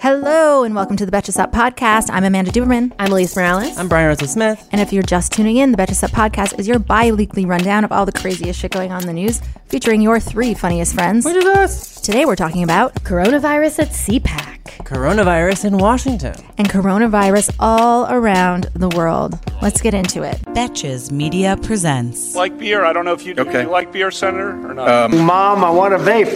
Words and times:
Hello 0.00 0.64
and 0.64 0.74
welcome 0.74 0.96
to 0.96 1.04
the 1.04 1.12
Betches 1.12 1.32
Sup 1.34 1.52
podcast. 1.52 2.08
I'm 2.10 2.24
Amanda 2.24 2.50
Duberman. 2.50 2.92
I'm 2.98 3.10
Alise 3.10 3.36
Morales. 3.36 3.76
I'm 3.76 3.86
Bryan 3.88 4.08
Russell 4.08 4.28
Smith. 4.28 4.66
And 4.72 4.80
if 4.80 4.92
you're 4.94 5.02
just 5.02 5.30
tuning 5.32 5.58
in, 5.58 5.72
the 5.72 5.76
Betches 5.78 5.96
Sup 5.96 6.10
podcast 6.10 6.58
is 6.58 6.66
your 6.66 6.78
bi 6.78 7.12
weekly 7.12 7.44
rundown 7.44 7.84
of 7.84 7.92
all 7.92 8.06
the 8.06 8.12
craziest 8.12 8.58
shit 8.58 8.72
going 8.72 8.92
on 8.92 9.02
in 9.02 9.06
the 9.06 9.12
news, 9.12 9.42
featuring 9.66 10.00
your 10.00 10.18
three 10.18 10.54
funniest 10.54 10.94
friends. 10.94 11.24
Which 11.26 11.36
is 11.36 11.44
us. 11.44 12.00
Today 12.00 12.24
we're 12.24 12.36
talking 12.36 12.62
about 12.62 12.94
Coronavirus 13.04 13.80
at 13.80 13.88
CPAC. 13.88 14.56
Coronavirus 14.86 15.66
in 15.66 15.78
Washington. 15.78 16.34
and 16.56 16.68
coronavirus 16.68 17.54
all 17.60 18.06
around 18.10 18.68
the 18.74 18.88
world. 18.88 19.38
Let's 19.60 19.82
get 19.82 19.92
into 19.94 20.22
it. 20.22 20.36
Betches 20.54 21.10
Media 21.12 21.58
presents. 21.62 22.34
like 22.34 22.56
beer. 22.58 22.84
I 22.86 22.92
don't 22.94 23.04
know 23.04 23.12
if 23.12 23.26
you, 23.26 23.34
Okay. 23.36 23.62
you 23.62 23.68
like 23.68 23.92
beer, 23.92 24.10
Senator, 24.10 24.50
or 24.66 24.72
not. 24.74 24.88
Um, 24.88 25.26
Mom, 25.26 25.62
I 25.62 25.70
want 25.70 25.92
a 25.92 25.98
vape. 25.98 26.30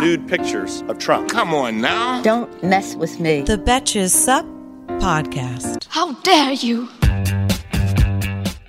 Nude 0.00 0.26
pictures 0.26 0.82
of 0.88 0.98
Trump. 0.98 1.30
Come 1.30 1.54
on 1.54 1.80
now. 1.80 2.20
Don't 2.22 2.31
mess 2.62 2.94
with 2.94 3.20
me. 3.20 3.42
The 3.42 3.58
Betches 3.58 4.10
Sup 4.10 4.46
podcast. 5.00 5.86
How 5.88 6.12
dare 6.22 6.52
you! 6.52 6.88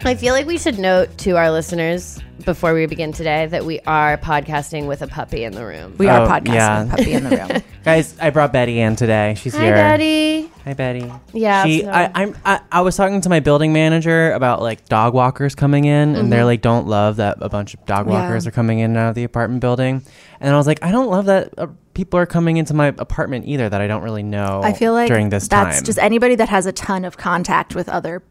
I 0.05 0.15
feel 0.15 0.33
like 0.33 0.45
we 0.45 0.57
should 0.57 0.79
note 0.79 1.17
to 1.19 1.37
our 1.37 1.49
listeners 1.49 2.19
before 2.43 2.73
we 2.73 2.85
begin 2.87 3.13
today 3.13 3.45
that 3.47 3.63
we 3.63 3.79
are 3.81 4.17
podcasting 4.17 4.85
with 4.85 5.01
a 5.01 5.07
puppy 5.07 5.45
in 5.45 5.53
the 5.53 5.65
room. 5.65 5.95
We 5.97 6.07
are 6.09 6.25
Oh, 6.25 6.27
podcasting 6.27 6.53
yeah. 6.53 6.81
with 6.83 6.89
Puppy 6.91 7.13
in 7.13 7.23
the 7.23 7.29
room. 7.37 7.61
Guys, 7.85 8.17
I 8.19 8.29
brought 8.29 8.51
Betty 8.51 8.81
in 8.81 8.97
today. 8.97 9.35
She's 9.37 9.53
here. 9.53 9.61
Hi, 9.61 9.67
here. 9.67 9.75
Daddy. 9.75 10.51
Hi, 10.65 10.73
Betty. 10.73 11.11
Yeah, 11.31 11.63
She, 11.65 11.81
so- 11.83 11.89
I, 11.89 12.11
I'm, 12.13 12.35
I, 12.43 12.59
I 12.69 12.81
was 12.81 12.97
talking 12.97 13.21
to 13.21 13.29
my 13.29 13.39
building 13.39 13.71
manager 13.71 14.33
about 14.33 14.61
like 14.61 14.85
dog 14.89 15.13
walkers 15.13 15.55
coming 15.55 15.85
in, 15.85 16.09
and 16.09 16.15
Mm-hmm. 16.17 16.29
they're 16.29 16.45
like, 16.45 16.61
don't 16.61 16.87
love 16.87 17.15
that 17.15 17.37
a 17.39 17.47
bunch 17.47 17.73
of 17.73 17.85
dog 17.85 18.05
walkers 18.07 18.45
are 18.45 18.51
coming 18.51 18.79
in 18.79 18.91
and 18.91 18.97
out 18.97 19.09
of 19.09 19.15
the 19.15 19.23
apartment 19.23 19.61
building. 19.61 20.03
And 20.41 20.53
I 20.53 20.57
was 20.57 20.67
like, 20.67 20.83
I 20.83 20.91
don't 20.91 21.09
love 21.09 21.25
that 21.25 21.53
uh, 21.57 21.67
people 21.93 22.19
are 22.19 22.25
coming 22.25 22.57
into 22.57 22.73
my 22.73 22.87
apartment 22.87 23.45
either 23.47 23.69
that 23.69 23.79
I 23.79 23.87
don't 23.87 24.03
really 24.03 24.23
know. 24.23 24.61
I 24.63 24.73
feel 24.73 24.91
like 24.91 25.07
during 25.07 25.29
this 25.29 25.47
that's 25.47 25.77
time. 25.77 25.85
just 25.85 25.97
anybody 25.99 26.35
that 26.35 26.49
has 26.49 26.65
a 26.65 26.73
ton 26.73 27.05
of 27.05 27.15
contact 27.15 27.73
with 27.75 27.87
other 27.87 28.21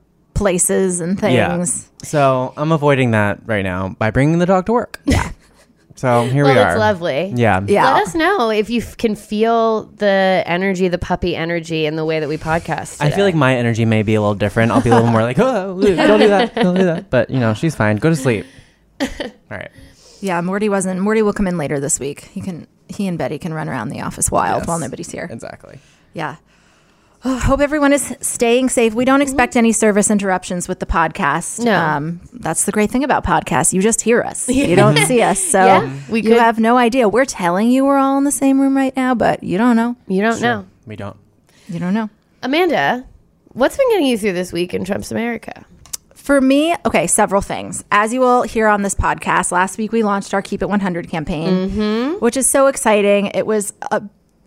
places 0.42 1.00
and 1.00 1.18
things. 1.18 1.34
Yeah. 1.34 1.64
So 2.02 2.52
I'm 2.56 2.72
avoiding 2.72 3.12
that 3.12 3.40
right 3.46 3.62
now 3.64 3.90
by 3.98 4.10
bringing 4.10 4.38
the 4.38 4.46
dog 4.46 4.66
to 4.66 4.72
work. 4.72 5.00
Yeah. 5.04 5.30
So 5.94 6.24
here 6.24 6.42
Well, 6.44 6.54
we 6.54 6.58
are. 6.58 6.70
it's 6.70 6.78
lovely. 6.78 7.32
Yeah. 7.36 7.60
Yeah. 7.68 7.92
Let 7.94 8.02
us 8.08 8.14
know 8.14 8.50
if 8.50 8.70
you 8.70 8.80
f- 8.80 8.96
can 8.96 9.14
feel 9.14 9.84
the 9.84 10.42
energy, 10.46 10.88
the 10.88 10.98
puppy 10.98 11.36
energy, 11.36 11.86
in 11.86 11.94
the 11.94 12.04
way 12.04 12.18
that 12.18 12.28
we 12.28 12.38
podcast. 12.38 13.00
I 13.00 13.10
feel 13.10 13.24
like 13.24 13.36
my 13.36 13.54
energy 13.56 13.84
may 13.84 14.02
be 14.02 14.14
a 14.16 14.20
little 14.20 14.34
different. 14.34 14.72
I'll 14.72 14.80
be 14.80 14.88
a 14.90 14.94
little 14.94 15.10
more 15.10 15.22
like, 15.22 15.38
oh, 15.38 15.78
don't 15.80 16.18
do 16.18 16.28
that, 16.28 16.54
don't 16.56 16.74
do 16.74 16.84
that. 16.84 17.08
But 17.10 17.30
you 17.30 17.38
know, 17.38 17.54
she's 17.54 17.76
fine. 17.76 17.98
Go 17.98 18.08
to 18.08 18.16
sleep. 18.16 18.46
All 19.00 19.08
right. 19.50 19.70
Yeah, 20.20 20.40
Morty 20.40 20.68
wasn't. 20.68 20.98
Morty 20.98 21.22
will 21.22 21.34
come 21.34 21.46
in 21.46 21.56
later 21.58 21.78
this 21.78 22.00
week. 22.00 22.22
He 22.22 22.40
can. 22.40 22.66
He 22.88 23.06
and 23.06 23.16
Betty 23.16 23.38
can 23.38 23.54
run 23.54 23.68
around 23.68 23.90
the 23.90 24.00
office 24.00 24.28
wild 24.30 24.62
Yes. 24.62 24.68
while 24.68 24.78
nobody's 24.80 25.10
here. 25.10 25.28
Exactly. 25.30 25.78
Yeah. 26.14 26.36
Oh, 27.24 27.38
hope 27.38 27.60
everyone 27.60 27.92
is 27.92 28.16
staying 28.20 28.68
safe. 28.68 28.94
We 28.94 29.04
don't 29.04 29.22
expect 29.22 29.54
any 29.56 29.70
service 29.70 30.10
interruptions 30.10 30.66
with 30.66 30.80
the 30.80 30.86
podcast. 30.86 31.64
No. 31.64 31.78
Um, 31.78 32.20
that's 32.32 32.64
the 32.64 32.72
great 32.72 32.90
thing 32.90 33.04
about 33.04 33.24
podcasts. 33.24 33.72
You 33.72 33.80
just 33.80 34.00
hear 34.00 34.22
us. 34.22 34.48
You 34.48 34.74
don't 34.74 34.96
see 34.98 35.22
us. 35.22 35.38
So 35.40 35.64
Yeah, 35.64 35.96
we 36.08 36.20
you 36.20 36.30
could- 36.30 36.38
have 36.40 36.58
no 36.58 36.76
idea. 36.76 37.08
We're 37.08 37.24
telling 37.24 37.70
you 37.70 37.84
we're 37.84 37.98
all 37.98 38.18
in 38.18 38.24
the 38.24 38.32
same 38.32 38.60
room 38.60 38.76
right 38.76 38.94
now, 38.96 39.14
but 39.14 39.44
you 39.44 39.56
don't 39.56 39.76
know. 39.76 39.94
you 40.08 40.20
don't 40.20 40.40
know. 40.40 40.66
We 40.84 40.96
don't. 40.96 41.16
You 41.68 41.78
don't 41.78 41.94
know. 41.94 42.10
Amanda, 42.42 43.06
what's 43.52 43.76
been 43.76 43.88
getting 43.90 44.06
you 44.06 44.18
through 44.18 44.32
this 44.32 44.52
week 44.52 44.74
in 44.74 44.84
Trump's 44.84 45.12
America? 45.12 45.64
For 46.14 46.40
me, 46.40 46.74
okay, 46.84 47.06
several 47.06 47.40
things. 47.40 47.84
As 47.92 48.12
you 48.12 48.18
will 48.20 48.42
hear 48.42 48.66
on 48.66 48.82
this 48.82 48.96
podcast, 48.96 49.52
last 49.52 49.78
week 49.78 49.92
we 49.92 50.02
launched 50.02 50.34
our 50.34 50.42
Keep 50.42 50.62
It 50.62 50.68
100 50.68 51.08
campaign, 51.08 52.18
which 52.18 52.36
is 52.36 52.48
so 52.48 52.66
exciting. 52.66 53.26
It 53.26 53.46
was 53.46 53.72
a, 53.92 54.02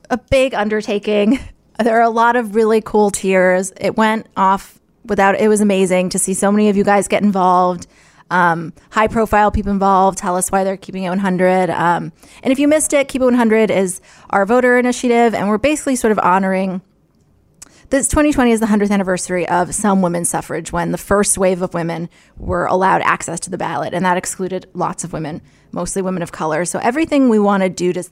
a 0.10 0.18
big 0.18 0.54
undertaking. 0.54 1.40
There 1.84 1.98
are 1.98 2.04
a 2.04 2.10
lot 2.10 2.36
of 2.36 2.56
really 2.56 2.82
cool 2.82 3.12
tiers. 3.12 3.74
It 3.78 3.98
went 3.98 4.28
off 4.38 4.80
without, 5.04 5.40
it 5.40 5.48
was 5.48 5.62
amazing 5.62 6.10
to 6.10 6.20
see 6.20 6.34
so 6.34 6.52
many 6.52 6.70
of 6.70 6.78
you 6.78 6.84
guys 6.84 7.08
get 7.08 7.24
involved. 7.24 7.88
Um, 8.32 8.74
high 8.90 9.08
profile 9.08 9.52
people 9.52 9.72
involved. 9.72 10.18
Tell 10.18 10.36
us 10.36 10.52
why 10.52 10.64
they're 10.64 10.78
keeping 10.78 11.04
it 11.04 11.10
100. 11.10 11.70
Um, 11.70 12.12
and 12.42 12.52
if 12.52 12.60
you 12.60 12.68
missed 12.68 12.94
it, 12.94 13.08
Keep 13.08 13.22
It 13.22 13.26
100 13.26 13.70
is 13.70 14.02
our 14.30 14.46
voter 14.46 14.78
initiative, 14.80 15.36
and 15.36 15.48
we're 15.48 15.58
basically 15.60 15.96
sort 15.96 16.12
of 16.12 16.20
honoring 16.20 16.82
this 17.92 18.08
2020 18.08 18.52
is 18.52 18.60
the 18.60 18.66
100th 18.66 18.90
anniversary 18.90 19.48
of 19.48 19.76
some 19.76 20.02
women's 20.02 20.28
suffrage 20.28 20.72
when 20.72 20.92
the 20.92 20.98
first 20.98 21.38
wave 21.38 21.62
of 21.62 21.76
women 21.76 22.10
were 22.36 22.66
allowed 22.66 23.04
access 23.04 23.40
to 23.42 23.52
the 23.52 23.60
ballot 23.60 23.94
and 23.94 24.04
that 24.04 24.18
excluded 24.18 24.68
lots 24.74 25.04
of 25.04 25.14
women 25.14 25.40
mostly 25.72 26.02
women 26.02 26.24
of 26.24 26.32
color 26.32 26.66
so 26.66 26.80
everything 26.80 27.30
we 27.30 27.38
want 27.38 27.62
to 27.62 27.70
do 27.70 27.94
to 27.94 28.04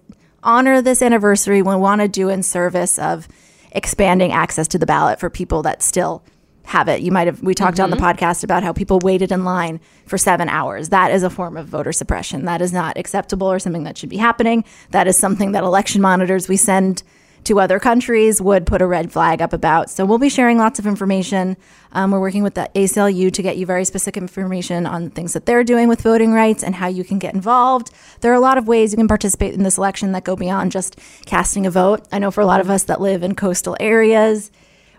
honor 0.44 0.80
this 0.80 1.02
anniversary 1.02 1.64
we 1.64 1.76
want 1.76 2.02
to 2.02 2.08
do 2.08 2.30
in 2.30 2.44
service 2.44 3.00
of 3.00 3.28
expanding 3.74 4.32
access 4.32 4.68
to 4.70 4.80
the 4.80 4.86
ballot 4.86 5.20
for 5.20 5.30
people 5.30 5.62
that 5.64 5.84
still 5.84 6.24
have 6.66 6.88
it. 6.88 7.02
You 7.02 7.12
might 7.12 7.28
have 7.28 7.42
we 7.42 7.54
talked 7.54 7.80
on 7.80 7.90
the 7.90 7.98
mm-hmm. 7.98 8.06
podcast 8.06 8.44
about 8.44 8.64
how 8.64 8.72
people 8.72 9.00
waited 9.00 9.32
in 9.32 9.44
line 9.44 9.82
for 10.06 10.18
seven 10.18 10.48
hours. 10.48 10.90
That 10.90 11.12
is 11.12 11.24
a 11.24 11.30
form 11.30 11.58
of 11.58 11.68
voter 11.68 11.92
suppression. 11.92 12.46
That 12.46 12.62
is 12.62 12.72
not 12.72 12.98
acceptable 12.98 13.52
or 13.52 13.60
something 13.60 13.84
that 13.84 13.98
should 13.98 14.10
be 14.10 14.18
happening. 14.18 14.64
That 14.92 15.08
is 15.08 15.18
something 15.18 15.52
that 15.52 15.64
election 15.64 16.02
monitors 16.02 16.48
we 16.48 16.56
send 16.56 17.04
to 17.46 17.60
other 17.60 17.80
countries 17.80 18.42
would 18.42 18.66
put 18.66 18.82
a 18.82 18.88
red 18.88 19.12
flag 19.12 19.42
up 19.42 19.54
about. 19.54 19.90
So 19.90 20.06
we'll 20.06 20.18
be 20.18 20.30
sharing 20.30 20.58
lots 20.58 20.80
of 20.80 20.88
information. 20.88 21.58
Um, 21.92 22.12
we're 22.12 22.20
working 22.20 22.44
with 22.44 22.56
the 22.56 22.70
ACLU 22.76 23.32
to 23.34 23.42
get 23.42 23.58
you 23.58 23.66
very 23.66 23.86
specific 23.86 24.22
information 24.22 24.86
on 24.86 25.10
things 25.10 25.34
that 25.34 25.46
they're 25.46 25.64
doing 25.64 25.88
with 25.88 26.02
voting 26.02 26.34
rights 26.34 26.64
and 26.64 26.76
how 26.76 26.88
you 26.88 27.04
can 27.04 27.20
get 27.20 27.34
involved. 27.34 27.92
There 28.22 28.32
are 28.32 28.36
a 28.36 28.40
lot 28.40 28.58
of 28.58 28.68
ways 28.68 28.92
you 28.92 28.98
can 28.98 29.08
participate 29.08 29.54
in 29.54 29.64
this 29.64 29.78
election 29.78 30.12
that 30.14 30.24
go 30.24 30.36
beyond 30.36 30.72
just 30.72 30.98
casting 31.26 31.66
a 31.66 31.72
vote. 31.72 32.08
I 32.12 32.20
know 32.20 32.32
for 32.32 32.42
a 32.42 32.46
lot 32.46 32.62
of 32.62 32.70
us 32.70 32.84
that 32.84 33.02
live 33.02 33.24
in 33.24 33.36
coastal 33.36 33.78
areas, 33.80 34.52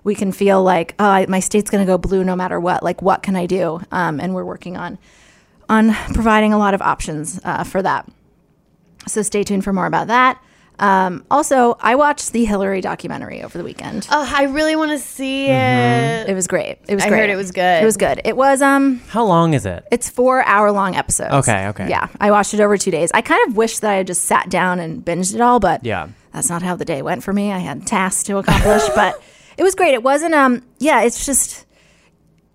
we 0.05 0.15
can 0.15 0.33
feel 0.33 0.63
like, 0.63 0.95
oh, 0.99 1.27
my 1.29 1.41
state's 1.41 1.71
going 1.71 1.85
to 1.85 1.91
go 1.91 1.99
blue 1.99 2.25
no 2.25 2.37
matter 2.37 2.61
what. 2.61 2.83
Like, 2.83 3.01
what 3.03 3.23
can 3.23 3.37
I 3.37 3.47
do? 3.47 3.81
Um, 3.91 4.21
and 4.21 4.35
we're 4.35 4.45
working 4.45 4.77
on 4.77 4.99
on 5.69 5.95
providing 6.13 6.53
a 6.53 6.59
lot 6.59 6.75
of 6.75 6.83
options 6.83 7.41
uh, 7.45 7.65
for 7.65 7.83
that. 7.83 8.07
So 9.07 9.23
stay 9.23 9.43
tuned 9.45 9.65
for 9.65 9.73
more 9.73 9.87
about 9.87 10.09
that. 10.09 10.43
Um, 10.79 11.25
also, 11.31 11.77
I 11.81 11.95
watched 11.95 12.33
the 12.33 12.45
Hillary 12.45 12.81
documentary 12.81 13.43
over 13.45 13.57
the 13.57 13.63
weekend. 13.63 14.09
Oh, 14.11 14.29
I 14.35 14.45
really 14.45 14.75
want 14.75 14.91
to 14.91 14.99
see 14.99 15.47
it. 15.47 16.29
It 16.29 16.35
was 16.35 16.47
great. 16.49 16.79
It 16.89 16.95
was 16.95 17.03
great. 17.03 17.07
I 17.07 17.09
great. 17.11 17.21
heard 17.21 17.31
it 17.31 17.37
was 17.37 17.53
good. 17.53 17.83
It 17.83 17.85
was 17.87 17.97
good. 17.97 18.21
It 18.25 18.37
was 18.37 18.61
um 18.61 18.99
How 19.09 19.25
long 19.25 19.55
is 19.55 19.67
it? 19.67 19.85
it's 19.93 20.11
four 20.11 20.43
hour 20.45 20.73
long 20.73 20.97
episodes. 20.97 21.33
Okay, 21.49 21.69
okay. 21.69 21.89
Yeah. 21.89 22.09
I 22.21 22.31
watched 22.33 22.55
it 22.55 22.61
over 22.61 22.77
two 22.77 22.91
days. 22.91 23.11
I 23.15 23.21
kind 23.23 23.41
of 23.49 23.57
wish 23.57 23.79
that 23.79 23.91
I 23.91 23.95
had 23.97 24.07
just 24.09 24.23
sat 24.25 24.51
down 24.51 24.81
and 24.81 25.05
binged 25.05 25.35
it 25.35 25.41
all, 25.41 25.61
but 25.61 25.85
Yeah. 25.85 26.09
that's 26.33 26.51
not 26.51 26.63
how 26.63 26.75
the 26.75 26.85
day 26.85 27.03
went 27.03 27.23
for 27.23 27.33
me. 27.33 27.53
I 27.53 27.59
had 27.59 27.87
tasks 27.87 28.25
to 28.25 28.39
accomplish, 28.39 28.83
but 28.97 29.23
it 29.57 29.63
was 29.63 29.77
great. 29.77 29.95
It 29.95 30.03
wasn't 30.03 30.35
um 30.35 30.63
yeah, 30.81 31.03
it's 31.03 31.25
just 31.25 31.67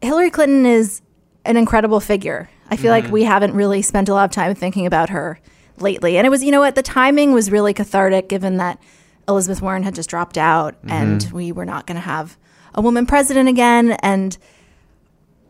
Hillary 0.02 0.30
Clinton 0.30 0.66
is 0.66 1.02
an 1.46 1.56
incredible 1.58 2.00
figure. 2.02 2.50
I 2.70 2.76
feel 2.76 2.92
Mm-hmm. 2.94 3.06
like 3.06 3.14
we 3.14 3.24
haven't 3.24 3.54
really 3.54 3.82
spent 3.82 4.10
a 4.10 4.14
lot 4.14 4.26
of 4.26 4.32
time 4.32 4.54
thinking 4.56 4.86
about 4.86 5.10
her 5.10 5.40
lately. 5.82 6.18
And 6.18 6.26
it 6.26 6.30
was, 6.30 6.44
you 6.44 6.52
know 6.52 6.60
what, 6.60 6.76
the 6.76 6.82
timing 6.84 7.32
was 7.34 7.52
really 7.52 7.74
cathartic 7.74 8.30
given 8.30 8.58
that 8.58 8.80
Elizabeth 9.28 9.62
Warren 9.62 9.84
had 9.84 9.96
just 9.96 10.10
dropped 10.10 10.38
out 10.38 10.76
Mm-hmm. 10.82 10.92
and 10.92 11.32
we 11.32 11.52
were 11.52 11.66
not 11.66 11.86
going 11.86 11.96
to 11.96 12.02
have 12.02 12.38
a 12.74 12.82
woman 12.82 13.06
president 13.06 13.50
again 13.50 13.92
and 14.04 14.38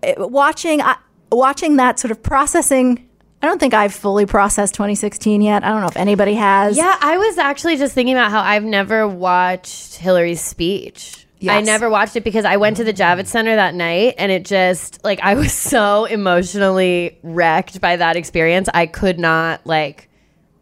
it, 0.02 0.18
watching 0.32 0.82
I, 0.82 0.96
watching 1.32 1.76
that 1.78 2.00
sort 2.00 2.12
of 2.12 2.24
processing 2.24 3.08
I 3.42 3.48
don't 3.48 3.60
think 3.60 3.74
I've 3.74 3.94
fully 3.94 4.26
processed 4.26 4.74
2016 4.74 5.42
yet. 5.42 5.64
I 5.64 5.70
don't 5.70 5.80
know 5.80 5.88
if 5.88 5.96
anybody 5.96 6.34
has. 6.34 6.76
Yeah, 6.76 6.94
I 7.00 7.18
was 7.18 7.38
actually 7.38 7.78
just 7.78 7.94
thinking 7.94 8.16
about 8.16 8.32
how 8.32 8.42
I've 8.42 8.66
never 8.66 9.08
watched 9.08 9.96
Hillary's 9.96 10.42
speech. 10.42 11.26
I 11.48 11.62
never 11.62 11.90
watched 11.90 12.18
it 12.18 12.26
because 12.26 12.44
I 12.44 12.58
went 12.58 12.76
to 12.78 12.84
the 12.84 12.92
Javits 12.94 13.28
Center 13.28 13.56
that 13.56 13.76
night 13.76 14.16
and 14.18 14.30
it 14.30 14.44
just 14.44 15.02
like 15.06 15.22
I 15.22 15.36
was 15.36 15.54
so 15.74 16.04
emotionally 16.04 17.18
wrecked 17.24 17.80
by 17.80 17.96
that 17.96 18.18
experience. 18.18 18.68
I 18.74 18.88
could 18.88 19.18
not 19.20 19.66
like 19.66 20.09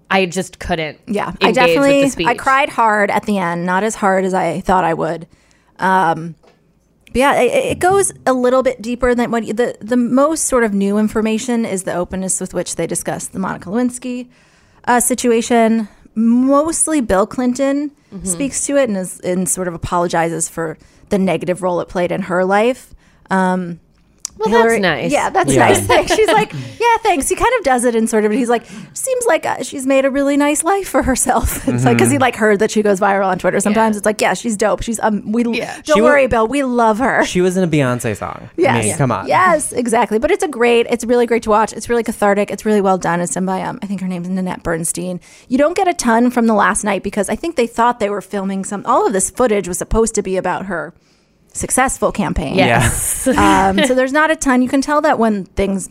I 0.09 0.25
just 0.25 0.59
couldn't. 0.59 0.99
Yeah, 1.07 1.33
I 1.41 1.51
definitely 1.51 1.97
with 2.01 2.05
the 2.05 2.09
speech. 2.11 2.27
I 2.27 2.35
cried 2.35 2.69
hard 2.69 3.11
at 3.11 3.25
the 3.25 3.37
end, 3.37 3.65
not 3.65 3.83
as 3.83 3.95
hard 3.95 4.23
as 4.25 4.33
I 4.33 4.61
thought 4.61 4.83
I 4.83 4.93
would. 4.93 5.27
Um, 5.79 6.35
but 7.07 7.15
yeah, 7.15 7.39
it, 7.41 7.51
it 7.71 7.79
goes 7.79 8.11
a 8.25 8.33
little 8.33 8.63
bit 8.63 8.81
deeper 8.81 9.13
than 9.15 9.31
what 9.31 9.43
you- 9.45 9.53
the 9.53 9.77
the 9.81 9.97
most 9.97 10.45
sort 10.45 10.63
of 10.63 10.73
new 10.73 10.97
information 10.97 11.65
is 11.65 11.83
the 11.83 11.93
openness 11.93 12.39
with 12.39 12.53
which 12.53 12.75
they 12.75 12.87
discuss 12.87 13.27
the 13.27 13.39
Monica 13.39 13.69
Lewinsky 13.69 14.27
uh, 14.85 14.99
situation. 14.99 15.87
Mostly, 16.15 16.99
Bill 17.01 17.27
Clinton 17.27 17.91
speaks 18.23 18.65
to 18.65 18.77
it 18.77 18.87
and 18.89 18.97
is 18.97 19.19
and 19.19 19.47
sort 19.49 19.67
of 19.67 19.73
apologizes 19.73 20.47
for 20.49 20.77
the 21.09 21.17
negative 21.19 21.61
role 21.61 21.79
it 21.81 21.89
played 21.89 22.11
in 22.11 22.23
her 22.23 22.43
life. 22.45 22.93
Um, 23.29 23.79
Well, 24.39 24.49
Hillary- 24.49 24.79
that's 24.79 24.81
nice. 24.81 25.11
Yeah, 25.11 25.29
that's 25.29 25.53
Yeah. 25.53 25.67
nice. 25.67 25.85
Thanks. 25.85 26.13
She's 26.15 26.27
like, 26.27 26.53
yeah, 26.79 26.97
thanks. 27.01 27.27
He 27.29 27.35
kind 27.35 27.51
of 27.57 27.63
does 27.63 27.83
it 27.85 27.95
in 27.95 28.07
sort 28.07 28.25
of. 28.25 28.31
He's 28.31 28.49
like, 28.49 28.63
seems 28.93 29.25
like 29.25 29.45
uh, 29.45 29.63
she's 29.63 29.85
made 29.87 30.05
a 30.05 30.11
really 30.11 30.37
nice 30.37 30.63
life 30.63 30.87
for 30.87 31.03
herself. 31.03 31.67
It's 31.77 31.83
like 31.85 31.97
because 31.97 32.11
he 32.11 32.17
like 32.17 32.35
heard 32.35 32.59
that 32.59 32.71
she 32.71 32.81
goes 32.81 32.99
viral 32.99 33.27
on 33.27 33.39
Twitter. 33.39 33.59
Sometimes 33.59 33.97
it's 33.97 34.05
like, 34.05 34.21
yeah, 34.21 34.33
she's 34.33 34.55
dope. 34.57 34.81
She's 34.83 34.99
um, 34.99 35.31
we 35.31 35.43
Yeah. 35.57 35.81
don't 35.83 35.95
She 35.97 36.01
wa- 36.01 36.07
worry, 36.09 36.27
Bill. 36.27 36.47
We 36.47 36.63
love 36.63 36.99
her. 36.99 37.25
She 37.25 37.41
was 37.41 37.57
in 37.57 37.63
a 37.63 37.67
Beyonce 37.67 38.15
song. 38.15 38.49
Yes. 38.57 38.75
I 38.75 38.81
mean, 38.87 38.97
come 38.97 39.11
on. 39.11 39.27
Yes, 39.27 39.71
exactly. 39.73 40.19
But 40.19 40.31
it's 40.31 40.43
a 40.43 40.47
great, 40.47 40.87
it's 40.89 41.03
really 41.05 41.25
great 41.25 41.43
to 41.43 41.49
watch. 41.49 41.73
It's 41.73 41.89
really 41.89 42.03
cathartic. 42.03 42.51
It's 42.51 42.65
really 42.65 42.81
well 42.81 42.97
done. 42.97 43.21
It's 43.21 43.33
done 43.33 43.45
by, 43.45 43.61
um, 43.63 43.79
I 43.81 43.85
think 43.87 44.01
her 44.01 44.07
name's 44.07 44.29
Nanette 44.29 44.63
Burstein. 44.63 45.19
You 45.47 45.57
don't 45.57 45.75
get 45.75 45.87
a 45.87 45.93
ton 45.93 46.29
from 46.31 46.47
the 46.47 46.53
last 46.53 46.83
night 46.83 47.03
because 47.03 47.29
I 47.29 47.35
think 47.35 47.55
they 47.55 47.67
thought 47.67 47.99
they 47.99 48.09
were 48.09 48.21
filming 48.21 48.63
some, 48.65 48.85
all 48.85 49.05
of 49.07 49.13
this 49.13 49.29
footage 49.29 49.67
was 49.67 49.77
supposed 49.77 50.15
to 50.15 50.21
be 50.23 50.37
about 50.37 50.65
her 50.67 50.93
successful 51.57 52.11
campaign. 52.11 52.55
Yes. 52.55 53.27
Um, 53.37 53.83
so 53.85 53.93
there's 53.93 54.13
not 54.13 54.31
a 54.31 54.35
ton. 54.35 54.61
You 54.61 54.69
can 54.69 54.81
tell 54.81 55.01
that 55.01 55.19
when 55.19 55.45
things 55.45 55.89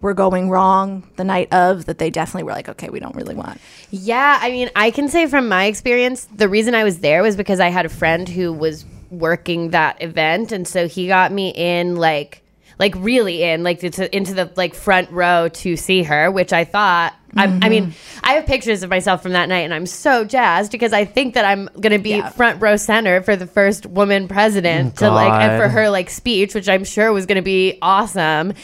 were 0.00 0.14
going 0.14 0.50
wrong 0.50 1.02
the 1.16 1.24
night 1.24 1.52
of, 1.52 1.86
that 1.86 1.98
they 1.98 2.10
definitely 2.10 2.44
were 2.44 2.52
like, 2.52 2.68
okay, 2.68 2.88
we 2.88 3.00
don't 3.00 3.14
really 3.16 3.34
want. 3.34 3.60
Yeah, 3.90 4.38
I 4.40 4.50
mean, 4.50 4.70
I 4.76 4.90
can 4.90 5.08
say 5.08 5.26
from 5.26 5.48
my 5.48 5.64
experience, 5.64 6.26
the 6.34 6.48
reason 6.48 6.74
I 6.74 6.84
was 6.84 7.00
there 7.00 7.22
was 7.22 7.36
because 7.36 7.60
I 7.60 7.68
had 7.68 7.86
a 7.86 7.88
friend 7.88 8.28
who 8.28 8.52
was 8.52 8.84
working 9.10 9.70
that 9.70 10.00
event, 10.02 10.52
and 10.52 10.66
so 10.66 10.86
he 10.88 11.06
got 11.06 11.32
me 11.32 11.50
in 11.50 11.96
like, 11.96 12.42
like 12.78 12.94
really 12.96 13.42
in, 13.42 13.62
like 13.62 13.80
to, 13.80 14.16
into 14.16 14.34
the 14.34 14.50
like 14.56 14.74
front 14.74 15.10
row 15.10 15.48
to 15.48 15.76
see 15.76 16.02
her, 16.02 16.30
which 16.30 16.52
I 16.52 16.64
thought. 16.64 17.14
I, 17.38 17.44
I 17.44 17.68
mean, 17.68 17.92
I 18.22 18.32
have 18.34 18.46
pictures 18.46 18.82
of 18.82 18.88
myself 18.88 19.22
from 19.22 19.32
that 19.32 19.48
night, 19.50 19.60
and 19.60 19.74
I'm 19.74 19.84
so 19.84 20.24
jazzed 20.24 20.72
because 20.72 20.94
I 20.94 21.04
think 21.04 21.34
that 21.34 21.44
I'm 21.44 21.68
gonna 21.80 21.98
be 21.98 22.10
Yeah. 22.10 22.30
front 22.30 22.62
row 22.62 22.76
center 22.76 23.22
for 23.22 23.36
the 23.36 23.46
first 23.46 23.84
woman 23.84 24.26
president 24.26 24.96
to 24.96 25.10
like, 25.10 25.32
and 25.32 25.60
for 25.62 25.68
her 25.68 25.90
like 25.90 26.08
speech, 26.08 26.54
which 26.54 26.66
I'm 26.68 26.84
sure 26.84 27.12
was 27.12 27.26
gonna 27.26 27.42
be 27.42 27.78
awesome. 27.82 28.54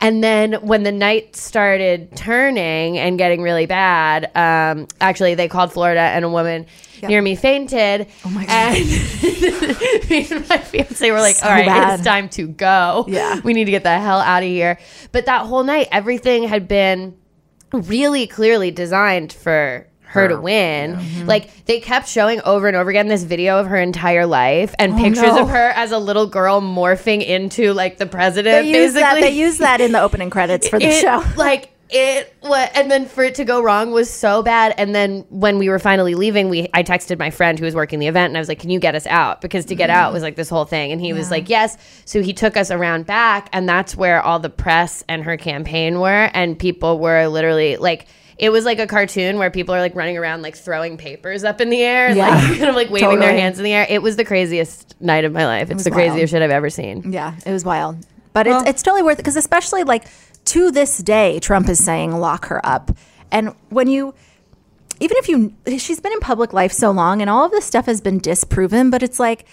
And 0.00 0.22
then 0.22 0.52
when 0.54 0.82
the 0.82 0.92
night 0.92 1.36
started 1.36 2.14
turning 2.16 2.98
and 2.98 3.18
getting 3.18 3.40
really 3.42 3.66
bad, 3.66 4.30
um, 4.36 4.86
actually 5.00 5.34
they 5.34 5.48
called 5.48 5.72
Florida 5.72 6.00
and 6.00 6.24
a 6.24 6.28
woman 6.30 6.66
near 7.02 7.20
me 7.22 7.36
fainted. 7.36 8.06
Oh 8.24 8.30
my 8.30 8.44
God. 8.46 8.76
And 8.76 8.86
me 10.10 10.26
and 10.30 10.48
my 10.48 10.58
fiance 10.58 11.10
were 11.10 11.20
like, 11.20 11.36
So 11.36 11.46
"All 11.46 11.52
right, 11.52 11.66
bad. 11.66 11.94
it's 12.00 12.06
time 12.06 12.28
to 12.30 12.46
go. 12.46 13.04
Yeah. 13.08 13.40
we 13.44 13.52
need 13.52 13.66
to 13.66 13.70
get 13.70 13.82
the 13.82 13.98
hell 13.98 14.20
out 14.20 14.42
of 14.42 14.48
here." 14.48 14.78
But 15.12 15.26
that 15.26 15.46
whole 15.46 15.62
night, 15.64 15.88
everything 15.92 16.44
had 16.44 16.68
been 16.68 17.16
really 17.72 18.26
clearly 18.26 18.70
designed 18.70 19.32
for 19.32 19.86
her 20.02 20.26
to 20.26 20.40
win. 20.40 20.96
Mm-hmm. 20.96 21.26
Like 21.26 21.66
they 21.66 21.80
kept 21.80 22.08
showing 22.08 22.40
over 22.46 22.66
and 22.66 22.74
over 22.74 22.88
again 22.88 23.08
this 23.08 23.24
video 23.24 23.58
of 23.58 23.66
her 23.66 23.76
entire 23.76 24.24
life 24.24 24.74
and 24.78 24.96
pictures 24.96 25.24
Oh, 25.24 25.36
no. 25.36 25.42
of 25.42 25.50
her 25.50 25.68
as 25.68 25.92
a 25.92 25.98
little 25.98 26.26
girl 26.26 26.62
morphing 26.62 27.22
into 27.22 27.74
like 27.74 27.98
the 27.98 28.06
president. 28.06 28.64
They 28.64 28.70
use 28.84 28.94
that. 28.94 29.16
basically. 29.16 29.20
They 29.28 29.36
use 29.38 29.58
that 29.58 29.82
in 29.82 29.92
the 29.92 30.00
opening 30.00 30.30
credits 30.30 30.66
for 30.66 30.78
the 30.78 30.86
It- 30.88 31.02
show. 31.02 31.22
Like 31.36 31.74
it 31.90 32.34
what 32.40 32.70
and 32.76 32.90
then 32.90 33.06
for 33.06 33.24
it 33.24 33.34
to 33.36 33.44
go 33.44 33.62
wrong 33.62 33.90
was 33.92 34.10
so 34.10 34.42
bad 34.42 34.74
and 34.76 34.94
then 34.94 35.24
when 35.30 35.56
we 35.56 35.70
were 35.70 35.78
finally 35.78 36.14
leaving 36.14 36.50
we 36.50 36.68
I 36.74 36.82
texted 36.82 37.18
my 37.18 37.30
friend 37.30 37.58
who 37.58 37.64
was 37.64 37.74
working 37.74 37.98
the 37.98 38.08
event 38.08 38.30
and 38.30 38.36
I 38.36 38.40
was 38.40 38.48
like 38.48 38.58
can 38.58 38.68
you 38.68 38.78
get 38.78 38.94
us 38.94 39.06
out 39.06 39.40
because 39.40 39.64
to 39.66 39.74
get 39.74 39.88
out 39.88 40.10
mm. 40.10 40.14
was 40.14 40.22
like 40.22 40.36
this 40.36 40.50
whole 40.50 40.66
thing 40.66 40.92
and 40.92 41.00
he 41.00 41.14
was 41.14 41.30
like 41.30 41.48
yes 41.48 41.78
so 42.04 42.22
he 42.22 42.34
took 42.34 42.58
us 42.58 42.70
around 42.70 43.06
back 43.06 43.48
and 43.52 43.66
that's 43.66 43.96
where 43.96 44.20
all 44.20 44.38
the 44.38 44.50
press 44.50 45.02
and 45.08 45.24
her 45.24 45.38
campaign 45.38 45.98
were 45.98 46.30
and 46.34 46.58
people 46.58 46.98
were 46.98 47.26
literally 47.26 47.76
like 47.76 48.06
it 48.38 48.50
was 48.50 48.64
like 48.64 48.78
a 48.78 48.86
cartoon 48.86 49.38
where 49.38 49.50
people 49.50 49.74
are 49.74 49.80
like 49.80 49.94
running 49.94 50.16
around 50.16 50.42
like 50.42 50.56
throwing 50.56 50.96
papers 50.96 51.42
up 51.42 51.60
in 51.60 51.70
the 51.70 51.82
air 51.82 52.10
Yeah. 52.10 52.28
like 52.28 52.44
kind 52.58 52.64
of 52.68 52.74
like 52.74 52.90
waving 52.90 53.18
their 53.18 53.32
hands 53.32 53.58
in 53.58 53.64
the 53.64 53.72
air. 53.72 53.86
It 53.88 54.00
was 54.00 54.16
the 54.16 54.24
craziest 54.24 55.00
night 55.00 55.24
of 55.24 55.32
my 55.32 55.44
life. 55.44 55.70
It's 55.70 55.78
was 55.78 55.84
the 55.84 55.90
wild. 55.90 56.10
craziest 56.10 56.30
shit 56.32 56.42
I've 56.42 56.50
ever 56.50 56.70
seen. 56.70 57.12
Yeah, 57.12 57.34
it 57.44 57.52
was 57.52 57.64
wild. 57.64 57.98
But 58.32 58.46
it's, 58.46 58.68
it's 58.68 58.82
totally 58.82 59.02
worth 59.02 59.14
it 59.14 59.22
because, 59.22 59.36
especially 59.36 59.82
like 59.82 60.06
to 60.48 60.70
this 60.70 60.98
day, 60.98 61.38
Trump 61.40 61.68
is 61.68 61.82
saying 61.82 62.12
lock 62.12 62.46
her 62.46 62.64
up. 62.64 62.90
And 63.30 63.54
when 63.68 63.86
you, 63.86 64.14
even 65.00 65.16
if 65.18 65.28
you, 65.28 65.54
she's 65.78 66.00
been 66.00 66.12
in 66.12 66.20
public 66.20 66.52
life 66.52 66.72
so 66.72 66.90
long 66.90 67.20
and 67.20 67.28
all 67.28 67.44
of 67.44 67.50
this 67.50 67.64
stuff 67.64 67.86
has 67.86 68.00
been 68.00 68.18
disproven, 68.18 68.90
but 68.90 69.02
it's 69.02 69.20
like, 69.20 69.44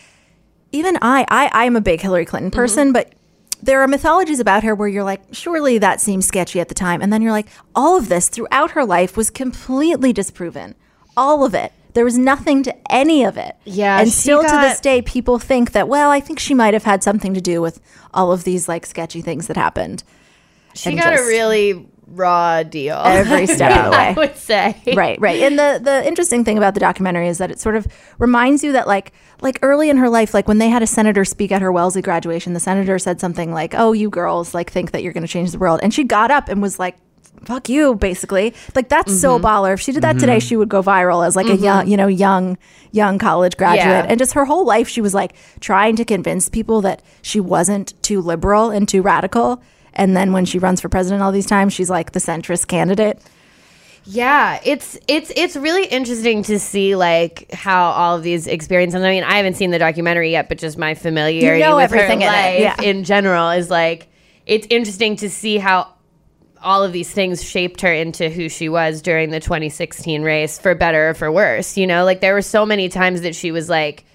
even 0.71 0.97
I, 1.01 1.25
I, 1.29 1.49
I'm 1.53 1.75
a 1.75 1.81
big 1.81 2.01
Hillary 2.01 2.25
Clinton 2.25 2.49
mm-hmm. 2.49 2.59
person, 2.59 2.93
but 2.93 3.13
there 3.61 3.81
are 3.81 3.87
mythologies 3.87 4.39
about 4.39 4.63
her 4.63 4.75
where 4.75 4.87
you're 4.87 5.03
like, 5.03 5.21
surely 5.31 5.77
that 5.79 5.99
seems 5.99 6.27
sketchy 6.27 6.59
at 6.59 6.69
the 6.69 6.75
time. 6.75 7.01
And 7.01 7.11
then 7.11 7.21
you're 7.21 7.31
like, 7.31 7.47
all 7.73 7.97
of 7.97 8.09
this 8.09 8.29
throughout 8.29 8.71
her 8.71 8.85
life 8.85 9.17
was 9.17 9.29
completely 9.29 10.13
disproven. 10.13 10.75
All 11.17 11.43
of 11.43 11.53
it. 11.53 11.71
There 11.93 12.05
was 12.05 12.17
nothing 12.17 12.61
to 12.63 12.91
any 12.91 13.23
of 13.23 13.37
it. 13.37 13.55
Yeah, 13.63 13.99
And 13.99 14.09
still 14.09 14.43
to 14.43 14.57
this 14.61 14.81
day, 14.81 15.01
people 15.01 15.39
think 15.39 15.71
that, 15.71 15.87
well, 15.87 16.11
I 16.11 16.19
think 16.19 16.39
she 16.39 16.53
might 16.53 16.73
have 16.73 16.83
had 16.83 17.03
something 17.03 17.33
to 17.33 17.41
do 17.41 17.61
with 17.61 17.79
all 18.13 18.33
of 18.33 18.43
these 18.43 18.67
like 18.67 18.85
sketchy 18.85 19.21
things 19.21 19.47
that 19.47 19.55
happened. 19.55 20.03
She 20.75 20.89
And 20.91 20.99
got 20.99 21.13
a 21.17 21.21
really 21.23 21.87
raw 22.07 22.61
deal 22.63 23.01
Every 23.03 23.47
step 23.55 23.71
of 23.75 23.85
the 23.85 23.91
way. 23.91 23.97
I 24.09 24.13
would 24.13 24.35
say. 24.37 24.79
right 24.95 25.19
right 25.19 25.41
and 25.41 25.57
the 25.57 25.79
the 25.83 26.07
interesting 26.07 26.45
thing 26.45 26.57
about 26.57 26.73
the 26.75 26.79
documentary 26.79 27.27
is 27.27 27.39
that 27.39 27.49
it 27.49 27.59
sort 27.59 27.75
of 27.75 27.87
reminds 28.19 28.63
you 28.63 28.71
that 28.73 28.87
like 28.87 29.11
like 29.41 29.57
early 29.63 29.89
in 29.89 29.97
her 29.97 30.07
life 30.07 30.33
like 30.33 30.47
when 30.47 30.59
they 30.59 30.69
had 30.69 30.83
a 30.83 30.87
senator 30.87 31.25
speak 31.25 31.51
at 31.51 31.61
her 31.63 31.71
wellesley 31.71 32.03
graduation 32.03 32.53
the 32.53 32.59
senator 32.59 32.99
said 32.99 33.19
something 33.19 33.51
like 33.51 33.73
oh 33.75 33.91
you 33.91 34.09
girls 34.09 34.53
like 34.53 34.69
think 34.69 34.91
that 34.91 35.01
you're 35.01 35.13
going 35.13 35.25
to 35.25 35.27
change 35.27 35.51
the 35.51 35.57
world 35.57 35.79
and 35.81 35.93
she 35.93 36.03
got 36.03 36.29
up 36.29 36.47
and 36.47 36.61
was 36.61 36.77
like 36.77 36.95
fuck 37.43 37.67
you 37.69 37.95
basically 37.95 38.53
like 38.75 38.87
that's 38.87 39.19
so 39.19 39.37
Mm-hmm. 39.37 39.45
baller 39.45 39.73
if 39.73 39.81
she 39.81 39.91
did 39.91 40.03
that 40.03 40.17
today 40.19 40.39
she 40.39 40.55
would 40.55 40.69
go 40.69 40.81
viral 40.83 41.25
as 41.25 41.35
like 41.35 41.47
a 41.47 41.55
young 41.57 41.87
you 41.87 41.97
know 41.97 42.07
young 42.07 42.55
young 42.91 43.17
college 43.17 43.57
graduate 43.57 43.87
Yeah. 44.05 44.05
and 44.07 44.19
just 44.19 44.33
her 44.33 44.45
whole 44.45 44.63
life 44.65 44.87
she 44.87 45.01
was 45.01 45.13
like 45.15 45.33
trying 45.59 45.95
to 45.97 46.05
convince 46.05 46.49
people 46.49 46.81
that 46.81 47.01
she 47.23 47.39
wasn't 47.39 47.93
too 48.03 48.21
liberal 48.21 48.69
and 48.69 48.87
too 48.87 49.01
radical 49.01 49.61
and 49.95 50.15
then 50.15 50.31
when 50.31 50.45
she 50.45 50.59
runs 50.59 50.81
for 50.81 50.89
president 50.89 51.21
all 51.21 51.31
these 51.31 51.45
times 51.45 51.73
she's 51.73 51.89
like 51.89 52.11
the 52.11 52.19
centrist 52.19 52.67
candidate 52.67 53.21
Yeah, 54.07 54.59
it's 54.63 54.99
it's 55.07 55.31
it's 55.35 55.55
really 55.55 55.85
interesting 55.85 56.43
to 56.43 56.59
see 56.59 56.95
like 56.95 57.51
how 57.51 57.89
all 57.89 58.15
of 58.15 58.21
these 58.21 58.45
experiences. 58.45 59.01
I 59.01 59.09
mean, 59.09 59.23
I 59.23 59.37
haven't 59.37 59.55
seen 59.55 59.71
the 59.71 59.79
documentary 59.79 60.29
yet, 60.29 60.47
but 60.47 60.59
just 60.59 60.77
my 60.77 60.93
familiarity 60.93 61.59
You 61.59 61.65
know 61.65 61.75
with 61.77 61.85
everything 61.85 62.21
her 62.21 62.27
life 62.27 62.59
yeah. 62.59 62.81
in 62.83 63.03
general 63.03 63.49
is 63.49 63.71
like 63.71 64.07
it's 64.45 64.67
interesting 64.69 65.15
to 65.17 65.29
see 65.29 65.57
how 65.57 65.91
all 66.61 66.83
of 66.83 66.91
these 66.93 67.11
things 67.11 67.43
shaped 67.43 67.81
her 67.81 67.91
into 67.91 68.29
who 68.29 68.49
she 68.49 68.69
was 68.69 69.01
during 69.01 69.29
the 69.29 69.39
2016 69.39 70.21
race, 70.21 70.59
for 70.59 70.75
better 70.75 71.09
or 71.09 71.13
for 71.13 71.31
worse. 71.31 71.77
You 71.77 71.87
know, 71.87 72.05
like 72.05 72.21
there 72.21 72.33
were 72.33 72.41
so 72.41 72.65
many 72.65 72.89
times 72.89 73.21
that 73.21 73.35
she 73.35 73.51
was 73.51 73.69
like 73.69 74.05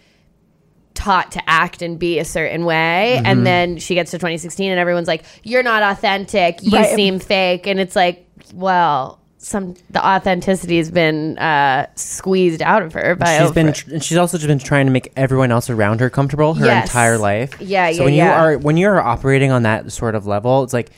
taught 1.00 1.32
to 1.32 1.40
act 1.48 1.80
and 1.82 1.98
be 1.98 2.18
a 2.18 2.24
certain 2.24 2.64
way 2.66 3.14
Mm-hmm. 3.16 3.26
and 3.26 3.46
then 3.46 3.78
she 3.78 3.94
gets 3.94 4.10
to 4.10 4.18
2016 4.18 4.70
and 4.70 4.78
everyone's 4.78 5.08
like 5.08 5.24
you're 5.42 5.62
not 5.62 5.82
authentic 5.82 6.58
you 6.62 6.72
Right. 6.78 6.94
seem 6.94 7.18
fake 7.18 7.66
and 7.66 7.80
it's 7.80 7.96
like 7.96 8.26
well 8.52 9.18
some 9.38 9.74
the 9.88 10.06
authenticity 10.06 10.76
has 10.76 10.90
been 10.90 11.38
uh 11.38 11.86
squeezed 11.94 12.60
out 12.60 12.82
of 12.82 12.92
her 12.92 13.14
by 13.14 13.38
She's 13.38 13.52
been, 13.52 13.72
tr- 13.72 13.98
she's 14.00 14.18
also 14.18 14.36
just 14.36 14.46
been 14.48 14.58
trying 14.58 14.84
to 14.86 14.92
make 14.92 15.10
everyone 15.16 15.50
else 15.50 15.70
around 15.70 16.00
her 16.00 16.10
comfortable 16.10 16.52
her 16.54 16.66
Yes. 16.66 16.88
entire 16.88 17.16
life. 17.16 17.58
Yeah, 17.60 17.90
So 17.92 17.98
yeah, 18.00 18.04
when 18.04 18.14
yeah. 18.14 18.24
you 18.26 18.32
are 18.42 18.58
when 18.58 18.76
you're 18.76 19.00
operating 19.00 19.50
on 19.50 19.62
that 19.62 19.90
sort 19.92 20.14
of 20.14 20.26
level, 20.26 20.62
it's 20.64 20.74
like 20.74 20.90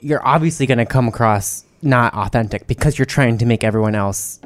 you're 0.00 0.26
obviously 0.26 0.66
going 0.66 0.78
to 0.78 0.86
come 0.86 1.06
across 1.06 1.64
not 1.82 2.12
authentic 2.14 2.66
because 2.66 2.98
you're 2.98 3.06
trying 3.06 3.38
to 3.38 3.46
make 3.46 3.62
everyone 3.62 3.94
else 3.94 4.40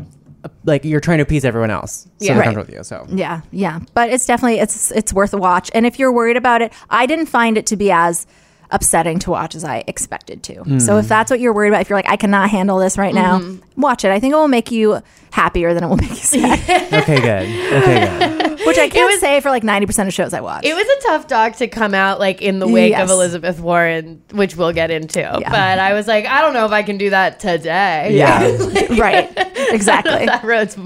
like 0.64 0.84
you're 0.84 1.00
trying 1.00 1.18
to 1.18 1.22
appease 1.22 1.44
everyone 1.44 1.70
else. 1.70 2.06
So 2.18 2.26
Yeah. 2.26 2.34
they're 2.34 2.46
Right. 2.46 2.56
with 2.56 2.70
you. 2.72 2.82
So 2.82 3.06
Yeah, 3.10 3.40
yeah, 3.50 3.80
but 3.94 4.10
it's 4.10 4.26
definitely 4.26 4.60
it's 4.60 4.90
it's 4.92 5.12
worth 5.12 5.34
a 5.34 5.38
watch. 5.38 5.70
And 5.74 5.86
if 5.86 5.98
you're 5.98 6.12
worried 6.12 6.36
about 6.36 6.62
it, 6.62 6.72
I 6.90 7.06
didn't 7.06 7.26
find 7.26 7.58
it 7.58 7.66
to 7.66 7.76
be 7.76 7.90
as 7.90 8.26
upsetting 8.70 9.18
to 9.18 9.30
watch 9.30 9.54
as 9.54 9.64
I 9.64 9.82
expected 9.86 10.42
to. 10.44 10.54
Hmm. 10.56 10.78
So 10.78 10.98
if 10.98 11.08
that's 11.08 11.30
what 11.30 11.40
you're 11.40 11.54
worried 11.54 11.68
about, 11.70 11.80
if 11.80 11.88
you're 11.90 11.98
like 11.98 12.08
I 12.08 12.16
cannot 12.16 12.50
handle 12.50 12.78
this 12.78 12.98
right 12.98 13.14
now, 13.14 13.40
mm-hmm. 13.40 13.80
watch 13.80 14.04
it. 14.04 14.10
I 14.10 14.20
think 14.20 14.32
it 14.32 14.36
will 14.36 14.48
make 14.48 14.70
you 14.70 15.00
happier 15.30 15.74
than 15.74 15.84
it 15.84 15.86
will 15.88 15.96
make 15.96 16.10
you 16.10 16.16
sad. 16.16 16.92
okay, 16.92 17.20
good. 17.20 17.82
Okay, 17.82 18.38
good. 18.38 18.44
Which 18.78 18.92
I 18.92 18.94
can't 18.94 19.20
say 19.20 19.40
for 19.40 19.50
like 19.50 19.62
90% 19.62 20.06
of 20.06 20.14
shows 20.14 20.32
I 20.34 20.40
watch. 20.40 20.64
it 20.64 20.74
was 20.74 20.86
a 20.86 21.06
tough 21.08 21.26
doc 21.26 21.56
to 21.56 21.68
come 21.68 21.94
out 21.94 22.18
like 22.18 22.42
in 22.42 22.58
the 22.58 22.68
wake 22.68 22.90
Yes. 22.90 23.02
of 23.02 23.10
Elizabeth 23.10 23.60
Warren, 23.60 24.22
which 24.32 24.56
we'll 24.56 24.72
get 24.72 24.90
into. 24.90 25.20
But 25.22 25.78
I 25.78 25.92
was 25.94 26.06
like, 26.06 26.26
I 26.26 26.40
don't 26.40 26.54
know 26.54 26.64
if 26.64 26.72
I 26.72 26.82
can 26.82 26.98
do 26.98 27.10
that 27.10 27.40
today. 27.40 28.10
Yeah. 28.16 28.40
right. 28.98 29.30
Exactly. 29.70 30.26
that 30.26 30.44
road's 30.44 30.76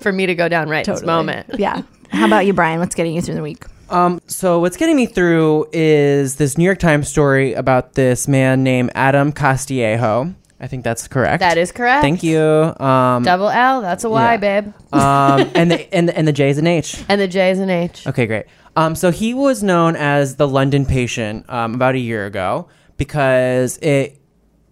for 0.00 0.12
me 0.12 0.26
to 0.26 0.34
go 0.34 0.48
down 0.48 0.68
right 0.68 0.84
this 0.86 1.02
moment. 1.02 1.46
Yeah. 1.58 1.82
How 2.10 2.26
about 2.26 2.46
you, 2.46 2.52
Bryan? 2.52 2.80
What's 2.80 2.94
getting 2.94 3.14
you 3.14 3.22
through 3.22 3.36
the 3.36 3.42
week? 3.42 3.64
Um, 3.88 4.20
so 4.28 4.60
what's 4.60 4.76
getting 4.76 4.94
me 4.96 5.06
through 5.06 5.66
is 5.72 6.36
this 6.36 6.56
New 6.56 6.64
York 6.64 6.78
Times 6.78 7.08
story 7.08 7.54
about 7.54 7.94
this 7.94 8.28
man 8.28 8.62
named 8.62 8.92
Adam 8.94 9.32
Castillejo. 9.32 10.34
I 10.60 10.66
think 10.66 10.84
that's 10.84 11.08
correct. 11.08 11.40
That 11.40 11.56
is 11.56 11.72
correct. 11.72 12.02
Thank 12.02 12.22
you. 12.22 12.38
Um, 12.40 13.22
Double 13.22 13.48
L, 13.48 13.80
that's 13.80 14.04
a 14.04 14.10
Y, 14.10 14.32
Yeah. 14.32 14.36
babe. 14.36 14.72
um, 14.92 15.50
and 15.54 15.70
the 15.70 15.94
and 15.94 16.08
the, 16.08 16.16
and 16.18 16.28
the 16.28 16.32
J 16.32 16.50
is 16.50 16.58
an 16.58 16.66
H. 16.66 17.02
And 17.08 17.20
the 17.20 17.28
J 17.28 17.50
is 17.50 17.58
an 17.58 17.70
H. 17.70 18.06
Okay, 18.06 18.26
great. 18.26 18.44
Um, 18.76 18.94
so 18.94 19.10
he 19.10 19.32
was 19.34 19.62
known 19.62 19.96
as 19.96 20.36
the 20.36 20.46
London 20.46 20.84
patient 20.86 21.48
um, 21.48 21.74
about 21.74 21.94
a 21.94 21.98
year 21.98 22.26
ago 22.26 22.68
because 22.96 23.78
it. 23.78 24.16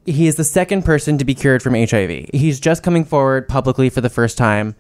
He 0.07 0.27
is 0.27 0.37
the 0.37 0.45
second 0.45 0.87
person 0.87 1.19
to 1.19 1.25
be 1.27 1.35
cured 1.35 1.63
from 1.63 1.75
HIV. 1.75 2.31
He's 2.33 2.59
just 2.61 2.83
coming 2.83 3.05
forward 3.05 3.47
publicly 3.47 3.91
for 3.91 4.01
the 4.01 4.09
first 4.09 4.39
time 4.39 4.75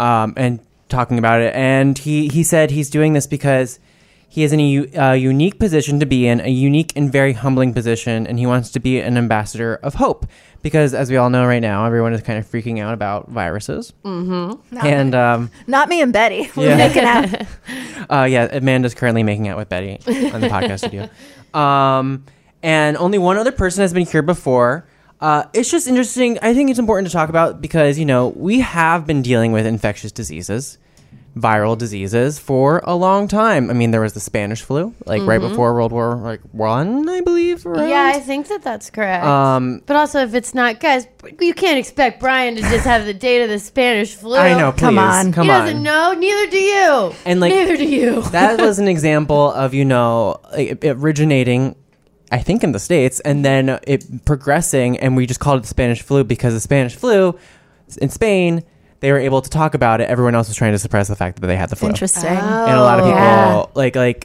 um, 0.00 0.34
and 0.36 0.58
talking 0.88 1.16
about 1.16 1.40
it. 1.40 1.54
And 1.54 1.96
he, 1.96 2.26
he 2.26 2.42
said 2.42 2.72
he's 2.72 2.90
doing 2.90 3.12
this 3.12 3.28
because 3.28 3.78
he 4.34 4.42
is 4.42 4.52
in 4.52 4.58
a 4.58 4.86
uh, 4.96 5.12
unique 5.12 5.60
position 5.60 6.00
to 6.00 6.06
be 6.06 6.26
in, 6.26 6.40
a 6.40 6.48
unique 6.48 6.92
and 6.96 7.12
very 7.12 7.34
humbling 7.34 7.72
position, 7.72 8.26
and 8.26 8.36
he 8.36 8.46
wants 8.46 8.68
to 8.70 8.80
be 8.80 8.98
an 8.98 9.16
ambassador 9.16 9.76
of 9.76 9.94
hope. 9.94 10.26
Because, 10.60 10.92
as 10.92 11.08
we 11.08 11.16
all 11.16 11.30
know 11.30 11.46
right 11.46 11.60
now, 11.60 11.86
everyone 11.86 12.12
is 12.14 12.20
kind 12.20 12.36
of 12.36 12.44
freaking 12.44 12.80
out 12.80 12.94
about 12.94 13.28
viruses. 13.30 13.92
Mm-hmm. 14.04 14.76
And 14.84 15.14
um, 15.14 15.52
Not 15.68 15.88
me 15.88 16.02
and 16.02 16.12
Betty. 16.12 16.50
We're 16.56 16.70
Yeah. 16.70 16.76
making 16.76 17.04
out. 17.04 17.46
uh, 18.10 18.24
yeah, 18.24 18.48
Amanda's 18.50 18.92
currently 18.94 19.22
making 19.22 19.46
out 19.46 19.56
with 19.56 19.68
Betty 19.68 20.00
on 20.32 20.40
the 20.40 20.48
podcast 20.48 20.78
studio. 20.78 21.08
Um, 21.54 22.24
and 22.64 22.96
only 22.96 23.18
one 23.18 23.36
other 23.36 23.52
person 23.52 23.82
has 23.82 23.92
been 23.92 24.04
cured 24.06 24.26
before. 24.26 24.88
Uh, 25.20 25.44
it's 25.52 25.70
just 25.70 25.86
interesting. 25.86 26.36
I 26.42 26.52
think 26.52 26.68
it's 26.70 26.80
important 26.80 27.06
to 27.06 27.12
talk 27.12 27.28
about 27.28 27.60
because, 27.60 27.96
you 27.96 28.04
know, 28.04 28.32
we 28.34 28.58
have 28.58 29.06
been 29.06 29.22
dealing 29.22 29.52
with 29.52 29.64
infectious 29.64 30.10
diseases, 30.10 30.78
viral 31.36 31.76
diseases 31.76 32.38
for 32.38 32.80
a 32.84 32.94
long 32.94 33.26
time. 33.26 33.68
I 33.68 33.72
mean, 33.72 33.90
there 33.90 34.00
was 34.00 34.12
the 34.12 34.20
Spanish 34.20 34.62
flu, 34.62 34.94
like 35.04 35.22
right 35.22 35.40
before 35.40 35.74
World 35.74 35.90
War 35.90 36.14
like 36.14 36.40
One, 36.52 37.08
I 37.08 37.20
believe. 37.22 37.66
around. 37.66 37.88
Yeah, 37.88 38.12
I 38.14 38.20
think 38.20 38.46
that 38.48 38.62
that's 38.62 38.88
correct. 38.90 39.24
Um, 39.24 39.82
but 39.86 39.96
also, 39.96 40.20
if 40.20 40.34
it's 40.34 40.54
not, 40.54 40.78
guys, 40.78 41.08
you 41.40 41.52
can't 41.52 41.78
expect 41.78 42.20
Bryan 42.20 42.54
to 42.54 42.62
just 42.62 42.84
have 42.84 43.04
the 43.04 43.14
date 43.14 43.42
of 43.42 43.48
the 43.48 43.58
Spanish 43.58 44.14
flu. 44.14 44.36
I 44.36 44.56
know. 44.56 44.70
Please, 44.70 44.80
Come 44.80 44.98
on. 44.98 45.32
come 45.32 45.46
he 45.46 45.52
on. 45.52 45.60
doesn't 45.66 45.82
know. 45.82 46.12
Neither 46.12 46.50
do 46.50 46.58
you. 46.58 47.12
And, 47.26 47.40
like, 47.40 47.52
neither 47.52 47.76
do 47.76 47.84
you. 47.88 48.22
that 48.30 48.60
was 48.60 48.78
an 48.78 48.86
example 48.88 49.50
of 49.52 49.74
you 49.74 49.84
know 49.84 50.40
originating 50.82 51.76
i 52.32 52.38
think 52.38 52.64
in 52.64 52.72
the 52.72 52.78
states 52.78 53.20
and 53.20 53.44
then 53.44 53.78
it 53.86 54.24
progressing 54.24 54.98
and 54.98 55.16
we 55.16 55.26
just 55.26 55.40
called 55.40 55.58
it 55.58 55.62
the 55.62 55.68
spanish 55.68 56.02
flu 56.02 56.24
because 56.24 56.54
the 56.54 56.60
spanish 56.60 56.94
flu 56.96 57.38
in 58.00 58.08
spain 58.08 58.62
they 59.04 59.12
were 59.12 59.18
able 59.18 59.42
to 59.42 59.50
talk 59.50 59.74
about 59.74 60.00
it 60.00 60.08
everyone 60.08 60.34
else 60.34 60.48
was 60.48 60.56
trying 60.56 60.72
to 60.72 60.78
suppress 60.78 61.08
the 61.08 61.16
fact 61.16 61.40
that 61.40 61.46
they 61.46 61.56
had 61.56 61.68
the 61.68 61.76
flu 61.76 61.88
Interesting. 61.90 62.30
Oh. 62.36 62.66
and 62.68 62.76
a 62.76 62.80
lot 62.80 62.98
of 62.98 63.04
people 63.04 63.18
Yeah. 63.20 63.66
like 63.74 63.94
like 63.96 64.20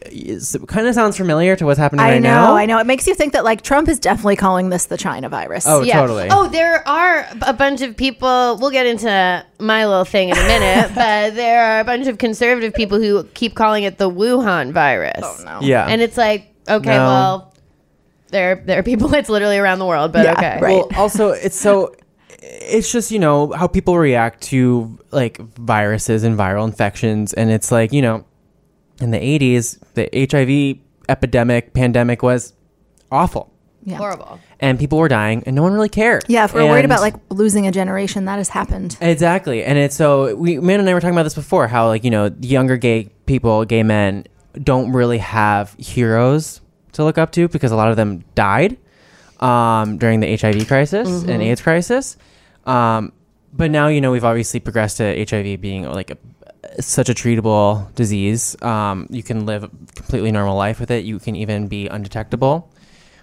kind 0.67 0.87
of 0.87 0.93
sounds 0.95 1.17
familiar 1.17 1.55
to 1.57 1.65
what's 1.65 1.77
happening 1.79 2.05
I 2.05 2.11
right 2.13 2.21
know, 2.21 2.29
now 2.29 2.55
I 2.55 2.65
know. 2.65 2.79
It 2.79 2.87
makes 2.87 3.05
you 3.07 3.13
think 3.15 3.33
that 3.33 3.43
like 3.43 3.61
Trump 3.61 3.89
is 3.89 3.99
definitely 3.99 4.37
calling 4.37 4.69
this 4.69 4.85
the 4.85 4.97
China 4.97 5.27
virus. 5.29 5.65
oh 5.67 5.81
Yeah. 5.81 5.99
totally 5.99 6.27
Oh, 6.31 6.47
there 6.47 6.87
are 6.87 7.27
a 7.41 7.53
bunch 7.53 7.81
of 7.81 7.97
people. 7.97 8.57
We'll 8.59 8.71
get 8.71 8.85
into 8.85 9.45
my 9.59 9.85
little 9.85 10.05
thing 10.05 10.29
in 10.29 10.37
a 10.37 10.47
minute, 10.55 10.91
but 10.95 11.35
there 11.35 11.61
are 11.63 11.79
a 11.81 11.83
bunch 11.83 12.07
of 12.07 12.17
conservative 12.17 12.73
people 12.73 12.97
who 12.99 13.23
keep 13.33 13.55
calling 13.55 13.83
it 13.83 13.97
the 13.97 14.09
Wuhan 14.09 14.71
virus. 14.71 15.21
Oh 15.23 15.37
no. 15.43 15.59
yeah 15.61 15.87
And 15.87 16.01
it's 16.01 16.17
like, 16.17 16.53
okay, 16.67 16.89
No. 16.97 17.05
well, 17.11 17.53
there 18.29 18.61
there 18.65 18.79
are 18.79 18.83
people. 18.83 19.13
It's 19.19 19.29
literally 19.29 19.57
around 19.57 19.79
the 19.79 19.85
world, 19.85 20.13
but 20.13 20.23
Yeah, 20.25 20.33
okay. 20.33 20.59
right. 20.61 20.85
Well, 20.89 20.89
also 20.95 21.31
it's 21.31 21.59
so 21.59 21.95
it's 22.41 22.91
just 22.91 23.11
you 23.11 23.19
know 23.19 23.51
how 23.51 23.67
people 23.67 23.97
react 23.97 24.41
to 24.43 24.97
like 25.11 25.37
viruses 25.37 26.23
and 26.23 26.37
viral 26.37 26.65
infections, 26.65 27.33
and 27.33 27.49
it's 27.51 27.71
like 27.71 27.91
you 27.93 28.01
know 28.01 28.25
in 29.01 29.11
the 29.11 29.19
'80s 29.19 29.79
the 29.93 30.09
HIV 30.13 30.79
epidemic 31.09 31.73
pandemic 31.73 32.21
was 32.23 32.53
awful, 33.11 33.51
Yeah. 33.83 33.97
Horrible. 33.97 34.39
and 34.59 34.77
people 34.77 34.97
were 34.99 35.07
dying, 35.07 35.43
and 35.45 35.55
no 35.55 35.63
one 35.63 35.73
really 35.73 35.89
cared. 35.89 36.23
Yeah, 36.27 36.45
if 36.45 36.53
we're 36.53 36.65
worried 36.65 36.85
about 36.85 37.01
like 37.01 37.15
losing 37.29 37.65
a 37.67 37.71
generation, 37.71 38.25
that 38.25 38.37
has 38.37 38.49
happened. 38.49 38.97
Exactly. 39.01 39.63
And 39.63 39.77
it's 39.77 39.95
so 39.95 40.35
we 40.35 40.59
man 40.59 40.79
and 40.79 40.89
I 40.89 40.93
were 40.93 41.01
talking 41.01 41.15
about 41.15 41.23
this 41.23 41.35
before, 41.35 41.67
how 41.67 41.87
like, 41.87 42.03
you 42.03 42.11
know, 42.11 42.31
younger 42.41 42.77
gay 42.77 43.09
people, 43.25 43.65
gay 43.65 43.83
men 43.83 44.25
don't 44.63 44.91
really 44.91 45.19
have 45.19 45.73
heroes 45.77 46.61
to 46.93 47.03
look 47.03 47.17
up 47.17 47.31
to 47.33 47.47
because 47.47 47.71
a 47.71 47.75
lot 47.75 47.89
of 47.89 47.97
them 47.97 48.23
died 48.35 48.77
um, 49.39 49.97
during 49.97 50.19
the 50.19 50.35
HIV 50.35 50.67
crisis 50.67 51.07
and 51.23 51.41
AIDS 51.41 51.61
crisis. 51.61 52.17
Um, 52.69 53.13
but 53.51 53.71
now, 53.71 53.87
you 53.87 53.99
know, 53.99 54.11
we've 54.11 54.23
obviously 54.23 54.59
progressed 54.59 54.97
to 54.97 55.25
HIV 55.25 55.59
being 55.59 55.83
like 55.83 56.11
a 56.11 56.17
such 56.81 57.09
a 57.09 57.13
treatable 57.13 57.93
disease. 57.95 58.61
Um, 58.61 59.07
you 59.09 59.23
can 59.23 59.45
live 59.45 59.63
a 59.63 59.69
completely 59.95 60.31
normal 60.31 60.55
life 60.55 60.79
with 60.79 60.91
it. 60.91 61.03
You 61.03 61.19
can 61.19 61.35
even 61.35 61.67
be 61.67 61.87
undetectable 61.87 62.71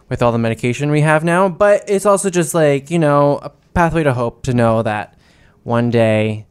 with 0.08 0.22
all 0.22 0.32
the 0.32 0.38
medication 0.38 0.90
we 0.90 1.02
have 1.02 1.22
now. 1.22 1.48
But 1.48 1.88
it's 1.88 2.06
also 2.06 2.28
just 2.28 2.54
like, 2.54 2.90
you 2.90 2.98
know, 2.98 3.38
a 3.42 3.50
pathway 3.74 4.02
to 4.02 4.12
hope 4.12 4.42
to 4.44 4.54
know 4.54 4.82
that 4.82 5.16
one 5.62 5.90
day 5.90 6.46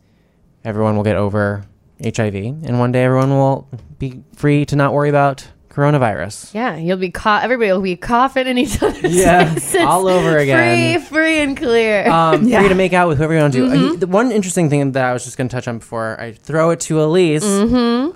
everyone 0.63 0.95
will 0.95 1.03
get 1.03 1.15
over 1.15 1.65
HIV 2.03 2.35
and 2.35 2.79
one 2.79 2.91
day 2.91 3.03
everyone 3.03 3.29
will 3.29 3.67
be 3.99 4.23
free 4.33 4.65
to 4.65 4.75
not 4.75 4.93
worry 4.93 5.09
about 5.09 5.47
coronavirus. 5.75 6.53
Yeah, 6.53 6.77
you'll 6.77 6.97
be 6.97 7.11
caught. 7.11 7.43
Everybody 7.43 7.71
will 7.71 7.81
be 7.81 7.95
coughing 7.97 8.47
in 8.47 8.57
each 8.57 8.81
other's 8.81 9.13
Yeah, 9.15 9.53
faces. 9.53 9.81
all 9.81 10.07
over 10.07 10.37
again. 10.37 10.99
Free, 10.99 11.05
free 11.07 11.39
and 11.39 11.57
clear. 11.57 12.07
Um, 12.09 12.47
Yeah. 12.47 12.59
Free 12.61 12.69
to 12.69 12.75
make 12.75 12.93
out 12.93 13.07
with 13.07 13.17
whoever 13.17 13.33
you 13.33 13.41
want 13.41 13.53
to. 13.53 13.65
Uh, 13.67 13.95
the 13.95 14.07
one 14.07 14.31
interesting 14.31 14.69
thing 14.69 14.91
that 14.93 15.03
I 15.03 15.13
was 15.13 15.25
just 15.25 15.37
going 15.37 15.49
to 15.49 15.55
touch 15.55 15.67
on 15.67 15.79
before 15.79 16.19
I 16.19 16.31
throw 16.31 16.69
it 16.69 16.79
to 16.81 16.95
Alise, 16.95 17.43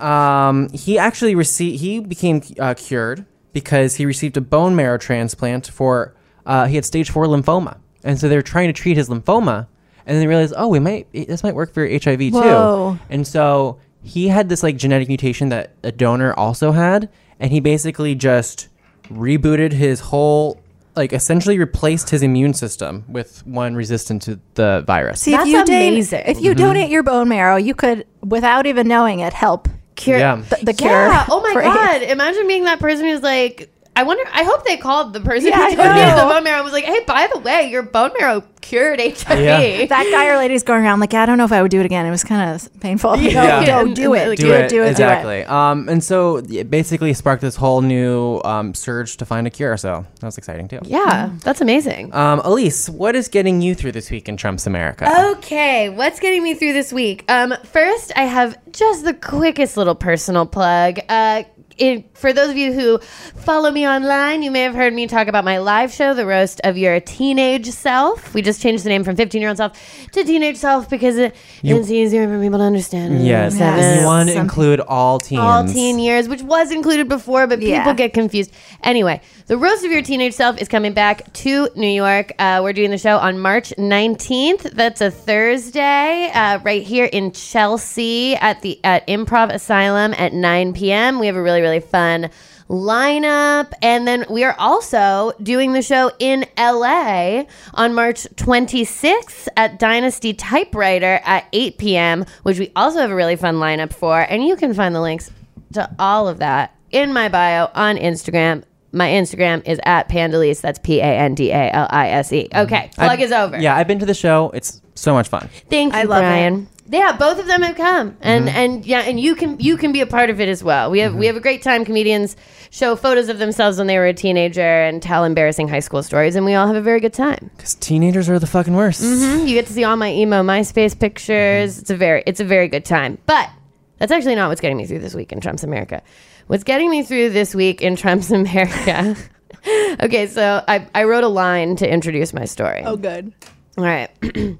um, 0.01 0.69
he 0.69 0.97
actually 0.97 1.35
received, 1.35 1.79
he 1.81 1.99
became 1.99 2.41
uh, 2.59 2.73
cured 2.75 3.25
because 3.53 3.95
he 3.95 4.05
received 4.05 4.37
a 4.37 4.41
bone 4.41 4.75
marrow 4.75 4.97
transplant 4.97 5.67
for, 5.67 6.15
uh, 6.45 6.65
he 6.67 6.75
had 6.75 6.85
stage 6.85 7.09
four 7.09 7.25
lymphoma. 7.25 7.77
And 8.03 8.19
so 8.19 8.29
they 8.29 8.35
were 8.35 8.41
trying 8.41 8.67
to 8.67 8.73
treat 8.73 8.95
his 8.97 9.09
lymphoma. 9.09 9.67
And 10.05 10.15
then 10.15 10.19
they 10.21 10.27
realized, 10.27 10.53
oh, 10.57 10.67
we 10.69 10.79
might, 10.79 11.11
this 11.11 11.43
might 11.43 11.53
work 11.55 11.73
for 11.73 11.85
your 11.85 11.99
HIV 12.01 12.31
Whoa. 12.33 12.93
too. 12.93 12.99
And 13.09 13.27
so 13.27 13.77
he 14.01 14.27
had 14.29 14.49
this 14.49 14.63
like 14.63 14.77
genetic 14.77 15.07
mutation 15.07 15.49
that 15.49 15.73
a 15.83 15.91
donor 15.91 16.33
also 16.33 16.71
had. 16.71 17.09
And 17.39 17.51
he 17.51 17.59
basically 17.59 18.15
just 18.15 18.67
rebooted 19.09 19.71
his 19.71 19.99
whole, 19.99 20.61
like 20.95 21.13
essentially 21.13 21.57
replaced 21.57 22.09
his 22.09 22.21
immune 22.21 22.53
system 22.53 23.05
with 23.07 23.45
one 23.45 23.75
resistant 23.75 24.21
to 24.23 24.39
the 24.55 24.83
virus. 24.85 25.21
See, 25.21 25.31
That's 25.31 25.43
if 25.43 25.49
you 25.49 25.65
don- 25.65 25.67
amazing. 25.67 26.23
if 26.25 26.41
you 26.41 26.51
mm-hmm. 26.51 26.59
donate 26.59 26.89
your 26.89 27.03
bone 27.03 27.29
marrow, 27.29 27.55
you 27.55 27.73
could, 27.73 28.05
without 28.21 28.65
even 28.65 28.87
knowing 28.87 29.19
it, 29.21 29.33
help 29.33 29.67
cure. 29.95 30.19
Yeah. 30.19 30.35
the, 30.49 30.65
the 30.65 30.73
cure. 30.73 30.91
Yeah. 30.91 31.25
Oh 31.29 31.41
my 31.41 31.53
god! 31.61 32.01
AIDS. 32.01 32.11
Imagine 32.11 32.47
being 32.47 32.65
that 32.65 32.79
person 32.79 33.05
who's 33.05 33.21
like, 33.21 33.71
I 33.99 34.03
wonder. 34.03 34.23
I 34.31 34.43
hope 34.43 34.65
they 34.65 34.77
called 34.77 35.13
the 35.13 35.19
person 35.19 35.49
Yeah, 35.49 35.59
I 35.59 35.69
who 35.71 35.75
donated 35.75 36.17
the 36.17 36.21
bone 36.33 36.43
marrow 36.43 36.57
and 36.57 36.63
was 36.63 36.73
like, 36.73 36.85
Hey, 36.85 37.03
by 37.05 37.27
the 37.33 37.39
way, 37.39 37.69
your 37.69 37.83
bone 37.83 38.11
marrow 38.19 38.43
cured 38.61 38.99
HIV. 38.99 39.39
Yeah. 39.39 39.85
That 39.89 40.03
guy 40.11 40.27
or 40.29 40.37
lady's 40.37 40.63
going 40.63 40.83
around 40.83 40.99
like, 40.99 41.13
yeah, 41.13 41.23
I 41.23 41.25
don't 41.25 41.37
know 41.37 41.45
if 41.45 41.51
I 41.51 41.61
would 41.61 41.71
do 41.71 41.79
it 41.79 41.85
again. 41.85 42.05
It 42.05 42.11
was 42.11 42.23
kind 42.23 42.49
of 42.55 42.79
painful. 42.79 43.17
Yeah. 43.17 43.59
No, 43.59 43.65
don't 43.65 43.93
do 43.93 44.13
Yeah. 44.13 44.29
it. 44.29 44.35
Do 44.37 44.43
Do 44.47 44.53
it. 44.53 44.69
Do 44.69 44.83
it. 44.83 44.91
exactly. 44.91 45.43
Um, 45.45 45.89
and 45.89 46.03
so 46.03 46.37
it 46.37 46.69
basically 46.69 47.13
sparked 47.13 47.41
this 47.41 47.55
whole 47.55 47.81
new 47.81 48.39
um, 48.45 48.73
surge 48.73 49.17
to 49.17 49.25
find 49.25 49.45
a 49.47 49.49
cure. 49.49 49.75
So 49.77 50.05
that 50.19 50.25
was 50.25 50.37
exciting 50.37 50.67
too. 50.67 50.79
Yeah, 50.83 51.31
that's 51.43 51.61
amazing. 51.61 52.13
Um, 52.13 52.39
Alise, 52.41 52.89
what 52.89 53.15
is 53.15 53.27
getting 53.27 53.61
you 53.61 53.75
through 53.75 53.91
this 53.93 54.09
week 54.11 54.29
in 54.29 54.37
Trump's 54.37 54.65
America? 54.67 55.07
Okay, 55.37 55.89
what's 55.89 56.19
getting 56.19 56.41
me 56.43 56.53
through 56.53 56.73
this 56.73 56.93
week? 56.93 57.25
Um, 57.29 57.53
first, 57.65 58.11
I 58.15 58.23
have 58.23 58.57
just 58.71 59.03
the 59.03 59.13
quickest 59.13 59.75
little 59.77 59.95
personal 59.95 60.45
plug. 60.45 60.99
Uh, 61.09 61.43
it, 61.79 62.17
for 62.17 62.33
those 62.33 62.49
of 62.49 62.57
you 62.57 62.73
who 62.73 62.99
follow 62.99 63.71
me 63.71 63.87
online, 63.87 64.41
you 64.43 64.51
may 64.51 64.61
have 64.63 64.75
heard 64.75 64.93
me 64.93 65.07
talk 65.07 65.27
about 65.27 65.43
my 65.43 65.57
live 65.59 65.91
show, 65.93 66.13
The 66.13 66.25
Roast 66.25 66.59
of 66.63 66.77
Your 66.77 66.99
Teenage 66.99 67.67
Self. 67.67 68.33
We 68.33 68.41
just 68.41 68.61
changed 68.61 68.83
the 68.83 68.89
name 68.89 69.03
from 69.03 69.15
15 69.15 69.39
year 69.41 69.49
old 69.49 69.57
self 69.57 69.77
to 70.11 70.23
teenage 70.23 70.57
self 70.57 70.89
because 70.89 71.17
it, 71.17 71.35
it's 71.63 71.89
easier 71.89 72.27
for 72.27 72.41
people 72.41 72.59
to 72.59 72.65
understand. 72.65 73.25
yes, 73.25 73.57
Yes. 73.57 73.99
you 73.99 74.05
want 74.05 74.27
to 74.29 74.33
Some- 74.35 74.43
include 74.43 74.79
all 74.81 75.19
teens. 75.19 75.39
all 75.41 75.65
teen 75.65 75.99
years, 75.99 76.27
which 76.27 76.41
was 76.41 76.71
included 76.71 77.07
before, 77.07 77.47
but 77.47 77.61
Yeah. 77.61 77.79
people 77.79 77.93
get 77.93 78.13
confused. 78.13 78.51
Anyway, 78.83 79.21
the 79.47 79.57
roast 79.57 79.85
of 79.85 79.91
your 79.91 80.01
teenage 80.01 80.33
self 80.33 80.59
is 80.61 80.67
coming 80.67 80.93
back 80.93 81.31
to 81.33 81.69
New 81.75 81.87
York. 81.87 82.33
Uh, 82.39 82.59
we're 82.63 82.73
doing 82.73 82.91
the 82.91 82.97
show 82.97 83.17
on 83.17 83.39
March 83.39 83.73
19th. 83.77 84.71
That's 84.71 85.01
a 85.01 85.11
Thursday, 85.11 86.31
uh, 86.33 86.59
right 86.63 86.81
here 86.81 87.05
in 87.05 87.31
Chelsea 87.31 88.35
at 88.35 88.61
the 88.61 88.79
at 88.83 89.05
Improv 89.07 89.53
Asylum 89.53 90.13
at 90.17 90.33
9 90.33 90.73
p.m. 90.73 91.19
We 91.19 91.27
have 91.27 91.35
a 91.35 91.41
really 91.41 91.61
really 91.61 91.68
fun 91.77 92.31
lineup 92.69 93.71
and 93.81 94.07
then 94.07 94.25
we 94.29 94.43
are 94.43 94.55
also 94.57 95.31
doing 95.41 95.73
the 95.73 95.81
show 95.81 96.11
in 96.19 96.45
LA 96.57 97.43
on 97.75 97.93
March 97.93 98.23
26th 98.35 99.47
at 99.57 99.77
Dynasty 99.79 100.33
Typewriter 100.33 101.19
at 101.23 101.45
8 101.53 101.77
p.m. 101.77 102.25
which 102.43 102.57
we 102.57 102.71
also 102.75 102.99
have 102.99 103.11
a 103.11 103.15
really 103.15 103.35
fun 103.35 103.55
lineup 103.55 103.93
for 103.93 104.19
and 104.21 104.43
you 104.43 104.55
can 104.55 104.73
find 104.73 104.95
the 104.95 105.01
links 105.01 105.31
to 105.73 105.89
all 105.99 106.27
of 106.27 106.39
that 106.39 106.75
in 106.91 107.13
my 107.13 107.29
bio 107.29 107.69
on 107.75 107.97
Instagram 107.97 108.63
my 108.91 109.07
Instagram 109.09 109.67
is 109.67 109.79
at 109.83 110.09
Pandalise. 110.09 110.61
That's 110.61 110.79
P 110.79 110.99
A 110.99 111.03
N 111.03 111.35
D 111.35 111.51
A 111.51 111.71
L 111.71 111.87
I 111.89 112.09
S 112.09 112.33
E. 112.33 112.47
Okay, 112.53 112.89
plug 112.95 113.11
I've- 113.11 113.23
is 113.23 113.31
over. 113.31 113.59
Yeah, 113.59 113.75
I've 113.75 113.87
been 113.87 113.99
to 113.99 114.05
the 114.05 114.13
show. 114.13 114.51
It's 114.53 114.81
so 114.95 115.13
much 115.13 115.27
fun. 115.27 115.49
Thank 115.69 115.93
you, 115.93 115.99
I 115.99 116.03
love 116.03 116.21
Bryan. 116.21 116.67
Yeah, 116.91 117.15
both 117.15 117.39
of 117.39 117.45
them 117.45 117.61
have 117.61 117.75
come, 117.75 118.17
and 118.19 118.47
mm-hmm. 118.47 118.57
and 118.57 118.85
yeah, 118.85 119.01
and 119.01 119.19
you 119.19 119.35
can 119.35 119.59
you 119.59 119.77
can 119.77 119.91
be 119.91 120.01
a 120.01 120.07
part 120.07 120.31
of 120.31 120.41
it 120.41 120.49
as 120.49 120.63
well. 120.63 120.89
We 120.89 120.99
have 120.99 121.13
we 121.13 121.19
mm-hmm. 121.19 121.27
have 121.27 121.35
a 121.35 121.39
great 121.39 121.61
time. 121.61 121.85
Comedians 121.85 122.35
show 122.71 122.95
photos 122.95 123.29
of 123.29 123.37
themselves 123.37 123.77
when 123.77 123.85
they 123.85 123.97
were 123.99 124.07
a 124.07 124.13
teenager 124.13 124.61
and 124.61 125.01
tell 125.01 125.23
embarrassing 125.23 125.67
high 125.67 125.81
school 125.81 126.01
stories, 126.01 126.35
and 126.35 126.45
we 126.45 126.55
all 126.55 126.65
have 126.65 126.75
a 126.75 126.81
very 126.81 126.99
good 126.99 127.13
time. 127.13 127.51
Because 127.55 127.75
teenagers 127.75 128.27
are 128.27 128.39
the 128.39 128.47
fucking 128.47 128.75
worst. 128.75 129.03
Mhm. 129.03 129.47
You 129.47 129.53
get 129.53 129.67
to 129.67 129.73
see 129.73 129.83
all 129.83 129.97
my 129.97 130.11
emo 130.11 130.41
MySpace 130.41 130.99
pictures. 130.99 131.73
Mm-hmm. 131.73 131.81
It's 131.81 131.91
a 131.91 131.95
very 131.95 132.23
it's 132.25 132.39
a 132.39 132.45
very 132.45 132.67
good 132.67 132.85
time. 132.85 133.19
But 133.27 133.51
that's 133.99 134.11
actually 134.11 134.35
not 134.35 134.49
what's 134.49 134.61
getting 134.61 134.77
me 134.77 134.87
through 134.87 134.99
this 134.99 135.13
week 135.13 135.31
in 135.31 135.41
Trump's 135.41 135.63
America. 135.63 136.01
What's 136.47 136.63
getting 136.63 136.89
me 136.89 137.03
through 137.03 137.29
this 137.29 137.53
week 137.53 137.83
in 137.83 137.95
Trump's 137.97 138.31
America? 138.41 139.15
okay, 140.01 140.25
so 140.25 140.63
I, 140.67 140.87
I 140.95 141.03
wrote 141.03 141.23
a 141.23 141.27
line 141.27 141.75
to 141.75 141.87
introduce 141.87 142.33
my 142.33 142.45
story. 142.45 142.81
Oh, 142.83 142.97
good. 142.97 143.31
All 143.77 143.83
right. 143.83 144.09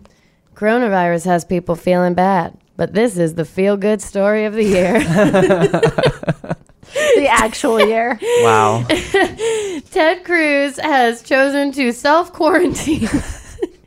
Coronavirus 0.60 1.24
has 1.24 1.46
people 1.46 1.76
feeling 1.76 2.16
bad, 2.16 2.54
but 2.76 2.94
this 2.94 3.18
is 3.18 3.36
the 3.36 3.46
feel 3.46 3.78
good 3.78 4.02
story 4.02 4.44
of 4.44 4.54
the 4.54 4.64
year. 4.66 5.00
The 7.16 7.28
actual 7.28 7.80
year. 7.80 8.20
Wow. 8.42 8.84
Ted 9.92 10.24
Cruz 10.24 10.78
has 10.78 11.22
chosen 11.22 11.72
to 11.74 11.92
self 11.92 12.34
quarantine. 12.34 13.08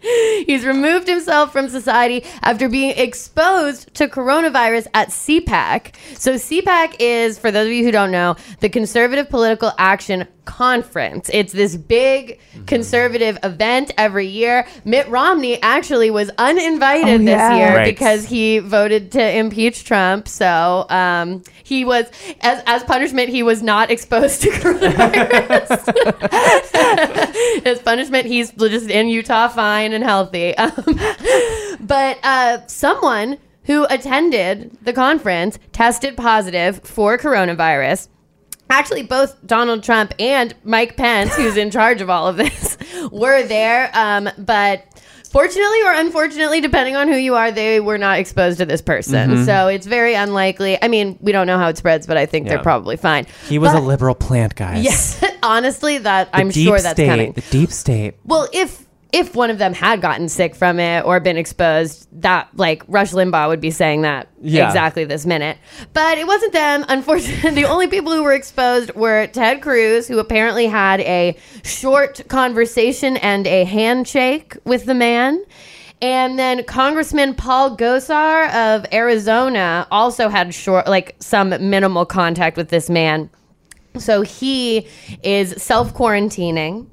He's 0.47 0.65
removed 0.65 1.07
himself 1.09 1.53
from 1.53 1.69
society 1.69 2.25
after 2.43 2.69
being 2.69 2.91
exposed 2.97 3.93
to 3.95 4.09
coronavirus 4.09 4.87
at 4.95 5.09
CPAC. 5.09 5.95
So, 6.19 6.35
CPAC 6.35 6.97
is, 6.99 7.39
for 7.39 7.51
those 7.51 7.67
of 7.69 7.73
you 7.73 7.85
who 7.85 7.93
don't 7.93 8.11
know, 8.11 8.37
the 8.61 8.69
Conservative 8.69 9.29
Political 9.31 9.73
Action 9.79 10.27
Conference. 10.45 11.31
It's 11.33 11.53
this 11.53 11.77
big 11.77 12.41
conservative 12.67 13.39
event 13.45 13.93
every 13.97 14.27
year. 14.27 14.67
Mitt 14.85 15.09
Romney 15.09 15.63
actually 15.63 16.11
was 16.11 16.31
uninvited 16.37 17.09
Oh, 17.09 17.19
this 17.19 17.29
yeah. 17.29 17.57
year 17.57 17.77
Right. 17.77 17.85
because 17.85 18.25
he 18.27 18.59
voted 18.59 19.13
to 19.13 19.37
impeach 19.37 19.85
Trump. 19.85 20.27
So, 20.27 20.85
um, 20.91 21.45
he 21.73 21.87
was, 21.87 22.11
as, 22.43 22.63
as 22.67 22.85
punishment, 22.85 23.31
he 23.31 23.43
was 23.43 23.63
not 23.63 23.91
exposed 23.91 24.43
to 24.43 24.51
coronavirus. 24.51 25.89
As 27.67 27.79
punishment, 27.81 28.27
he's 28.27 28.51
just 28.53 28.91
in 28.91 29.09
Utah 29.09 29.49
fine 29.49 29.93
and 29.93 30.05
healthy. 30.05 30.55
Um, 30.63 30.99
but 31.81 32.19
uh, 32.23 32.65
someone 32.67 33.39
who 33.65 33.87
attended 33.91 34.77
the 34.83 34.93
conference 34.93 35.59
tested 35.73 36.17
positive 36.17 36.81
for 36.85 37.19
coronavirus. 37.19 38.09
Actually, 38.71 39.03
both 39.03 39.37
Donald 39.45 39.83
Trump 39.83 40.15
and 40.19 40.55
Mike 40.63 40.97
Pence, 40.97 41.35
who's 41.35 41.57
in 41.57 41.71
charge 41.71 42.01
of 42.01 42.09
all 42.09 42.29
of 42.29 42.37
this, 42.37 42.77
were 43.13 43.43
there. 43.43 43.91
Um, 43.93 44.29
but 44.39 44.85
fortunately 45.33 45.83
or 45.83 45.93
unfortunately, 45.93 46.61
depending 46.61 46.95
on 46.95 47.09
who 47.09 47.17
you 47.17 47.35
are, 47.35 47.51
they 47.51 47.81
were 47.81 47.99
not 47.99 48.19
exposed 48.19 48.59
to 48.59 48.67
this 48.67 48.83
person. 48.83 49.31
Mm-hmm. 49.31 49.45
So 49.45 49.67
it's 49.69 49.87
very 49.87 50.15
unlikely. 50.15 50.79
I 50.81 50.89
mean, 50.89 51.19
we 51.21 51.33
don't 51.33 51.47
know 51.47 51.59
how 51.59 51.69
it 51.69 51.79
spreads, 51.79 52.07
but 52.07 52.17
I 52.17 52.27
think 52.27 52.47
Yeah. 52.47 52.55
they're 52.55 52.63
probably 52.63 52.97
fine. 52.97 53.27
He 53.49 53.59
was 53.59 53.73
a 53.73 53.81
liberal 53.81 54.15
plant, 54.15 54.55
guys. 54.55 54.85
Yes, 54.93 55.25
honestly, 55.43 55.99
that 55.99 56.31
The 56.31 56.37
I'm 56.39 56.51
sure 56.51 56.79
that's 56.81 56.95
state, 56.95 57.07
coming. 57.07 57.33
The 57.33 57.41
deep 57.51 57.71
state. 57.71 58.15
Well, 58.25 58.47
if 58.53 58.87
if 59.13 59.35
one 59.35 59.51
of 59.51 59.59
them 59.59 59.75
had 59.75 60.01
gotten 60.01 60.27
sick 60.29 60.55
from 60.55 60.81
it 60.81 61.05
or 61.05 61.21
been 61.21 61.37
exposed, 61.37 62.09
that 62.23 62.49
like 62.57 62.83
Rush 62.89 63.13
Limbaugh 63.13 63.49
would 63.49 63.61
be 63.61 63.71
saying 63.71 64.03
that 64.03 64.29
Yeah. 64.41 64.67
exactly 64.67 65.05
this 65.05 65.27
minute. 65.27 65.59
But 65.93 66.17
it 66.17 66.27
wasn't 66.27 66.55
them. 66.55 66.85
Unfortunately, 66.89 67.51
the 67.63 67.69
only 67.69 67.89
people 67.89 68.11
who 68.13 68.23
were 68.23 68.33
exposed 68.33 68.95
were 68.95 69.27
Ted 69.27 69.61
Cruz, 69.61 70.09
who 70.09 70.19
apparently 70.19 70.67
had 70.67 71.01
a 71.01 71.37
short 71.63 72.23
conversation 72.29 73.19
and 73.19 73.47
a 73.47 73.65
handshake 73.65 74.57
with 74.65 74.87
the 74.87 74.95
man. 74.95 75.45
And 76.01 76.39
then 76.39 76.65
Congressman 76.65 77.35
Paul 77.35 77.77
Gosar 77.77 78.53
of 78.55 78.87
Arizona 78.93 79.87
also 79.91 80.29
had 80.31 80.53
short, 80.55 80.89
like 80.89 81.15
some 81.21 81.51
minimal 81.51 82.07
contact 82.07 82.57
with 82.57 82.71
this 82.71 82.89
man. 82.91 83.29
So 83.99 84.23
he 84.23 84.89
is 85.23 85.63
self 85.63 85.93
quarantining. 85.95 86.87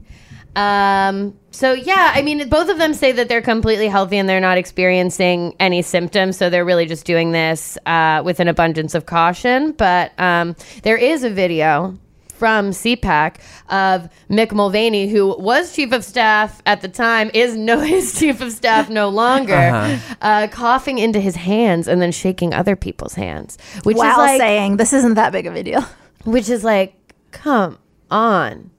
Um, 0.55 1.38
so 1.51 1.73
yeah, 1.73 2.11
I 2.15 2.21
mean, 2.21 2.47
both 2.49 2.69
of 2.69 2.77
them 2.77 2.93
say 2.93 3.11
that 3.11 3.27
they're 3.29 3.41
completely 3.41 3.87
healthy 3.87 4.17
and 4.17 4.29
they're 4.29 4.39
not 4.39 4.57
experiencing 4.57 5.55
any 5.59 5.81
symptoms. 5.81 6.37
So 6.37 6.49
they're 6.49 6.65
really 6.65 6.85
just 6.85 7.05
doing 7.05 7.31
this 7.31 7.77
uh, 7.85 8.21
with 8.23 8.39
an 8.39 8.47
abundance 8.47 8.95
of 8.95 9.05
caution. 9.05 9.71
But 9.73 10.17
um, 10.19 10.55
there 10.83 10.97
is 10.97 11.23
a 11.23 11.29
video 11.29 11.97
from 12.39 12.69
CPAC 12.71 13.35
of 13.69 14.09
Mick 14.29 14.53
Mulvaney, 14.53 15.09
who 15.09 15.35
was 15.37 15.75
chief 15.75 15.91
of 15.91 16.05
staff 16.05 16.61
at 16.65 16.81
the 16.81 16.87
time, 16.87 17.29
is 17.33 17.57
no 17.57 17.79
his 17.81 18.17
chief 18.17 18.39
of 18.39 18.53
staff 18.53 18.89
no 18.89 19.09
longer, 19.09 19.99
uh 20.21 20.47
coughing 20.49 20.99
into 20.99 21.19
his 21.19 21.35
hands 21.35 21.87
and 21.87 22.01
then 22.01 22.13
shaking 22.13 22.53
other 22.53 22.77
people's 22.77 23.15
hands, 23.15 23.57
which 23.83 23.95
is 23.95 23.99
While 23.99 24.17
like 24.17 24.39
saying 24.39 24.77
this 24.77 24.93
isn't 24.93 25.15
that 25.15 25.33
big 25.33 25.47
of 25.47 25.55
a 25.55 25.63
deal. 25.63 25.83
which 26.23 26.47
is 26.47 26.63
like, 26.63 26.95
come 27.31 27.77
on. 28.09 28.71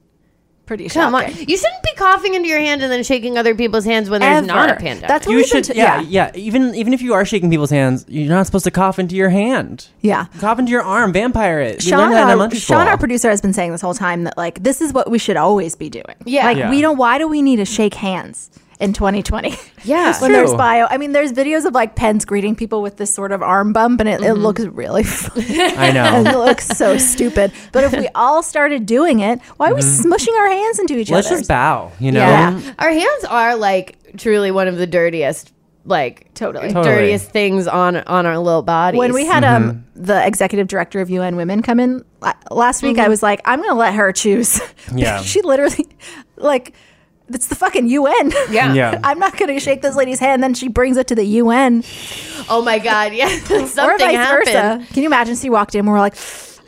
Pretty 0.71 0.87
Come 0.87 1.13
on. 1.15 1.25
You 1.25 1.57
shouldn't 1.57 1.83
be 1.83 1.91
coughing 1.97 2.33
into 2.33 2.47
your 2.47 2.59
hand 2.61 2.81
and 2.81 2.89
then 2.89 3.03
shaking 3.03 3.37
other 3.37 3.53
people's 3.53 3.83
hands 3.83 4.09
when 4.09 4.21
there's 4.21 4.47
not 4.47 4.69
a 4.69 4.71
Ever. 4.71 4.79
pandemic. 4.79 5.05
That's 5.09 5.27
what 5.27 5.33
You 5.33 5.39
we've 5.39 5.45
should, 5.45 5.65
t- 5.65 5.73
yeah, 5.75 5.99
yeah. 5.99 6.31
Even 6.33 6.73
even 6.75 6.93
if 6.93 7.01
you 7.01 7.13
are 7.13 7.25
shaking 7.25 7.49
people's 7.49 7.71
hands, 7.71 8.05
you're 8.07 8.29
not 8.29 8.45
supposed 8.45 8.63
to 8.63 8.71
cough 8.71 8.97
into 8.97 9.17
your 9.17 9.27
hand. 9.31 9.87
Yeah. 9.99 10.27
Cough 10.39 10.59
into 10.59 10.71
your 10.71 10.81
arm, 10.81 11.11
vampire 11.11 11.59
it. 11.59 11.83
You 11.83 11.89
Sean, 11.89 11.99
learned 11.99 12.13
that 12.13 12.17
in 12.19 12.23
our, 12.23 12.29
uh, 12.29 12.31
elementary 12.35 12.59
Sean, 12.59 12.87
our 12.87 12.97
producer, 12.97 13.29
has 13.29 13.41
been 13.41 13.51
saying 13.51 13.73
this 13.73 13.81
whole 13.81 13.93
time 13.93 14.23
that 14.23 14.37
like 14.37 14.63
this 14.63 14.79
is 14.79 14.93
what 14.93 15.11
we 15.11 15.17
should 15.19 15.35
always 15.35 15.75
be 15.75 15.89
doing. 15.89 16.15
Yeah. 16.23 16.45
like 16.45 16.55
Yeah. 16.57 16.69
we 16.69 16.79
don't. 16.79 16.95
Why 16.95 17.17
do 17.17 17.27
we 17.27 17.41
need 17.41 17.57
to 17.57 17.65
shake 17.65 17.95
hands 17.95 18.49
in 18.81 18.93
2020? 18.93 19.55
Yeah. 19.83 20.17
when 20.21 20.33
there's 20.33 20.53
bio. 20.53 20.87
I 20.89 20.97
mean, 20.97 21.11
there's 21.11 21.31
videos 21.31 21.65
of 21.65 21.73
like 21.73 21.95
Pence 21.95 22.25
greeting 22.25 22.55
people 22.55 22.81
with 22.81 22.97
this 22.97 23.13
sort 23.13 23.31
of 23.31 23.41
arm 23.41 23.71
bump, 23.71 24.01
and 24.01 24.09
it, 24.09 24.21
it 24.21 24.23
mm-hmm. 24.25 24.41
looks 24.41 24.65
really. 24.65 25.03
funny. 25.35 25.61
I 25.61 25.87
and 25.87 25.97
it 26.27 26.31
know. 26.31 26.43
looks 26.43 26.67
so 26.67 26.97
stupid. 26.97 27.53
But 27.71 27.85
if 27.85 27.93
we 27.93 28.09
all 28.15 28.43
started 28.43 28.85
doing 28.85 29.19
it, 29.19 29.39
why 29.57 29.71
are 29.71 29.75
we 29.75 29.81
mm-hmm. 29.81 30.11
smushing 30.11 30.37
our 30.37 30.49
hands 30.49 30.79
into 30.79 30.97
each 30.97 31.09
other? 31.09 31.17
Let's 31.17 31.27
other? 31.27 31.37
just 31.37 31.47
bow. 31.47 31.91
You 31.99 32.11
know. 32.11 32.19
Yeah. 32.19 32.73
Our 32.79 32.91
hands 32.91 33.23
are 33.25 33.55
like 33.55 34.17
truly 34.17 34.51
one 34.51 34.67
of 34.67 34.77
the 34.77 34.87
dirtiest, 34.87 35.53
like 35.85 36.33
Totally. 36.33 36.73
Totally. 36.73 36.95
dirtiest 36.95 37.29
things 37.29 37.67
on 37.67 37.97
on 37.97 38.25
our 38.25 38.39
little 38.39 38.63
bodies. 38.63 38.97
When 38.97 39.13
we 39.13 39.25
had 39.25 39.43
um 39.43 39.63
mm-hmm. 39.63 40.03
the 40.03 40.25
executive 40.25 40.67
director 40.67 41.01
of 41.01 41.09
UN 41.11 41.35
Women 41.35 41.61
come 41.61 41.79
in 41.79 42.03
la- 42.19 42.33
last 42.49 42.81
week, 42.81 42.97
I 42.97 43.07
was 43.09 43.21
like, 43.21 43.41
I'm 43.45 43.59
going 43.59 43.69
to 43.69 43.75
let 43.75 43.93
her 43.93 44.11
choose. 44.11 44.59
Yeah. 44.93 45.21
she 45.21 45.41
literally, 45.41 45.87
like, 46.35 46.73
it's 47.33 47.47
the 47.47 47.55
fucking 47.55 47.87
UN. 47.87 48.31
yeah. 48.49 48.73
Yeah. 48.73 48.99
I'm 49.03 49.19
not 49.19 49.37
going 49.37 49.53
to 49.53 49.59
shake 49.59 49.81
this 49.81 49.95
lady's 49.95 50.19
hand. 50.19 50.41
Then 50.43 50.53
she 50.53 50.67
brings 50.67 50.97
it 50.97 51.07
to 51.07 51.15
the 51.15 51.25
UN, 51.25 51.83
Oh 52.49 52.61
my 52.63 52.79
god, 52.79 53.13
yeah. 53.13 53.27
or 53.51 53.67
Something 53.67 53.97
vice 53.99 54.15
happened. 54.15 54.45
versa. 54.45 54.93
Can 54.93 55.03
you 55.03 55.09
imagine? 55.09 55.35
She 55.35 55.49
walked 55.49 55.75
in. 55.75 55.79
And 55.79 55.87
we're 55.89 55.99
like, 55.99 56.15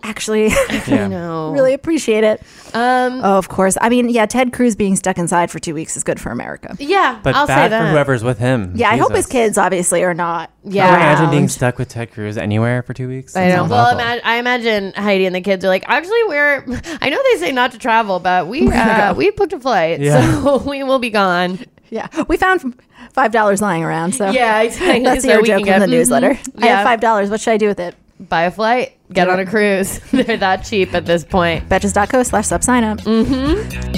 actually, 0.04 0.48
Yeah. 0.88 1.08
No. 1.08 1.52
really 1.52 1.74
appreciate 1.74 2.24
it. 2.24 2.42
Um 2.74 3.22
Oh, 3.24 3.38
of 3.38 3.50
course. 3.50 3.78
I 3.82 3.90
mean, 3.90 4.10
yeah, 4.10 4.26
Ted 4.26 4.52
Cruz 4.54 4.76
being 4.76 4.96
stuck 4.96 5.18
inside 5.18 5.50
for 5.50 5.60
two 5.60 5.74
weeks 5.74 5.96
is 5.98 6.04
good 6.04 6.20
for 6.20 6.32
America. 6.32 6.76
yeah, 6.80 7.20
But 7.24 7.36
I'll 7.36 7.48
say 7.48 7.54
bad 7.56 7.72
that. 7.72 7.82
for 7.82 7.88
whoever's 7.92 8.24
with 8.24 8.38
him. 8.40 8.74
Yeah, 8.76 8.90
I 8.90 8.98
hope 8.98 9.14
his 9.16 9.26
kids 9.28 9.58
obviously 9.58 10.04
are 10.04 10.14
not. 10.14 10.52
Yeah. 10.64 10.86
Can 10.88 10.94
you 10.94 11.00
imagine 11.00 11.30
being 11.32 11.48
stuck 11.50 11.78
with 11.78 11.90
Ted 11.90 12.12
Cruz 12.12 12.38
anywhere 12.38 12.84
for 12.84 12.94
two 12.94 13.08
weeks? 13.08 13.36
I 13.36 13.50
know. 13.50 13.66
Well, 13.66 13.98
ima- 13.98 14.22
I 14.24 14.38
imagine 14.38 14.94
Heidi 14.96 15.26
and 15.26 15.36
the 15.36 15.42
kids 15.42 15.64
are 15.66 15.68
like, 15.70 15.84
actually, 15.88 16.24
we're. 16.28 16.64
I 17.02 17.10
know 17.10 17.22
they 17.32 17.40
say 17.40 17.52
not 17.52 17.72
to 17.74 17.78
travel, 17.78 18.20
but 18.20 18.48
we 18.48 18.68
uh, 18.72 19.14
we 19.14 19.32
booked 19.32 19.54
a 19.54 19.60
flight, 19.60 20.00
Yeah. 20.00 20.42
so 20.44 20.58
we 20.58 20.84
will 20.84 21.00
be 21.00 21.10
gone. 21.10 21.60
Yeah, 21.90 22.08
we 22.28 22.38
found 22.38 22.82
five 23.14 23.32
dollars 23.32 23.62
lying 23.62 23.84
around. 23.84 24.14
So 24.16 24.32
Yeah, 24.32 24.62
exactly. 24.62 25.04
that's 25.04 25.24
So 25.24 25.32
your 25.34 25.42
joke 25.44 25.60
in 25.60 25.66
from 25.66 25.66
get- 25.66 25.80
the 25.82 25.88
newsletter. 25.88 26.32
Mhm. 26.34 26.64
I 26.64 26.68
have 26.68 26.84
five 26.86 27.00
dollars. 27.02 27.30
What 27.30 27.40
should 27.40 27.52
I 27.54 27.58
do 27.58 27.68
with 27.68 27.80
it? 27.80 27.94
Buy 28.30 28.44
a 28.44 28.52
flight, 28.52 28.98
get 29.12 29.30
on 29.30 29.40
a 29.40 29.46
cruise. 29.46 30.00
They're 30.12 30.38
that 30.38 30.64
cheap 30.64 30.94
at 30.94 31.06
this 31.06 31.24
point. 31.24 31.68
Betches.co 31.68 32.24
slash 32.24 32.48
sub 32.48 32.64
sign 32.64 32.84
up. 32.84 33.00
Mm-hmm. 33.00 33.94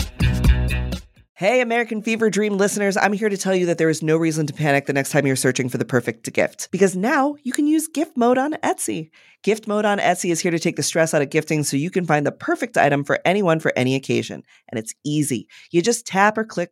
Hey, 1.38 1.60
American 1.60 2.02
Fever 2.02 2.30
Dream 2.30 2.58
listeners, 2.58 2.96
I'm 2.96 3.12
here 3.12 3.28
to 3.28 3.36
tell 3.36 3.54
you 3.54 3.66
that 3.66 3.78
there 3.78 3.90
is 3.90 4.02
no 4.02 4.16
reason 4.16 4.48
to 4.48 4.54
panic 4.54 4.86
the 4.86 4.94
next 4.94 5.12
time 5.12 5.28
you're 5.28 5.36
searching 5.36 5.68
for 5.68 5.78
the 5.78 5.84
perfect 5.84 6.32
gift. 6.32 6.70
Because 6.72 6.96
now 6.96 7.36
you 7.44 7.52
can 7.52 7.68
use 7.68 7.90
gift 7.90 8.16
mode 8.16 8.38
on 8.38 8.54
Etsy. 8.64 9.10
Gift 9.44 9.68
mode 9.68 9.84
on 9.84 10.00
Etsy 10.00 10.32
is 10.32 10.40
here 10.40 10.52
to 10.52 10.60
take 10.60 10.78
the 10.78 10.82
stress 10.82 11.14
out 11.14 11.22
of 11.22 11.30
gifting 11.30 11.66
so 11.66 11.76
you 11.76 11.92
can 11.92 12.06
find 12.06 12.26
the 12.26 12.32
perfect 12.32 12.78
item 12.78 13.04
for 13.04 13.20
anyone 13.26 13.60
for 13.60 13.74
any 13.76 13.96
occasion. 13.96 14.44
And 14.70 14.80
it's 14.80 14.94
easy. 15.04 15.50
You 15.72 15.82
just 15.82 16.08
tap 16.08 16.38
or 16.38 16.46
click 16.46 16.72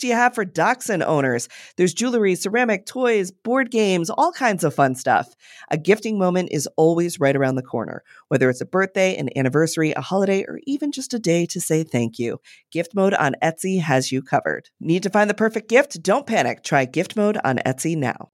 do 0.00 0.06
you 0.06 0.14
have 0.14 0.34
for 0.34 0.44
dachshund 0.44 1.02
owners? 1.02 1.48
There's 1.76 1.94
jewelry, 1.94 2.34
ceramic, 2.34 2.86
toys, 2.86 3.30
board 3.30 3.70
games, 3.70 4.10
all 4.10 4.32
kinds 4.32 4.64
of 4.64 4.74
fun 4.74 4.94
stuff. 4.94 5.34
A 5.70 5.76
gifting 5.76 6.18
moment 6.18 6.48
is 6.52 6.68
always 6.76 7.20
right 7.20 7.36
around 7.36 7.56
the 7.56 7.62
corner, 7.62 8.02
whether 8.28 8.50
it's 8.50 8.60
a 8.60 8.66
birthday, 8.66 9.16
an 9.16 9.30
anniversary, 9.36 9.92
a 9.92 10.00
holiday, 10.00 10.44
or 10.46 10.60
even 10.66 10.92
just 10.92 11.14
a 11.14 11.18
day 11.18 11.46
to 11.46 11.60
say 11.60 11.84
thank 11.84 12.18
you. 12.18 12.38
Gift 12.70 12.94
mode 12.94 13.14
on 13.14 13.34
Etsy 13.42 13.80
has 13.80 14.12
you 14.12 14.22
covered. 14.22 14.70
Need 14.80 15.02
to 15.04 15.10
find 15.10 15.30
the 15.30 15.34
perfect 15.34 15.68
gift? 15.68 16.02
Don't 16.02 16.26
panic. 16.26 16.62
Try 16.62 16.84
gift 16.84 17.16
mode 17.16 17.38
on 17.44 17.58
Etsy 17.58 17.96
now. 17.96 18.30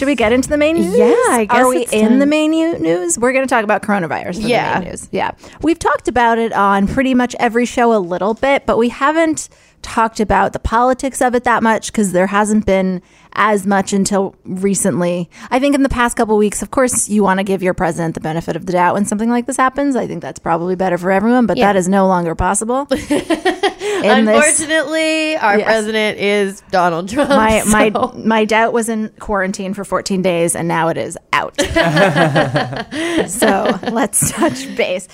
Should 0.00 0.06
we 0.06 0.14
get 0.14 0.32
into 0.32 0.48
the 0.48 0.56
main 0.56 0.76
news? 0.76 0.96
Yeah, 0.96 1.12
I 1.28 1.44
guess 1.46 1.58
Are 1.58 1.68
we 1.68 1.82
it's 1.82 1.92
in 1.92 2.08
time. 2.08 2.18
the 2.20 2.24
main 2.26 2.52
news? 2.52 3.18
We're 3.18 3.34
going 3.34 3.46
to 3.46 3.54
talk 3.54 3.64
about 3.64 3.82
coronavirus 3.82 4.40
for 4.40 4.48
Yeah. 4.48 4.78
the 4.78 4.80
main 4.80 4.88
news. 4.92 5.08
Yeah. 5.12 5.32
We've 5.60 5.78
talked 5.78 6.08
about 6.08 6.38
it 6.38 6.54
on 6.54 6.88
pretty 6.88 7.12
much 7.12 7.36
every 7.38 7.66
show 7.66 7.92
a 7.94 8.00
little 8.00 8.32
bit, 8.32 8.64
but 8.64 8.78
we 8.78 8.88
haven't 8.88 9.50
talked 9.82 10.18
about 10.18 10.54
the 10.54 10.58
politics 10.58 11.20
of 11.20 11.34
it 11.34 11.44
that 11.44 11.62
much 11.62 11.92
because 11.92 12.12
there 12.12 12.28
hasn't 12.28 12.64
been 12.64 13.02
as 13.34 13.66
much 13.66 13.92
until 13.92 14.34
recently. 14.46 15.28
I 15.50 15.58
think 15.58 15.74
in 15.74 15.82
the 15.82 15.88
past 15.90 16.16
couple 16.16 16.34
weeks, 16.38 16.62
of 16.62 16.70
course, 16.70 17.10
you 17.10 17.22
want 17.22 17.36
to 17.38 17.44
give 17.44 17.62
your 17.62 17.74
president 17.74 18.14
the 18.14 18.20
benefit 18.22 18.56
of 18.56 18.64
the 18.64 18.72
doubt 18.72 18.94
when 18.94 19.04
something 19.04 19.28
like 19.28 19.44
this 19.44 19.58
happens. 19.58 19.96
I 19.96 20.06
think 20.06 20.22
that's 20.22 20.38
probably 20.38 20.76
better 20.76 20.96
for 20.96 21.10
everyone, 21.10 21.44
but 21.44 21.58
Yeah. 21.58 21.66
that 21.74 21.76
is 21.76 21.88
no 21.88 22.06
longer 22.06 22.34
possible. 22.34 22.88
In 24.04 24.24
this- 24.24 24.36
Unfortunately, 24.36 25.36
our 25.36 25.58
Yes. 25.58 25.66
president 25.66 26.18
is 26.18 26.62
Donald 26.70 27.08
Trump. 27.08 27.30
my 27.30 27.62
my 27.66 27.90
so- 27.90 28.12
my 28.24 28.44
doubt 28.44 28.72
was 28.72 28.88
in 28.88 29.10
quarantine 29.18 29.74
for 29.74 29.84
14 29.84 30.22
days 30.22 30.54
and 30.56 30.68
now 30.68 30.88
it 30.88 30.96
is 30.96 31.16
out 31.32 31.54
so 33.28 33.78
let's 33.92 34.30
touch 34.32 34.74
base 34.76 35.08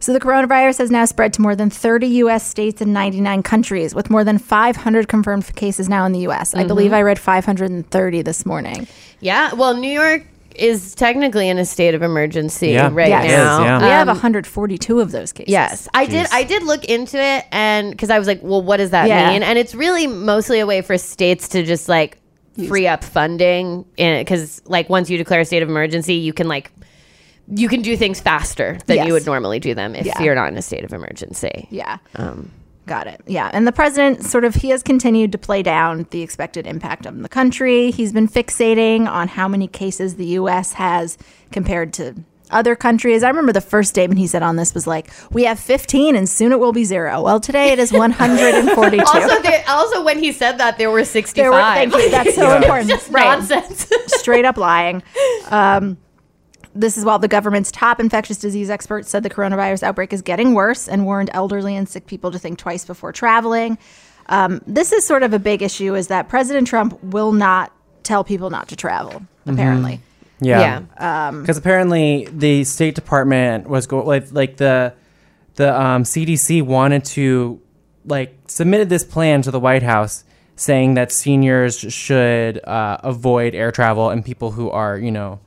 so 0.00 0.12
the 0.12 0.20
coronavirus 0.20 0.78
has 0.78 0.90
now 0.90 1.04
spread 1.04 1.32
to 1.34 1.42
more 1.42 1.54
than 1.54 1.68
30 1.70 2.08
us 2.22 2.46
states 2.46 2.80
and 2.80 2.92
99 2.92 3.42
countries 3.42 3.94
with 3.94 4.10
more 4.10 4.24
than 4.24 4.38
500 4.38 5.08
confirmed 5.08 5.54
cases 5.56 5.88
now 5.88 6.04
in 6.04 6.12
the 6.12 6.20
us 6.20 6.54
i 6.54 6.64
believe 6.64 6.88
mm-hmm. 6.88 6.96
i 6.96 7.02
read 7.02 7.18
530 7.18 8.22
this 8.22 8.46
morning 8.46 8.86
yeah. 9.20 9.52
Well, 9.52 9.76
New 9.76 9.92
York 9.92 10.26
is 10.56 10.94
technically 10.94 11.48
in 11.48 11.58
a 11.58 11.64
state 11.64 11.94
of 11.94 12.02
emergency 12.02 12.70
Yeah. 12.70 12.90
right 12.92 13.08
Yes. 13.08 13.24
It 13.24 13.30
is, 13.30 13.36
now. 13.36 13.64
yeah. 13.64 13.78
we 13.82 13.84
have 13.88 14.08
Um, 14.08 14.14
142 14.16 15.00
of 15.00 15.10
those 15.12 15.32
cases 15.32 15.50
Yes, 15.50 15.88
I 15.94 16.06
did. 16.06 16.26
I 16.32 16.44
did 16.44 16.62
look 16.62 16.84
into 16.84 17.18
it, 17.22 17.44
and 17.52 17.90
because 17.90 18.10
I 18.10 18.18
was 18.18 18.26
like, 18.28 18.40
"Well, 18.42 18.62
what 18.62 18.78
does 18.78 18.90
that 18.90 19.08
Yeah. 19.08 19.30
mean?" 19.30 19.42
And 19.42 19.58
it's 19.58 19.74
really 19.74 20.06
mostly 20.06 20.60
a 20.60 20.66
way 20.66 20.80
for 20.82 20.96
states 20.98 21.48
to 21.48 21.62
just 21.62 21.88
like 21.88 22.18
free 22.68 22.86
up 22.86 23.02
funding, 23.04 23.84
because 23.96 24.60
like 24.66 24.90
once 24.90 25.08
you 25.08 25.16
declare 25.16 25.40
a 25.40 25.44
state 25.44 25.62
of 25.62 25.68
emergency, 25.70 26.14
you 26.14 26.32
can 26.32 26.46
like 26.48 26.70
you 27.52 27.68
can 27.68 27.82
do 27.82 27.96
things 27.96 28.20
faster 28.20 28.78
than 28.86 28.98
Yes. 28.98 29.06
you 29.08 29.12
would 29.12 29.26
normally 29.26 29.58
do 29.58 29.74
them 29.74 29.96
if 29.96 30.06
Yeah. 30.06 30.22
you're 30.22 30.36
not 30.36 30.52
in 30.52 30.56
a 30.58 30.62
state 30.62 30.84
of 30.84 30.92
emergency. 30.92 31.66
Yeah. 31.70 31.96
Got 32.90 33.06
it. 33.06 33.20
Yeah. 33.24 33.48
And 33.52 33.68
the 33.68 33.72
president 33.72 34.24
sort 34.24 34.44
of, 34.44 34.56
he 34.56 34.70
has 34.70 34.82
continued 34.82 35.30
to 35.30 35.38
play 35.38 35.62
down 35.62 36.08
the 36.10 36.22
expected 36.22 36.66
impact 36.66 37.06
on 37.06 37.22
the 37.22 37.28
country. 37.28 37.92
He's 37.92 38.12
been 38.12 38.26
fixating 38.26 39.06
on 39.06 39.28
how 39.28 39.46
many 39.46 39.68
cases 39.68 40.16
the 40.16 40.26
U.S. 40.42 40.72
has 40.72 41.16
compared 41.52 41.92
to 41.92 42.16
other 42.50 42.74
countries. 42.74 43.22
I 43.22 43.28
remember 43.28 43.52
the 43.52 43.60
first 43.60 43.90
statement 43.90 44.18
he 44.18 44.26
said 44.26 44.42
on 44.42 44.56
this 44.56 44.74
was 44.74 44.88
like, 44.88 45.08
we 45.30 45.44
have 45.44 45.60
15 45.60 46.16
and 46.16 46.28
soon 46.28 46.50
it 46.50 46.58
will 46.58 46.72
be 46.72 46.82
zero. 46.82 47.22
Well, 47.22 47.38
today 47.38 47.68
it 47.68 47.78
is 47.78 47.92
142. 48.40 49.04
Also, 49.04 49.40
there, 49.42 49.62
also 49.68 50.02
when 50.04 50.18
he 50.18 50.32
said 50.32 50.58
that 50.58 50.76
there 50.76 50.90
were 50.90 51.04
sixty 51.04 51.42
There 51.42 51.52
were- 51.52 51.60
five. 51.60 51.92
thank 51.92 52.02
you. 52.02 52.10
That's 52.10 52.34
so 52.34 52.56
important. 52.56 52.88
Just 52.90 53.08
Right. 53.12 53.38
nonsense. 53.38 53.88
straight 54.06 54.44
up 54.44 54.56
lying. 54.56 55.04
Um, 55.48 55.96
this 56.74 56.96
is 56.96 57.04
while 57.04 57.18
the 57.18 57.28
government's 57.28 57.70
top 57.70 58.00
infectious 58.00 58.38
disease 58.38 58.70
expert 58.70 59.06
said 59.06 59.22
the 59.22 59.30
coronavirus 59.30 59.82
outbreak 59.82 60.12
is 60.12 60.22
getting 60.22 60.54
worse 60.54 60.88
and 60.88 61.04
warned 61.04 61.30
elderly 61.32 61.76
and 61.76 61.88
sick 61.88 62.06
people 62.06 62.30
to 62.30 62.38
think 62.38 62.58
twice 62.58 62.84
before 62.84 63.12
traveling. 63.12 63.78
Um, 64.26 64.60
this 64.66 64.92
is 64.92 65.04
sort 65.04 65.22
of 65.22 65.32
a 65.32 65.38
big 65.38 65.62
issue 65.62 65.94
is 65.94 66.08
that 66.08 66.28
President 66.28 66.68
Trump 66.68 67.02
will 67.02 67.32
not 67.32 67.72
tell 68.02 68.22
people 68.22 68.50
not 68.50 68.68
to 68.68 68.76
travel, 68.76 69.22
apparently. 69.46 70.00
Yeah. 70.40 70.84
Yeah. 71.00 71.30
Because 71.32 71.56
apparently 71.56 72.28
the 72.30 72.64
State 72.64 72.94
Department 72.94 73.68
was 73.68 73.86
go 73.86 74.02
like 74.02 74.32
like 74.32 74.56
the 74.56 74.94
the 75.56 75.78
um, 75.78 76.04
CDC 76.04 76.62
wanted 76.62 77.04
to 77.06 77.60
like 78.06 78.34
submitted 78.46 78.88
this 78.88 79.04
plan 79.04 79.42
to 79.42 79.50
the 79.50 79.60
White 79.60 79.82
House 79.82 80.24
saying 80.56 80.94
that 80.94 81.12
seniors 81.12 81.78
should 81.78 82.62
uh, 82.64 82.98
avoid 83.02 83.54
air 83.54 83.72
travel 83.72 84.10
and 84.10 84.24
people 84.24 84.52
who 84.52 84.70
are 84.70 84.96
you 84.96 85.10
know 85.10 85.40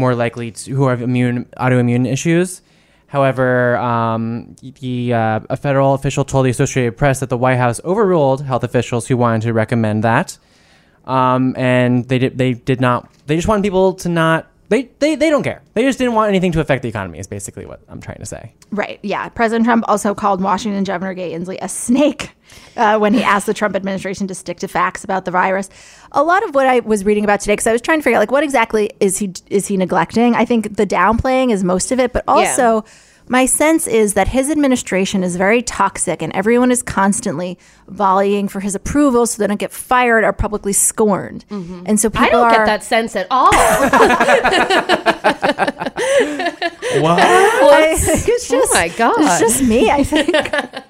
more 0.00 0.14
likely 0.14 0.50
to, 0.50 0.74
who 0.74 0.88
have 0.88 1.00
immune 1.02 1.46
autoimmune 1.56 2.06
issues. 2.10 2.62
However, 3.06 3.76
um, 3.76 4.56
the 4.80 5.14
uh, 5.14 5.40
a 5.50 5.56
federal 5.56 5.94
official 5.94 6.24
told 6.24 6.46
the 6.46 6.50
Associated 6.50 6.96
Press 6.96 7.20
that 7.20 7.28
the 7.28 7.40
White 7.44 7.60
House 7.64 7.80
overruled 7.84 8.42
health 8.50 8.64
officials 8.64 9.06
who 9.08 9.16
wanted 9.16 9.42
to 9.42 9.52
recommend 9.52 10.04
that 10.04 10.38
um, 11.10 11.54
and 11.56 12.08
they 12.08 12.18
did 12.18 12.38
they 12.38 12.54
did 12.54 12.80
not 12.80 13.10
they 13.26 13.36
just 13.36 13.48
wanted 13.48 13.62
people 13.62 13.94
to 13.94 14.08
not 14.08 14.46
they, 14.70 14.88
they 14.98 15.14
they 15.14 15.28
don't 15.28 15.42
care 15.42 15.60
they 15.74 15.82
just 15.82 15.98
didn't 15.98 16.14
want 16.14 16.28
anything 16.30 16.52
to 16.52 16.60
affect 16.60 16.82
the 16.82 16.88
economy 16.88 17.18
is 17.18 17.26
basically 17.26 17.66
what 17.66 17.80
i'm 17.88 18.00
trying 18.00 18.18
to 18.18 18.26
say 18.26 18.54
Right. 18.72 19.00
Yeah. 19.02 19.28
President 19.30 19.64
Trump 19.66 19.84
also 19.88 20.14
called 20.14 20.40
Washington 20.40 20.84
Governor 20.84 21.12
Jay 21.14 21.32
Inslee 21.32 21.58
a 21.60 21.68
snake 21.68 22.30
uh, 22.76 22.98
when 22.98 23.12
he 23.12 23.22
asked 23.22 23.46
the 23.46 23.54
Trump 23.54 23.74
administration 23.74 24.28
to 24.28 24.34
stick 24.34 24.58
to 24.60 24.68
facts 24.68 25.02
about 25.02 25.24
the 25.24 25.32
virus. 25.32 25.68
A 26.12 26.22
lot 26.22 26.44
of 26.44 26.54
what 26.54 26.68
I 26.68 26.78
was 26.78 27.04
reading 27.04 27.24
about 27.24 27.40
today, 27.40 27.54
because 27.54 27.66
I 27.66 27.72
was 27.72 27.82
trying 27.82 27.98
to 27.98 28.04
figure 28.04 28.16
out 28.16 28.20
like 28.20 28.30
what 28.30 28.44
exactly 28.44 28.90
is 29.00 29.18
he 29.18 29.32
is 29.48 29.66
he 29.66 29.76
neglecting? 29.76 30.36
I 30.36 30.44
think 30.44 30.76
the 30.76 30.86
downplaying 30.86 31.50
is 31.50 31.64
most 31.64 31.90
of 31.90 31.98
it, 31.98 32.12
but 32.12 32.22
also. 32.28 32.84
My 33.30 33.46
sense 33.46 33.86
is 33.86 34.14
that 34.14 34.26
his 34.26 34.50
administration 34.50 35.22
is 35.22 35.36
very 35.36 35.62
toxic 35.62 36.20
and 36.20 36.32
everyone 36.34 36.72
is 36.72 36.82
constantly 36.82 37.56
volleying 37.86 38.48
for 38.48 38.58
his 38.58 38.74
approval 38.74 39.24
so 39.24 39.40
they 39.40 39.46
don't 39.46 39.60
get 39.60 39.70
fired 39.70 40.24
or 40.24 40.32
publicly 40.32 40.72
scorned. 40.72 41.44
Mm-hmm. 41.48 41.84
And 41.86 42.00
so 42.00 42.10
people 42.10 42.26
I 42.26 42.30
don't 42.30 42.44
are 42.46 42.50
get 42.50 42.66
that 42.66 42.82
sense 42.82 43.14
at 43.14 43.28
all. 43.30 43.50
I- 47.72 47.94
it's 47.96 48.26
just, 48.26 48.52
oh 48.52 48.68
my 48.74 48.88
god! 48.88 49.14
It's 49.20 49.38
just 49.38 49.62
me, 49.62 49.90
I 49.90 50.02
think. 50.02 50.34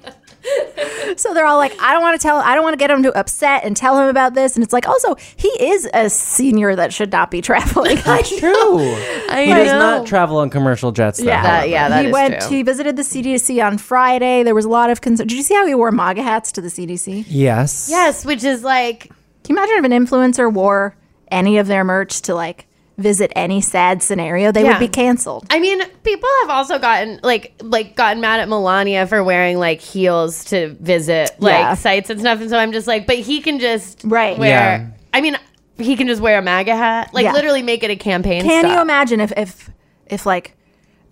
so 1.17 1.33
they're 1.33 1.45
all 1.45 1.57
like, 1.57 1.73
I 1.79 1.93
don't 1.93 2.01
want 2.01 2.19
to 2.19 2.25
tell, 2.25 2.37
I 2.37 2.55
don't 2.55 2.63
want 2.63 2.73
to 2.73 2.77
get 2.77 2.89
him 2.91 3.03
to 3.03 3.17
upset 3.17 3.63
and 3.63 3.75
tell 3.75 3.97
him 3.99 4.07
about 4.07 4.33
this. 4.33 4.55
And 4.55 4.63
it's 4.63 4.73
like, 4.73 4.87
also, 4.87 5.15
he 5.35 5.47
is 5.59 5.87
a 5.93 6.09
senior 6.09 6.75
that 6.75 6.93
should 6.93 7.11
not 7.11 7.31
be 7.31 7.41
traveling. 7.49 7.97
That's 8.03 8.37
true 8.39 8.51
I 9.29 9.43
he 9.45 9.53
does 9.53 9.71
not 9.73 10.05
travel 10.07 10.37
on 10.37 10.49
commercial 10.49 10.91
jets 10.91 11.19
though, 11.19 11.25
Yeah, 11.25 11.41
That- 11.43 11.69
yeah, 11.69 11.89
that 11.89 12.01
he 12.01 12.07
is 12.07 12.13
went. 12.13 12.41
true. 12.41 12.49
He 12.49 12.63
visited 12.63 12.95
the 12.95 13.03
CDC 13.03 13.65
on 13.65 13.77
Friday. 13.77 14.43
There 14.43 14.55
was 14.55 14.65
a 14.65 14.69
lot 14.69 14.89
of 14.89 15.01
concern. 15.01 15.27
Did 15.27 15.37
you 15.37 15.43
see 15.43 15.53
how 15.53 15.65
he 15.67 15.75
wore 15.75 15.91
MAGA 15.91 16.23
hats 16.23 16.51
to 16.53 16.61
the 16.61 16.69
CDC? 16.69 17.25
yes 17.27 17.87
yes, 17.89 18.25
which 18.25 18.43
is 18.43 18.63
like 18.63 19.09
Can 19.43 19.55
you 19.55 19.57
imagine 19.57 19.77
if 19.77 19.91
an 19.91 20.05
influencer 20.05 20.51
wore 20.51 20.95
any 21.29 21.57
of 21.57 21.67
their 21.67 21.83
merch 21.83 22.21
to 22.23 22.35
like 22.35 22.67
visit 23.01 23.31
any 23.35 23.59
sad 23.61 24.01
scenario? 24.01 24.51
They 24.51 24.63
Yeah. 24.63 24.69
would 24.69 24.79
be 24.79 24.87
canceled. 24.87 25.45
I 25.49 25.59
mean, 25.59 25.81
people 26.03 26.29
have 26.41 26.49
also 26.49 26.79
gotten 26.79 27.19
like 27.23 27.53
like 27.61 27.95
gotten 27.95 28.21
mad 28.21 28.39
at 28.39 28.47
Melania 28.47 29.05
for 29.07 29.23
wearing 29.23 29.57
like 29.59 29.81
heels 29.81 30.45
to 30.45 30.69
visit 30.79 31.31
like 31.39 31.53
Yeah. 31.53 31.73
sites 31.73 32.09
and 32.09 32.19
stuff, 32.19 32.39
and 32.41 32.49
so 32.49 32.57
I'm 32.57 32.71
just 32.71 32.87
like, 32.87 33.07
but 33.07 33.17
he 33.17 33.41
can 33.41 33.59
just 33.59 34.01
Right. 34.05 34.37
wear. 34.37 34.49
Yeah. 34.49 34.85
I 35.13 35.21
mean, 35.21 35.35
he 35.77 35.95
can 35.95 36.07
just 36.07 36.21
wear 36.21 36.37
a 36.37 36.41
MAGA 36.41 36.75
hat, 36.75 37.09
like 37.13 37.25
Yeah. 37.25 37.33
literally 37.33 37.61
make 37.63 37.83
it 37.83 37.89
a 37.91 37.95
campaign. 37.95 38.43
Can 38.43 38.69
you 38.69 38.79
imagine 38.81 39.19
if 39.19 39.33
if 39.35 39.69
if 40.07 40.25
like 40.25 40.55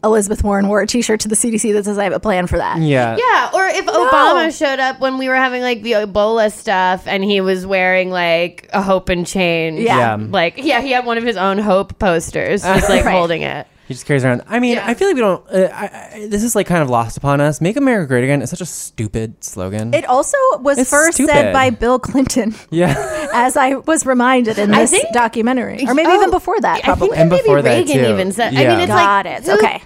Elizabeth 0.04 0.44
Warren 0.44 0.68
wore 0.68 0.82
a 0.82 0.88
T-shirt 0.88 1.20
to 1.22 1.28
the 1.28 1.36
CDC 1.36 1.74
that 1.74 1.84
says 1.86 1.98
"I 1.98 2.06
have 2.06 2.14
a 2.14 2.20
plan 2.20 2.48
for 2.48 2.58
that"? 2.58 2.80
yeah 2.80 3.18
Yeah, 3.18 3.50
or 3.54 3.68
if 3.68 3.86
Obama 3.86 4.58
showed 4.58 4.80
up 4.80 5.00
when 5.02 5.18
we 5.18 5.28
were 5.28 5.36
having 5.36 5.62
like 5.62 5.82
the 5.82 5.92
Ebola 5.94 6.52
stuff 6.52 7.06
and 7.08 7.24
he 7.24 7.42
was 7.42 7.66
wearing 7.66 8.10
like 8.10 8.70
a 8.72 8.82
hope 8.82 9.10
and 9.10 9.28
change. 9.28 9.80
Yeah. 9.82 9.98
Yeah. 10.18 10.28
Like, 10.30 10.56
yeah, 10.58 10.80
he 10.82 10.92
had 10.92 11.06
one 11.06 11.18
of 11.18 11.24
his 11.26 11.36
own 11.38 11.58
hope 11.58 12.00
posters, 12.00 12.62
just 12.64 12.88
like 12.90 13.04
Right. 13.10 13.12
holding 13.12 13.42
it. 13.42 13.68
He 13.89 13.93
just 13.93 14.06
carries 14.06 14.23
around 14.23 14.41
i 14.47 14.60
mean 14.60 14.75
Yeah. 14.75 14.88
i 14.88 14.93
feel 14.93 15.08
like 15.10 15.15
we 15.15 15.21
don't 15.21 15.43
uh, 15.49 15.67
I, 15.73 15.86
I, 16.23 16.28
this 16.30 16.43
is 16.43 16.56
like 16.56 16.67
kind 16.67 16.82
of 16.82 16.89
lost 16.89 17.17
upon 17.17 17.41
us 17.41 17.60
make 17.60 17.75
america 17.75 18.08
great 18.08 18.23
again 18.23 18.41
is 18.41 18.49
such 18.49 18.62
a 18.62 18.65
stupid 18.65 19.43
slogan 19.43 19.93
It 19.93 20.06
also 20.06 20.38
was 20.60 20.78
It's 20.78 20.89
first 20.89 21.17
said 21.17 21.52
by 21.52 21.71
Bill 21.71 21.99
Clinton, 21.99 22.56
yeah 22.69 22.93
as 23.34 23.58
I 23.58 23.75
was 23.75 24.06
reminded 24.06 24.58
in 24.58 24.71
this 24.71 24.91
think- 24.91 25.12
documentary, 25.13 25.86
or 25.88 25.93
maybe 25.93 26.10
Oh, 26.12 26.15
even 26.21 26.32
before 26.32 26.60
that, 26.62 26.88
I 26.88 26.95
think 26.95 27.17
And 27.17 27.30
maybe 27.30 27.41
before 27.41 27.62
that, 27.62 27.78
Reagan 27.78 27.97
too. 28.06 28.10
even 28.13 28.32
said. 28.32 28.54
I 28.56 28.67
mean, 28.69 28.80
it's 28.80 28.88
Got 28.88 29.25
like 29.25 29.39
it. 29.39 29.45
who- 29.45 29.58
Okay. 29.58 29.82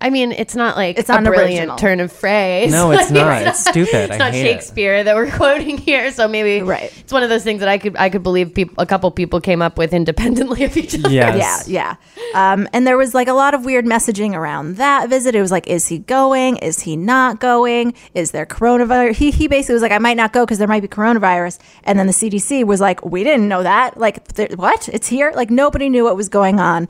I 0.00 0.10
mean, 0.10 0.30
it's 0.30 0.54
not 0.54 0.76
like 0.76 0.96
It's 0.96 1.08
not 1.08 1.18
a 1.18 1.22
not 1.22 1.30
brilliant 1.34 1.58
original. 1.70 1.76
turn 1.76 1.98
of 1.98 2.12
phrase. 2.12 2.70
No, 2.70 2.92
it's 2.92 3.10
Like, 3.10 3.14
not. 3.14 3.42
It's 3.48 3.60
stupid. 3.68 3.94
It's 3.94 4.12
I 4.12 4.16
not 4.18 4.32
hate 4.32 4.46
it. 4.46 4.52
Shakespeare 4.52 5.02
that 5.02 5.16
we're 5.16 5.30
quoting 5.36 5.76
here. 5.76 6.12
So 6.12 6.28
maybe 6.28 6.62
Right. 6.62 6.92
it's 7.00 7.12
one 7.12 7.24
of 7.24 7.28
those 7.30 7.42
things 7.42 7.58
that 7.60 7.68
I 7.68 7.78
could 7.78 7.96
I 7.96 8.08
could 8.08 8.22
believe 8.22 8.54
peop 8.54 8.72
a 8.78 8.86
couple 8.86 9.10
people 9.10 9.40
came 9.40 9.60
up 9.60 9.76
with 9.76 9.92
independently 9.92 10.62
of 10.64 10.76
each 10.76 10.94
other. 10.94 11.10
yes 11.10 11.68
Yeah, 11.68 11.96
yeah. 12.34 12.52
Um, 12.52 12.68
and 12.72 12.86
there 12.86 12.96
was 12.96 13.12
like 13.12 13.26
a 13.26 13.32
lot 13.32 13.54
of 13.54 13.64
weird 13.64 13.86
messaging 13.86 14.34
around 14.34 14.76
that 14.76 15.08
visit. 15.08 15.34
It 15.34 15.40
was 15.40 15.50
like, 15.50 15.66
is 15.66 15.88
he 15.88 15.98
going? 15.98 16.58
Is 16.58 16.80
he 16.82 16.96
not 16.96 17.40
going? 17.40 17.94
Is 18.14 18.30
there 18.30 18.46
coronavirus? 18.46 19.14
He, 19.16 19.30
he 19.32 19.48
basically 19.48 19.72
was 19.74 19.82
like, 19.82 19.92
I 19.92 19.98
might 19.98 20.16
not 20.16 20.32
go 20.32 20.44
because 20.44 20.58
there 20.58 20.68
might 20.68 20.82
be 20.82 20.88
coronavirus. 20.88 21.58
And 21.84 21.98
then 21.98 22.06
the 22.06 22.12
CDC 22.12 22.64
was 22.64 22.80
like, 22.80 23.04
we 23.04 23.24
didn't 23.24 23.48
know 23.48 23.62
that. 23.64 23.96
Like, 23.98 24.32
th- 24.34 24.52
what? 24.56 24.88
It's 24.90 25.08
here? 25.08 25.32
Like, 25.34 25.50
nobody 25.50 25.88
knew 25.88 26.04
what 26.04 26.14
was 26.16 26.28
going 26.28 26.60
on. 26.60 26.86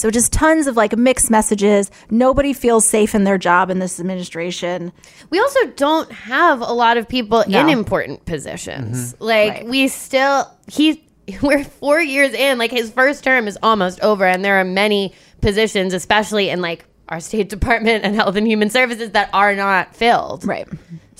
So 0.00 0.10
just 0.10 0.32
tons 0.32 0.66
of 0.66 0.76
like 0.76 0.96
mixed 0.96 1.30
messages. 1.30 1.90
Nobody 2.10 2.52
feels 2.54 2.86
safe 2.86 3.14
in 3.14 3.24
their 3.24 3.36
job 3.36 3.68
in 3.70 3.80
this 3.80 4.00
administration. 4.00 4.92
We 5.28 5.38
also 5.38 5.66
don't 5.76 6.10
have 6.10 6.60
a 6.62 6.72
lot 6.72 6.96
of 6.96 7.06
people 7.06 7.44
No. 7.46 7.60
in 7.60 7.68
important 7.68 8.24
positions. 8.24 9.12
Mm-hmm. 9.14 9.24
Like 9.24 9.52
Right. 9.52 9.66
we 9.68 9.88
still 9.88 10.50
he 10.68 11.04
we're 11.42 11.64
four 11.64 12.00
years 12.00 12.32
in. 12.32 12.56
Like 12.58 12.70
his 12.70 12.90
first 12.90 13.22
term 13.24 13.46
is 13.46 13.58
almost 13.62 14.00
over, 14.00 14.24
and 14.24 14.42
there 14.44 14.58
are 14.58 14.64
many 14.64 15.12
positions, 15.42 15.92
especially 15.94 16.48
in 16.48 16.60
like 16.62 16.86
our 17.10 17.20
State 17.20 17.48
Department 17.56 18.04
and 18.04 18.14
Health 18.14 18.36
and 18.36 18.46
Human 18.46 18.70
Services, 18.70 19.10
that 19.10 19.28
are 19.34 19.54
not 19.54 19.94
filled. 19.94 20.46
Right. 20.46 20.66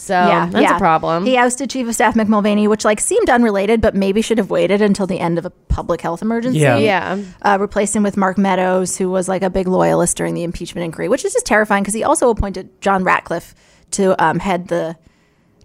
So 0.00 0.14
yeah, 0.14 0.46
that's 0.50 0.72
a 0.72 0.78
problem. 0.78 1.26
He 1.26 1.36
ousted 1.36 1.68
Chief 1.70 1.86
of 1.86 1.94
Staff 1.94 2.14
Mick 2.14 2.26
Mulvaney, 2.28 2.66
which 2.68 2.84
like 2.84 3.00
seemed 3.00 3.28
unrelated, 3.28 3.80
but 3.80 3.94
maybe 3.94 4.22
should 4.22 4.38
have 4.38 4.48
waited 4.50 4.80
until 4.80 5.06
the 5.06 5.20
end 5.20 5.38
of 5.38 5.44
a 5.44 5.50
public 5.50 6.00
health 6.00 6.22
emergency. 6.22 6.58
Yeah. 6.60 6.78
yeah. 6.78 7.22
Uh, 7.42 7.58
replaced 7.60 7.94
him 7.94 8.02
with 8.02 8.16
Mark 8.16 8.38
Meadows, 8.38 8.96
who 8.96 9.10
was 9.10 9.28
like 9.28 9.42
a 9.42 9.50
big 9.50 9.68
loyalist 9.68 10.16
during 10.16 10.34
the 10.34 10.42
impeachment 10.42 10.84
inquiry, 10.84 11.08
which 11.08 11.24
is 11.24 11.32
just 11.32 11.46
terrifying 11.46 11.82
because 11.82 11.94
he 11.94 12.02
also 12.02 12.30
appointed 12.30 12.80
John 12.80 13.04
Ratcliffe 13.04 13.54
to 13.92 14.20
um, 14.24 14.38
head 14.38 14.68
the 14.68 14.96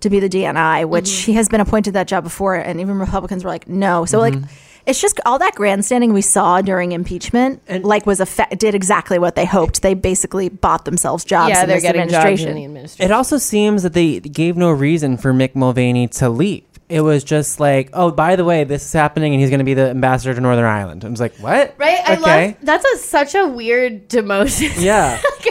to 0.01 0.09
be 0.09 0.19
the 0.19 0.29
DNI, 0.29 0.87
which 0.87 1.05
Mm-hmm. 1.05 1.31
he 1.31 1.33
has 1.37 1.47
been 1.49 1.61
appointed 1.61 1.93
that 1.93 2.07
job 2.07 2.23
before, 2.23 2.55
and 2.55 2.81
even 2.81 2.99
Republicans 2.99 3.43
were 3.43 3.49
like, 3.49 3.67
no. 3.67 4.05
So 4.05 4.19
Mm-hmm. 4.19 4.41
like. 4.41 4.49
It's 4.85 5.01
just 5.01 5.19
all 5.25 5.39
that 5.39 5.55
grandstanding 5.55 6.13
we 6.13 6.21
saw 6.21 6.61
during 6.61 6.91
impeachment, 6.91 7.61
like 7.83 8.05
was 8.05 8.19
a 8.19 8.55
did 8.55 8.75
exactly 8.75 9.17
what 9.19 9.35
they 9.35 9.45
hoped. 9.45 9.81
They 9.81 9.93
basically 9.93 10.49
bought 10.49 10.85
themselves 10.85 11.23
jobs. 11.23 11.49
Yeah, 11.49 11.63
in 11.63 11.67
they're 11.69 11.77
this 11.77 11.83
getting 11.83 12.07
jobs 12.09 12.43
in 12.43 12.55
the 12.55 12.65
administration. 12.65 13.05
It 13.05 13.11
also 13.13 13.37
seems 13.37 13.83
that 13.83 13.93
they 13.93 14.19
gave 14.19 14.57
no 14.57 14.69
reason 14.71 15.17
for 15.17 15.33
Mick 15.33 15.55
Mulvaney 15.55 16.07
to 16.09 16.29
leave. 16.29 16.63
It 16.87 17.01
was 17.01 17.23
just 17.23 17.59
like, 17.59 17.89
oh, 17.93 18.11
by 18.11 18.35
the 18.35 18.45
way, 18.45 18.63
this 18.63 18.85
is 18.85 18.93
happening, 18.93 19.33
and 19.33 19.41
he's 19.41 19.49
going 19.49 19.57
to 19.57 19.65
be 19.65 19.73
the 19.73 19.89
ambassador 19.89 20.35
to 20.35 20.39
Northern 20.39 20.65
Ireland. 20.65 21.03
I 21.03 21.09
was 21.09 21.19
like, 21.19 21.35
what? 21.37 21.73
Right? 21.79 21.97
I 22.07 22.13
Okay. 22.17 22.45
love 22.49 22.55
that's 22.61 22.85
a, 22.85 22.97
such 22.97 23.33
a 23.33 23.47
weird 23.47 24.07
demotion. 24.07 24.71
Yeah. 24.79 25.19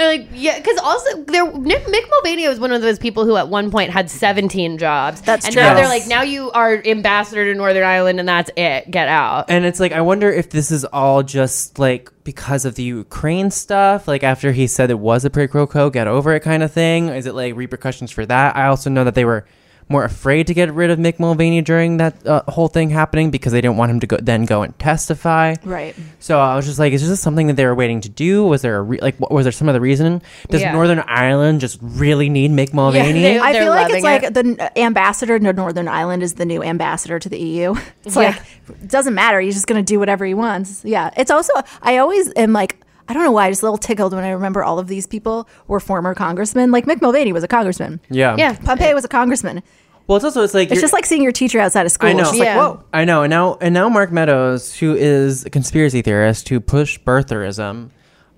They're 0.00 0.08
like, 0.08 0.28
yeah, 0.32 0.56
because 0.56 0.78
also 0.78 1.24
there, 1.24 1.44
Nick, 1.58 1.84
Mick 1.84 2.08
Mulvaney 2.08 2.48
was 2.48 2.58
one 2.58 2.72
of 2.72 2.80
those 2.80 2.98
people 2.98 3.26
who 3.26 3.36
at 3.36 3.50
one 3.50 3.70
point 3.70 3.90
had 3.90 4.10
17 4.10 4.78
jobs. 4.78 5.20
That's 5.20 5.44
and 5.44 5.52
true. 5.52 5.62
now 5.62 5.74
they're 5.74 5.88
like, 5.88 6.06
now 6.06 6.22
you 6.22 6.50
are 6.52 6.80
ambassador 6.86 7.44
to 7.44 7.54
Northern 7.54 7.82
Ireland 7.82 8.18
and 8.18 8.26
that's 8.26 8.50
it. 8.56 8.90
Get 8.90 9.08
out. 9.08 9.50
And 9.50 9.66
it's 9.66 9.78
like, 9.78 9.92
I 9.92 10.00
wonder 10.00 10.32
if 10.32 10.48
this 10.48 10.70
is 10.70 10.86
all 10.86 11.22
just 11.22 11.78
like 11.78 12.10
because 12.24 12.64
of 12.64 12.76
the 12.76 12.82
Ukraine 12.82 13.50
stuff, 13.50 14.08
like 14.08 14.22
after 14.22 14.52
he 14.52 14.66
said 14.66 14.90
it 14.90 14.98
was 14.98 15.26
a 15.26 15.28
quid 15.28 15.50
pro 15.50 15.66
quo, 15.66 15.90
get 15.90 16.06
over 16.06 16.32
it 16.32 16.40
kind 16.40 16.62
of 16.62 16.72
thing. 16.72 17.08
Is 17.08 17.26
it 17.26 17.34
like 17.34 17.54
repercussions 17.54 18.10
for 18.10 18.24
that? 18.24 18.56
I 18.56 18.68
also 18.68 18.88
know 18.88 19.04
that 19.04 19.14
they 19.14 19.26
were 19.26 19.44
more 19.90 20.04
afraid 20.04 20.46
to 20.46 20.54
get 20.54 20.72
rid 20.72 20.88
of 20.90 20.98
Mick 20.98 21.18
Mulvaney 21.18 21.60
during 21.62 21.96
that 21.96 22.26
uh, 22.26 22.42
whole 22.48 22.68
thing 22.68 22.90
happening 22.90 23.30
because 23.30 23.52
they 23.52 23.60
didn't 23.60 23.76
want 23.76 23.90
him 23.90 24.00
to 24.00 24.06
go 24.06 24.16
then 24.16 24.44
go 24.44 24.62
and 24.62 24.78
testify. 24.78 25.56
Right. 25.64 25.94
So 26.20 26.38
I 26.40 26.54
was 26.56 26.64
just 26.64 26.78
like, 26.78 26.92
is 26.92 27.06
this 27.06 27.20
something 27.20 27.48
that 27.48 27.56
they 27.56 27.66
were 27.66 27.74
waiting 27.74 28.00
to 28.02 28.08
do? 28.08 28.46
Was 28.46 28.62
there 28.62 28.76
a 28.76 28.82
re- 28.82 29.00
like, 29.02 29.16
what, 29.18 29.32
was 29.32 29.44
there 29.44 29.52
some 29.52 29.68
other 29.68 29.80
reason? 29.80 30.22
Does 30.48 30.60
Yeah. 30.60 30.72
Northern 30.72 31.00
Ireland 31.00 31.60
just 31.60 31.78
really 31.82 32.28
need 32.28 32.52
Mick 32.52 32.72
Mulvaney? 32.72 33.20
they- 33.20 33.40
I 33.40 33.52
feel 33.52 33.70
like 33.70 33.90
it's 33.92 34.04
loving 34.04 34.56
like 34.56 34.68
the 34.68 34.78
ambassador 34.78 35.38
to 35.38 35.52
Northern 35.52 35.88
Ireland 35.88 36.22
is 36.22 36.34
the 36.34 36.44
new 36.44 36.62
ambassador 36.62 37.18
to 37.18 37.28
the 37.28 37.38
EU. 37.38 37.74
It's 38.04 38.14
like 38.16 38.36
it 38.68 38.88
doesn't 38.88 39.14
matter. 39.14 39.40
He's 39.40 39.54
just 39.54 39.66
going 39.66 39.84
to 39.84 39.92
do 39.92 39.98
whatever 39.98 40.24
he 40.24 40.34
wants. 40.34 40.84
Yeah. 40.84 41.10
It's 41.16 41.30
also 41.30 41.52
I 41.82 41.98
always 41.98 42.32
am 42.36 42.52
like 42.52 42.80
I 43.10 43.12
don't 43.12 43.24
know 43.24 43.32
why 43.32 43.46
I 43.46 43.50
just 43.50 43.62
a 43.62 43.64
little 43.66 43.76
tickled 43.76 44.14
when 44.14 44.22
I 44.22 44.30
remember 44.30 44.62
all 44.62 44.78
of 44.78 44.86
these 44.86 45.06
people 45.06 45.48
were 45.66 45.80
former 45.80 46.14
congressmen. 46.14 46.70
Like 46.70 46.86
Mick 46.86 47.02
Mulvaney 47.02 47.32
was 47.32 47.42
a 47.42 47.48
congressman. 47.48 48.00
yeah, 48.08 48.36
yeah. 48.38 48.56
Pompeo 48.56 48.94
was 48.94 49.04
a 49.04 49.08
congressman. 49.08 49.62
Well, 50.06 50.16
it's 50.16 50.24
also 50.24 50.42
it's 50.44 50.54
like 50.54 50.70
It's 50.70 50.80
just 50.80 50.92
like 50.92 51.06
seeing 51.06 51.22
your 51.22 51.32
teacher 51.32 51.58
outside 51.60 51.86
of 51.86 51.92
school. 51.92 52.08
I 52.08 52.12
know. 52.12 52.20
It's 52.20 52.30
just 52.30 52.42
Yeah. 52.42 52.56
like, 52.60 52.76
whoa. 52.78 52.84
I 52.92 53.04
know, 53.04 53.22
and 53.24 53.30
now 53.30 53.58
and 53.60 53.74
now 53.74 53.88
Mark 53.88 54.12
Meadows, 54.12 54.76
who 54.76 54.94
is 54.94 55.44
a 55.44 55.50
conspiracy 55.50 56.02
theorist 56.02 56.48
who 56.48 56.60
pushed 56.60 57.04
birtherism, 57.04 57.90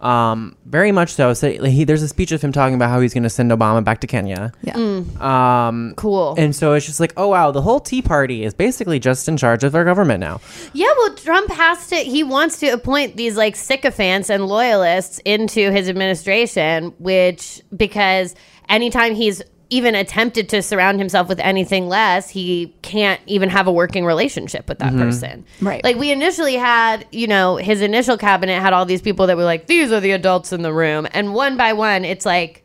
um, 0.03 0.57
very 0.67 0.91
much 0.93 1.13
so. 1.15 1.33
So 1.35 1.51
he, 1.51 1.85
there's 1.85 2.03
a 2.03 2.09
speech 2.09 2.33
of 2.33 2.43
him 2.43 2.53
talking 2.53 2.75
about 2.75 2.91
how 2.91 3.01
he's 3.01 3.15
going 3.15 3.23
to 3.23 3.31
send 3.31 3.51
Obama 3.51 3.83
back 3.85 4.01
to 4.01 4.07
Kenya. 4.07 4.53
Yeah. 4.63 4.77
Um, 5.21 5.95
Cool. 5.97 6.35
and 6.37 6.55
so 6.55 6.73
it's 6.75 6.87
just 6.87 7.01
like, 7.01 7.13
oh 7.17 7.29
wow, 7.29 7.51
the 7.51 7.63
whole 7.63 7.81
Tea 7.81 8.03
Party 8.03 8.45
is 8.45 8.55
basically 8.55 8.99
just 8.99 9.29
in 9.29 9.37
charge 9.37 9.65
of 9.65 9.75
our 9.75 9.85
government 9.85 10.21
now. 10.21 10.41
Yeah, 10.73 10.93
well, 10.99 11.15
Trump 11.15 11.51
has 11.53 11.87
to. 11.89 11.97
He 11.97 12.23
wants 12.25 12.59
to 12.61 12.69
appoint 12.69 13.17
these 13.17 13.37
like 13.37 13.55
sycophants 13.57 14.29
and 14.31 14.47
loyalists 14.47 15.21
into 15.25 15.71
his 15.71 15.89
administration, 15.89 16.93
which 16.99 17.63
because 17.77 18.35
anytime 18.69 19.15
he's 19.15 19.43
even 19.73 19.95
attempted 19.95 20.51
to 20.51 20.61
surround 20.61 20.99
himself 20.99 21.29
with 21.29 21.41
anything 21.41 21.89
less, 21.89 22.29
he 22.29 22.75
can't 22.83 23.19
even 23.27 23.49
have 23.49 23.67
a 23.67 23.73
working 23.73 24.05
relationship 24.05 24.69
with 24.69 24.79
that 24.79 24.93
mm-hmm. 24.93 25.01
person. 25.01 25.47
Right. 25.63 25.83
Like 25.83 25.97
we 25.97 26.13
initially 26.13 26.57
had, 26.57 27.07
you 27.11 27.27
know, 27.27 27.57
his 27.57 27.81
initial 27.81 28.19
cabinet 28.19 28.61
had 28.61 28.75
all 28.75 28.85
these 28.85 29.01
people 29.01 29.27
that 29.29 29.37
were 29.39 29.45
like, 29.45 29.69
these 29.69 29.91
are 29.91 29.99
the 29.99 30.11
adults 30.11 30.53
in 30.53 30.61
the 30.61 30.75
room, 30.75 31.09
and 31.13 31.33
one 31.35 31.57
by 31.57 31.73
one, 31.73 32.05
it's 32.05 32.27
like. 32.27 32.59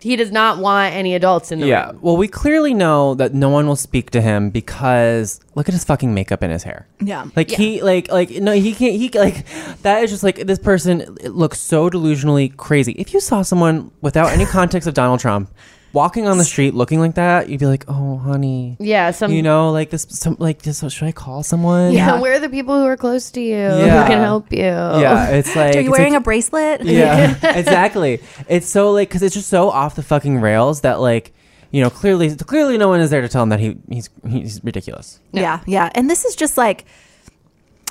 He 0.00 0.16
does 0.16 0.30
not 0.30 0.58
want 0.58 0.94
any 0.94 1.14
adults 1.14 1.50
in 1.50 1.60
the 1.60 1.66
Yeah. 1.66 1.86
room. 1.86 1.94
Yeah. 1.94 2.00
Well, 2.02 2.16
we 2.18 2.28
clearly 2.28 2.74
know 2.74 3.14
that 3.14 3.32
no 3.32 3.48
one 3.48 3.66
will 3.66 3.74
speak 3.74 4.10
to 4.10 4.20
him 4.20 4.50
because 4.50 5.40
look 5.54 5.66
at 5.66 5.72
his 5.72 5.82
fucking 5.82 6.12
makeup 6.12 6.42
and 6.42 6.52
his 6.52 6.62
hair. 6.62 6.86
Yeah. 7.00 7.24
Like 7.34 7.50
he 7.50 7.80
like 7.80 8.12
like 8.12 8.28
no 8.28 8.52
he 8.52 8.74
can't 8.74 8.96
he 8.96 9.08
like 9.14 9.46
that 9.80 10.04
is 10.04 10.10
just 10.10 10.22
like 10.22 10.46
this 10.46 10.58
person 10.58 11.00
it 11.00 11.30
looks 11.30 11.58
so 11.58 11.88
delusionally 11.88 12.54
crazy. 12.54 12.92
If 12.98 13.14
you 13.14 13.20
saw 13.20 13.40
someone 13.40 13.92
without 14.02 14.30
any 14.30 14.44
context 14.44 14.86
of 14.86 14.92
Donald 14.92 15.20
Trump 15.20 15.50
walking 15.94 16.26
on 16.26 16.36
the 16.36 16.44
street 16.44 16.74
looking 16.74 17.00
like 17.00 17.14
that, 17.14 17.48
you'd 17.48 17.60
be 17.60 17.66
like, 17.66 17.84
"Oh, 17.88 18.18
honey." 18.18 18.76
Yeah, 18.80 19.12
some 19.12 19.32
you 19.32 19.42
know, 19.42 19.70
like 19.70 19.88
this 19.90 20.06
some 20.10 20.36
like 20.38 20.60
this 20.62 20.82
uh, 20.82 20.90
should 20.90 21.08
I 21.08 21.12
call 21.12 21.42
someone? 21.42 21.92
Yeah, 21.92 22.20
where 22.20 22.34
are 22.34 22.38
the 22.40 22.50
people 22.50 22.78
who 22.78 22.84
are 22.86 22.96
close 22.98 23.30
to 23.30 23.40
you 23.40 23.54
Yeah. 23.56 24.02
who 24.02 24.10
can 24.12 24.20
help 24.20 24.52
you? 24.52 24.58
Yeah, 24.58 25.28
it's 25.30 25.54
like 25.60 25.76
Are 25.76 25.80
you 25.80 25.90
wearing 25.90 26.12
like- 26.12 26.20
a 26.20 26.24
bracelet? 26.24 26.84
yeah, 26.84 27.38
exactly. 27.56 28.20
It's 28.48 28.68
so 28.68 28.90
like 28.92 29.08
because 29.08 29.22
it's 29.22 29.34
just 29.34 29.48
so 29.48 29.70
off 29.70 29.94
the 29.94 30.02
fucking 30.02 30.40
rails 30.40 30.82
that 30.82 31.00
like 31.00 31.32
you 31.70 31.80
know 31.80 31.90
clearly 31.90 32.34
clearly 32.36 32.76
no 32.76 32.88
one 32.88 33.00
is 33.00 33.10
there 33.10 33.22
to 33.22 33.28
tell 33.28 33.42
him 33.42 33.48
that 33.48 33.60
he 33.60 33.76
he's 33.88 34.10
he's 34.28 34.62
ridiculous. 34.62 35.20
Yeah, 35.32 35.60
yeah. 35.66 35.88
And 35.94 36.10
this 36.10 36.24
is 36.26 36.34
just 36.36 36.58
like 36.58 36.84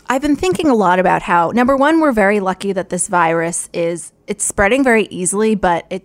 I've 0.09 0.21
been 0.21 0.35
thinking 0.35 0.67
a 0.67 0.75
lot 0.75 0.99
about 0.99 1.21
how 1.21 1.51
number 1.51 1.77
one, 1.77 2.01
we're 2.01 2.11
very 2.11 2.39
lucky 2.41 2.73
that 2.73 2.89
this 2.89 3.07
virus 3.07 3.69
is 3.73 4.11
it's 4.27 4.43
spreading 4.43 4.83
very 4.83 5.03
easily, 5.05 5.55
but 5.55 5.85
it 5.89 6.03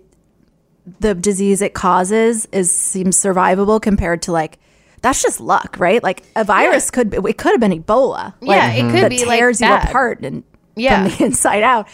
the 1.01 1.15
disease 1.15 1.63
it 1.63 1.75
causes 1.75 2.47
is 2.53 2.73
seems 2.75 3.17
survivable 3.17 3.81
compared 3.81 4.23
to 4.23 4.33
like 4.33 4.59
that's 5.01 5.23
just 5.23 5.41
luck, 5.41 5.77
right? 5.79 6.03
Like 6.03 6.25
a 6.35 6.43
virus 6.45 6.91
could 6.91 7.11
be, 7.11 7.19
it 7.19 7.39
could 7.39 7.53
have 7.53 7.61
been 7.61 7.73
Ebola. 7.83 8.35
Yeah, 8.41 8.67
like, 8.67 8.79
it 8.79 8.91
could 8.91 9.03
that 9.05 9.11
be, 9.11 9.25
like, 9.25 9.39
tears 9.39 9.61
you 9.61 9.69
bad. 9.69 9.89
apart 9.89 10.21
and 10.25 10.43
Yeah. 10.75 11.07
from 11.09 11.17
the 11.19 11.25
inside 11.27 11.63
out. 11.63 11.87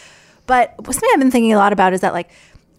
But 0.46 0.74
something 0.85 1.09
I've 1.12 1.18
been 1.18 1.30
thinking 1.30 1.52
a 1.52 1.57
lot 1.59 1.72
about 1.72 1.92
is 1.92 2.00
that 2.00 2.12
like 2.14 2.30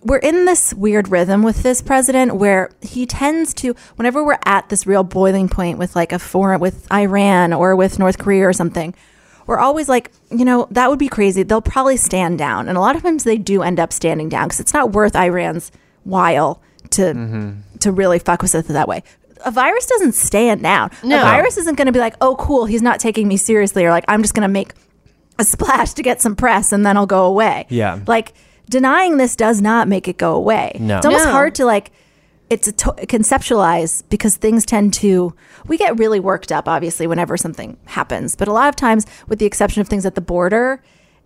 we're 0.03 0.17
in 0.17 0.45
this 0.45 0.73
weird 0.73 1.07
rhythm 1.09 1.41
with 1.43 1.63
this 1.63 1.81
president 1.81 2.35
where 2.35 2.69
he 2.81 3.05
tends 3.05 3.53
to 3.55 3.75
whenever 3.95 4.23
we're 4.23 4.37
at 4.45 4.69
this 4.69 4.85
real 4.85 5.03
boiling 5.03 5.47
point 5.49 5.77
with 5.79 5.95
like 5.95 6.11
a 6.11 6.19
foreign 6.19 6.59
with 6.59 6.91
Iran 6.91 7.53
or 7.53 7.75
with 7.75 7.97
North 7.99 8.17
Korea 8.19 8.47
or 8.47 8.53
something, 8.53 8.93
we're 9.47 9.57
always 9.59 9.87
like, 9.89 10.11
you 10.31 10.45
know, 10.45 10.67
that 10.71 10.89
would 10.89 10.99
be 10.99 11.07
crazy. 11.07 11.43
They'll 11.43 11.61
probably 11.61 11.97
stand 11.97 12.37
down. 12.39 12.67
And 12.67 12.77
a 12.77 12.81
lot 12.81 12.95
of 12.95 13.03
times 13.03 13.23
they 13.23 13.37
do 13.37 13.61
end 13.61 13.79
up 13.79 13.93
standing 13.93 14.27
down 14.29 14.47
because 14.47 14.59
it's 14.59 14.73
not 14.73 14.91
worth 14.91 15.15
Iran's 15.15 15.71
while 16.05 16.61
to 16.91 17.01
mm-hmm. 17.01 17.77
to 17.79 17.91
really 17.91 18.19
fuck 18.19 18.41
with 18.41 18.55
it 18.55 18.67
that 18.69 18.87
way. 18.87 19.03
A 19.43 19.51
virus 19.51 19.85
doesn't 19.85 20.13
stand 20.13 20.63
down. 20.63 20.89
No. 21.03 21.19
A 21.19 21.23
virus 21.23 21.57
isn't 21.57 21.75
going 21.75 21.87
to 21.87 21.91
be 21.91 21.99
like, 21.99 22.15
"Oh, 22.21 22.35
cool, 22.37 22.65
he's 22.65 22.81
not 22.81 22.99
taking 22.99 23.27
me 23.27 23.37
seriously," 23.37 23.85
or 23.85 23.91
like, 23.91 24.05
"I'm 24.07 24.21
just 24.21 24.33
going 24.33 24.47
to 24.47 24.51
make 24.51 24.73
a 25.37 25.43
splash 25.43 25.93
to 25.93 26.03
get 26.03 26.21
some 26.21 26.35
press 26.35 26.71
and 26.71 26.85
then 26.85 26.97
I'll 26.97 27.05
go 27.05 27.25
away. 27.25 27.65
Yeah. 27.69 27.99
Like 28.07 28.33
denying 28.69 29.17
this 29.17 29.35
does 29.35 29.61
not 29.61 29.87
make 29.87 30.07
it 30.07 30.17
go 30.17 30.35
away. 30.35 30.77
No. 30.79 30.97
It's 30.97 31.05
almost 31.05 31.25
No. 31.25 31.31
hard 31.31 31.55
to 31.55 31.65
like 31.65 31.91
it's 32.49 32.67
a 32.67 32.71
to- 32.71 32.93
conceptualize 33.07 34.03
because 34.09 34.37
things 34.37 34.65
tend 34.65 34.93
to 34.93 35.33
we 35.67 35.77
get 35.77 35.97
really 35.97 36.19
worked 36.19 36.51
up 36.51 36.67
obviously 36.67 37.07
whenever 37.07 37.37
something 37.37 37.77
happens, 37.85 38.35
but 38.35 38.47
a 38.47 38.53
lot 38.53 38.69
of 38.69 38.75
times 38.75 39.05
with 39.27 39.39
the 39.39 39.45
exception 39.45 39.81
of 39.81 39.87
things 39.87 40.05
at 40.05 40.15
the 40.15 40.21
border, 40.21 40.81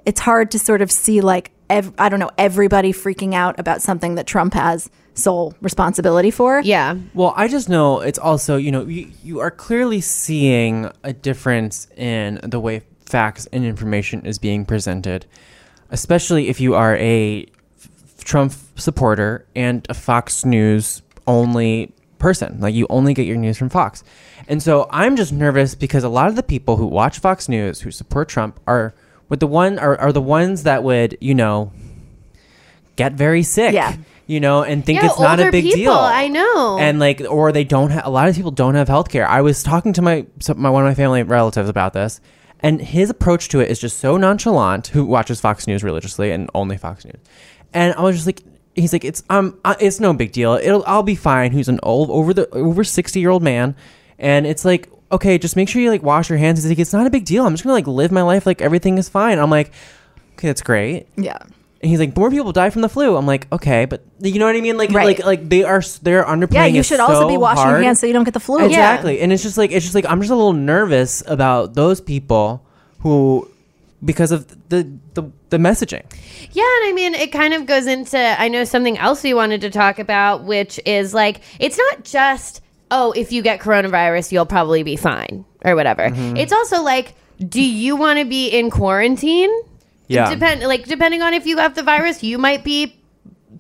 it's 0.05 0.21
hard 0.21 0.49
to 0.51 0.59
sort 0.59 0.81
of 0.81 0.91
see 0.91 1.21
like 1.21 1.51
ev- 1.69 1.93
I 1.97 2.09
don't 2.09 2.19
know 2.19 2.31
everybody 2.37 2.93
freaking 2.93 3.33
out 3.33 3.59
about 3.59 3.81
something 3.81 4.15
that 4.15 4.27
Trump 4.27 4.53
has 4.53 4.89
sole 5.13 5.53
responsibility 5.61 6.31
for. 6.31 6.61
Yeah. 6.61 6.95
Well, 7.13 7.33
I 7.35 7.47
just 7.47 7.69
know 7.69 7.99
it's 8.01 8.19
also, 8.19 8.55
you 8.55 8.71
know, 8.71 8.85
you, 8.85 9.11
you 9.23 9.39
are 9.39 9.51
clearly 9.51 10.01
seeing 10.01 10.89
a 11.03 11.13
difference 11.13 11.87
in 11.97 12.39
the 12.43 12.59
way 12.59 12.81
facts 13.05 13.47
and 13.51 13.65
information 13.65 14.25
is 14.25 14.37
being 14.39 14.65
presented, 14.65 15.25
especially 15.89 16.47
if 16.47 16.61
you 16.61 16.75
are 16.75 16.95
a 16.97 17.45
f- 17.77 18.23
Trump 18.23 18.53
supporter 18.75 19.45
and 19.55 19.85
a 19.89 19.93
Fox 19.93 20.45
News 20.45 21.01
only 21.27 21.93
person. 22.17 22.59
Like 22.59 22.75
you 22.75 22.85
only 22.89 23.13
get 23.13 23.25
your 23.25 23.37
news 23.37 23.57
from 23.57 23.69
Fox. 23.69 24.03
And 24.47 24.61
so 24.61 24.87
I'm 24.91 25.15
just 25.15 25.31
nervous 25.31 25.75
because 25.75 26.03
a 26.03 26.09
lot 26.09 26.27
of 26.27 26.35
the 26.35 26.43
people 26.43 26.77
who 26.77 26.85
watch 26.85 27.19
Fox 27.19 27.49
News 27.49 27.81
who 27.81 27.91
support 27.91 28.29
Trump 28.29 28.59
are 28.67 28.93
with 29.29 29.39
the 29.39 29.47
one 29.47 29.79
are, 29.79 29.95
are 29.97 30.11
the 30.11 30.21
ones 30.21 30.63
that 30.63 30.83
would, 30.83 31.17
you 31.21 31.33
know, 31.35 31.71
get 32.95 33.13
very 33.13 33.43
sick. 33.43 33.73
Yeah. 33.73 33.95
You 34.27 34.39
know, 34.39 34.61
and 34.63 34.85
think 34.85 35.01
Yeah, 35.01 35.07
it's 35.07 35.19
not 35.19 35.39
a 35.39 35.49
big 35.51 35.63
people, 35.63 35.77
deal. 35.77 35.93
I 35.93 36.27
know. 36.27 36.77
And 36.79 36.99
like, 36.99 37.19
or 37.27 37.51
they 37.51 37.63
don't 37.63 37.89
have. 37.89 38.05
A 38.05 38.11
lot 38.11 38.29
of 38.29 38.35
people 38.35 38.51
don't 38.51 38.75
have 38.75 38.87
health 38.87 39.09
care. 39.09 39.27
I 39.27 39.41
was 39.41 39.63
talking 39.63 39.91
to 39.93 40.03
my, 40.03 40.27
some- 40.39 40.61
my 40.61 40.69
one 40.69 40.83
of 40.85 40.89
my 40.89 40.93
family 40.93 41.23
relatives 41.23 41.67
about 41.67 41.93
this, 41.93 42.21
and 42.59 42.79
his 42.79 43.09
approach 43.09 43.49
to 43.49 43.59
it 43.59 43.71
is 43.71 43.79
just 43.79 43.97
so 43.97 44.17
nonchalant. 44.17 44.87
Who 44.89 45.05
watches 45.05 45.41
Fox 45.41 45.65
News 45.65 45.83
religiously 45.83 46.29
and 46.29 46.47
only 46.53 46.77
Fox 46.77 47.05
News, 47.05 47.17
and 47.73 47.95
I 47.95 48.01
was 48.03 48.17
just 48.17 48.27
like, 48.27 48.43
he's 48.75 48.93
like, 48.93 49.03
it's 49.03 49.23
um, 49.31 49.57
uh, 49.65 49.73
it's 49.79 49.99
no 49.99 50.13
big 50.13 50.31
deal. 50.31 50.53
It'll, 50.53 50.83
I'll 50.85 51.01
be 51.01 51.15
fine. 51.15 51.51
Who's 51.51 51.67
an 51.67 51.79
old 51.81 52.11
over 52.11 52.31
the 52.31 52.47
over 52.51 52.83
sixty 52.83 53.19
year 53.21 53.31
old 53.31 53.41
man, 53.41 53.75
and 54.19 54.45
it's 54.45 54.63
like, 54.63 54.91
okay, 55.11 55.37
just 55.37 55.55
make 55.55 55.69
sure 55.69 55.81
you 55.81 55.89
like 55.89 56.03
wash 56.03 56.29
your 56.29 56.37
hands. 56.37 56.61
He's 56.61 56.69
like, 56.69 56.79
it's 56.79 56.93
not 56.93 57.07
a 57.07 57.09
big 57.09 57.25
deal. 57.25 57.45
I'm 57.45 57.53
just 57.53 57.63
gonna 57.63 57.73
like 57.73 57.87
live 57.87 58.11
my 58.11 58.21
life 58.21 58.45
like 58.45 58.61
everything 58.61 58.97
is 58.97 59.09
fine. 59.09 59.39
I'm 59.39 59.49
like, 59.49 59.71
okay, 60.33 60.47
that's 60.47 60.61
great. 60.61 61.07
Yeah. 61.15 61.37
And 61.81 61.89
he's 61.89 61.99
like, 61.99 62.15
more 62.17 62.29
people 62.29 62.51
die 62.51 62.69
from 62.71 62.81
the 62.81 62.89
flu. 62.89 63.15
I'm 63.15 63.25
like, 63.25 63.47
okay, 63.53 63.85
but 63.85 64.03
you 64.19 64.37
know 64.37 64.45
what 64.45 64.55
I 64.55 64.59
mean? 64.59 64.77
Like, 64.77 64.91
Right. 64.91 65.05
like, 65.17 65.25
like 65.25 65.49
they 65.49 65.63
are 65.63 65.81
they're 66.01 66.25
underplaying. 66.25 66.53
Yeah, 66.53 66.65
you 66.65 66.81
it 66.81 66.85
should 66.85 66.99
also 66.99 67.21
so 67.21 67.27
be 67.29 67.37
washing 67.37 67.63
hard. 67.63 67.75
your 67.77 67.83
hands 67.83 67.99
so 68.01 68.05
you 68.07 68.11
don't 68.13 68.25
get 68.25 68.33
the 68.33 68.39
flu. 68.41 68.65
Exactly. 68.65 69.21
And 69.21 69.31
it's 69.31 69.43
just 69.43 69.57
like 69.57 69.71
it's 69.71 69.85
just 69.85 69.95
like 69.95 70.05
I'm 70.05 70.19
just 70.19 70.31
a 70.31 70.35
little 70.35 70.53
nervous 70.53 71.23
about 71.25 71.75
those 71.75 72.01
people 72.01 72.65
who 72.99 73.49
because 74.03 74.31
of 74.31 74.47
the 74.69 74.91
the, 75.13 75.23
the 75.49 75.57
messaging. 75.57 76.03
Yeah, 76.51 76.63
and 76.81 76.89
I 76.89 76.91
mean, 76.93 77.13
it 77.15 77.31
kind 77.31 77.53
of 77.53 77.65
goes 77.65 77.85
into 77.87 78.17
I 78.17 78.47
know 78.49 78.63
something 78.65 78.97
else 78.97 79.23
we 79.23 79.33
wanted 79.33 79.61
to 79.61 79.69
talk 79.69 79.99
about, 79.99 80.43
which 80.43 80.79
is 80.85 81.13
like 81.13 81.41
it's 81.59 81.77
not 81.77 82.03
just 82.03 82.61
oh, 82.91 83.11
if 83.11 83.31
you 83.31 83.41
get 83.41 83.59
coronavirus, 83.59 84.31
you'll 84.31 84.45
probably 84.45 84.83
be 84.83 84.95
fine 84.95 85.45
or 85.63 85.75
whatever. 85.75 86.09
Mm-hmm. 86.09 86.37
It's 86.37 86.53
also 86.53 86.81
like, 86.81 87.15
do 87.39 87.61
you 87.61 87.95
want 87.95 88.19
to 88.19 88.25
be 88.25 88.47
in 88.49 88.69
quarantine? 88.69 89.51
Yeah. 90.07 90.33
Depend 90.33 90.61
like 90.61 90.85
depending 90.85 91.21
on 91.21 91.33
if 91.33 91.45
you 91.45 91.57
have 91.57 91.75
the 91.75 91.83
virus, 91.83 92.23
you 92.23 92.37
might 92.37 92.63
be 92.63 92.98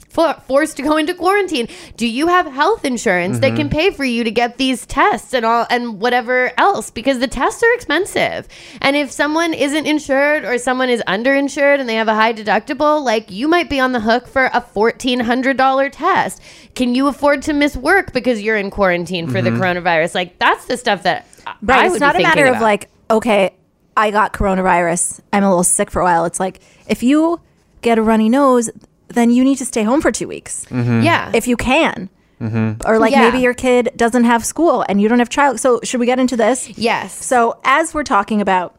forced 0.07 0.77
to 0.77 0.83
go 0.83 0.97
into 0.97 1.13
quarantine. 1.13 1.67
Do 1.97 2.07
you 2.07 2.27
have 2.27 2.45
health 2.47 2.83
insurance 2.85 3.39
that 3.39 3.49
Mm-hmm. 3.49 3.57
can 3.57 3.69
pay 3.69 3.91
for 3.91 4.03
you 4.03 4.23
to 4.23 4.31
get 4.31 4.57
these 4.57 4.85
tests 4.85 5.33
and 5.33 5.45
all 5.45 5.65
and 5.69 5.99
whatever 6.01 6.51
else? 6.57 6.89
Because 6.91 7.19
the 7.19 7.27
tests 7.27 7.61
are 7.63 7.73
expensive. 7.73 8.47
And 8.81 8.95
if 8.95 9.11
someone 9.11 9.53
isn't 9.53 9.85
insured 9.85 10.45
or 10.45 10.57
someone 10.57 10.89
is 10.89 11.01
underinsured 11.07 11.79
and 11.79 11.87
they 11.87 11.95
have 11.95 12.07
a 12.07 12.15
high 12.15 12.33
deductible, 12.33 13.03
like 13.03 13.31
you 13.31 13.47
might 13.47 13.69
be 13.69 13.79
on 13.79 13.91
the 13.91 13.99
hook 13.99 14.27
for 14.27 14.49
a 14.53 14.61
fourteen 14.61 15.19
hundred 15.21 15.57
dollar 15.57 15.89
test. 15.89 16.41
Can 16.75 16.95
you 16.95 17.07
afford 17.07 17.41
to 17.43 17.53
miss 17.53 17.75
work 17.75 18.13
because 18.13 18.41
you're 18.41 18.57
in 18.57 18.69
quarantine 18.71 19.27
for 19.29 19.41
the 19.41 19.49
coronavirus? 19.49 20.15
Like 20.15 20.39
that's 20.39 20.65
the 20.65 20.77
stuff 20.77 21.03
that 21.03 21.25
I- 21.45 21.55
Right. 21.61 21.79
I 21.79 21.87
it's 21.87 21.99
not 21.99 22.15
be 22.15 22.23
a 22.23 22.27
matter 22.27 22.41
thinking 22.43 22.55
of 22.55 22.61
like, 22.61 22.89
okay, 23.09 23.53
I 23.97 24.11
got 24.11 24.33
coronavirus. 24.33 25.19
I'm 25.33 25.43
a 25.43 25.49
little 25.49 25.63
sick 25.63 25.91
for 25.91 26.01
a 26.01 26.05
while. 26.05 26.25
It's 26.25 26.39
like 26.39 26.61
if 26.87 27.03
you 27.03 27.41
get 27.81 27.97
a 27.97 28.01
runny 28.01 28.29
nose, 28.29 28.69
then 29.09 29.29
you 29.31 29.43
need 29.43 29.57
to 29.57 29.65
stay 29.65 29.83
home 29.83 30.01
for 30.01 30.11
two 30.11 30.27
weeks 30.27 30.65
mm-hmm. 30.69 31.01
yeah. 31.01 31.31
if 31.33 31.47
you 31.47 31.57
can. 31.57 32.09
Mm-hmm. 32.41 32.87
Or 32.89 32.99
like 32.99 33.11
Yeah. 33.11 33.21
maybe 33.29 33.39
your 33.39 33.53
kid 33.53 33.91
doesn't 33.97 34.23
have 34.23 34.45
school 34.45 34.85
and 34.87 35.01
you 35.01 35.09
don't 35.09 35.19
have 35.19 35.29
child. 35.29 35.59
So 35.59 35.81
should 35.83 35.99
we 35.99 36.05
get 36.05 36.19
into 36.19 36.37
this? 36.37 36.69
yes. 36.77 37.13
So 37.25 37.59
as 37.65 37.93
we're 37.93 38.03
talking 38.05 38.39
about 38.39 38.75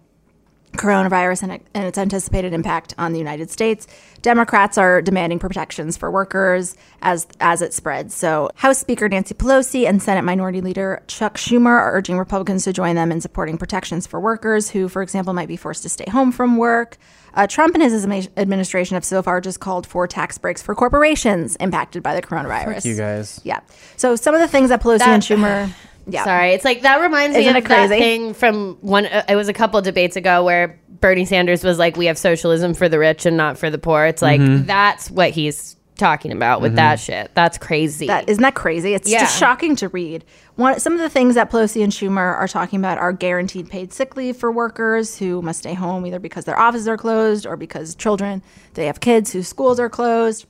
coronavirus 0.73 1.43
and, 1.45 1.53
and 1.75 1.85
its 1.85 1.99
anticipated 1.99 2.53
impact 2.53 2.95
on 2.97 3.13
the 3.13 3.19
United 3.19 3.51
States, 3.51 3.87
Democrats 4.23 4.79
are 4.79 5.03
demanding 5.03 5.39
protections 5.39 5.97
for 5.97 6.11
workers 6.11 6.77
as 7.03 7.27
as 7.41 7.63
it 7.63 7.73
spreads. 7.75 8.15
So 8.15 8.51
House 8.55 8.79
Speaker 8.79 9.09
Nancy 9.09 9.35
Pelosi 9.35 9.89
and 9.89 10.03
Senate 10.03 10.23
Minority 10.23 10.61
Leader 10.61 11.03
Chuck 11.07 11.37
Schumer 11.37 11.67
are 11.71 11.93
urging 11.95 12.19
Republicans 12.19 12.65
to 12.65 12.73
join 12.73 12.95
them 12.95 13.11
in 13.11 13.21
supporting 13.21 13.59
protections 13.59 14.07
for 14.07 14.21
workers 14.21 14.71
who, 14.71 14.89
for 14.89 15.03
example, 15.03 15.33
might 15.33 15.49
be 15.49 15.57
forced 15.57 15.83
to 15.83 15.89
stay 15.89 16.09
home 16.11 16.33
from 16.33 16.57
work. 16.57 16.99
Uh, 17.35 17.47
Trump 17.47 17.75
and 17.75 17.83
his 17.83 18.05
administration 18.37 18.95
have 18.95 19.05
so 19.05 19.23
far 19.23 19.41
just 19.41 19.61
called 19.61 19.87
for 19.87 20.07
tax 20.07 20.37
breaks 20.37 20.61
for 20.61 20.75
corporations 20.75 21.57
impacted 21.57 22.03
by 22.03 22.15
the 22.15 22.23
coronavirus. 22.23 22.85
you 22.85 22.97
guys. 22.97 23.41
Yeah. 23.45 23.61
So 23.97 24.17
some 24.17 24.35
of 24.35 24.41
the 24.41 24.49
things 24.49 24.71
that 24.71 24.83
Pelosi 24.83 24.99
That- 24.99 25.09
and 25.09 25.23
Schumer. 25.23 25.71
Yeah. 26.11 26.25
Sorry, 26.25 26.51
it's 26.53 26.65
like 26.65 26.83
that 26.83 27.01
reminds 27.01 27.37
me 27.37 27.43
Isn't 27.45 27.57
of 27.57 27.65
it 27.65 27.69
that 27.69 27.89
crazy? 27.89 28.03
thing 28.03 28.35
from 28.35 28.79
one. 28.81 29.07
Uh, 29.07 29.23
it 29.29 29.37
was 29.37 29.49
a 29.49 29.53
couple 29.53 29.81
debates 29.83 30.17
ago 30.17 30.45
where 30.45 30.79
Bernie 31.01 31.25
Sanders 31.25 31.65
was 31.65 31.79
like, 31.79 31.97
"We 31.97 32.07
have 32.07 32.19
socialism 32.19 32.75
for 32.75 32.89
the 32.89 32.99
rich 32.99 33.27
and 33.27 33.37
not 33.37 33.57
for 33.59 33.71
the 33.71 33.79
poor." 33.79 34.05
It's 34.07 34.23
like 34.23 34.41
Mm-hmm. 34.41 34.67
that's 34.67 35.11
what 35.11 35.31
he's 35.31 35.77
talking 35.97 36.33
about 36.33 36.63
with 36.63 36.77
that 36.77 36.99
shit. 36.99 37.31
That's 37.35 37.59
crazy. 37.59 38.07
That 38.07 38.27
isn't 38.27 38.41
that 38.43 38.55
crazy? 38.55 38.95
It's 38.95 39.11
Yeah. 39.11 39.21
just 39.21 39.39
shocking 39.39 39.77
to 39.77 39.89
read. 39.89 40.25
One, 40.57 40.81
some 40.81 40.95
of 40.95 40.99
the 40.99 41.11
things 41.11 41.35
that 41.35 41.51
Pelosi 41.51 41.85
and 41.85 41.93
Schumer 41.93 42.37
are 42.39 42.49
talking 42.49 42.79
about 42.79 42.97
are 42.97 43.13
guaranteed 43.13 43.69
paid 43.69 43.93
sick 43.93 44.17
leave 44.17 44.37
for 44.39 44.51
workers 44.51 45.19
who 45.19 45.43
must 45.43 45.59
stay 45.59 45.75
home 45.75 46.07
either 46.07 46.19
because 46.19 46.47
their 46.47 46.59
offices 46.59 46.89
are 46.89 46.97
closed 46.97 47.45
or 47.45 47.55
because 47.57 47.95
children 47.95 48.43
they 48.75 48.87
have 48.87 49.01
kids 49.01 49.33
whose 49.33 49.47
schools 49.49 49.79
are 49.79 49.91
closed. 49.91 50.47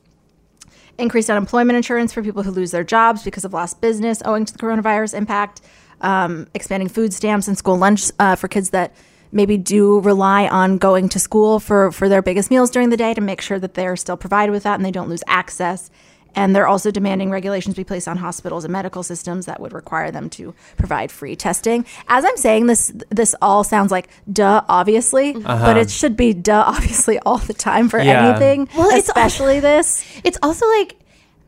Increased 1.00 1.30
unemployment 1.30 1.78
insurance 1.78 2.12
for 2.12 2.22
people 2.22 2.42
who 2.42 2.50
lose 2.50 2.72
their 2.72 2.84
jobs 2.84 3.22
because 3.24 3.46
of 3.46 3.54
lost 3.54 3.80
business 3.80 4.20
owing 4.26 4.44
to 4.44 4.52
the 4.52 4.58
coronavirus 4.58 5.14
impact. 5.14 5.62
Um, 6.02 6.46
expanding 6.52 6.90
food 6.90 7.14
stamps 7.14 7.48
and 7.48 7.56
school 7.56 7.78
lunch 7.78 8.10
uh, 8.18 8.36
for 8.36 8.48
kids 8.48 8.68
that 8.70 8.94
maybe 9.32 9.56
do 9.56 10.00
rely 10.00 10.46
on 10.46 10.76
going 10.76 11.08
to 11.08 11.18
school 11.18 11.58
for, 11.58 11.90
for 11.90 12.08
their 12.10 12.20
biggest 12.20 12.50
meals 12.50 12.70
during 12.70 12.90
the 12.90 12.98
day 12.98 13.14
to 13.14 13.20
make 13.22 13.40
sure 13.40 13.58
that 13.58 13.74
they're 13.74 13.96
still 13.96 14.18
provided 14.18 14.52
with 14.52 14.64
that 14.64 14.74
and 14.74 14.84
they 14.84 14.90
don't 14.90 15.08
lose 15.08 15.24
access. 15.26 15.90
And 16.34 16.54
they're 16.54 16.66
also 16.68 16.90
demanding 16.90 17.30
regulations 17.30 17.74
be 17.76 17.84
placed 17.84 18.08
on 18.08 18.16
hospitals 18.18 18.64
and 18.64 18.72
medical 18.72 19.02
systems 19.02 19.46
that 19.46 19.60
would 19.60 19.72
require 19.72 20.10
them 20.10 20.30
to 20.30 20.54
provide 20.76 21.10
free 21.10 21.36
testing. 21.36 21.84
As 22.08 22.24
I'm 22.24 22.36
saying 22.36 22.66
this, 22.66 22.92
this 23.10 23.34
all 23.42 23.64
sounds 23.64 23.90
like 23.90 24.08
duh, 24.32 24.62
obviously, 24.68 25.34
uh-huh. 25.34 25.64
but 25.66 25.76
it 25.76 25.90
should 25.90 26.16
be 26.16 26.32
duh, 26.32 26.64
obviously, 26.66 27.18
all 27.20 27.38
the 27.38 27.54
time 27.54 27.88
for 27.88 27.98
Yeah. 28.00 28.28
anything, 28.30 28.68
Well, 28.76 28.90
it's 28.90 29.08
especially 29.08 29.60
this. 29.60 30.04
It's 30.24 30.38
also 30.42 30.66
like 30.78 30.96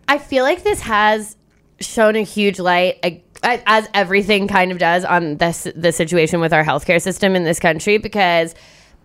I 0.09 0.19
feel 0.19 0.45
like 0.45 0.63
this 0.65 0.81
has 0.83 1.37
shown 1.81 2.17
a 2.17 2.23
huge 2.23 2.59
light 2.59 2.99
ag- 3.03 3.23
as 3.43 3.89
everything 3.95 4.47
kind 4.47 4.71
of 4.71 4.79
does 4.79 5.05
on 5.05 5.37
this 5.39 5.67
the 5.75 5.91
situation 5.91 6.41
with 6.41 6.53
our 6.53 6.65
healthcare 6.65 7.01
system 7.03 7.35
in 7.35 7.43
this 7.45 7.59
country 7.59 7.99
because 7.99 8.55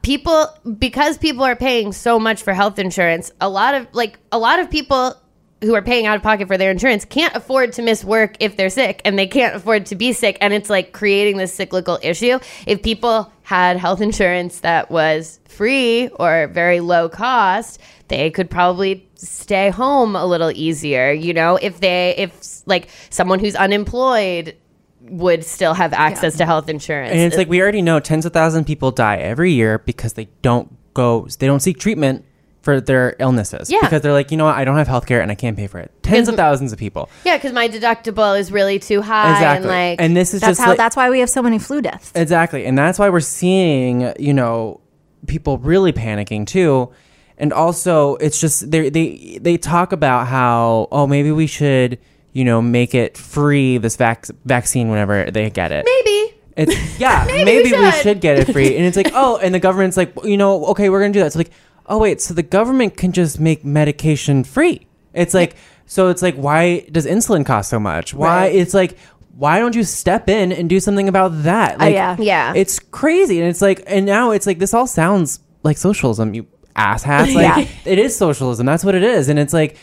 people 0.04 0.48
because 0.78 1.18
people 1.18 1.44
are 1.44 1.56
paying 1.56 1.92
so 1.92 2.20
much 2.20 2.44
for 2.44 2.54
health 2.54 2.78
insurance 2.78 3.32
a 3.42 3.50
lot 3.50 3.74
of 3.74 3.88
like 3.94 4.20
a 4.32 4.38
lot 4.38 4.60
of 4.60 4.70
people 4.70 5.16
who 5.62 5.74
are 5.74 5.82
paying 5.82 6.06
out 6.06 6.16
of 6.16 6.24
pocket 6.24 6.48
for 6.48 6.58
their 6.58 6.70
insurance 6.70 7.04
can't 7.04 7.36
afford 7.36 7.74
to 7.74 7.82
miss 7.82 8.04
work 8.04 8.36
if 8.40 8.58
they're 8.58 8.70
sick 8.70 9.02
and 9.06 9.18
they 9.18 9.28
can't 9.28 9.56
afford 9.56 9.86
to 9.88 9.96
be 9.96 10.14
sick 10.14 10.38
and 10.40 10.54
it's 10.54 10.70
like 10.70 10.94
creating 10.94 11.38
this 11.38 11.54
cyclical 11.54 11.98
issue. 12.02 12.40
If 12.66 12.84
people 12.84 13.32
had 13.44 13.78
health 13.78 14.02
insurance 14.02 14.60
that 14.60 14.92
was 14.92 15.40
free 15.46 16.10
or 16.10 16.48
very 16.48 16.80
low 16.80 17.10
cost 17.10 17.80
they 18.10 18.30
could 18.30 18.50
probably 18.50 19.08
stay 19.16 19.70
home 19.70 20.16
a 20.16 20.26
little 20.26 20.52
easier 20.52 21.12
you 21.12 21.34
know? 21.34 21.56
If 21.56 21.80
they 21.80 22.14
if 22.18 22.62
like 22.68 22.90
someone 23.10 23.40
who's 23.40 23.56
unemployed 23.56 24.56
would 25.02 25.44
still 25.44 25.74
have 25.74 25.94
access 25.94 26.38
to 26.38 26.46
health 26.46 26.70
insurance. 26.70 27.12
And 27.12 27.22
it's 27.22 27.38
like 27.38 27.48
we 27.48 27.62
already 27.62 27.82
know 27.82 28.00
tens 28.00 28.26
of 28.26 28.34
thousands 28.34 28.62
of 28.62 28.68
people 28.68 28.92
die 28.92 29.18
every 29.18 29.54
year 29.54 29.80
because 29.80 30.14
they 30.14 30.28
don't 30.42 30.72
go 30.94 31.28
they 31.40 31.48
don't 31.48 31.62
seek 31.62 31.80
treatment 31.80 32.26
for 32.68 32.82
their 32.82 33.16
illnesses. 33.18 33.70
Yeah. 33.70 33.80
Because 33.80 34.02
they're 34.02 34.12
like, 34.12 34.30
you 34.30 34.36
know 34.36 34.44
what, 34.44 34.56
I 34.58 34.66
don't 34.66 34.76
have 34.76 34.90
health 34.90 35.06
care 35.06 35.22
and 35.22 35.32
I 35.32 35.36
can't 35.36 35.56
pay 35.56 35.68
for 35.68 35.80
it. 35.80 35.90
Tens 36.04 36.28
of 36.28 36.36
thousands 36.36 36.74
of 36.74 36.78
people. 36.80 37.10
yeah 37.24 37.38
because 37.38 37.54
my 37.54 37.70
deductible 37.70 38.38
is 38.38 38.52
really 38.52 38.78
too 38.78 39.02
high 39.02 39.32
Exactly. 39.32 39.56
and 39.56 39.66
like 39.66 40.02
and 40.02 40.18
this 40.18 40.34
is 40.34 40.42
That's 40.42 40.52
just 40.52 40.60
how. 40.62 40.68
like, 40.72 40.78
that's 40.78 40.98
why 40.98 41.10
we 41.10 41.22
have 41.22 41.30
so 41.30 41.42
many 41.42 41.60
flu 41.60 41.82
deaths. 41.82 42.12
Exactly. 42.14 42.66
And 42.66 42.78
that's 42.78 43.00
why 43.00 43.08
we're 43.10 43.22
seeing, 43.22 44.12
you 44.20 44.34
know, 44.34 44.82
people 45.28 45.58
really 45.60 45.94
panicking 45.94 46.46
too. 46.46 46.92
And 47.38 47.54
also 47.54 48.16
it's 48.18 48.42
just 48.42 48.70
they 48.70 48.90
they 48.90 49.40
they 49.42 49.56
talk 49.58 49.94
about 49.94 50.28
how 50.28 50.90
oh 50.92 51.08
maybe 51.08 51.32
we 51.32 51.48
should, 51.48 52.00
you 52.34 52.44
know, 52.44 52.62
make 52.62 52.94
it 52.94 53.18
free 53.18 53.78
this 53.78 53.96
vac- 53.96 54.28
vaccine 54.44 54.90
whenever 54.90 55.32
they 55.32 55.50
get 55.50 55.72
it. 55.72 55.86
maybe 55.86 56.36
It's 56.58 57.00
yeah, 57.00 57.24
Maybe 57.28 57.46
maybe, 57.52 57.72
we 57.72 57.80
we 57.80 57.92
should. 57.92 58.02
should 58.02 58.20
get 58.22 58.40
it 58.40 58.52
free. 58.52 58.76
And 58.76 58.84
it's 58.86 58.98
like, 58.98 59.12
oh, 59.14 59.38
and 59.38 59.54
the 59.56 59.60
government's 59.60 59.96
like, 59.96 60.12
you 60.24 60.36
know, 60.36 60.66
okay, 60.74 60.90
we're 60.90 61.00
gonna 61.02 61.14
do 61.14 61.22
that. 61.22 61.32
So 61.34 61.40
like, 61.40 61.52
oh 61.88 61.98
wait, 61.98 62.22
so 62.22 62.34
the 62.34 62.44
government 62.44 62.98
can 62.98 63.12
just 63.12 63.40
make 63.40 63.64
medication 63.66 64.44
free. 64.44 64.88
It's 65.14 65.34
like 65.34 65.56
so 65.86 66.10
it's 66.10 66.22
like 66.22 66.36
why 66.36 66.82
does 66.92 67.06
insulin 67.06 67.46
cost 67.46 67.70
so 67.70 67.80
much? 67.80 68.14
Why 68.14 68.28
Right. 68.48 68.56
it's 68.56 68.74
like 68.74 68.98
why 69.36 69.60
don't 69.60 69.76
you 69.76 69.84
step 69.84 70.30
in 70.30 70.52
and 70.52 70.68
do 70.70 70.80
something 70.80 71.08
about 71.08 71.44
that? 71.44 71.76
Uh, 71.76 71.86
like 71.86 71.94
yeah. 71.94 72.16
Yeah. 72.20 72.54
It's 72.56 72.80
crazy. 72.80 73.40
And 73.40 73.48
it's 73.50 73.62
like 73.62 73.84
and 73.88 74.06
now 74.06 74.32
it's 74.32 74.46
like 74.48 74.60
this 74.60 74.74
all 74.74 74.88
sounds 74.88 75.40
like 75.64 75.78
socialism, 75.78 76.34
you 76.34 76.46
asshats. 76.76 77.34
Like 77.36 77.68
Yeah. 77.68 77.68
it 77.86 78.00
is 78.00 78.16
socialism. 78.16 78.66
That's 78.66 78.84
what 78.84 78.96
it 78.96 79.04
is. 79.04 79.30
And 79.30 79.38
it's 79.40 79.54
like 79.54 79.78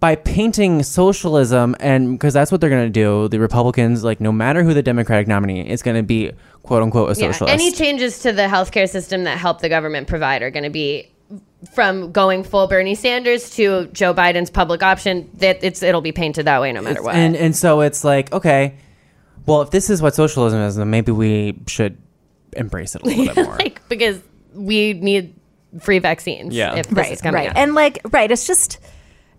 by 0.00 0.14
painting 0.14 0.82
socialism 0.82 1.74
and 1.80 2.18
because 2.18 2.34
that's 2.34 2.52
what 2.52 2.60
they're 2.60 2.68
going 2.70 2.84
to 2.86 2.90
do 2.90 3.28
the 3.28 3.40
republicans 3.40 4.04
like 4.04 4.20
no 4.20 4.30
matter 4.30 4.62
who 4.62 4.74
the 4.74 4.82
democratic 4.82 5.26
nominee 5.26 5.66
is 5.66 5.82
going 5.82 5.96
to 5.96 6.02
be 6.02 6.30
quote 6.62 6.82
unquote 6.82 7.10
a 7.10 7.14
socialist 7.14 7.40
Yeah, 7.40 7.54
Any 7.54 7.72
changes 7.72 8.18
to 8.20 8.30
the 8.32 8.42
healthcare 8.42 8.88
system 8.88 9.24
that 9.24 9.38
help 9.38 9.60
the 9.62 9.70
government 9.70 10.06
provide 10.06 10.42
are 10.42 10.50
going 10.50 10.64
to 10.64 10.70
be 10.70 11.10
from 11.74 12.12
going 12.12 12.44
full 12.44 12.66
Bernie 12.66 12.94
Sanders 12.94 13.50
to 13.50 13.86
Joe 13.92 14.14
Biden's 14.14 14.50
public 14.50 14.82
option. 14.82 15.30
That 15.34 15.62
it's 15.62 15.82
it'll 15.82 16.00
be 16.00 16.12
painted 16.12 16.46
that 16.46 16.60
way 16.60 16.72
no 16.72 16.82
matter 16.82 17.02
what. 17.02 17.14
and 17.14 17.36
and 17.36 17.56
so 17.56 17.80
it's 17.80 18.04
like 18.04 18.32
okay 18.32 18.76
well 19.46 19.62
if 19.62 19.70
this 19.70 19.90
is 19.90 20.02
what 20.02 20.14
socialism 20.14 20.60
is 20.60 20.76
then 20.76 20.90
maybe 20.90 21.12
we 21.12 21.58
should 21.66 21.96
embrace 22.52 22.94
it 22.94 23.02
a 23.02 23.04
little 23.06 23.34
bit 23.34 23.36
more 23.44 23.56
like 23.56 23.86
because 23.88 24.20
we 24.54 24.94
need 24.94 25.34
free 25.80 25.98
vaccines. 25.98 26.54
Yeah. 26.54 26.76
if 26.76 26.88
this 26.88 26.96
right, 26.96 27.12
is 27.12 27.20
coming 27.20 27.34
right, 27.34 27.50
out. 27.50 27.56
and 27.56 27.74
like, 27.74 28.00
right. 28.10 28.30
It's 28.30 28.46
just, 28.46 28.78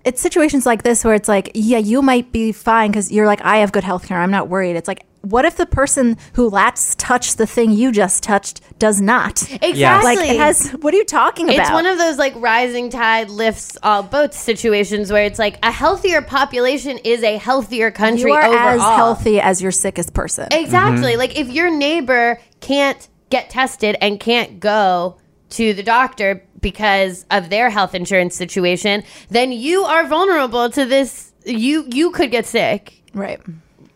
it's 0.03 0.21
situations 0.21 0.65
like 0.65 0.83
this 0.83 1.03
where 1.03 1.15
it's 1.15 1.27
like, 1.27 1.51
yeah, 1.53 1.79
you 1.79 2.01
might 2.01 2.31
be 2.31 2.51
fine 2.51 2.91
because 2.91 3.11
you're 3.11 3.25
like, 3.25 3.41
I 3.41 3.57
have 3.57 3.71
good 3.71 3.83
health 3.83 4.07
care. 4.07 4.19
I'm 4.19 4.31
not 4.31 4.47
worried. 4.47 4.75
It's 4.75 4.87
like, 4.87 5.05
what 5.29 5.45
if 5.45 5.57
the 5.57 5.65
person 5.65 6.17
who 6.33 6.49
last 6.49 6.99
touched 6.99 7.37
the 7.37 7.47
thing 7.47 7.71
you 7.71 7.91
just 7.91 8.23
touched 8.23 8.61
does 8.79 9.01
not? 9.01 9.41
exactly. 9.61 10.15
Like, 10.15 10.29
it 10.29 10.37
has. 10.37 10.71
What 10.71 10.93
are 10.93 10.97
you 10.97 11.05
talking 11.05 11.49
about? 11.49 11.59
It's 11.59 11.71
one 11.71 11.85
of 11.85 11.97
those 11.97 12.17
like 12.17 12.33
rising 12.35 12.89
tide 12.89 13.29
lifts 13.29 13.77
all 13.83 14.03
boats 14.03 14.37
situations 14.37 15.11
where 15.11 15.25
it's 15.25 15.39
like 15.39 15.59
a 15.63 15.71
healthier 15.71 16.21
population 16.21 16.97
is 16.99 17.23
a 17.23 17.37
healthier 17.37 17.91
country 17.91 18.31
you 18.31 18.35
are 18.35 18.45
overall. 18.45 18.69
as 18.69 18.81
healthy 18.81 19.39
as 19.39 19.61
your 19.61 19.71
sickest 19.71 20.13
person. 20.13 20.47
Exactly. 20.51 21.11
Mm-hmm. 21.11 21.19
Like 21.19 21.37
if 21.37 21.49
your 21.49 21.69
neighbor 21.69 22.39
can't 22.59 23.07
get 23.29 23.49
tested 23.49 23.97
and 24.01 24.19
can't 24.19 24.59
go 24.59 25.17
to 25.49 25.73
the 25.73 25.83
doctor 25.83 26.43
because 26.61 27.25
of 27.31 27.49
their 27.49 27.69
health 27.69 27.93
insurance 27.95 28.35
situation, 28.35 29.03
then 29.29 29.51
you 29.51 29.83
are 29.83 30.05
vulnerable 30.07 30.69
to 30.69 30.85
this. 30.85 31.31
You 31.45 31.85
you 31.91 32.11
could 32.11 32.31
get 32.31 32.45
sick. 32.45 33.01
Right. 33.13 33.39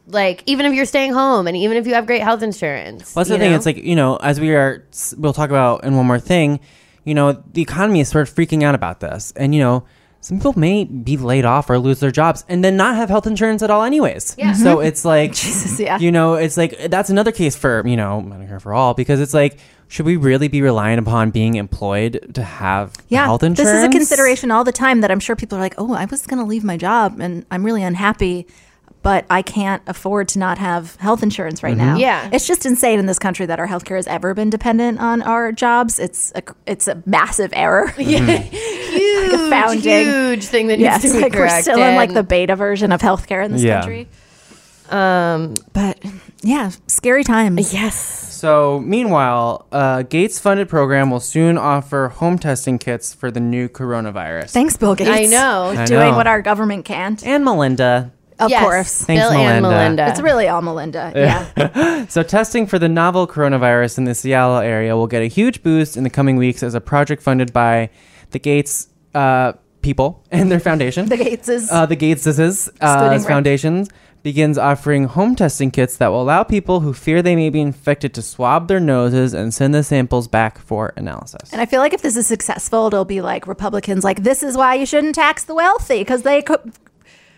Like 0.07 0.43
even 0.45 0.65
if 0.65 0.73
you're 0.73 0.85
staying 0.85 1.13
home 1.13 1.47
and 1.47 1.55
even 1.55 1.77
if 1.77 1.87
you 1.87 1.93
have 1.93 2.05
great 2.05 2.21
health 2.21 2.43
insurance. 2.43 3.15
Well, 3.15 3.21
that's 3.21 3.29
the 3.29 3.35
you 3.35 3.39
thing. 3.39 3.51
know? 3.51 3.57
It's 3.57 3.65
like 3.65 3.77
you 3.77 3.95
know, 3.95 4.17
as 4.17 4.39
we 4.39 4.53
are, 4.53 4.85
we'll 5.17 5.33
talk 5.33 5.49
about 5.49 5.83
in 5.83 5.95
one 5.95 6.05
more 6.05 6.19
thing. 6.19 6.59
You 7.03 7.15
know, 7.15 7.31
the 7.53 7.61
economy 7.61 8.01
is 8.01 8.09
sort 8.09 8.27
of 8.27 8.35
freaking 8.35 8.63
out 8.63 8.75
about 8.75 8.99
this, 8.99 9.33
and 9.35 9.55
you 9.55 9.61
know, 9.61 9.85
some 10.19 10.37
people 10.37 10.53
may 10.57 10.83
be 10.83 11.17
laid 11.17 11.45
off 11.45 11.69
or 11.69 11.79
lose 11.79 11.99
their 11.99 12.11
jobs, 12.11 12.45
and 12.47 12.63
then 12.63 12.77
not 12.77 12.95
have 12.95 13.09
health 13.09 13.25
insurance 13.25 13.63
at 13.63 13.71
all, 13.71 13.83
anyways. 13.83 14.35
Yeah. 14.37 14.53
So 14.53 14.77
mm-hmm. 14.77 14.87
it's 14.87 15.03
like, 15.03 15.33
Jesus, 15.33 15.79
yeah. 15.79 15.97
you 15.97 16.11
know, 16.11 16.35
it's 16.35 16.57
like 16.57 16.77
that's 16.89 17.09
another 17.09 17.31
case 17.31 17.55
for 17.55 17.85
you 17.87 17.95
know 17.95 18.23
Medicare 18.25 18.61
for 18.61 18.73
all 18.73 18.93
because 18.93 19.19
it's 19.19 19.33
like, 19.33 19.57
should 19.91 20.05
we 20.05 20.15
really 20.15 20.47
be 20.47 20.61
relying 20.61 20.99
upon 20.99 21.31
being 21.31 21.55
employed 21.55 22.31
to 22.35 22.43
have 22.43 22.93
Yeah. 23.09 23.25
health 23.25 23.43
insurance? 23.43 23.71
This 23.71 23.79
is 23.79 23.83
a 23.83 23.89
consideration 23.89 24.49
all 24.49 24.63
the 24.63 24.71
time 24.71 25.01
that 25.01 25.11
I'm 25.11 25.19
sure 25.19 25.35
people 25.35 25.57
are 25.57 25.61
like, 25.61 25.75
oh, 25.77 25.93
I 25.93 26.05
was 26.05 26.25
going 26.25 26.39
to 26.39 26.45
leave 26.45 26.63
my 26.63 26.77
job 26.77 27.19
and 27.19 27.45
I'm 27.51 27.65
really 27.65 27.83
unhappy, 27.83 28.47
but 29.03 29.25
I 29.29 29.41
can't 29.41 29.81
afford 29.87 30.27
to 30.29 30.39
not 30.39 30.57
have 30.59 30.95
health 30.97 31.23
insurance 31.23 31.63
right 31.63 31.75
mm-hmm. 31.75 31.85
now. 31.85 31.97
Yeah. 31.97 32.29
It's 32.31 32.47
just 32.47 32.65
insane 32.65 32.99
in 32.99 33.05
this 33.07 33.17
country 33.19 33.45
that 33.47 33.59
our 33.59 33.67
healthcare 33.67 33.95
has 33.95 34.07
ever 34.07 34.33
been 34.33 34.49
dependent 34.49 34.99
on 34.99 35.21
our 35.23 35.51
jobs. 35.51 35.99
It's 35.99 36.31
a, 36.35 36.43
it's 36.67 36.87
a 36.87 37.01
massive 37.05 37.51
error. 37.53 37.87
Mm-hmm. 38.11 38.51
huge, 38.51 39.49
founding- 39.49 40.05
huge 40.05 40.45
thing 40.45 40.67
that 40.67 40.73
needs 40.77 40.83
Yes, 40.83 41.01
to 41.03 41.13
be 41.13 41.19
like 41.21 41.33
we're 41.33 41.61
still 41.61 41.81
in 41.81 41.95
like 41.95 42.13
the 42.13 42.23
beta 42.23 42.55
version 42.55 42.91
of 42.91 42.99
healthcare 43.01 43.43
in 43.45 43.51
this 43.53 43.63
Yeah. 43.63 43.79
country. 43.79 44.07
um 44.89 45.55
But 45.73 46.03
yeah, 46.43 46.71
scary 46.87 47.23
times. 47.23 47.73
yes. 47.73 47.95
So, 47.95 48.79
meanwhile, 48.79 49.67
a 49.71 50.03
Gates 50.07 50.39
funded 50.39 50.67
program 50.67 51.11
will 51.11 51.19
soon 51.19 51.57
offer 51.57 52.09
home 52.09 52.39
testing 52.39 52.79
kits 52.79 53.13
for 53.13 53.29
the 53.29 53.39
new 53.39 53.69
coronavirus. 53.69 54.49
Thanks, 54.49 54.75
Bill 54.77 54.95
Gates. 54.95 55.09
I 55.11 55.25
know. 55.25 55.73
I 55.77 55.85
Doing 55.85 56.11
know. 56.11 56.15
what 56.17 56.25
our 56.27 56.41
government 56.41 56.83
can't. 56.85 57.23
and 57.25 57.45
Melinda. 57.45 58.11
Of 58.41 58.49
Yes. 58.49 58.61
course. 58.63 59.01
Thanks, 59.05 59.21
Bill 59.23 59.31
and 59.31 59.61
Melinda. 59.61 59.69
Melinda. 59.69 60.09
It's 60.09 60.19
really 60.21 60.47
all 60.47 60.61
Melinda. 60.61 61.11
Yeah. 61.15 62.05
So, 62.09 62.23
testing 62.23 62.65
for 62.65 62.79
the 62.79 62.89
novel 62.89 63.27
coronavirus 63.27 63.99
in 63.99 64.03
the 64.05 64.15
Seattle 64.15 64.57
area 64.57 64.95
will 64.97 65.07
get 65.07 65.21
a 65.21 65.27
huge 65.27 65.61
boost 65.63 65.95
in 65.95 66.03
the 66.03 66.09
coming 66.09 66.35
weeks 66.35 66.63
as 66.63 66.73
a 66.73 66.81
project 66.81 67.21
funded 67.21 67.53
by 67.53 67.89
the 68.31 68.39
Gates 68.39 68.87
uh, 69.13 69.53
people 69.81 70.23
and 70.31 70.51
their 70.51 70.59
foundation. 70.59 71.07
the 71.07 71.17
Gateses. 71.17 71.67
uh, 71.71 71.85
the 71.85 71.95
Gateses 71.95 72.67
uh, 72.69 72.71
Excluding 72.81 73.21
foundations 73.21 73.89
begins 74.23 74.57
offering 74.57 75.05
home 75.05 75.35
testing 75.35 75.71
kits 75.71 75.97
that 75.97 76.09
will 76.09 76.21
allow 76.21 76.43
people 76.43 76.81
who 76.81 76.93
fear 76.93 77.21
they 77.23 77.35
may 77.35 77.49
be 77.49 77.59
infected 77.61 78.13
to 78.13 78.21
swab 78.21 78.67
their 78.67 78.79
noses 78.79 79.33
and 79.33 79.51
send 79.53 79.73
the 79.73 79.83
samples 79.83 80.27
back 80.27 80.59
for 80.59 80.93
analysis. 80.95 81.51
And 81.51 81.59
I 81.61 81.65
feel 81.65 81.79
like 81.81 81.93
if 81.93 82.01
this 82.03 82.15
is 82.15 82.27
successful, 82.27 82.85
it'll 82.87 83.03
be 83.05 83.21
like 83.21 83.47
Republicans 83.47 84.03
like 84.03 84.21
this 84.23 84.43
is 84.43 84.55
why 84.55 84.75
you 84.75 84.85
shouldn't 84.85 85.15
tax 85.15 85.43
the 85.45 85.55
wealthy 85.55 85.99
because 86.01 86.21
they 86.23 86.41
could 86.43 86.59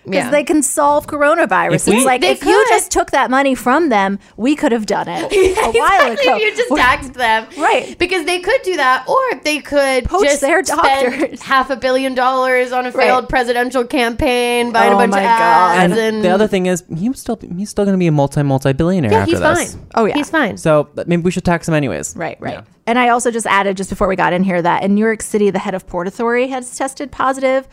because 0.06 0.26
Yeah. 0.26 0.30
they 0.30 0.44
can 0.44 0.62
solve 0.62 1.08
coronavirus. 1.08 1.76
If 1.76 1.88
we- 1.88 1.96
it's 1.98 2.06
like 2.06 2.22
They 2.22 2.32
if 2.32 2.46
you 2.46 2.66
just 2.70 2.92
took 2.92 3.12
that 3.12 3.30
money 3.32 3.56
from 3.56 3.90
them, 3.90 4.20
we 4.38 4.56
could 4.56 4.72
have 4.72 4.86
done 4.86 5.08
it 5.08 5.32
a 5.32 5.72
while 5.72 6.12
Exactly, 6.12 6.28
ago. 6.28 6.36
if 6.38 6.42
you 6.42 6.56
just 6.56 6.76
taxed 6.76 7.14
them, 7.14 7.46
Right. 7.58 7.98
Because 7.98 8.26
they 8.26 8.40
could 8.40 8.62
do 8.64 8.76
that, 8.78 9.08
or 9.08 9.40
they 9.44 9.60
could 9.60 10.06
Poach 10.06 10.24
just 10.26 10.42
their 10.42 10.64
spend 10.64 11.40
half 11.42 11.70
a 11.70 11.76
billion 11.76 12.14
dollars 12.16 12.72
on 12.72 12.86
a 12.86 12.92
Right. 12.92 13.08
failed 13.08 13.30
presidential 13.30 13.84
campaign, 13.86 14.72
buying 14.72 14.92
Oh 14.92 14.96
a 14.96 15.00
bunch 15.00 15.12
my 15.12 15.20
of 15.22 15.26
God. 15.26 15.78
ads, 15.78 15.94
and 15.94 16.02
and, 16.16 16.24
the 16.24 16.30
other 16.30 16.48
thing 16.48 16.66
is, 16.66 16.84
he 16.96 17.10
was 17.10 17.20
still 17.20 17.40
he's 17.58 17.70
still 17.70 17.86
going 17.86 17.96
to 17.96 18.00
be 18.00 18.08
a 18.08 18.12
multi 18.12 18.44
multi 18.44 18.74
billionaire 18.74 19.12
yeah, 19.12 19.20
after 19.20 19.32
he's 19.32 19.40
this. 19.40 19.74
fine. 19.76 19.88
Oh, 19.96 20.06
yeah. 20.06 20.14
he's 20.16 20.30
fine. 20.30 20.58
So 20.58 20.90
maybe 21.08 21.22
we 21.24 21.32
should 21.32 21.46
tax 21.46 21.68
him 21.68 21.74
anyways. 21.74 22.16
Right, 22.16 22.38
right. 22.40 22.54
Yeah. 22.56 22.62
And 22.86 23.00
I 23.00 23.10
also 23.10 23.32
just 23.32 23.46
added 23.48 23.78
just 23.78 23.90
before 23.90 24.08
we 24.10 24.16
got 24.18 24.34
in 24.34 24.44
here 24.44 24.62
that 24.62 24.84
in 24.84 24.94
New 24.96 25.06
York 25.06 25.22
City, 25.22 25.50
the 25.50 25.60
head 25.60 25.74
of 25.74 25.88
Port 25.88 26.06
Authority 26.08 26.48
has 26.50 26.76
tested 26.78 27.12
positive. 27.12 27.68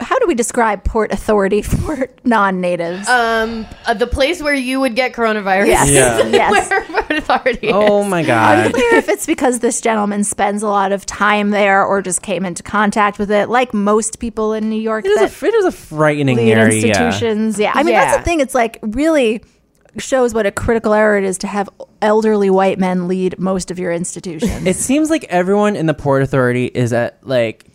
How 0.00 0.18
do 0.18 0.26
we 0.26 0.34
describe 0.34 0.82
Port 0.84 1.12
Authority 1.12 1.62
for 1.62 2.08
non-natives? 2.24 3.08
um, 3.08 3.66
uh, 3.86 3.94
the 3.94 4.06
place 4.06 4.42
where 4.42 4.54
you 4.54 4.80
would 4.80 4.94
get 4.96 5.12
coronavirus. 5.12 5.66
Yes. 5.66 5.90
Yeah. 5.90 6.26
Yes. 6.30 6.70
where 6.70 6.84
Port 6.86 7.10
Authority 7.10 7.68
is. 7.68 7.74
Oh 7.74 8.02
my 8.04 8.22
god. 8.22 8.66
Unclear 8.66 8.94
if 8.94 9.08
it's 9.08 9.26
because 9.26 9.58
this 9.60 9.80
gentleman 9.80 10.24
spends 10.24 10.62
a 10.62 10.68
lot 10.68 10.92
of 10.92 11.04
time 11.06 11.50
there 11.50 11.84
or 11.84 12.00
just 12.02 12.22
came 12.22 12.44
into 12.44 12.62
contact 12.62 13.18
with 13.18 13.30
it, 13.30 13.48
like 13.48 13.74
most 13.74 14.18
people 14.20 14.52
in 14.54 14.68
New 14.70 14.80
York 14.80 15.04
It 15.04 15.08
is, 15.10 15.18
that 15.20 15.42
a, 15.42 15.46
it 15.46 15.54
is 15.54 15.64
a 15.66 15.72
frightening 15.72 16.36
lead 16.36 16.52
area. 16.52 16.72
institutions. 16.86 17.58
Yeah. 17.58 17.72
I 17.74 17.82
mean, 17.82 17.94
that's 17.94 18.16
the 18.16 18.22
thing. 18.22 18.40
It's 18.40 18.54
like 18.54 18.78
really 18.82 19.42
shows 19.98 20.32
what 20.32 20.46
a 20.46 20.52
critical 20.52 20.94
error 20.94 21.18
it 21.18 21.24
is 21.24 21.36
to 21.38 21.46
have 21.48 21.68
elderly 22.00 22.48
white 22.48 22.78
men 22.78 23.08
lead 23.08 23.38
most 23.38 23.70
of 23.72 23.78
your 23.78 23.90
institutions. 23.92 24.64
It 24.64 24.76
seems 24.76 25.10
like 25.10 25.24
everyone 25.24 25.74
in 25.76 25.86
the 25.86 25.94
Port 25.94 26.22
Authority 26.22 26.66
is 26.66 26.92
at 26.92 27.18
like 27.26 27.66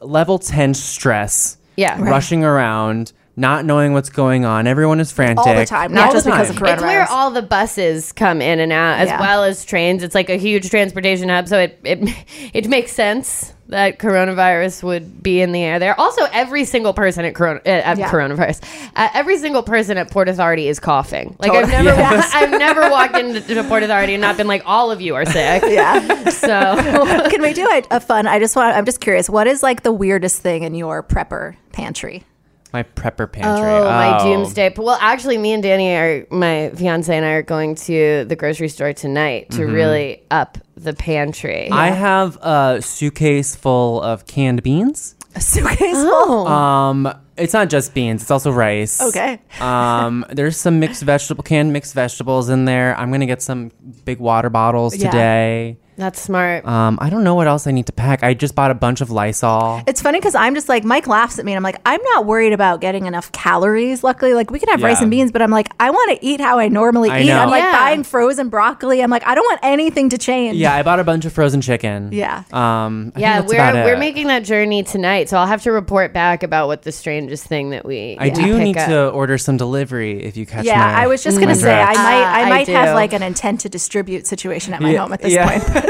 level 0.00 0.38
10 0.38 0.72
stress. 0.74 1.58
Yeah. 1.80 1.98
Right. 1.98 2.10
Rushing 2.10 2.44
around, 2.44 3.14
not 3.36 3.64
knowing 3.64 3.92
what's 3.92 4.10
going 4.10 4.44
on. 4.44 4.66
Everyone 4.66 5.00
is 5.00 5.10
frantic. 5.12 5.46
all 5.46 5.54
the 5.54 5.64
time, 5.64 5.92
not 5.94 6.08
All 6.08 6.12
just 6.12 6.24
the 6.26 6.30
because 6.32 6.50
of 6.50 6.56
time. 6.56 6.64
coronavirus. 6.66 6.72
It's 6.74 6.82
where 6.82 7.06
all 7.10 7.30
the 7.30 7.42
buses 7.42 8.12
come 8.12 8.42
in 8.42 8.60
and 8.60 8.72
out, 8.72 8.98
as 8.98 9.08
Yeah. 9.08 9.20
well 9.20 9.44
as 9.44 9.64
trains. 9.64 10.02
It's 10.02 10.14
like 10.14 10.28
a 10.28 10.36
huge 10.36 10.68
transportation 10.68 11.28
hub, 11.28 11.48
so 11.48 11.58
it 11.58 11.78
it 11.84 12.00
it 12.52 12.68
makes 12.68 12.92
sense 12.92 13.54
that 13.68 14.00
coronavirus 14.00 14.82
would 14.82 15.22
be 15.22 15.40
in 15.40 15.52
the 15.52 15.62
air 15.62 15.78
there. 15.78 15.98
Also, 15.98 16.24
every 16.32 16.64
single 16.64 16.92
person 16.92 17.24
at, 17.24 17.36
corona, 17.36 17.60
uh, 17.64 17.68
at 17.68 17.98
Yeah. 17.98 18.10
coronavirus, 18.10 18.60
uh, 18.96 19.08
every 19.14 19.38
single 19.38 19.62
person 19.62 19.96
at 19.96 20.10
Port 20.10 20.28
Authority 20.28 20.66
is 20.66 20.80
coughing. 20.80 21.36
Like 21.38 21.52
I've 21.52 21.68
never, 21.68 21.88
Yes. 21.90 22.32
I've 22.34 22.50
never 22.50 22.90
walked 22.90 23.16
into 23.16 23.40
to 23.42 23.62
Port 23.62 23.84
Authority 23.84 24.14
and 24.14 24.20
not 24.20 24.36
been 24.36 24.48
like, 24.48 24.64
all 24.66 24.90
of 24.90 25.00
you 25.00 25.14
are 25.14 25.24
sick. 25.24 25.62
yeah. 25.68 26.28
So 26.30 27.28
Can 27.30 27.42
we 27.42 27.52
do 27.52 27.64
a, 27.70 27.82
a 27.92 28.00
fun? 28.00 28.26
I 28.26 28.40
just 28.40 28.56
want. 28.56 28.76
I'm 28.76 28.84
just 28.84 29.00
curious. 29.00 29.30
What 29.30 29.46
is 29.46 29.62
like 29.62 29.84
the 29.84 29.92
weirdest 29.92 30.42
thing 30.42 30.64
in 30.64 30.74
your 30.74 31.00
prepper 31.04 31.54
pantry? 31.70 32.24
My 32.72 32.82
prepper 32.84 33.30
pantry. 33.30 33.70
Oh, 33.70 33.84
my 33.84 34.18
Oh. 34.20 34.24
doomsday. 34.24 34.74
Well, 34.76 34.98
actually, 35.00 35.38
me 35.38 35.52
and 35.52 35.62
Danny 35.62 35.94
are 35.96 36.26
my 36.30 36.70
fiance 36.76 37.14
and 37.14 37.24
I 37.26 37.30
are 37.30 37.42
going 37.42 37.74
to 37.76 38.24
the 38.26 38.36
grocery 38.36 38.68
store 38.68 38.92
tonight 38.92 39.50
to 39.52 39.66
really 39.66 40.22
up 40.30 40.58
the 40.76 40.92
pantry. 40.94 41.68
I 41.70 41.88
have 41.88 42.36
a 42.42 42.80
suitcase 42.80 43.54
full 43.56 44.00
of 44.02 44.26
canned 44.26 44.62
beans. 44.62 45.16
A 45.34 45.40
suitcase 45.40 45.78
full. 45.78 46.12
Oh. 46.12 46.26
full. 46.26 46.46
Um, 46.48 47.14
it's 47.36 47.52
not 47.54 47.70
just 47.70 47.94
beans; 47.94 48.22
it's 48.22 48.30
also 48.30 48.50
rice. 48.52 49.00
Okay. 49.00 49.40
Um, 49.60 50.24
there's 50.30 50.56
some 50.56 50.78
mixed 50.80 51.02
vegetable, 51.02 51.42
canned 51.42 51.72
mixed 51.72 51.94
vegetables 51.94 52.48
in 52.50 52.64
there. 52.66 52.96
I'm 52.98 53.10
gonna 53.10 53.26
get 53.26 53.42
some 53.42 53.70
big 54.04 54.18
water 54.20 54.50
bottles 54.50 54.96
Yeah. 54.96 55.10
today. 55.10 55.76
That's 55.96 56.18
smart. 56.20 56.64
Um, 56.64 56.98
I 57.02 57.10
don't 57.10 57.24
know 57.24 57.34
what 57.34 57.46
else 57.46 57.66
I 57.66 57.72
need 57.72 57.84
to 57.86 57.92
pack. 57.92 58.22
I 58.22 58.32
just 58.32 58.54
bought 58.54 58.70
a 58.70 58.74
bunch 58.74 59.02
of 59.02 59.10
Lysol. 59.10 59.82
It's 59.86 60.00
funny 60.00 60.18
because 60.18 60.34
I'm 60.34 60.54
just 60.54 60.66
like 60.66 60.82
Mike 60.82 61.06
laughs 61.06 61.38
at 61.38 61.44
me 61.44 61.52
and 61.52 61.56
I'm 61.58 61.62
like 61.62 61.78
I'm 61.84 62.00
not 62.14 62.24
worried 62.24 62.54
about 62.54 62.80
getting 62.80 63.04
enough 63.04 63.30
calories. 63.32 64.02
Luckily, 64.02 64.32
like 64.32 64.50
we 64.50 64.58
can 64.58 64.70
have 64.70 64.82
rice 64.82 65.02
and 65.02 65.10
beans, 65.10 65.30
but 65.30 65.42
I'm 65.42 65.50
like 65.50 65.68
I 65.78 65.90
want 65.90 66.18
to 66.18 66.24
eat 66.26 66.40
how 66.40 66.58
I 66.58 66.68
normally 66.68 67.10
I 67.10 67.20
eat. 67.20 67.30
I'm 67.30 67.50
like 67.50 67.62
Yeah. 67.62 67.72
buying 67.78 68.02
frozen 68.04 68.48
broccoli. 68.48 69.02
I'm 69.02 69.10
like 69.10 69.26
I 69.26 69.34
don't 69.34 69.44
want 69.44 69.60
anything 69.62 70.08
to 70.10 70.16
change. 70.16 70.56
Yeah, 70.56 70.74
I 70.74 70.82
bought 70.82 71.00
a 71.00 71.04
bunch 71.04 71.26
of 71.26 71.34
frozen 71.34 71.60
chicken. 71.60 72.10
Yeah. 72.12 72.44
Um, 72.50 73.12
I 73.14 73.20
yeah, 73.20 73.36
think 73.40 73.50
that's 73.50 73.52
about 73.52 73.74
we're 73.74 73.84
we're 73.92 73.98
making 73.98 74.28
that 74.28 74.40
journey 74.44 74.82
tonight, 74.82 75.28
so 75.28 75.36
I'll 75.36 75.46
have 75.46 75.62
to 75.64 75.72
report 75.72 76.14
back 76.14 76.42
about 76.42 76.66
what 76.68 76.80
the 76.82 76.92
strangest 76.92 77.44
thing 77.46 77.70
that 77.70 77.84
we. 77.84 78.16
I 78.18 78.30
do 78.30 78.54
pick 78.54 78.62
need 78.64 78.76
up. 78.78 78.88
to 78.88 79.08
order 79.10 79.36
some 79.36 79.58
delivery 79.58 80.22
if 80.22 80.36
you 80.36 80.46
catch 80.46 80.64
Yeah, 80.64 80.78
my. 80.78 81.02
I 81.02 81.06
was 81.08 81.22
just 81.22 81.36
my 81.36 81.42
gonna 81.42 81.56
say 81.56 81.74
I 81.74 81.84
drift. 81.92 81.98
might 81.98 82.10
I 82.10 82.42
Uh, 82.42 82.46
I 82.46 82.48
might 82.48 82.68
have 82.68 82.94
like 82.94 83.12
an 83.12 83.22
intent 83.22 83.60
to 83.60 83.68
distribute 83.68 84.26
situation 84.26 84.72
at 84.72 84.80
my 84.80 84.92
Yeah, 84.92 85.00
home 85.00 85.12
at 85.12 85.20
this 85.20 85.32
yeah. 85.34 85.58
point. 85.58 85.86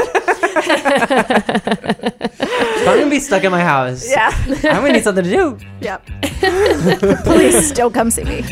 I'm 2.83 2.97
gonna 2.99 3.09
be 3.09 3.19
stuck 3.19 3.43
in 3.43 3.51
my 3.51 3.61
house. 3.63 4.09
yeah. 4.09 4.31
I'm 4.47 4.81
gonna 4.81 4.93
need 4.93 5.03
something 5.03 5.23
to 5.23 5.29
do. 5.29 5.57
Yep. 5.81 6.05
Please 7.23 7.71
don't 7.71 7.93
come 7.93 8.09
see 8.11 8.23
me. 8.23 8.43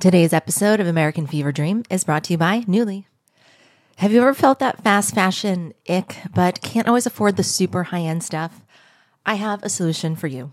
Today's 0.00 0.32
episode 0.32 0.80
of 0.80 0.86
American 0.86 1.26
Fever 1.26 1.52
Dream 1.52 1.82
is 1.90 2.04
brought 2.04 2.24
to 2.24 2.32
you 2.34 2.38
by 2.38 2.64
Nuuly. 2.66 3.06
Have 3.96 4.12
you 4.12 4.20
ever 4.20 4.34
felt 4.34 4.58
that 4.58 4.82
fast 4.84 5.14
fashion 5.14 5.72
ick, 5.88 6.16
but 6.34 6.60
can't 6.60 6.86
always 6.86 7.06
afford 7.06 7.36
the 7.36 7.42
super 7.42 7.84
high 7.84 8.02
end 8.02 8.22
stuff? 8.22 8.60
I 9.24 9.34
have 9.34 9.62
a 9.62 9.68
solution 9.68 10.14
for 10.14 10.26
you. 10.26 10.52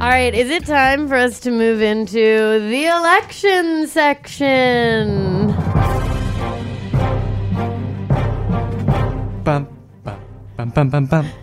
All 0.00 0.08
right, 0.08 0.34
is 0.34 0.50
it 0.50 0.66
time 0.66 1.06
for 1.06 1.14
us 1.14 1.38
to 1.40 1.50
move 1.50 1.80
into 1.80 2.58
the 2.68 2.86
election 2.86 3.86
section? 3.86 5.46
Bum, 9.44 9.68
bum, 10.56 10.70
bum, 10.74 10.90
bum, 10.90 11.06
bum. 11.06 11.41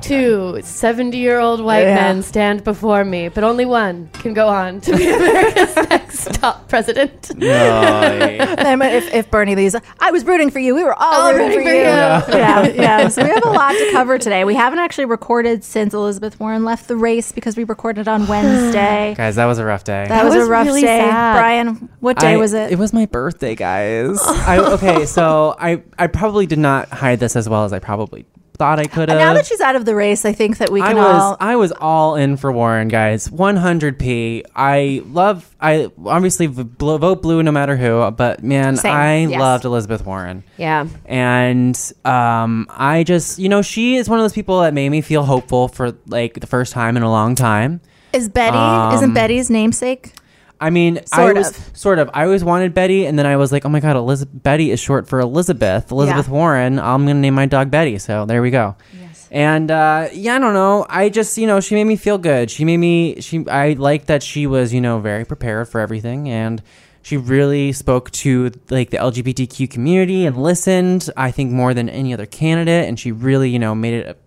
Two 0.00 0.60
70 0.62 1.16
year 1.18 1.38
old 1.38 1.60
white 1.60 1.82
Yeah. 1.82 1.94
men 1.96 2.22
stand 2.22 2.64
before 2.64 3.04
me, 3.04 3.28
but 3.28 3.44
only 3.44 3.64
one 3.66 4.08
can 4.14 4.32
go 4.32 4.48
on 4.48 4.80
to 4.82 4.96
be 4.96 5.08
America's 5.12 5.74
next 5.76 6.34
top 6.34 6.68
president. 6.68 7.34
No, 7.36 7.46
Then 7.48 8.80
if, 8.82 9.12
if 9.12 9.30
Bernie 9.30 9.54
leaves, 9.54 9.74
I 10.00 10.10
was 10.10 10.24
rooting 10.24 10.50
for 10.50 10.60
you. 10.60 10.74
We 10.74 10.84
were 10.84 10.94
all 10.94 11.14
All 11.22 11.32
rooting, 11.32 11.48
rooting 11.58 11.64
for 11.64 11.70
for 11.70 11.74
you. 11.74 11.80
you. 11.80 12.40
Yeah. 12.40 12.66
yeah, 12.74 13.08
So 13.08 13.22
we 13.24 13.28
have 13.30 13.44
a 13.44 13.50
lot 13.50 13.72
to 13.72 13.90
cover 13.92 14.18
today. 14.18 14.44
We 14.44 14.54
haven't 14.54 14.78
actually 14.78 15.06
recorded 15.06 15.64
since 15.64 15.92
Elizabeth 15.94 16.38
Warren 16.40 16.64
left 16.64 16.88
the 16.88 16.96
race 16.96 17.32
because 17.32 17.56
we 17.56 17.64
recorded 17.64 18.08
on 18.08 18.26
Wednesday. 18.28 19.14
guys, 19.16 19.36
that 19.36 19.46
was 19.46 19.58
a 19.58 19.64
rough 19.64 19.84
day. 19.84 20.06
That, 20.08 20.24
was, 20.24 20.34
was 20.36 20.46
a 20.46 20.50
rough 20.50 20.66
really 20.66 20.82
day. 20.82 21.00
sad. 21.00 21.38
Bryan, 21.38 21.88
what 22.00 22.18
day 22.18 22.34
I- 22.34 22.36
was 22.36 22.52
it? 22.54 22.72
It 22.72 22.78
was 22.78 22.92
my 22.92 23.06
birthday, 23.06 23.54
guys. 23.54 24.20
I, 24.24 24.58
okay, 24.58 25.06
so 25.06 25.56
I 25.58 25.82
I 25.98 26.06
probably 26.06 26.46
did 26.46 26.58
not 26.58 26.88
hide 26.88 27.18
this 27.20 27.34
as 27.36 27.48
well 27.48 27.64
as 27.64 27.72
I 27.72 27.78
probably 27.78 28.24
thought 28.58 28.78
I 28.78 28.84
could 28.84 29.08
have. 29.08 29.18
now 29.18 29.32
that 29.34 29.46
she's 29.46 29.60
out 29.60 29.76
of 29.76 29.84
the 29.84 29.94
race, 29.94 30.24
I 30.24 30.32
think 30.32 30.58
that 30.58 30.70
we 30.70 30.82
I 30.82 30.88
can 30.88 30.96
was 30.96 31.22
all. 31.22 31.36
I 31.40 31.56
was 31.56 31.72
all 31.72 32.16
in 32.16 32.36
for 32.36 32.50
Warren, 32.52 32.88
guys. 32.88 33.28
100p. 33.28 34.42
I 34.54 35.02
love. 35.06 35.54
I 35.60 35.90
obviously 36.04 36.46
vote 36.46 37.22
blue 37.22 37.42
no 37.42 37.52
matter 37.52 37.76
who, 37.76 38.10
but 38.10 38.42
man, 38.42 38.76
Same, 38.76 38.94
I 38.94 39.16
yes. 39.26 39.40
loved 39.40 39.64
Elizabeth 39.64 40.04
Warren. 40.04 40.44
Yeah. 40.56 40.86
And 41.06 41.92
um, 42.04 42.66
I 42.70 43.04
just, 43.04 43.38
you 43.38 43.48
know, 43.48 43.62
she 43.62 43.96
is 43.96 44.08
one 44.08 44.18
of 44.18 44.24
those 44.24 44.32
people 44.32 44.60
that 44.60 44.74
made 44.74 44.88
me 44.90 45.00
feel 45.00 45.24
hopeful 45.24 45.68
for 45.68 45.94
like 46.06 46.40
the 46.40 46.46
first 46.46 46.72
time 46.72 46.96
in 46.96 47.02
a 47.02 47.10
long 47.10 47.34
time. 47.34 47.80
Is 48.12 48.28
Betty? 48.28 48.56
Um, 48.56 48.94
isn't 48.94 49.14
Betty's 49.14 49.50
namesake? 49.50 50.12
I 50.60 50.70
mean, 50.70 51.00
Sort 51.06 51.36
I 51.36 51.38
was 51.38 51.50
of. 51.56 51.76
sort 51.76 51.98
of. 51.98 52.10
I 52.14 52.24
always 52.24 52.42
wanted 52.42 52.74
Betty, 52.74 53.06
and 53.06 53.18
then 53.18 53.26
I 53.26 53.36
was 53.36 53.52
like, 53.52 53.64
oh 53.64 53.68
my 53.68 53.80
god, 53.80 53.96
Elizabeth 53.96 54.42
Betty 54.42 54.70
is 54.70 54.80
short 54.80 55.06
for 55.08 55.20
Elizabeth. 55.20 55.90
Elizabeth 55.92 56.26
Yeah. 56.26 56.32
Warren. 56.32 56.78
I'm 56.78 57.06
gonna 57.06 57.20
name 57.20 57.34
my 57.34 57.46
dog 57.46 57.70
Betty. 57.70 57.98
So 57.98 58.26
there 58.26 58.42
we 58.42 58.50
go. 58.50 58.74
Yes. 59.00 59.28
And 59.30 59.70
uh, 59.70 60.08
yeah, 60.12 60.36
I 60.36 60.38
don't 60.38 60.54
know. 60.54 60.84
I 60.88 61.10
just, 61.10 61.36
you 61.38 61.46
know, 61.46 61.60
she 61.60 61.74
made 61.74 61.84
me 61.84 61.96
feel 61.96 62.18
good. 62.18 62.50
She 62.50 62.64
made 62.64 62.78
me. 62.78 63.20
She. 63.20 63.46
I 63.48 63.74
liked 63.74 64.06
that 64.08 64.22
she 64.22 64.46
was, 64.46 64.72
you 64.74 64.80
know, 64.80 64.98
very 65.00 65.24
prepared 65.24 65.68
for 65.68 65.80
everything, 65.80 66.28
and 66.28 66.62
she 67.02 67.16
really 67.16 67.72
spoke 67.72 68.10
to 68.10 68.50
like 68.70 68.90
the 68.90 68.96
LGBTQ 68.96 69.70
community 69.70 70.26
and 70.26 70.36
listened. 70.36 71.08
I 71.16 71.30
think 71.30 71.52
more 71.52 71.72
than 71.74 71.88
any 71.88 72.12
other 72.12 72.26
candidate, 72.26 72.88
and 72.88 72.98
she 72.98 73.12
really, 73.12 73.48
you 73.50 73.58
know, 73.58 73.74
made 73.74 73.94
it. 73.94 74.20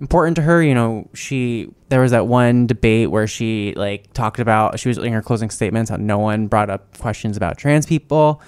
Important 0.00 0.36
to 0.36 0.42
her. 0.42 0.62
You 0.62 0.74
know, 0.74 1.08
she 1.14 1.68
there 1.88 2.00
was 2.00 2.12
that 2.12 2.26
one 2.26 2.66
debate 2.66 3.10
where 3.10 3.26
she 3.26 3.74
like 3.76 4.12
talked 4.12 4.38
about 4.38 4.78
she 4.78 4.88
was 4.88 4.98
in 4.98 5.12
her 5.12 5.22
closing 5.22 5.50
statements 5.50 5.90
how 5.90 5.96
no 5.96 6.18
one 6.18 6.46
brought 6.46 6.70
up 6.70 6.96
questions 6.98 7.36
about 7.36 7.58
trans 7.58 7.86
people. 7.86 8.40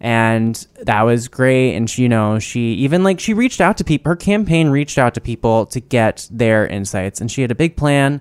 And 0.00 0.54
that 0.82 1.02
was 1.02 1.28
great. 1.28 1.74
And 1.74 1.88
she, 1.88 2.02
you 2.02 2.08
know, 2.08 2.38
she 2.38 2.74
even 2.74 3.02
like 3.02 3.20
she 3.20 3.34
reached 3.34 3.60
out 3.60 3.76
to 3.78 3.84
people. 3.84 4.10
Her 4.10 4.16
campaign 4.16 4.68
reached 4.68 4.98
out 4.98 5.14
to 5.14 5.20
people 5.20 5.66
to 5.66 5.80
get 5.80 6.28
their 6.30 6.66
insights, 6.66 7.20
and 7.20 7.30
she 7.30 7.40
had 7.40 7.50
a 7.50 7.54
big 7.54 7.76
plan. 7.76 8.20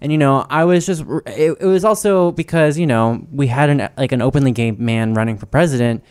And 0.00 0.10
you 0.10 0.18
know, 0.18 0.44
I 0.50 0.64
was 0.64 0.84
just 0.84 1.04
it, 1.26 1.56
it 1.60 1.66
was 1.66 1.84
also 1.84 2.32
because 2.32 2.76
you 2.76 2.86
know 2.86 3.24
we 3.30 3.46
had 3.46 3.70
an 3.70 3.88
like 3.96 4.10
an 4.10 4.20
openly 4.20 4.50
gay 4.50 4.72
man 4.72 5.14
running 5.14 5.38
for 5.38 5.46
president 5.46 6.02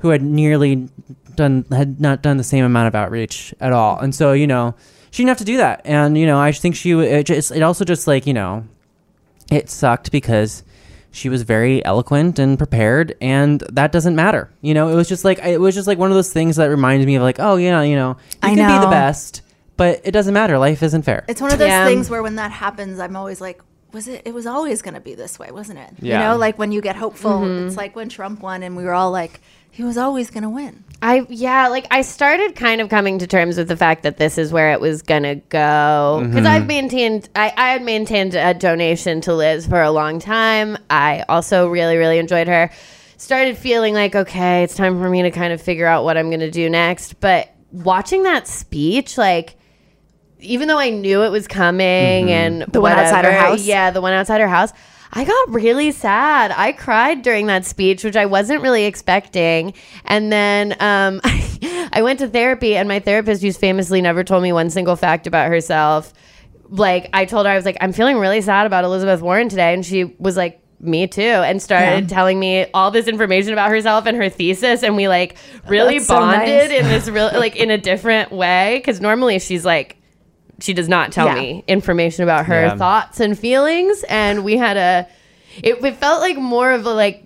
who 0.00 0.10
had 0.10 0.22
nearly 0.22 0.88
done 1.34 1.64
had 1.72 2.00
not 2.00 2.22
done 2.22 2.36
the 2.36 2.44
same 2.44 2.64
amount 2.64 2.86
of 2.86 2.94
outreach 2.94 3.52
at 3.60 3.72
all. 3.72 3.98
And 3.98 4.14
so 4.14 4.32
you 4.32 4.46
know, 4.46 4.76
she 5.10 5.22
didn't 5.22 5.28
have 5.30 5.38
to 5.38 5.44
do 5.44 5.56
that. 5.58 5.82
And 5.84 6.16
you 6.16 6.26
know, 6.26 6.38
I 6.40 6.52
think 6.52 6.74
she 6.76 6.92
it 6.92 7.24
just 7.26 7.50
it 7.52 7.62
also 7.62 7.84
just 7.84 8.06
like 8.06 8.26
you 8.26 8.34
know, 8.34 8.64
it 9.50 9.68
sucked 9.70 10.10
because 10.12 10.62
she 11.12 11.28
was 11.28 11.42
very 11.42 11.84
eloquent 11.84 12.38
and 12.38 12.56
prepared 12.56 13.16
and 13.20 13.64
that 13.72 13.90
doesn't 13.90 14.14
matter 14.14 14.48
you 14.60 14.72
know 14.72 14.86
it 14.90 14.94
was 14.94 15.08
just 15.08 15.24
like 15.24 15.40
it 15.40 15.58
was 15.60 15.74
just 15.74 15.88
like 15.88 15.98
one 15.98 16.08
of 16.08 16.14
those 16.14 16.32
things 16.32 16.54
that 16.54 16.66
reminded 16.66 17.04
me 17.04 17.16
of 17.16 17.22
like 17.24 17.40
oh 17.40 17.56
yeah 17.56 17.82
you 17.82 17.96
know 17.96 18.10
you 18.10 18.38
I 18.44 18.54
can 18.54 18.78
be 18.80 18.84
the 18.84 18.88
best 18.92 19.42
but 19.76 20.00
it 20.04 20.12
doesn't 20.12 20.32
matter 20.34 20.56
life 20.56 20.84
isn't 20.84 21.02
fair 21.02 21.24
It's 21.26 21.40
one 21.40 21.50
of 21.52 21.58
those 21.58 21.66
Yeah. 21.66 21.84
things 21.84 22.08
where 22.08 22.22
when 22.22 22.36
that 22.36 22.52
happens, 22.52 23.00
I'm 23.00 23.16
always 23.16 23.40
like, 23.40 23.60
was 23.92 24.06
it? 24.06 24.22
It 24.24 24.32
was 24.34 24.46
always 24.46 24.82
going 24.82 24.94
to 24.94 25.00
be 25.00 25.16
this 25.16 25.36
way, 25.36 25.50
wasn't 25.50 25.80
it? 25.80 25.90
Yeah. 25.98 26.20
You 26.20 26.28
know, 26.28 26.36
like 26.36 26.56
when 26.60 26.70
you 26.70 26.80
get 26.80 26.94
hopeful, 26.94 27.40
Mm-hmm. 27.40 27.66
it's 27.66 27.76
like 27.76 27.96
when 27.96 28.08
Trump 28.08 28.40
won, 28.40 28.62
and 28.62 28.76
we 28.76 28.84
were 28.84 28.92
all 28.94 29.10
like, 29.10 29.40
he 29.70 29.84
was 29.84 29.96
always 29.96 30.30
going 30.30 30.42
to 30.42 30.50
win. 30.50 30.84
I 31.02 31.26
yeah, 31.30 31.68
like 31.68 31.86
I 31.90 32.02
started 32.02 32.56
kind 32.56 32.80
of 32.80 32.90
coming 32.90 33.18
to 33.20 33.26
terms 33.26 33.56
with 33.56 33.68
the 33.68 33.76
fact 33.76 34.02
that 34.02 34.18
this 34.18 34.36
is 34.36 34.52
where 34.52 34.72
it 34.72 34.80
was 34.80 35.00
gonna 35.00 35.36
go 35.36 36.18
mm-hmm. 36.20 36.30
because 36.30 36.44
I've 36.44 36.66
maintained 36.66 37.28
I, 37.34 37.52
I 37.56 37.70
had 37.70 37.82
maintained 37.82 38.34
a 38.34 38.52
donation 38.52 39.22
to 39.22 39.34
Liz 39.34 39.66
for 39.66 39.80
a 39.80 39.90
long 39.90 40.18
time. 40.18 40.76
I 40.90 41.24
also 41.28 41.68
really 41.68 41.96
really 41.96 42.18
enjoyed 42.18 42.48
her. 42.48 42.70
Started 43.16 43.56
feeling 43.56 43.94
like 43.94 44.14
okay, 44.14 44.62
it's 44.62 44.74
time 44.74 45.00
for 45.00 45.08
me 45.08 45.22
to 45.22 45.30
kind 45.30 45.54
of 45.54 45.62
figure 45.62 45.86
out 45.86 46.04
what 46.04 46.18
I'm 46.18 46.28
gonna 46.28 46.50
do 46.50 46.68
next. 46.68 47.18
But 47.20 47.48
watching 47.72 48.24
that 48.24 48.46
speech, 48.46 49.16
like 49.16 49.56
even 50.40 50.68
though 50.68 50.78
I 50.78 50.90
knew 50.90 51.22
it 51.22 51.30
was 51.30 51.48
coming 51.48 52.26
mm-hmm. 52.26 52.28
and 52.28 52.62
The 52.72 52.80
one 52.80 52.92
outside 52.92 53.24
her 53.24 53.32
house? 53.32 53.64
yeah, 53.64 53.90
the 53.90 54.02
one 54.02 54.12
outside 54.12 54.42
her 54.42 54.48
house. 54.48 54.72
I 55.12 55.24
got 55.24 55.50
really 55.50 55.90
sad. 55.90 56.52
I 56.56 56.72
cried 56.72 57.22
during 57.22 57.46
that 57.46 57.64
speech, 57.64 58.04
which 58.04 58.16
I 58.16 58.26
wasn't 58.26 58.62
really 58.62 58.84
expecting. 58.84 59.74
And 60.04 60.32
then 60.32 60.76
um, 60.80 61.20
I 61.24 62.00
went 62.02 62.20
to 62.20 62.28
therapy, 62.28 62.76
and 62.76 62.88
my 62.88 63.00
therapist, 63.00 63.42
who's 63.42 63.56
famously 63.56 64.00
never 64.00 64.22
told 64.22 64.42
me 64.42 64.52
one 64.52 64.70
single 64.70 64.96
fact 64.96 65.26
about 65.26 65.48
herself, 65.48 66.12
like 66.68 67.10
I 67.12 67.24
told 67.24 67.46
her, 67.46 67.52
I 67.52 67.56
was 67.56 67.64
like, 67.64 67.76
I'm 67.80 67.92
feeling 67.92 68.18
really 68.18 68.40
sad 68.40 68.66
about 68.66 68.84
Elizabeth 68.84 69.20
Warren 69.20 69.48
today, 69.48 69.74
and 69.74 69.84
she 69.84 70.04
was 70.18 70.36
like. 70.36 70.58
Me 70.82 71.06
too, 71.06 71.20
and 71.20 71.60
started 71.60 72.08
telling 72.08 72.40
me 72.40 72.64
all 72.72 72.90
this 72.90 73.06
information 73.06 73.52
about 73.52 73.68
herself 73.68 74.06
and 74.06 74.16
her 74.16 74.30
thesis, 74.30 74.82
and 74.82 74.96
we 74.96 75.08
like 75.08 75.36
really 75.68 75.98
That's 75.98 76.06
so 76.06 76.16
bonded 76.18 76.70
nice. 76.70 76.80
in 76.80 76.86
this 76.86 77.06
real 77.06 77.30
like 77.34 77.54
in 77.54 77.70
a 77.70 77.76
different 77.76 78.32
way. 78.32 78.78
Because 78.78 78.98
normally 78.98 79.38
she's 79.40 79.62
like, 79.62 79.99
she 80.60 80.72
does 80.74 80.88
not 80.88 81.12
tell 81.12 81.26
Yeah. 81.26 81.34
me 81.34 81.64
information 81.66 82.22
about 82.24 82.46
her 82.46 82.62
Yeah. 82.66 82.76
thoughts 82.76 83.20
and 83.20 83.38
feelings 83.38 84.04
and 84.08 84.44
we 84.44 84.56
had 84.56 84.76
a 84.76 85.06
it, 85.62 85.82
it 85.84 85.96
felt 85.96 86.20
like 86.20 86.36
more 86.36 86.70
of 86.72 86.86
a 86.86 86.92
like 86.92 87.24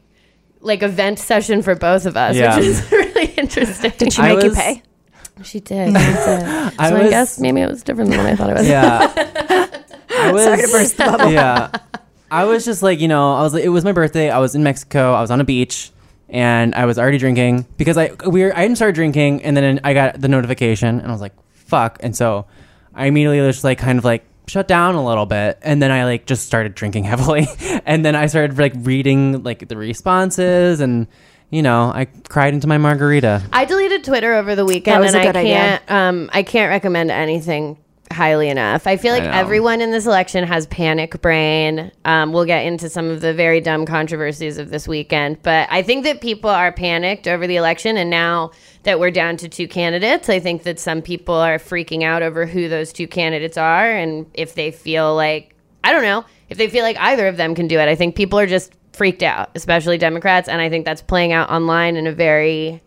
like 0.61 0.83
a 0.83 0.89
vent 0.89 1.19
session 1.19 1.63
for 1.63 1.75
both 1.75 2.07
of 2.07 2.17
us 2.17 2.37
Yeah. 2.37 2.57
which 2.57 2.65
is 2.67 2.91
really 2.93 3.27
interesting 3.37 3.93
Did 3.99 4.13
she 4.13 4.23
I 4.23 4.35
make 4.35 4.45
you 4.45 4.53
pay? 4.53 4.83
she 5.43 5.59
did, 5.61 5.89
she 5.89 5.93
did. 5.93 6.17
so 6.25 6.71
I, 6.79 6.93
was- 6.93 7.11
guess 7.11 7.41
maybe 7.41 7.61
it 7.61 7.69
was 7.69 7.83
different 7.83 8.11
than 8.11 8.19
what 8.21 8.27
I 8.29 8.37
thought 8.37 8.51
it 8.51 8.55
was 8.57 8.69
yeah 8.69 9.13
I 10.17 10.33
was, 10.33 10.45
Sorry 10.45 10.63
to 10.63 10.69
burst 10.69 10.97
the 10.97 11.05
bubble. 11.05 11.31
yeah 11.33 11.71
i 12.31 12.45
was 12.45 12.65
just 12.65 12.83
like 12.83 13.01
you 13.01 13.09
know 13.09 13.35
i 13.35 13.43
was 13.43 13.53
like, 13.53 13.65
it 13.65 13.69
was 13.69 13.85
my 13.85 13.93
birthday 13.93 14.31
i 14.31 14.39
was 14.39 14.55
in 14.55 14.63
mexico 14.63 15.13
i 15.13 15.21
was 15.21 15.31
on 15.31 15.41
a 15.41 15.45
beach 15.45 15.91
and 16.31 16.75
i 16.75 16.85
was 16.87 16.99
already 16.99 17.19
drinking 17.19 17.67
because 17.77 17.99
i 17.99 18.11
we 18.27 18.43
were, 18.43 18.57
i 18.57 18.61
hadn't 18.61 18.77
started 18.77 18.95
drinking 18.95 19.43
and 19.45 19.57
then 19.57 19.79
i 19.85 19.93
got 19.93 20.19
the 20.21 20.29
notification 20.29 20.99
and 21.01 21.09
i 21.09 21.13
was 21.13 21.21
like 21.21 21.35
fuck 21.53 21.99
and 22.01 22.17
so 22.17 22.47
i 22.95 23.07
immediately 23.07 23.39
just 23.39 23.65
like 23.65 23.79
kind 23.79 23.99
of 23.99 24.05
like 24.05 24.25
shut 24.47 24.69
down 24.69 24.95
a 24.95 25.05
little 25.05 25.27
bit 25.27 25.59
and 25.63 25.81
then 25.81 25.91
i 25.91 26.05
like 26.05 26.27
just 26.27 26.47
started 26.47 26.75
drinking 26.75 27.05
heavily 27.13 27.47
and 27.87 28.05
then 28.05 28.15
i 28.15 28.27
started 28.27 28.59
like 28.59 28.73
reading 28.79 29.43
like 29.43 29.69
the 29.69 29.77
responses 29.77 30.81
and 30.81 31.07
you 31.51 31.63
know 31.63 31.91
i 31.95 32.07
cried 32.29 32.53
into 32.53 32.67
my 32.67 32.79
margarita 32.79 33.43
I 33.53 33.65
deleted 33.65 34.05
Twitter 34.05 34.35
over 34.35 34.55
the 34.55 34.65
weekend, 34.65 35.05
and 35.05 35.15
a 35.15 35.21
I 35.21 35.25
good 35.25 35.37
idea. 35.37 35.55
can't. 35.55 35.91
Um, 35.91 36.31
I 36.33 36.43
can't 36.43 36.69
recommend 36.69 37.11
anything 37.11 37.79
highly 38.13 38.49
enough. 38.49 38.87
I 38.87 38.97
feel 38.97 39.13
like 39.13 39.25
know. 39.25 39.31
everyone 39.31 39.81
in 39.81 39.91
this 39.91 40.07
election 40.07 40.45
has 40.45 40.67
panic 40.67 41.21
brain. 41.21 41.91
Um, 42.05 42.33
we'll 42.33 42.45
get 42.45 42.65
into 42.65 42.89
some 42.89 43.09
of 43.11 43.21
the 43.21 43.33
very 43.35 43.61
dumb 43.61 43.87
controversies 43.87 44.59
of 44.59 44.71
this 44.71 44.87
weekend, 44.89 45.43
but 45.43 45.69
I 45.71 45.83
think 45.83 46.05
that 46.05 46.21
people 46.21 46.51
are 46.51 46.73
panicked 46.73 47.27
over 47.29 47.47
the 47.47 47.57
election, 47.57 47.97
and 47.97 48.11
now 48.11 48.51
that 48.85 49.01
we're 49.01 49.11
down 49.11 49.37
to 49.39 49.49
two 49.49 49.69
candidates, 49.69 50.29
I 50.29 50.41
think 50.41 50.63
that 50.65 50.79
some 50.79 51.03
people 51.03 51.35
are 51.35 51.59
freaking 51.59 52.03
out 52.03 52.23
over 52.23 52.47
who 52.47 52.69
those 52.69 52.93
two 52.93 53.07
candidates 53.07 53.57
are, 53.57 53.91
and 53.91 54.27
if 54.35 54.55
they 54.55 54.71
feel 54.71 55.15
like 55.15 55.55
I 55.83 55.93
don't 55.93 56.03
know 56.03 56.25
if 56.49 56.59
they 56.59 56.69
feel 56.69 56.83
like 56.83 56.97
either 56.99 57.27
of 57.27 57.37
them 57.37 57.55
can 57.55 57.69
do 57.69 57.79
it. 57.79 57.89
I 57.89 57.95
think 57.95 58.15
people 58.17 58.39
are 58.39 58.47
just 58.47 58.73
freaked 58.93 59.23
out, 59.23 59.51
especially 59.55 59.99
Democrats, 59.99 60.49
and 60.49 60.61
I 60.61 60.71
think 60.71 60.85
that's 60.85 61.03
playing 61.03 61.33
out 61.33 61.51
online 61.51 61.97
in 61.97 62.07
a 62.07 62.13
very 62.13 62.81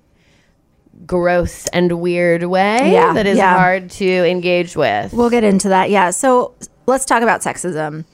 gross 1.05 1.67
and 1.67 1.99
weird 1.99 2.43
way 2.43 2.91
Yeah, 2.91 3.13
that 3.13 3.27
is 3.27 3.37
yeah. 3.37 3.55
hard 3.55 3.91
to 3.91 4.07
engage 4.07 4.75
with. 4.75 5.13
We'll 5.13 5.29
get 5.29 5.43
into 5.43 5.69
that. 5.69 5.89
Yeah. 5.89 6.09
So 6.09 6.55
let's 6.87 7.05
talk 7.05 7.21
about 7.21 7.41
sexism. 7.41 8.05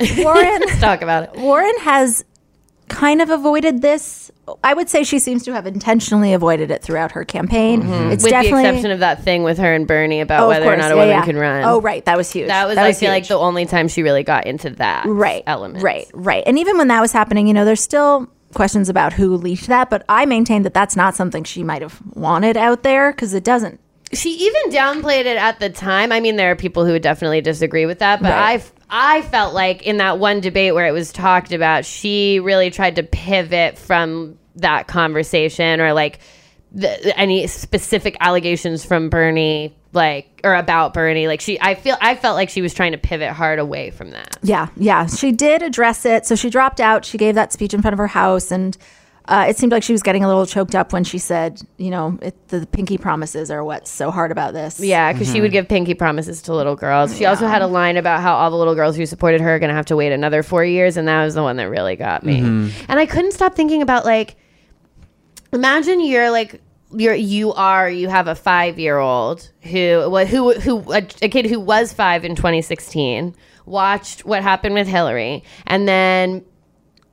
Warren 0.18 0.60
Let's 0.60 0.80
talk 0.80 1.02
about 1.02 1.24
it. 1.24 1.40
Warren 1.40 1.76
has 1.80 2.24
kind 2.88 3.20
of 3.22 3.30
avoided 3.30 3.82
this. 3.82 4.27
I 4.64 4.74
would 4.74 4.88
say 4.88 5.02
she 5.04 5.18
seems 5.18 5.42
to 5.44 5.52
have 5.52 5.66
intentionally 5.66 6.32
avoided 6.32 6.70
it 6.70 6.82
throughout 6.82 7.12
her 7.12 7.24
campaign. 7.24 7.80
It's 7.82 7.88
Mm-hmm. 7.88 8.08
With 8.10 8.22
the 8.22 8.38
exception 8.38 8.90
of 8.90 9.00
that 9.00 9.22
thing 9.22 9.42
with 9.42 9.58
her 9.58 9.74
and 9.74 9.86
Bernie 9.86 10.20
about 10.20 10.40
Oh, 10.40 10.44
of 10.44 10.48
whether 10.58 10.72
or 10.72 10.76
not 10.76 10.92
a 10.92 10.94
Yeah, 10.94 11.00
woman 11.00 11.08
yeah. 11.08 11.24
can 11.24 11.36
run. 11.36 11.64
Oh, 11.64 11.80
right. 11.80 12.04
That 12.04 12.16
was 12.16 12.30
huge. 12.30 12.48
That 12.48 12.66
was, 12.66 12.76
I 12.78 12.92
feel 12.92 13.10
like 13.10 13.26
the 13.28 13.36
only 13.38 13.66
time 13.66 13.88
she 13.88 14.02
really 14.02 14.22
got 14.22 14.46
into 14.46 14.70
that 14.70 15.04
right 15.06 15.42
element. 15.46 15.82
Right, 15.82 16.06
right. 16.14 16.42
And 16.46 16.58
even 16.58 16.78
when 16.78 16.88
that 16.88 17.00
was 17.00 17.12
happening, 17.12 17.46
you 17.46 17.54
know, 17.54 17.64
there's 17.64 17.80
still 17.82 18.28
questions 18.54 18.88
about 18.88 19.12
who 19.12 19.36
leaked 19.36 19.66
that, 19.66 19.90
but 19.90 20.04
I 20.08 20.24
maintain 20.24 20.62
that 20.62 20.72
that's 20.74 20.96
not 20.96 21.14
something 21.14 21.44
she 21.44 21.62
might 21.62 21.82
have 21.82 22.00
wanted 22.14 22.56
out 22.56 22.82
there 22.82 23.12
because 23.12 23.34
it 23.34 23.44
doesn't. 23.44 23.78
She 24.12 24.30
even 24.30 24.70
downplayed 24.70 25.26
it 25.26 25.36
at 25.36 25.60
the 25.60 25.68
time. 25.68 26.12
I 26.12 26.20
mean, 26.20 26.36
there 26.36 26.50
are 26.50 26.56
people 26.56 26.86
who 26.86 26.92
would 26.92 27.02
definitely 27.02 27.42
disagree 27.42 27.84
with 27.84 27.98
that, 27.98 28.22
but 28.22 28.30
Right. 28.30 28.60
I 28.60 28.62
I 28.90 29.22
felt 29.22 29.54
like 29.54 29.82
in 29.82 29.98
that 29.98 30.18
one 30.18 30.40
debate 30.40 30.74
where 30.74 30.86
it 30.86 30.92
was 30.92 31.12
talked 31.12 31.52
about, 31.52 31.84
she 31.84 32.40
really 32.40 32.70
tried 32.70 32.96
to 32.96 33.02
pivot 33.02 33.78
from 33.78 34.38
that 34.56 34.86
conversation 34.86 35.80
or 35.80 35.92
like 35.92 36.20
the, 36.72 37.18
any 37.18 37.46
specific 37.46 38.16
allegations 38.20 38.84
from 38.84 39.08
Bernie 39.08 39.74
like 39.94 40.40
or 40.44 40.54
about 40.54 40.92
Bernie 40.92 41.26
like 41.26 41.40
she 41.40 41.58
I 41.58 41.74
feel 41.74 41.96
I 42.00 42.14
felt 42.14 42.36
like 42.36 42.50
she 42.50 42.60
was 42.60 42.74
trying 42.74 42.92
to 42.92 42.98
pivot 42.98 43.30
hard 43.30 43.58
away 43.58 43.90
from 43.90 44.10
that. 44.10 44.36
Yeah, 44.42 44.68
yeah. 44.76 45.06
She 45.06 45.32
did 45.32 45.62
address 45.62 46.04
it. 46.04 46.26
So 46.26 46.34
she 46.34 46.50
dropped 46.50 46.80
out. 46.80 47.04
She 47.04 47.16
gave 47.16 47.34
that 47.36 47.52
speech 47.52 47.72
in 47.72 47.80
front 47.80 47.94
of 47.94 47.98
her 47.98 48.06
house, 48.06 48.50
and 48.50 48.76
uh, 49.28 49.44
it 49.48 49.56
seemed 49.58 49.70
like 49.70 49.82
she 49.82 49.92
was 49.92 50.02
getting 50.02 50.24
a 50.24 50.26
little 50.26 50.46
choked 50.46 50.74
up 50.74 50.92
when 50.92 51.04
she 51.04 51.18
said, 51.18 51.60
you 51.76 51.90
know, 51.90 52.18
it, 52.22 52.48
the 52.48 52.66
pinky 52.66 52.96
promises 52.98 53.50
are 53.50 53.62
what's 53.62 53.90
so 53.90 54.10
hard 54.10 54.32
about 54.32 54.54
this. 54.54 54.80
Yeah, 54.80 55.12
because 55.12 55.30
she 55.30 55.40
would 55.42 55.52
give 55.52 55.68
pinky 55.68 55.94
promises 55.94 56.40
to 56.42 56.54
little 56.54 56.74
girls. 56.76 57.16
She 57.16 57.26
also 57.26 57.46
had 57.46 57.60
a 57.62 57.66
line 57.66 57.96
about 57.98 58.20
how 58.22 58.34
all 58.34 58.50
the 58.50 58.56
little 58.56 58.74
girls 58.74 58.96
who 58.96 59.04
supported 59.06 59.40
her 59.42 59.54
are 59.54 59.58
going 59.58 59.68
to 59.68 59.74
have 59.74 59.86
to 59.86 59.96
wait 59.96 60.12
another 60.12 60.42
four 60.42 60.64
years, 60.64 60.96
and 60.96 61.06
that 61.08 61.22
was 61.24 61.34
the 61.34 61.42
one 61.42 61.56
that 61.56 61.64
really 61.68 61.94
got 61.94 62.24
me. 62.24 62.40
And 62.88 62.98
I 62.98 63.06
couldn't 63.06 63.32
stop 63.32 63.54
thinking 63.54 63.82
about 63.82 64.04
like, 64.04 64.36
imagine 65.52 66.00
you're 66.00 66.30
like 66.30 66.60
you're 66.90 67.14
you 67.14 67.52
are 67.52 67.88
you 67.90 68.08
have 68.08 68.28
a 68.28 68.34
five 68.34 68.78
year 68.78 68.96
old 68.98 69.50
who 69.62 70.08
wa- 70.10 70.24
who 70.24 70.52
who 70.54 70.80
a, 70.92 71.06
a 71.22 71.28
kid 71.28 71.46
who 71.46 71.60
was 71.60 71.92
five 71.92 72.24
in 72.24 72.34
2016 72.34 73.34
watched 73.66 74.24
what 74.24 74.42
happened 74.42 74.74
with 74.74 74.88
Hillary, 74.88 75.44
and 75.66 75.86
then 75.86 76.44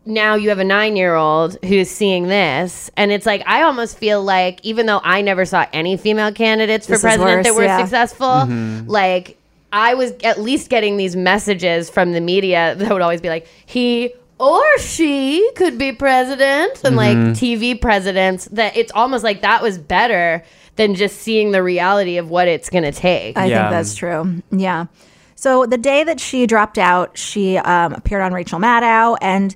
now 0.06 0.36
you 0.36 0.50
have 0.50 0.60
a 0.60 0.64
nine 0.64 0.96
year 0.96 1.16
old 1.16 1.58
who's 1.66 1.90
seeing 1.90 2.28
this 2.28 2.92
and 2.96 3.12
it's 3.12 3.26
like 3.26 3.42
i 3.48 3.64
almost 3.64 3.98
feel 3.98 4.24
like 4.24 4.60
even 4.64 4.86
though 4.86 5.02
i 5.04 5.22
never 5.22 5.46
saw 5.46 5.66
any 5.74 5.98
female 5.98 6.32
candidates 6.32 6.86
for 6.86 6.92
This 6.94 7.00
is 7.00 7.04
president 7.04 7.44
that 7.44 7.56
were 7.56 7.64
yeah. 7.64 7.80
successful 7.80 8.46
like 8.88 9.38
i 9.74 9.94
was 9.96 10.12
at 10.24 10.40
least 10.40 10.70
getting 10.70 10.98
these 10.98 11.16
messages 11.16 11.90
from 11.90 12.12
the 12.14 12.22
media 12.22 12.76
that 12.78 12.92
would 12.92 13.02
always 13.02 13.22
be 13.22 13.30
like 13.30 13.48
he 13.66 14.14
or 14.38 14.64
she 14.80 15.50
could 15.56 15.78
be 15.78 15.92
president 15.94 16.84
and 16.84 16.96
like 16.96 17.18
tv 17.38 17.80
presidents 17.80 18.46
that 18.52 18.76
it's 18.78 18.92
almost 18.94 19.24
like 19.24 19.42
that 19.42 19.64
was 19.64 19.78
better 19.78 20.44
than 20.76 20.94
just 20.94 21.20
seeing 21.22 21.52
the 21.52 21.64
reality 21.64 22.18
of 22.18 22.30
what 22.30 22.48
it's 22.50 22.70
gonna 22.70 22.92
take 22.92 23.38
I 23.38 23.46
Yeah. 23.46 23.60
think 23.62 23.72
that's 23.72 23.96
true. 23.96 24.42
Yeah. 24.52 24.88
So 25.36 25.66
the 25.66 25.78
day 25.78 26.04
that 26.04 26.20
she 26.20 26.46
dropped 26.48 26.78
out, 26.78 27.18
she 27.18 27.58
um, 27.58 27.94
appeared 27.94 28.22
on 28.22 28.34
Rachel 28.34 28.60
Maddow, 28.60 29.18
and 29.22 29.56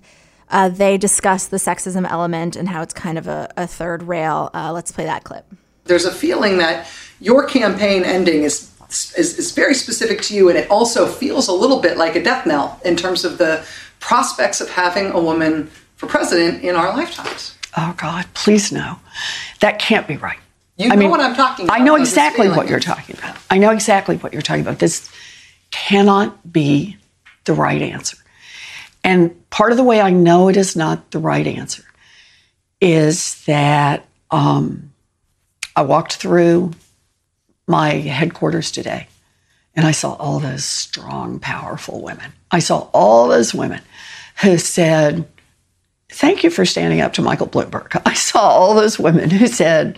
uh, 0.50 0.70
they 0.70 0.98
discuss 0.98 1.48
the 1.48 1.58
sexism 1.58 2.10
element 2.10 2.56
and 2.56 2.70
how 2.70 2.82
it's 2.82 2.94
kind 2.94 3.18
of 3.18 3.28
a, 3.28 3.52
a 3.58 3.68
third 3.68 4.04
rail. 4.04 4.50
Uh, 4.54 4.72
let's 4.72 4.92
play 4.92 5.06
that 5.06 5.24
clip. 5.24 5.46
there's 5.86 6.06
a 6.06 6.12
feeling 6.12 6.58
that 6.60 6.88
your 7.20 7.46
campaign 7.46 8.04
ending 8.04 8.44
is, 8.44 8.72
is 9.18 9.38
is 9.38 9.52
very 9.52 9.74
specific 9.74 10.22
to 10.22 10.36
you, 10.36 10.50
and 10.50 10.58
it 10.58 10.70
also 10.72 11.08
feels 11.08 11.48
a 11.48 11.54
little 11.54 11.80
bit 11.80 11.98
like 11.98 12.16
a 12.16 12.24
death 12.24 12.46
knell 12.46 12.80
in 12.86 12.96
terms 12.96 13.26
of 13.26 13.38
the 13.38 13.64
prospects 14.00 14.62
of 14.62 14.70
having 14.70 15.12
a 15.12 15.20
woman 15.20 15.70
for 15.96 16.08
president 16.08 16.64
in 16.64 16.76
our 16.76 16.96
lifetimes. 16.96 17.58
Oh 17.78 17.94
God, 17.98 18.26
please 18.34 18.72
no. 18.72 18.98
That 19.60 19.80
can't 19.80 20.08
be 20.08 20.18
right. 20.18 20.40
You 20.78 20.96
know 20.96 21.10
what 21.10 21.20
I'm 21.20 21.36
talking 21.36 21.66
about. 21.66 21.80
I 21.80 21.84
know 21.84 21.96
exactly 21.96 22.48
what 22.48 22.70
you're 22.70 22.80
talking 22.80 23.18
about. 23.18 23.38
I 23.50 23.58
know 23.58 23.72
exactly 23.72 24.16
what 24.16 24.32
you're 24.32 24.42
talking 24.42 24.62
about. 24.62 24.80
This 24.80 25.12
cannot 25.72 26.52
be 26.52 26.98
the 27.44 27.54
right 27.54 27.82
answer. 27.82 28.18
And 29.04 29.50
part 29.50 29.72
of 29.72 29.78
the 29.78 29.84
way 29.84 30.02
I 30.02 30.12
know 30.12 30.50
it 30.50 30.58
is 30.58 30.76
not 30.76 31.12
the 31.12 31.20
right 31.20 31.48
answer 31.48 31.84
is 32.82 33.44
that 33.46 34.06
um, 34.32 34.92
I 35.76 35.82
walked 35.82 36.16
through 36.16 36.72
my 37.68 37.90
headquarters 37.92 38.72
today 38.72 39.08
and 39.76 39.86
I 39.86 39.92
saw 39.92 40.14
all 40.14 40.40
those 40.40 40.66
strong, 40.66 41.40
powerful 41.40 42.02
women. 42.02 42.34
I 42.52 42.60
saw 42.60 42.90
all 42.94 43.28
those 43.28 43.54
women 43.54 43.82
who 44.42 44.58
said, 44.58 45.28
Thank 46.12 46.44
you 46.44 46.50
for 46.50 46.66
standing 46.66 47.02
up 47.02 47.14
to 47.14 47.22
Michael 47.22 47.48
Bloomberg. 47.48 48.02
I 48.06 48.16
saw 48.16 48.40
all 48.42 48.74
those 48.74 48.98
women 48.98 49.30
who 49.30 49.48
said, 49.48 49.98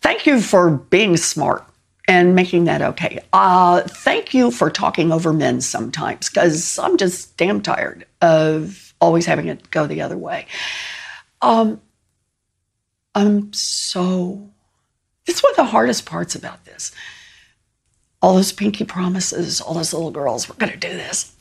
Thank 0.00 0.26
you 0.26 0.40
for 0.40 0.70
being 0.70 1.16
smart 1.16 1.64
and 2.08 2.34
making 2.34 2.64
that 2.64 2.82
okay. 2.82 3.20
Uh, 3.32 3.82
thank 3.82 4.34
you 4.34 4.50
for 4.50 4.70
talking 4.70 5.12
over 5.12 5.32
men 5.32 5.60
sometimes 5.60 6.28
because 6.28 6.78
I'm 6.78 6.96
just 6.96 7.36
damn 7.36 7.60
tired 7.60 8.06
of 8.20 8.94
always 9.00 9.26
having 9.26 9.48
it 9.48 9.70
go 9.70 9.86
the 9.86 10.02
other 10.02 10.16
way. 10.18 10.46
Um, 11.40 11.80
I'm 13.14 13.52
so. 13.52 14.48
It's 15.26 15.42
one 15.42 15.52
of 15.52 15.56
the 15.56 15.64
hardest 15.64 16.06
parts 16.06 16.34
about 16.34 16.64
this. 16.64 16.92
All 18.20 18.34
those 18.34 18.52
pinky 18.52 18.84
promises, 18.84 19.60
all 19.60 19.74
those 19.74 19.92
little 19.92 20.10
girls, 20.10 20.48
we're 20.48 20.56
going 20.56 20.72
to 20.72 20.78
do 20.78 20.88
this. 20.88 21.34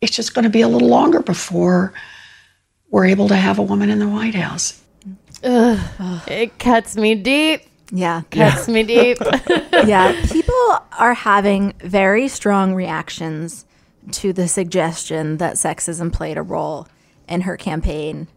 It's 0.00 0.14
just 0.14 0.34
going 0.34 0.44
to 0.44 0.50
be 0.50 0.62
a 0.62 0.68
little 0.68 0.88
longer 0.88 1.20
before 1.20 1.92
we're 2.90 3.06
able 3.06 3.28
to 3.28 3.36
have 3.36 3.58
a 3.58 3.62
woman 3.62 3.90
in 3.90 3.98
the 3.98 4.08
White 4.08 4.34
House. 4.34 4.82
it 5.42 6.58
cuts 6.58 6.96
me 6.96 7.14
deep 7.14 7.69
Yeah. 7.90 8.22
cuts 8.30 8.68
me 8.68 8.82
deep 8.84 9.18
yeah, 9.86 10.24
people 10.30 10.78
are 10.98 11.14
having 11.14 11.74
very 11.78 12.28
strong 12.28 12.74
reactions 12.74 13.64
to 14.12 14.32
the 14.32 14.48
suggestion 14.48 15.38
that 15.38 15.56
sexism 15.56 16.12
played 16.12 16.36
a 16.38 16.42
role 16.42 16.86
in 17.28 17.42
her 17.42 17.56
campaign. 17.56 18.28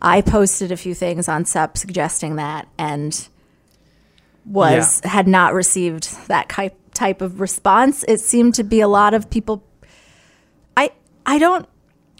I 0.00 0.20
posted 0.20 0.72
a 0.72 0.76
few 0.76 0.94
things 0.94 1.28
on 1.28 1.44
SUP 1.44 1.76
suggesting 1.78 2.36
that 2.36 2.68
and 2.78 3.28
was 4.44 5.00
had 5.04 5.26
not 5.26 5.54
received 5.54 6.28
that 6.28 6.48
ki- 6.48 6.70
type 6.94 7.20
of 7.20 7.40
response. 7.40 8.04
It 8.06 8.20
seemed 8.20 8.54
to 8.54 8.64
be 8.64 8.80
a 8.80 8.88
lot 8.88 9.14
of 9.14 9.30
people 9.30 9.64
I 10.76 10.90
I 11.24 11.38
don't 11.38 11.68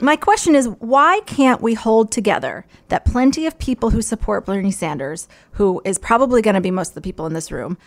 my 0.01 0.17
question 0.17 0.55
is 0.55 0.69
why 0.79 1.21
can't 1.27 1.63
we 1.63 1.75
hold 1.75 2.13
together 2.13 2.67
that 2.89 3.05
plenty 3.05 3.47
of 3.47 3.59
people 3.59 3.91
who 3.91 4.03
support 4.03 4.45
Bernie 4.45 4.71
Sanders, 4.71 5.29
who 5.53 5.81
is 5.85 5.99
probably 5.99 6.43
going 6.43 6.55
to 6.55 6.61
be 6.61 6.71
most 6.71 6.91
of 6.91 6.95
the 6.95 7.01
people 7.01 7.27
in 7.27 7.33
this 7.33 7.51
room, 7.51 7.79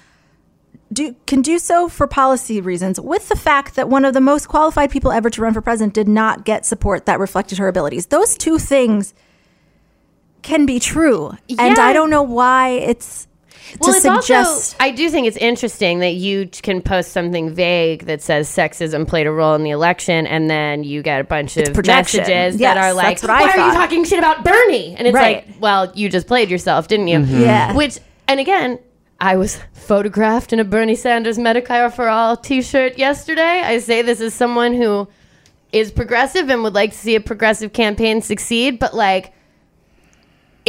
do 0.91 1.15
can 1.27 1.41
do 1.41 1.59
so 1.59 1.87
for 1.87 2.07
policy 2.07 2.59
reasons 2.61 2.99
with 2.99 3.29
the 3.29 3.35
fact 3.35 3.75
that 3.75 3.89
one 3.89 4.05
of 4.05 4.13
the 4.13 4.21
most 4.21 4.47
qualified 4.47 4.89
people 4.89 5.11
ever 5.11 5.29
to 5.29 5.41
run 5.41 5.53
for 5.53 5.61
president 5.61 5.93
did 5.93 6.07
not 6.07 6.45
get 6.45 6.65
support 6.65 7.05
that 7.05 7.19
reflected 7.19 7.59
her 7.59 7.67
abilities. 7.67 8.07
Those 8.07 8.35
two 8.35 8.57
things 8.57 9.13
can 10.41 10.65
be 10.65 10.79
true. 10.79 11.33
And 11.57 11.77
I 11.77 11.93
don't 11.93 12.09
know 12.09 12.23
why 12.23 12.69
it's 12.69 13.27
well, 13.79 13.91
to 13.91 13.97
it's 13.97 14.01
suggest 14.25 14.73
also 14.73 14.75
I 14.79 14.91
do 14.91 15.09
think 15.09 15.27
it's 15.27 15.37
interesting 15.37 15.99
that 15.99 16.13
you 16.15 16.47
can 16.63 16.81
post 16.81 17.11
something 17.11 17.49
vague 17.53 18.05
that 18.05 18.21
says 18.21 18.49
sexism 18.49 19.07
played 19.07 19.27
a 19.27 19.31
role 19.31 19.55
in 19.55 19.63
the 19.63 19.69
election, 19.71 20.25
and 20.27 20.49
then 20.49 20.83
you 20.83 21.01
get 21.01 21.21
a 21.21 21.23
bunch 21.23 21.57
of 21.57 21.73
projection. 21.73 22.21
messages 22.21 22.59
Yes, 22.59 22.75
that 22.75 22.77
are 22.77 22.93
like, 22.93 23.19
that's 23.19 23.23
what 23.23 23.31
I 23.31 23.41
"Why 23.41 23.45
are 23.45 23.47
you 23.67 23.73
thought. 23.73 23.73
talking 23.73 24.03
shit 24.05 24.19
about 24.19 24.43
Bernie?" 24.43 24.95
And 24.97 25.07
it's 25.07 25.13
Right. 25.15 25.45
like, 25.47 25.55
"Well, 25.59 25.91
you 25.95 26.09
just 26.09 26.27
played 26.27 26.49
yourself, 26.49 26.87
didn't 26.87 27.07
you?" 27.09 27.19
Mm-hmm. 27.19 27.41
Yeah. 27.41 27.73
Which, 27.73 27.99
and 28.27 28.39
again. 28.39 28.79
I 29.21 29.35
was 29.35 29.59
photographed 29.73 30.53
in 30.53 30.61
a 30.61 30.63
Bernie 30.63 30.95
Sanders 30.95 31.37
Medicare 31.37 31.93
for 31.93 32.07
All 32.07 32.37
T-shirt 32.37 32.97
yesterday. 32.97 33.41
I 33.65 33.79
say 33.79 34.01
this 34.01 34.21
as 34.21 34.33
someone 34.33 34.73
who 34.73 35.09
is 35.73 35.91
progressive 35.91 36.49
and 36.49 36.63
would 36.63 36.73
like 36.73 36.91
to 36.91 36.97
see 36.97 37.15
a 37.15 37.19
progressive 37.19 37.73
campaign 37.73 38.21
succeed, 38.21 38.79
but 38.79 38.93
like 38.95 39.33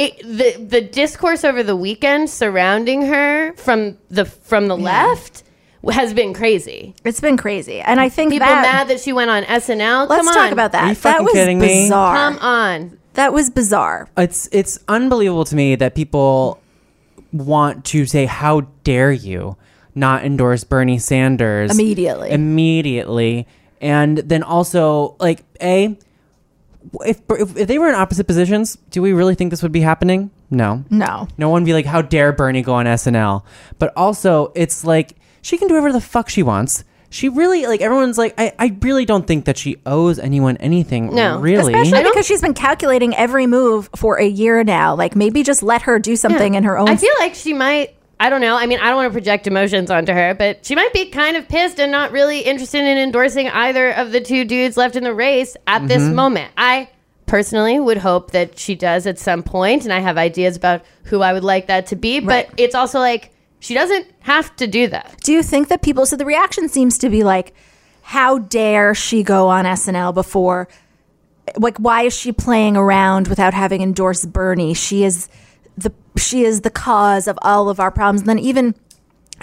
it 0.05 0.19
the 0.23 0.65
the 0.65 0.81
discourse 0.81 1.45
over 1.45 1.63
the 1.63 1.77
weekend 1.77 2.31
surrounding 2.31 3.03
her 3.03 3.53
from 3.57 3.99
the 4.11 4.25
from 4.25 4.69
the 4.69 4.77
left 4.77 5.45
has 5.91 6.13
been 6.13 6.35
crazy. 6.35 6.95
it's 7.05 7.21
been 7.21 7.37
crazy. 7.39 7.81
And 7.81 8.01
I 8.01 8.09
think 8.11 8.33
People 8.33 8.47
that 8.49 8.63
mad 8.63 8.89
that 8.89 9.01
she 9.01 9.13
went 9.13 9.31
on 9.31 9.45
SNL. 9.45 10.09
let's 10.09 10.25
Come 10.27 10.35
talk 10.35 10.47
on. 10.49 10.53
about 10.53 10.73
that. 10.73 10.83
Are 10.85 10.89
you 10.89 10.95
that 10.95 11.01
fucking 11.01 11.25
was 11.25 11.33
kidding 11.33 11.59
me? 11.59 11.85
bizarre. 11.85 12.15
Come 12.17 12.39
on. 12.41 12.99
That 13.15 13.33
was 13.33 13.51
bizarre. 13.51 14.09
it's 14.17 14.49
it's 14.53 14.79
unbelievable 14.89 15.45
to 15.47 15.57
me 15.57 15.77
that 15.77 15.95
people 15.95 16.61
want 17.33 17.85
to 17.87 18.07
say 18.07 18.27
how 18.27 18.63
dare 18.85 19.11
you 19.13 19.57
not 19.95 20.25
endorse 20.25 20.65
Bernie 20.65 20.99
Sanders 20.99 21.71
Immediately. 21.73 22.31
immediately 22.31 23.47
And 23.81 24.19
then 24.19 24.43
also, 24.43 25.17
like, 25.19 25.43
A, 25.63 25.97
if, 27.05 27.21
if, 27.31 27.57
if 27.57 27.69
they 27.69 27.79
were 27.79 27.89
in 27.89 27.95
opposite 27.95 28.27
positions, 28.27 28.77
do 28.91 29.03
we 29.03 29.13
really 29.13 29.35
think 29.35 29.51
this 29.51 29.63
would 29.63 29.73
be 29.73 29.81
happening? 29.81 30.31
No. 30.51 30.85
No. 30.91 31.29
No 31.39 31.49
one 31.49 31.63
would 31.63 31.67
be 31.67 31.73
like, 31.73 31.87
how 31.87 32.03
dare 32.03 32.33
Bernie 32.33 32.63
go 32.63 32.75
on 32.75 32.87
SNL? 32.87 33.45
But 33.79 33.93
also, 33.97 34.53
it's 34.55 34.85
like, 34.85 35.17
she 35.43 35.59
can 35.59 35.69
do 35.69 35.75
whatever 35.75 35.93
the 35.93 36.01
fuck 36.01 36.29
she 36.29 36.43
wants. 36.43 36.85
She 37.13 37.29
really, 37.29 37.67
like, 37.67 37.81
everyone's 37.81 38.19
like, 38.19 38.35
I, 38.39 38.53
I 38.59 38.77
really 38.81 39.05
don't 39.05 39.27
think 39.27 39.47
that 39.47 39.59
she 39.59 39.79
owes 39.85 40.19
anyone 40.19 40.57
anything. 40.59 41.15
No. 41.15 41.41
Really. 41.41 41.75
Especially 41.75 42.05
because 42.05 42.27
she's 42.27 42.41
been 42.41 42.55
calculating 42.55 43.15
every 43.17 43.47
move 43.47 43.91
for 43.97 44.21
a 44.21 44.27
year 44.27 44.63
now. 44.63 44.95
Like 44.95 45.17
maybe 45.17 45.43
just 45.43 45.63
let 45.63 45.83
her 45.83 45.99
do 45.99 46.15
something 46.15 46.55
in 46.55 46.63
her 46.65 46.79
own. 46.79 46.89
I 46.89 46.97
feel 46.97 47.15
like 47.19 47.35
she 47.35 47.53
might. 47.53 47.97
I 48.21 48.29
don't 48.29 48.43
know. 48.43 48.55
I 48.57 48.67
mean, 48.67 48.79
I 48.81 48.89
don't 48.89 48.97
want 48.97 49.09
to 49.11 49.13
project 49.13 49.47
emotions 49.47 49.91
onto 49.91 50.13
her, 50.13 50.35
but 50.35 50.65
she 50.67 50.75
might 50.75 50.93
be 50.93 51.07
kind 51.07 51.37
of 51.39 51.49
pissed 51.49 51.81
and 51.81 51.91
not 51.91 52.13
really 52.13 52.41
interested 52.41 52.81
in 52.83 52.99
endorsing 52.99 53.49
either 53.49 53.91
of 53.93 54.13
the 54.13 54.21
two 54.21 54.45
dudes 54.45 54.77
left 54.77 54.95
in 54.95 55.05
the 55.05 55.15
race 55.15 55.57
at 55.67 55.89
this 55.89 56.03
Mm-hmm. 56.03 56.15
moment. 56.15 56.53
I 56.57 56.91
personally 57.27 57.81
would 57.81 57.97
hope 57.97 58.33
that 58.33 58.59
she 58.59 58.75
does 58.75 59.07
at 59.07 59.19
some 59.19 59.43
point, 59.43 59.85
and 59.85 59.93
I 59.93 60.01
have 60.01 60.19
ideas 60.19 60.55
about 60.57 60.83
who 61.05 61.23
I 61.23 61.33
would 61.33 61.45
like 61.45 61.69
that 61.69 61.87
to 61.87 61.97
be, 61.97 62.21
but 62.21 62.51
it's 62.59 62.75
also 62.75 62.99
like 62.99 63.31
she 63.59 63.73
doesn't 63.73 64.07
have 64.21 64.55
to 64.57 64.67
do 64.67 64.87
that. 64.89 65.17
do 65.25 65.33
you 65.33 65.43
think 65.43 65.69
that 65.69 65.81
people? 65.81 66.05
So 66.07 66.17
the 66.17 66.25
reaction 66.27 66.69
seems 66.69 66.99
to 66.99 67.09
be 67.09 67.25
like, 67.25 67.55
how 68.03 68.39
dare 68.39 68.95
she 68.95 69.23
go 69.23 69.49
on 69.49 69.65
SNL 69.65 70.13
before? 70.13 70.69
Like, 71.57 71.79
why 71.79 72.03
is 72.03 72.13
she 72.17 72.33
playing 72.33 72.77
around 72.77 73.29
without 73.29 73.55
having 73.55 73.81
endorsed 73.83 74.33
Bernie? 74.33 74.75
She 74.75 75.05
is 75.05 75.29
the 75.77 75.93
she 76.17 76.45
is 76.45 76.63
the 76.63 76.71
cause 76.71 77.27
of 77.29 77.39
all 77.43 77.69
of 77.69 77.81
our 77.81 77.91
problems. 77.91 78.23
And 78.23 78.29
then 78.29 78.39
even 78.39 78.75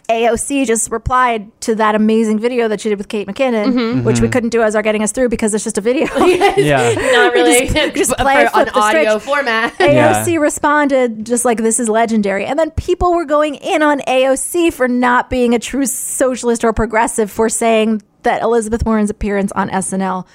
AOC 0.10 0.66
just 0.66 0.90
replied 0.92 1.50
to 1.62 1.76
that 1.76 1.96
amazing 1.96 2.40
video 2.40 2.68
that 2.68 2.80
she 2.80 2.90
did 2.90 2.98
with 2.98 3.10
Kate 3.10 3.28
McKinnon, 3.28 3.68
mm-hmm. 3.68 3.78
Mm-hmm. 3.80 4.04
which 4.04 4.22
we 4.22 4.30
couldn't 4.30 4.50
do 4.50 4.62
as 4.62 4.76
our 4.76 4.82
getting 4.82 5.04
us 5.04 5.12
through 5.12 5.30
because 5.30 5.54
it's 5.54 5.64
just 5.64 5.78
a 5.78 5.82
video. 5.82 6.06
yeah. 6.58 6.94
Not 6.94 7.34
really 7.34 7.68
just- 7.74 7.96
just 7.96 8.18
play 8.18 8.42
it, 8.44 8.46
an 8.46 8.50
flip 8.52 8.68
the 8.68 8.80
audio 8.80 9.12
switch. 9.14 9.24
format. 9.24 9.74
AOC 9.74 10.40
responded 10.40 11.26
just 11.26 11.46
like 11.46 11.58
this 11.58 11.80
is 11.80 11.90
legendary. 11.90 12.46
And 12.46 12.58
then 12.58 12.72
people 12.72 13.14
were 13.14 13.26
going 13.26 13.56
in 13.56 13.82
on 13.82 14.00
AOC 14.02 14.72
for 14.74 14.88
not 14.88 15.30
being 15.30 15.54
a 15.54 15.60
true 15.60 15.86
socialist 15.86 16.64
or 16.64 16.72
progressive 16.74 17.30
for 17.32 17.50
saying 17.50 18.02
that 18.24 18.42
Elizabeth 18.42 18.86
Warren's 18.86 19.10
appearance 19.10 19.52
on 19.54 19.70
SNL. 19.70 20.26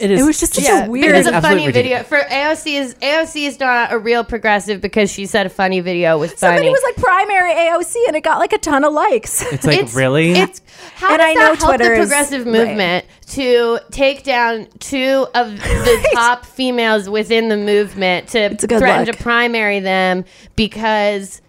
It 0.00 0.10
is. 0.10 0.20
It 0.20 0.24
was 0.24 0.40
just 0.40 0.54
such 0.54 0.64
Yeah, 0.64 0.86
a 0.86 0.90
weird 0.90 1.14
It's 1.14 1.28
a 1.28 1.40
funny 1.42 1.70
video 1.70 2.02
for 2.02 2.18
AOC. 2.18 2.72
Is 2.80 2.94
AOC 2.94 3.46
is 3.46 3.60
not 3.60 3.92
a 3.92 3.98
real 3.98 4.24
progressive 4.24 4.80
because 4.80 5.12
she 5.12 5.26
said 5.26 5.44
a 5.46 5.50
funny 5.50 5.80
video 5.80 6.16
was 6.18 6.32
funny. 6.32 6.56
Somebody 6.56 6.70
was 6.70 6.82
like 6.82 6.96
primary 6.96 7.52
AOC 7.52 7.94
and 8.08 8.16
it 8.16 8.22
got 8.22 8.38
like 8.38 8.52
a 8.54 8.58
ton 8.58 8.84
of 8.84 8.92
likes. 8.94 9.42
It's 9.52 9.66
like, 9.66 9.92
really? 9.94 10.32
It's 10.32 10.62
how 10.94 11.10
And 11.12 11.18
does 11.18 11.26
I 11.30 11.34
that 11.34 11.40
know 11.40 11.54
help 11.54 11.76
Twitter 11.76 11.94
the 11.96 12.00
is- 12.00 12.08
progressive 12.08 12.46
right. 12.46 12.52
movement 12.52 13.04
to 13.32 13.78
take 13.90 14.22
down 14.24 14.68
two 14.78 15.26
of 15.34 15.50
the 15.58 16.08
top 16.14 16.46
females 16.46 17.08
within 17.08 17.48
the 17.50 17.56
movement 17.58 18.28
to 18.28 18.56
threaten 18.56 19.06
look. 19.06 19.16
to 19.16 19.22
primary 19.22 19.80
them 19.80 20.24
because 20.56 21.42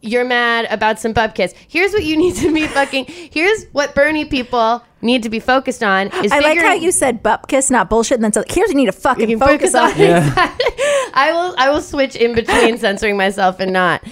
you're 0.00 0.24
mad 0.24 0.66
about 0.70 0.98
some 0.98 1.12
butt 1.12 1.34
kiss. 1.36 1.54
Here's 1.68 1.92
what 1.92 2.02
you 2.04 2.16
need 2.16 2.34
to 2.36 2.52
be 2.52 2.66
fucking. 2.66 3.04
Here's 3.06 3.66
what 3.72 3.94
Bernie 3.94 4.24
people 4.24 4.82
need 5.02 5.22
to 5.24 5.30
be 5.30 5.40
focused 5.40 5.82
on. 5.82 6.08
Is 6.24 6.32
I 6.32 6.40
like 6.40 6.58
how 6.58 6.74
you 6.74 6.92
said 6.92 7.22
butt 7.22 7.48
kiss, 7.48 7.70
not 7.70 7.90
bullshit, 7.90 8.16
and 8.16 8.24
then 8.24 8.32
so 8.32 8.44
here's 8.48 8.68
what 8.68 8.70
you 8.70 8.76
need 8.76 8.86
to 8.86 8.92
fucking 8.92 9.28
can 9.28 9.38
focus, 9.38 9.74
on. 9.74 9.90
I 9.94 11.30
will 11.32 11.54
I 11.58 11.70
will 11.70 11.82
switch 11.82 12.16
in 12.16 12.34
between 12.34 12.78
censoring 12.78 13.16
myself 13.16 13.60
and 13.60 13.72
not. 13.72 14.02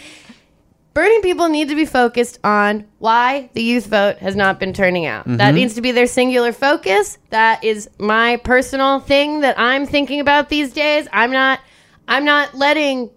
Bernie 0.92 1.22
people 1.22 1.48
need 1.48 1.68
to 1.68 1.76
be 1.76 1.86
focused 1.86 2.40
on 2.42 2.84
why 2.98 3.48
the 3.54 3.62
youth 3.62 3.86
vote 3.86 4.18
has 4.18 4.34
not 4.34 4.58
been 4.58 4.72
turning 4.72 5.06
out. 5.06 5.24
That 5.24 5.38
mm-hmm. 5.38 5.54
needs 5.54 5.74
to 5.74 5.80
be 5.80 5.92
their 5.92 6.08
singular 6.08 6.52
focus. 6.52 7.16
That 7.30 7.62
is 7.62 7.88
my 7.98 8.38
personal 8.38 8.98
thing 8.98 9.40
that 9.40 9.56
I'm 9.56 9.86
thinking 9.86 10.18
about 10.18 10.48
these 10.48 10.72
days. 10.72 11.06
I'm 11.12 11.30
not 11.30 11.60
I'm 12.08 12.24
not 12.24 12.56
letting 12.56 13.10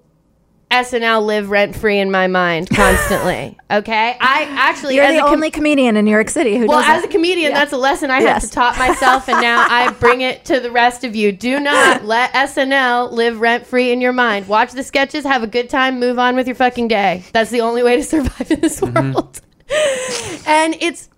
SNL 0.74 1.24
live 1.24 1.52
rent 1.52 1.76
free 1.76 2.00
in 2.00 2.10
my 2.10 2.26
mind 2.28 2.70
constantly. 2.70 3.58
Okay? 3.74 4.16
I 4.22 4.44
actually 4.52 4.98
You're 4.98 5.06
as 5.06 5.14
the 5.14 5.18
a 5.18 5.22
com- 5.22 5.34
only 5.34 5.50
comedian 5.50 5.98
in 5.98 6.06
New 6.06 6.12
York 6.12 6.30
City 6.30 6.58
who 6.58 6.68
well, 6.68 6.80
does 6.80 6.90
as 6.90 7.02
that. 7.02 7.10
a 7.10 7.12
comedian, 7.12 7.52
Yeah. 7.52 7.58
that's 7.58 7.74
a 7.74 7.78
lesson 7.78 8.12
I 8.12 8.20
Yes. 8.20 8.44
had 8.44 8.50
to 8.50 8.54
taught 8.54 8.78
myself, 8.78 9.28
and 9.28 9.42
now 9.42 9.66
I 9.68 9.90
bring 10.00 10.22
it 10.22 10.46
to 10.46 10.60
the 10.60 10.70
rest 10.70 11.04
of 11.04 11.16
you. 11.16 11.32
Do 11.32 11.60
not 11.60 12.06
let 12.06 12.32
SNL 12.34 13.12
live 13.12 13.42
rent 13.42 13.66
free 13.66 13.92
in 13.92 14.00
your 14.00 14.14
mind. 14.14 14.48
Watch 14.48 14.74
the 14.74 14.84
sketches, 14.84 15.26
have 15.26 15.42
a 15.42 15.48
good 15.48 15.72
time, 15.72 16.00
move 16.00 16.20
on 16.20 16.36
with 16.36 16.46
your 16.46 16.56
fucking 16.56 16.88
day. 16.88 17.24
That's 17.34 17.50
the 17.50 17.62
only 17.62 17.82
way 17.82 17.96
to 17.96 18.04
survive 18.04 18.52
in 18.52 18.60
this 18.60 18.80
mm-hmm. 18.80 19.14
world. 19.14 19.42
and 20.46 20.76
it's 20.80 21.10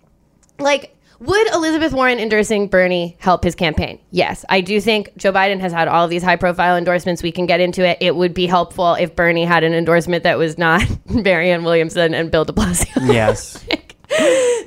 like, 0.58 0.95
would 1.20 1.54
Elizabeth 1.54 1.94
Warren 1.94 2.20
endorsing 2.20 2.68
Bernie 2.68 3.16
help 3.20 3.44
his 3.44 3.56
campaign? 3.56 4.00
Yes. 4.12 4.44
I 4.50 4.62
do 4.62 4.82
think 4.82 5.16
Joe 5.18 5.32
Biden 5.32 5.60
has 5.60 5.72
had 5.72 5.88
all 5.88 6.08
these 6.08 6.24
high 6.24 6.36
profile 6.36 6.78
endorsements. 6.78 7.24
We 7.24 7.32
can 7.32 7.46
get 7.46 7.60
into 7.60 7.86
it. 7.86 7.98
It 8.02 8.16
would 8.16 8.34
be 8.34 8.46
helpful 8.46 8.96
if 8.96 9.16
Bernie 9.16 9.46
had 9.46 9.64
an 9.64 9.74
endorsement 9.74 10.24
that 10.24 10.38
was 10.38 10.58
not 10.58 10.84
Marianne 11.10 11.64
Williamson 11.64 12.14
and 12.14 12.32
Bill 12.32 12.46
de 12.46 12.54
Blasio 12.54 12.96
yes. 13.14 13.64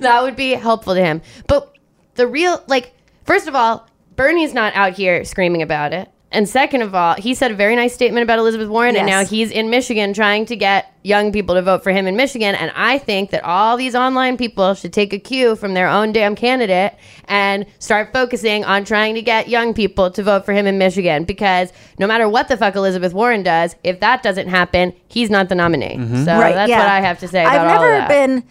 that 0.00 0.20
would 0.22 0.36
be 0.36 0.52
helpful 0.52 0.94
to 0.94 1.00
him. 1.00 1.20
But 1.46 1.76
the 2.14 2.26
real, 2.26 2.62
like, 2.66 2.92
first 3.24 3.46
of 3.46 3.54
all, 3.54 3.88
Bernie's 4.16 4.54
not 4.54 4.74
out 4.74 4.94
here 4.94 5.24
screaming 5.24 5.62
about 5.62 5.92
it. 5.92 6.10
And 6.30 6.46
second 6.46 6.82
of 6.82 6.94
all, 6.94 7.14
he 7.14 7.34
said 7.34 7.50
a 7.50 7.54
very 7.54 7.74
nice 7.74 7.94
statement 7.94 8.22
about 8.22 8.38
Elizabeth 8.38 8.68
Warren, 8.68 8.96
and 8.96 9.06
now 9.06 9.20
Yes. 9.20 9.30
he's 9.30 9.50
in 9.50 9.70
Michigan 9.70 10.12
trying 10.12 10.44
to 10.46 10.56
get 10.56 10.92
young 11.02 11.32
people 11.32 11.54
to 11.54 11.62
vote 11.62 11.82
for 11.82 11.90
him 11.90 12.06
in 12.06 12.16
Michigan. 12.16 12.54
And 12.54 12.70
I 12.76 12.98
think 12.98 13.30
that 13.30 13.42
all 13.44 13.78
these 13.78 13.94
online 13.94 14.36
people 14.36 14.74
should 14.74 14.92
take 14.92 15.14
a 15.14 15.18
cue 15.18 15.56
from 15.56 15.72
their 15.72 15.88
own 15.88 16.12
damn 16.12 16.34
candidate 16.36 16.92
and 17.28 17.64
start 17.78 18.12
focusing 18.12 18.62
on 18.66 18.84
trying 18.84 19.14
to 19.14 19.22
get 19.22 19.48
young 19.48 19.72
people 19.72 20.10
to 20.10 20.22
vote 20.22 20.44
for 20.44 20.52
him 20.52 20.66
in 20.66 20.76
Michigan. 20.76 21.24
Because 21.24 21.72
no 21.98 22.06
matter 22.06 22.28
what 22.28 22.48
the 22.48 22.58
fuck 22.58 22.76
Elizabeth 22.76 23.14
Warren 23.14 23.42
does, 23.42 23.74
if 23.82 24.00
that 24.00 24.22
doesn't 24.22 24.48
happen, 24.48 24.92
he's 25.08 25.30
not 25.30 25.48
the 25.48 25.54
nominee. 25.54 25.96
Mm-hmm. 25.96 26.16
So 26.18 26.24
that's 26.26 26.70
what 26.70 26.78
I 26.88 27.00
have 27.00 27.18
to 27.20 27.28
say 27.28 27.40
about 27.42 27.54
I've 27.54 27.60
all 27.68 27.82
never 27.82 27.92
of 27.94 27.98
that. 28.00 28.08
been 28.08 28.44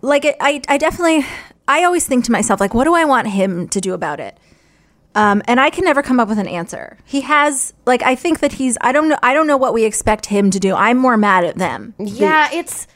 like 0.00 0.24
it, 0.24 0.36
I. 0.40 0.62
I 0.66 0.78
definitely. 0.78 1.26
I 1.68 1.84
always 1.84 2.06
think 2.06 2.24
to 2.24 2.32
myself 2.32 2.58
like, 2.58 2.74
what 2.74 2.84
do 2.84 2.94
I 2.94 3.04
want 3.04 3.28
him 3.28 3.68
to 3.68 3.80
do 3.80 3.92
about 3.94 4.18
it? 4.18 4.36
Um, 5.14 5.42
and 5.46 5.60
I 5.60 5.68
can 5.70 5.84
never 5.84 6.02
come 6.02 6.18
up 6.20 6.28
with 6.28 6.38
an 6.38 6.46
answer. 6.46 6.96
He 7.04 7.20
has 7.22 7.74
like 7.86 8.02
I 8.02 8.14
think 8.14 8.40
that 8.40 8.52
he's. 8.52 8.78
I 8.80 8.92
don't 8.92 9.08
know. 9.08 9.18
I 9.22 9.34
don't 9.34 9.46
know 9.46 9.56
what 9.58 9.74
we 9.74 9.84
expect 9.84 10.26
him 10.26 10.50
to 10.50 10.58
do. 10.60 10.74
I'm 10.74 10.96
more 10.96 11.16
mad 11.16 11.44
at 11.44 11.56
them. 11.56 11.94
Yeah, 11.98 12.48
it's. 12.52 12.86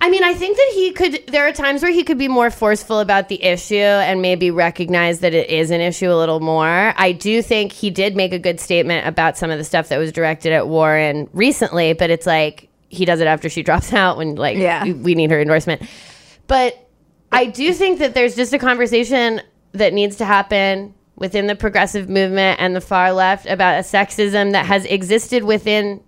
I 0.00 0.10
mean, 0.10 0.24
I 0.24 0.34
think 0.34 0.56
that 0.56 0.70
he 0.74 0.92
could. 0.92 1.26
There 1.28 1.46
are 1.46 1.52
times 1.52 1.82
where 1.82 1.92
he 1.92 2.02
could 2.04 2.18
be 2.18 2.26
more 2.28 2.50
forceful 2.50 2.98
about 3.00 3.28
the 3.28 3.42
issue 3.42 3.74
and 3.76 4.20
maybe 4.22 4.50
recognize 4.50 5.20
that 5.20 5.32
it 5.34 5.48
is 5.50 5.70
an 5.70 5.80
issue 5.80 6.10
a 6.12 6.14
little 6.18 6.40
more. 6.40 6.92
I 6.96 7.12
do 7.12 7.40
think 7.42 7.72
he 7.72 7.90
did 7.90 8.16
make 8.16 8.32
a 8.32 8.38
good 8.38 8.58
statement 8.60 9.06
about 9.06 9.36
some 9.36 9.50
of 9.50 9.58
the 9.58 9.64
stuff 9.64 9.88
that 9.88 9.98
was 9.98 10.10
directed 10.12 10.52
at 10.52 10.66
Warren 10.68 11.28
recently, 11.32 11.92
but 11.92 12.10
it's 12.10 12.26
like 12.26 12.68
he 12.88 13.04
does 13.04 13.20
it 13.20 13.26
after 13.26 13.48
she 13.48 13.62
drops 13.68 13.92
out 13.92 14.16
when 14.16 14.34
like 14.36 14.56
Yeah. 14.58 14.84
we- 14.84 14.92
we 14.92 15.14
need 15.14 15.30
her 15.30 15.40
endorsement. 15.40 15.82
But 16.46 16.76
I 17.30 17.46
do 17.46 17.72
think 17.72 17.98
that 18.00 18.14
there's 18.14 18.34
just 18.36 18.52
a 18.52 18.58
conversation 18.58 19.40
that 19.72 19.92
needs 19.92 20.16
to 20.16 20.24
happen 20.24 20.94
within 21.16 21.46
the 21.46 21.54
progressive 21.54 22.08
movement 22.08 22.60
and 22.60 22.74
the 22.74 22.80
far 22.80 23.12
left 23.12 23.46
about 23.46 23.76
a 23.78 23.82
sexism 23.82 24.52
that 24.52 24.66
has 24.66 24.84
existed 24.86 25.44
within 25.44 26.00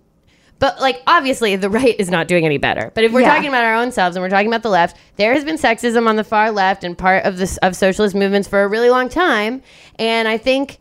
but 0.57 0.79
like 0.79 1.01
obviously 1.05 1.57
the 1.57 1.69
right 1.69 1.95
is 1.99 2.09
not 2.09 2.29
doing 2.29 2.45
any 2.45 2.57
better. 2.57 2.89
But 2.95 3.03
if 3.03 3.11
we're 3.11 3.21
Yeah. 3.21 3.33
talking 3.35 3.49
about 3.49 3.65
our 3.65 3.75
own 3.75 3.91
selves 3.91 4.15
and 4.15 4.23
we're 4.23 4.29
talking 4.29 4.47
about 4.47 4.63
the 4.63 4.69
left, 4.69 4.95
there 5.17 5.33
has 5.33 5.43
been 5.43 5.57
sexism 5.57 6.07
on 6.07 6.15
the 6.15 6.23
far 6.23 6.49
left 6.49 6.85
and 6.85 6.97
part 6.97 7.25
of 7.25 7.37
this 7.37 7.57
of 7.57 7.75
socialist 7.75 8.15
movements 8.15 8.47
for 8.47 8.63
a 8.63 8.67
really 8.69 8.89
long 8.89 9.09
time. 9.09 9.61
And 9.99 10.29
I 10.29 10.37
think 10.37 10.77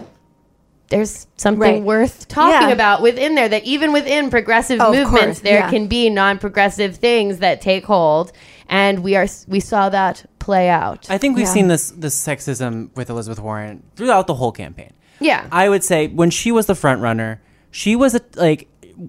there's 0.90 1.26
something 1.36 1.60
Right. 1.60 1.82
worth 1.82 2.28
talking 2.28 2.68
Yeah. 2.68 2.74
about 2.74 3.02
within 3.02 3.34
there 3.34 3.48
that 3.48 3.64
even 3.64 3.92
within 3.92 4.30
progressive 4.30 4.80
Oh, 4.80 4.92
movements 4.92 5.40
there 5.40 5.60
yeah. 5.60 5.70
can 5.70 5.86
be 5.86 6.10
non-progressive 6.10 6.96
things 6.96 7.38
that 7.38 7.60
take 7.60 7.84
hold 7.86 8.32
and 8.68 9.00
we 9.00 9.16
are 9.16 9.26
we 9.48 9.60
saw 9.60 9.88
that 9.88 10.24
play 10.38 10.68
out. 10.68 11.06
I 11.08 11.16
think 11.18 11.36
we've 11.36 11.46
Yeah. 11.46 11.52
seen 11.52 11.68
this 11.68 11.90
this 11.90 12.14
sexism 12.22 12.90
with 12.94 13.08
Elizabeth 13.10 13.40
Warren 13.40 13.82
throughout 13.96 14.26
the 14.26 14.34
whole 14.34 14.52
campaign. 14.52 14.92
yeah. 15.20 15.44
I 15.50 15.68
would 15.68 15.82
say 15.84 16.08
when 16.08 16.30
she 16.30 16.52
was 16.52 16.66
the 16.66 16.74
front 16.74 17.00
runner, 17.00 17.40
she 17.70 17.96
was 17.96 18.14
a, 18.14 18.20
like 18.36 18.68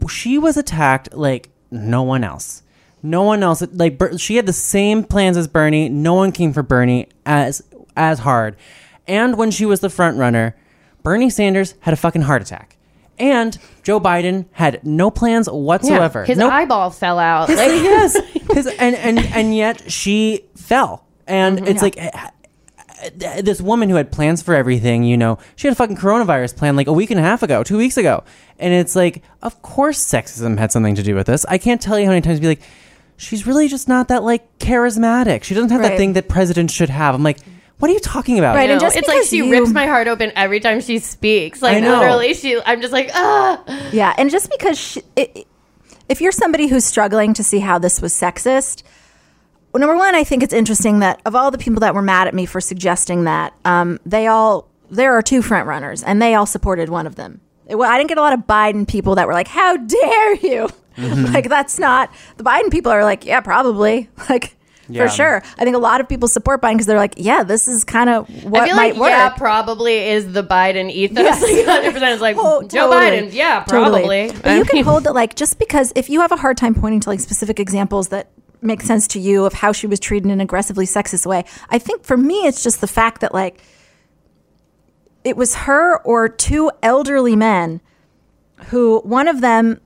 she 0.09 0.37
was 0.37 0.55
attacked 0.57 1.13
like 1.13 1.49
no 1.71 2.03
one 2.03 2.23
else. 2.23 2.63
No 3.03 3.21
one 3.23 3.43
else 3.43 3.61
like 3.73 4.01
she 4.17 4.37
had 4.37 4.45
the 4.45 4.53
same 4.53 5.03
plans 5.03 5.35
as 5.37 5.47
Bernie. 5.47 5.89
No 5.89 6.13
one 6.13 6.31
came 6.31 6.53
for 6.53 6.63
Bernie 6.63 7.07
as 7.25 7.61
as 7.97 8.19
hard. 8.19 8.55
And 9.07 9.37
when 9.37 9.51
she 9.51 9.65
was 9.65 9.81
the 9.81 9.89
front 9.89 10.17
runner, 10.17 10.55
Bernie 11.05 11.29
Sanders 11.29 11.75
had 11.79 11.93
a 11.93 11.97
fucking 11.97 12.23
heart 12.23 12.41
attack. 12.41 12.75
And 13.17 13.57
Joe 13.83 14.01
Biden 14.01 14.43
had 14.51 14.85
no 14.85 15.09
plans 15.09 15.47
whatsoever. 15.49 16.25
His 16.25 16.37
no 16.37 16.49
eyeball 16.49 16.89
fell 16.89 17.17
out. 17.17 17.47
Like, 17.47 17.57
yes, 17.59 18.17
'Cause- 18.49 18.67
and 18.67 18.93
and 18.95 19.19
and 19.19 19.55
yet 19.55 19.89
she 19.89 20.41
fell, 20.57 21.05
and 21.25 21.57
Mm-hmm. 21.59 21.67
it's 21.67 21.81
like 21.81 21.95
eh, 21.97 22.09
eh, 23.21 23.41
this 23.41 23.61
woman 23.61 23.87
who 23.89 23.95
had 23.95 24.11
plans 24.11 24.41
for 24.41 24.53
everything. 24.53 25.03
You 25.03 25.15
know, 25.15 25.37
she 25.55 25.67
had 25.67 25.71
a 25.71 25.75
fucking 25.75 25.95
coronavirus 25.95 26.57
plan 26.57 26.75
like 26.75 26.87
a 26.87 26.93
week 26.93 27.09
and 27.09 27.17
a 27.19 27.23
half 27.23 27.41
ago, 27.41 27.63
two 27.63 27.77
weeks 27.77 27.95
ago, 27.95 28.25
and 28.59 28.73
it's 28.73 28.97
like, 28.97 29.23
of 29.41 29.61
course, 29.61 29.97
sexism 30.05 30.57
had 30.57 30.73
something 30.73 30.95
to 30.95 31.03
do 31.03 31.15
with 31.15 31.27
this. 31.27 31.45
I 31.45 31.57
can't 31.57 31.79
tell 31.79 31.97
you 31.97 32.05
how 32.05 32.11
many 32.11 32.21
times 32.21 32.41
be 32.41 32.47
like. 32.47 32.61
She's 33.17 33.47
really 33.47 33.69
just 33.69 33.87
not 33.87 34.09
that 34.09 34.23
like 34.23 34.59
charismatic. 34.59 35.43
She 35.43 35.53
doesn't 35.53 35.69
have 35.69 35.81
that 35.83 35.95
thing 35.97 36.11
that 36.13 36.27
presidents 36.27 36.73
should 36.73 36.89
have. 36.89 37.15
I'm 37.15 37.23
like, 37.23 37.37
What 37.79 37.91
are 37.91 37.93
you 37.93 37.99
talking 37.99 38.39
about? 38.39 38.55
Right, 38.55 38.69
and 38.69 38.79
No, 38.79 38.85
just 38.85 38.95
it's 38.95 39.07
like 39.07 39.17
because 39.17 39.29
she 39.29 39.37
you- 39.37 39.51
rips 39.51 39.69
my 39.73 39.85
heart 39.85 40.07
open 40.07 40.31
every 40.35 40.59
time 40.59 40.79
she 40.81 40.99
speaks. 40.99 41.61
Like 41.61 41.77
I 41.77 41.79
know. 41.81 41.99
literally, 41.99 42.33
she. 42.33 42.59
I'm 42.65 42.81
just 42.81 42.93
like, 42.93 43.09
ah. 43.13 43.63
Yeah, 43.91 44.13
and 44.17 44.29
just 44.29 44.49
because 44.49 44.77
she, 44.77 45.01
it, 45.15 45.45
if 46.07 46.21
you're 46.21 46.31
somebody 46.31 46.67
who's 46.67 46.85
struggling 46.85 47.33
to 47.33 47.43
see 47.43 47.59
how 47.59 47.77
this 47.79 48.01
was 48.01 48.13
sexist, 48.13 48.83
well, 49.73 49.79
number 49.81 49.97
one, 49.97 50.15
I 50.15 50.23
think 50.23 50.41
it's 50.41 50.53
interesting 50.53 50.99
that 50.99 51.21
of 51.25 51.35
all 51.35 51.51
the 51.51 51.57
people 51.57 51.81
that 51.81 51.93
were 51.93 52.01
mad 52.01 52.27
at 52.27 52.33
me 52.33 52.45
for 52.45 52.61
suggesting 52.61 53.25
that, 53.25 53.53
um, 53.65 53.99
they 54.05 54.27
all 54.27 54.69
there 54.89 55.13
are 55.17 55.21
two 55.21 55.41
front 55.41 55.67
runners, 55.67 56.01
and 56.03 56.21
they 56.21 56.33
all 56.35 56.45
supported 56.45 56.87
one 56.89 57.05
of 57.07 57.15
them. 57.15 57.41
It, 57.67 57.75
well, 57.75 57.91
I 57.91 57.97
didn't 57.97 58.07
get 58.09 58.17
a 58.17 58.21
lot 58.21 58.33
of 58.33 58.41
Biden 58.41 58.87
people 58.87 59.15
that 59.15 59.27
were 59.27 59.33
like, 59.33 59.47
"How 59.49 59.75
dare 59.75 60.35
you!" 60.35 60.69
like 60.97 61.49
that's 61.49 61.77
not 61.77 62.09
the 62.37 62.43
Biden 62.45 62.71
people 62.71 62.91
are 62.91 63.03
like, 63.03 63.25
"Yeah, 63.25 63.41
probably." 63.41 64.09
Like. 64.29 64.55
Yeah. 64.87 65.07
For 65.07 65.09
sure, 65.13 65.43
I 65.57 65.63
think 65.63 65.75
a 65.75 65.79
lot 65.79 65.99
of 66.01 66.07
people 66.07 66.27
support 66.27 66.61
Biden 66.61 66.73
because 66.73 66.85
they're 66.85 66.97
like, 66.97 67.15
"Yeah, 67.17 67.43
this 67.43 67.67
is 67.67 67.83
kind 67.83 68.09
of 68.09 68.27
what 68.43 68.63
I 68.63 68.67
feel 68.67 68.75
might 68.75 68.93
like 68.93 69.01
work." 69.01 69.09
yeah, 69.09 69.29
probably 69.29 69.95
is 70.09 70.31
the 70.33 70.43
Biden 70.43 70.91
ethos. 70.91 71.17
Yes. 71.23 71.41
Like 71.65 71.67
100 71.67 71.93
percent 71.93 72.11
is 72.15 72.21
like 72.21 72.35
Oh, 72.39 72.61
Joe 72.63 72.91
totally. 72.91 73.01
Biden. 73.29 73.33
Yeah, 73.33 73.63
Totally. 73.67 74.27
probably. 74.27 74.41
But 74.43 74.57
you 74.57 74.65
can 74.65 74.83
hold 74.83 75.03
that 75.05 75.13
like 75.15 75.35
just 75.35 75.57
because 75.59 75.91
if 75.95 76.09
you 76.09 76.21
have 76.21 76.31
a 76.31 76.37
hard 76.37 76.57
time 76.57 76.75
pointing 76.75 76.99
to 77.01 77.09
like 77.09 77.19
specific 77.19 77.59
examples 77.59 78.09
that 78.09 78.29
make 78.61 78.81
sense 78.81 79.07
to 79.09 79.19
you 79.19 79.45
of 79.45 79.53
how 79.53 79.71
she 79.71 79.87
was 79.87 79.99
treated 79.99 80.25
in 80.25 80.31
an 80.31 80.41
aggressively 80.41 80.85
sexist 80.85 81.25
way, 81.25 81.43
I 81.69 81.79
think 81.79 82.03
for 82.03 82.17
me 82.17 82.35
it's 82.47 82.63
just 82.63 82.81
the 82.81 82.87
fact 82.87 83.21
that 83.21 83.33
like 83.33 83.61
it 85.23 85.35
was 85.35 85.55
her 85.55 85.97
or 86.03 86.29
two 86.29 86.71
elderly 86.83 87.35
men 87.35 87.81
who 88.67 88.99
one 88.99 89.27
of 89.27 89.41
them 89.41 89.81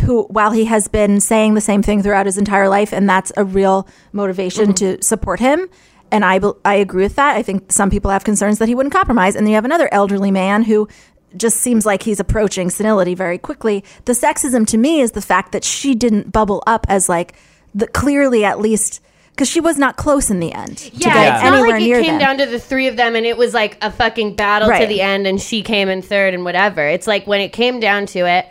who 0.00 0.24
while 0.24 0.50
he 0.50 0.64
has 0.64 0.88
been 0.88 1.20
saying 1.20 1.54
the 1.54 1.60
same 1.60 1.82
thing 1.82 2.02
throughout 2.02 2.26
his 2.26 2.38
entire 2.38 2.68
life 2.68 2.92
and 2.92 3.08
that's 3.08 3.32
a 3.36 3.44
real 3.44 3.86
motivation 4.12 4.72
mm-hmm. 4.72 4.96
to 4.96 5.02
support 5.02 5.40
him 5.40 5.68
and 6.10 6.24
I 6.24 6.40
I 6.64 6.76
agree 6.76 7.02
with 7.02 7.16
that. 7.16 7.36
I 7.36 7.42
think 7.42 7.72
some 7.72 7.90
people 7.90 8.10
have 8.10 8.24
concerns 8.24 8.58
that 8.58 8.68
he 8.68 8.74
wouldn't 8.74 8.92
compromise 8.92 9.34
and 9.34 9.46
then 9.46 9.50
you 9.50 9.56
have 9.56 9.64
another 9.64 9.88
elderly 9.92 10.30
man 10.30 10.62
who 10.62 10.88
just 11.36 11.56
seems 11.56 11.84
like 11.84 12.04
he's 12.04 12.20
approaching 12.20 12.70
senility 12.70 13.14
very 13.14 13.38
quickly. 13.38 13.84
The 14.04 14.12
sexism 14.12 14.66
to 14.68 14.78
me 14.78 15.00
is 15.00 15.12
the 15.12 15.20
fact 15.20 15.52
that 15.52 15.64
she 15.64 15.94
didn't 15.94 16.30
bubble 16.30 16.62
up 16.66 16.86
as 16.88 17.08
like 17.08 17.34
the 17.74 17.88
clearly 17.88 18.44
at 18.44 18.60
least 18.60 19.00
because 19.30 19.48
she 19.48 19.60
was 19.60 19.76
not 19.76 19.96
close 19.96 20.30
in 20.30 20.38
the 20.38 20.52
end. 20.52 20.90
Yeah, 20.92 21.34
it's 21.34 21.44
not 21.44 21.68
like 21.68 21.82
it 21.82 22.02
came 22.02 22.12
them. 22.12 22.18
down 22.20 22.38
to 22.38 22.46
the 22.46 22.60
three 22.60 22.86
of 22.86 22.96
them 22.96 23.16
and 23.16 23.26
it 23.26 23.36
was 23.36 23.52
like 23.52 23.76
a 23.82 23.90
fucking 23.90 24.36
battle 24.36 24.68
to 24.68 24.86
the 24.86 25.00
end 25.00 25.26
and 25.26 25.40
she 25.40 25.62
came 25.62 25.88
in 25.88 26.02
third 26.02 26.34
and 26.34 26.44
whatever. 26.44 26.86
It's 26.86 27.08
like 27.08 27.26
when 27.26 27.40
it 27.40 27.52
came 27.52 27.80
down 27.80 28.06
to 28.06 28.20
it, 28.20 28.46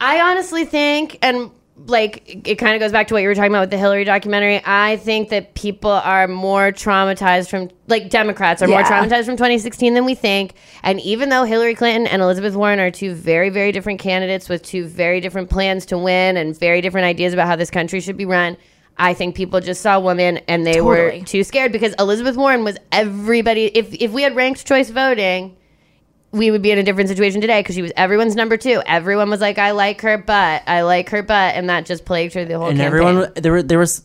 I 0.00 0.20
honestly 0.20 0.64
think, 0.64 1.18
and 1.22 1.50
like 1.86 2.48
it 2.48 2.56
kind 2.56 2.74
of 2.74 2.80
goes 2.80 2.90
back 2.92 3.08
to 3.08 3.14
what 3.14 3.22
you 3.22 3.28
were 3.28 3.34
talking 3.34 3.50
about 3.50 3.60
with 3.60 3.70
the 3.70 3.78
Hillary 3.78 4.04
documentary. 4.04 4.62
I 4.64 4.96
think 4.96 5.28
that 5.28 5.54
people 5.54 5.90
are 5.90 6.26
more 6.26 6.72
traumatized 6.72 7.50
from, 7.50 7.70
like 7.86 8.08
Democrats 8.08 8.62
are 8.62 8.66
more 8.68 8.82
traumatized 8.82 9.26
from 9.26 9.36
2016 9.36 9.94
than 9.94 10.04
we 10.04 10.14
think. 10.14 10.54
And 10.82 11.00
even 11.00 11.28
though 11.28 11.44
Hillary 11.44 11.74
Clinton 11.74 12.06
and 12.06 12.22
Elizabeth 12.22 12.54
Warren 12.54 12.80
are 12.80 12.90
two 12.90 13.14
very, 13.14 13.50
very 13.50 13.72
different 13.72 14.00
candidates 14.00 14.48
with 14.48 14.62
two 14.62 14.86
very 14.86 15.20
different 15.20 15.50
plans 15.50 15.84
to 15.86 15.98
win 15.98 16.36
and 16.38 16.58
very 16.58 16.80
different 16.80 17.04
ideas 17.06 17.34
about 17.34 17.46
how 17.46 17.56
this 17.56 17.70
country 17.70 18.00
should 18.00 18.16
be 18.16 18.24
run. 18.24 18.56
I 18.98 19.12
think 19.12 19.34
people 19.34 19.60
just 19.60 19.82
saw 19.82 20.00
women 20.00 20.38
and 20.48 20.66
they 20.66 20.76
Totally. 20.76 21.20
were 21.20 21.26
too 21.26 21.44
scared 21.44 21.72
because 21.72 21.94
Elizabeth 21.98 22.36
Warren 22.36 22.64
was 22.64 22.78
everybody. 22.90 23.66
If 23.66 23.92
if 23.94 24.12
we 24.12 24.22
had 24.22 24.34
ranked 24.34 24.66
choice 24.66 24.88
voting, 24.88 25.56
we 26.36 26.50
would 26.50 26.62
be 26.62 26.70
in 26.70 26.78
a 26.78 26.82
different 26.82 27.08
situation 27.08 27.40
today 27.40 27.60
because 27.60 27.74
she 27.74 27.82
was 27.82 27.92
everyone's 27.96 28.36
number 28.36 28.56
two. 28.56 28.82
Everyone 28.86 29.30
was 29.30 29.40
like, 29.40 29.58
"I 29.58 29.70
like 29.72 30.00
her 30.02 30.18
butt, 30.18 30.62
I 30.66 30.82
like 30.82 31.08
her 31.10 31.22
butt," 31.22 31.54
and 31.54 31.68
that 31.70 31.86
just 31.86 32.04
plagued 32.04 32.34
her 32.34 32.44
the 32.44 32.58
whole 32.58 32.68
and 32.68 32.78
campaign. 32.78 32.86
everyone 33.08 33.32
there 33.36 33.52
were 33.52 33.62
there 33.62 33.78
was 33.78 34.02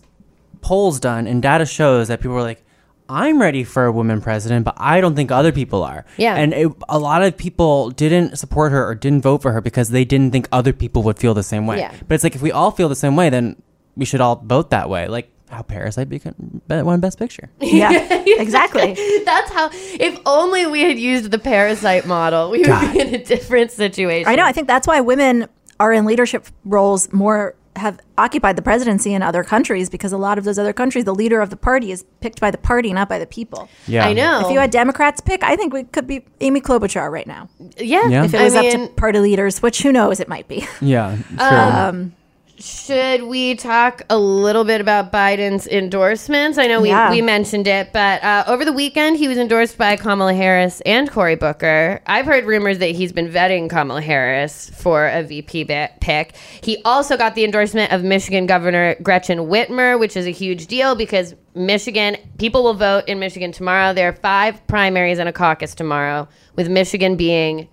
polls 0.62 1.00
done 1.00 1.28
and 1.28 1.42
data 1.42 1.66
shows 1.66 2.08
that 2.08 2.20
people 2.20 2.36
were 2.36 2.42
like 2.44 2.64
i'm 3.10 3.42
ready 3.42 3.64
for 3.64 3.86
a 3.86 3.92
woman 3.92 4.22
president 4.22 4.64
but 4.64 4.76
i 4.78 5.02
don't 5.02 5.16
think 5.16 5.32
other 5.32 5.52
people 5.52 5.84
are 5.84 6.06
Yeah. 6.18 6.36
and 6.36 6.54
it, 6.54 6.72
a 6.88 7.00
lot 7.00 7.24
of 7.24 7.36
people 7.36 7.90
didn't 7.90 8.38
support 8.38 8.72
her 8.72 8.86
or 8.88 8.94
didn't 8.94 9.22
vote 9.24 9.42
for 9.42 9.52
her 9.54 9.60
because 9.60 9.90
they 9.90 10.06
didn't 10.06 10.32
think 10.32 10.48
other 10.52 10.72
people 10.72 11.02
would 11.04 11.18
feel 11.18 11.34
the 11.34 11.42
same 11.44 11.66
way 11.66 11.80
Yeah. 11.80 11.92
but 12.08 12.14
it's 12.14 12.24
like 12.24 12.36
if 12.36 12.44
we 12.44 12.52
all 12.52 12.70
feel 12.70 12.90
the 12.90 12.96
same 12.96 13.16
way 13.16 13.30
then 13.32 13.62
we 13.98 14.06
should 14.06 14.22
all 14.22 14.36
vote 14.46 14.70
that 14.70 14.88
way 14.88 15.08
like 15.08 15.32
how 15.52 15.62
parasite 15.62 16.08
became 16.10 16.62
won 16.70 17.00
best 17.00 17.20
picture 17.20 17.50
yeah, 17.60 17.92
exactly. 18.26 18.94
That's 19.26 19.52
how. 19.52 19.70
If 19.74 20.20
only 20.26 20.66
we 20.66 20.82
had 20.82 20.98
used 20.98 21.30
the 21.32 21.40
parasite 21.40 22.06
model, 22.06 22.50
we 22.52 22.60
would 22.60 22.68
God. 22.68 22.94
be 22.94 23.00
in 23.02 23.14
a 23.14 23.24
different 23.24 23.72
situation. 23.72 24.28
I 24.28 24.36
know. 24.36 24.46
I 24.46 24.52
think 24.52 24.68
that's 24.68 24.88
why 24.88 25.00
women 25.02 25.48
are 25.80 25.92
in 25.94 26.06
leadership 26.06 26.48
roles 26.66 27.12
more 27.14 27.56
have 27.78 28.00
occupied 28.18 28.56
the 28.58 28.62
presidency 28.62 29.14
in 29.14 29.22
other 29.22 29.44
countries 29.44 29.90
because 29.90 30.12
a 30.12 30.18
lot 30.18 30.38
of 30.38 30.44
those 30.44 30.60
other 30.60 30.74
countries, 30.74 31.06
the 31.06 31.16
leader 31.16 31.40
of 31.40 31.50
the 31.50 31.56
party 31.56 31.92
is 31.92 32.04
picked 32.20 32.42
by 32.42 32.52
the 32.52 32.58
party, 32.58 32.92
not 32.92 33.08
by 33.08 33.18
the 33.18 33.26
people. 33.26 33.70
yeah 33.88 34.06
I 34.06 34.14
know. 34.14 34.42
If 34.46 34.52
you 34.52 34.60
had 34.60 34.72
Democrats 34.72 35.22
pick, 35.22 35.44
I 35.44 35.56
think 35.56 35.74
we 35.74 35.84
could 35.86 36.06
be 36.08 36.26
Amy 36.42 36.60
Klobuchar 36.62 37.10
right 37.10 37.28
now. 37.28 37.50
yeah. 37.78 38.08
Yeah. 38.10 38.26
If 38.26 38.34
it 38.34 38.42
I 38.42 38.44
was 38.44 38.56
up 38.56 38.64
mean, 38.64 38.88
to 38.90 38.94
party 38.96 39.20
leaders, 39.20 39.62
which 39.62 39.82
who 39.84 39.92
knows, 39.92 40.20
it 40.20 40.28
might 40.28 40.48
be. 40.48 40.66
yeah 40.82 41.18
true. 41.30 41.40
Um, 41.40 42.14
Should 42.62 43.24
we 43.24 43.56
talk 43.56 44.04
a 44.08 44.20
little 44.20 44.64
bit 44.64 44.82
about 44.82 45.12
Biden's 45.12 45.66
endorsements? 45.66 46.60
I 46.60 46.68
know 46.68 46.80
we, 46.80 46.90
Yeah. 46.90 47.10
we 47.10 47.20
mentioned 47.20 47.66
it, 47.68 47.92
but 47.92 48.24
uh, 48.24 48.44
over 48.46 48.64
the 48.66 48.72
weekend, 48.74 49.18
he 49.18 49.28
was 49.28 49.40
endorsed 49.40 49.80
by 49.80 49.96
Kamala 49.96 50.36
Harris 50.36 50.80
and 50.82 51.10
Cory 51.10 51.36
Booker. 51.36 52.02
I've 52.06 52.28
heard 52.28 52.46
rumors 52.46 52.78
that 52.78 52.92
he's 52.92 53.12
been 53.12 53.30
vetting 53.30 53.68
Kamala 53.68 54.02
Harris 54.02 54.70
for 54.76 55.08
a 55.08 55.24
VP 55.24 55.66
pick. 56.02 56.36
He 56.62 56.80
also 56.86 57.18
got 57.18 57.34
the 57.34 57.44
endorsement 57.46 57.92
of 57.92 58.04
Michigan 58.04 58.46
Governor 58.46 58.96
Gretchen 59.02 59.40
Whitmer, 59.40 60.00
which 60.00 60.16
is 60.16 60.28
a 60.28 60.32
huge 60.32 60.68
deal 60.68 60.94
because 60.94 61.34
Michigan, 61.56 62.16
people 62.38 62.62
will 62.64 62.76
vote 62.76 63.06
in 63.08 63.18
Michigan 63.18 63.52
tomorrow. 63.52 63.92
There 63.92 64.08
are 64.10 64.14
five 64.14 64.68
primaries 64.68 65.18
and 65.18 65.28
a 65.28 65.34
caucus 65.34 65.74
tomorrow, 65.74 66.28
with 66.56 66.70
Michigan 66.70 67.16
being 67.16 67.70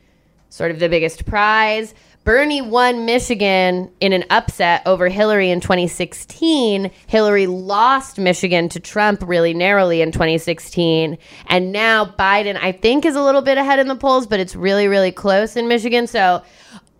sort 0.48 0.70
of 0.70 0.78
the 0.78 0.88
biggest 0.88 1.26
prize. 1.26 1.92
Bernie 2.28 2.60
won 2.60 3.06
Michigan 3.06 3.90
in 4.00 4.12
an 4.12 4.22
upset 4.28 4.82
over 4.84 5.08
Hillary 5.08 5.48
in 5.48 5.60
2016. 5.60 6.90
Hillary 7.06 7.46
lost 7.46 8.18
Michigan 8.18 8.68
to 8.68 8.80
Trump 8.80 9.22
really 9.26 9.54
narrowly 9.54 10.02
in 10.02 10.12
2016. 10.12 11.16
And 11.46 11.72
now 11.72 12.04
Biden, 12.04 12.58
I 12.60 12.72
think, 12.72 13.06
is 13.06 13.16
a 13.16 13.22
little 13.22 13.40
bit 13.40 13.56
ahead 13.56 13.78
in 13.78 13.88
the 13.88 13.96
polls, 13.96 14.26
but 14.26 14.40
it's 14.40 14.54
really, 14.54 14.88
really 14.88 15.10
close 15.10 15.56
in 15.56 15.68
Michigan. 15.68 16.06
So 16.06 16.42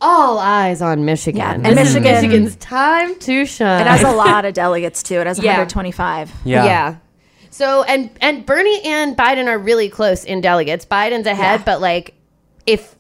all 0.00 0.38
eyes 0.38 0.80
on 0.80 1.04
Michigan. 1.04 1.36
Yeah, 1.40 1.52
and 1.52 1.74
Michigan- 1.74 2.04
Michigan's 2.04 2.56
time 2.56 3.14
to 3.18 3.44
shine. 3.44 3.82
It 3.82 3.86
has 3.86 4.04
a 4.04 4.12
lot 4.12 4.46
of 4.46 4.54
delegates 4.54 5.02
too. 5.02 5.16
It 5.20 5.26
has 5.26 5.38
Yeah. 5.38 5.58
125. 5.58 6.32
yeah 6.46 6.64
Yeah. 6.64 6.94
So 7.50 7.82
and 7.82 8.08
and 8.22 8.46
Bernie 8.46 8.80
and 8.82 9.14
Biden 9.14 9.46
are 9.46 9.58
really 9.58 9.90
close 9.90 10.24
in 10.24 10.40
delegates. 10.40 10.86
Biden's 10.86 11.26
ahead, 11.26 11.60
Yeah. 11.60 11.64
but 11.66 11.82
like 11.82 12.14
if 12.64 12.94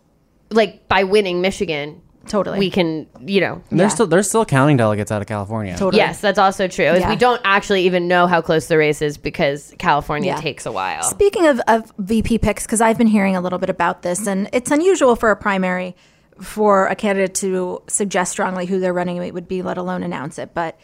like 0.50 0.88
by 0.88 1.04
winning 1.04 1.40
Michigan, 1.40 2.02
Totally. 2.28 2.58
we 2.58 2.70
can 2.70 3.06
you 3.20 3.40
know. 3.40 3.62
And 3.70 3.80
they're 3.80 3.90
still 3.90 4.06
they're 4.06 4.22
still 4.22 4.44
counting 4.44 4.76
delegates 4.76 5.10
out 5.10 5.20
of 5.20 5.28
california 5.28 5.76
Totally. 5.76 5.98
Yes, 5.98 6.20
that's 6.20 6.38
also 6.38 6.68
true. 6.68 6.84
Yeah. 6.84 7.08
We 7.10 7.16
don't 7.16 7.40
actually 7.44 7.82
even 7.82 8.08
know 8.08 8.26
how 8.26 8.40
close 8.40 8.66
the 8.66 8.78
race 8.78 9.02
is 9.02 9.16
because 9.18 9.74
California 9.78 10.32
Yeah. 10.32 10.40
takes 10.40 10.66
a 10.66 10.72
while. 10.72 11.02
Speaking 11.02 11.46
of, 11.46 11.60
of 11.68 11.92
VP 11.98 12.38
picks, 12.38 12.64
because 12.64 12.80
I've 12.80 12.98
been 12.98 13.06
hearing 13.06 13.36
a 13.36 13.40
little 13.40 13.58
bit 13.58 13.70
about 13.70 14.02
this, 14.02 14.26
and 14.26 14.48
it's 14.52 14.70
unusual 14.70 15.16
for 15.16 15.30
a 15.30 15.36
primary 15.36 15.94
for 16.40 16.86
a 16.86 16.94
candidate 16.94 17.34
to 17.36 17.82
suggest 17.88 18.30
strongly 18.32 18.66
who 18.66 18.78
their 18.78 18.92
running 18.92 19.18
mate 19.18 19.32
would 19.34 19.48
be, 19.48 19.62
let 19.62 19.76
alone 19.78 20.02
announce 20.02 20.38
it. 20.38 20.50
But 20.54 20.78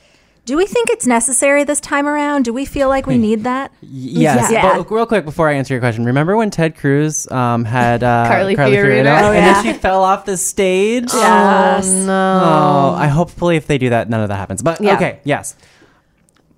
do 0.45 0.57
we 0.59 0.67
think 0.67 0.91
it's 0.91 1.07
necessary 1.07 1.65
this 1.65 1.81
time 1.81 2.07
around? 2.07 2.45
Do 2.45 2.53
we 2.53 2.65
feel 2.67 2.89
like 2.89 3.07
we 3.07 3.17
need 3.17 3.45
that? 3.45 3.73
Yes, 3.81 4.51
Yeah. 4.53 4.77
but 4.77 4.91
real 4.91 5.07
quick 5.07 5.25
before 5.25 5.49
I 5.49 5.55
answer 5.55 5.73
your 5.73 5.81
question, 5.81 6.05
remember 6.05 6.37
when 6.37 6.51
Ted 6.51 6.77
Cruz 6.77 7.27
um, 7.31 7.65
had 7.65 8.03
uh, 8.03 8.27
Carly 8.29 8.55
Fiorina. 8.55 9.23
Oh, 9.23 9.33
and 9.33 9.37
yeah. 9.45 9.63
then 9.63 9.65
she 9.65 9.73
fell 9.79 10.05
off 10.05 10.27
the 10.27 10.37
stage? 10.37 11.09
Yes. 11.13 11.87
Oh, 12.09 12.95
I 12.99 13.07
hopefully 13.07 13.57
if 13.57 13.67
they 13.67 13.79
do 13.79 13.89
that, 13.91 14.11
none 14.11 14.21
of 14.21 14.29
that 14.29 14.37
happens. 14.37 14.63
But 14.63 14.81
Yeah. 14.81 14.97
okay, 14.97 15.21
yes, 15.25 15.57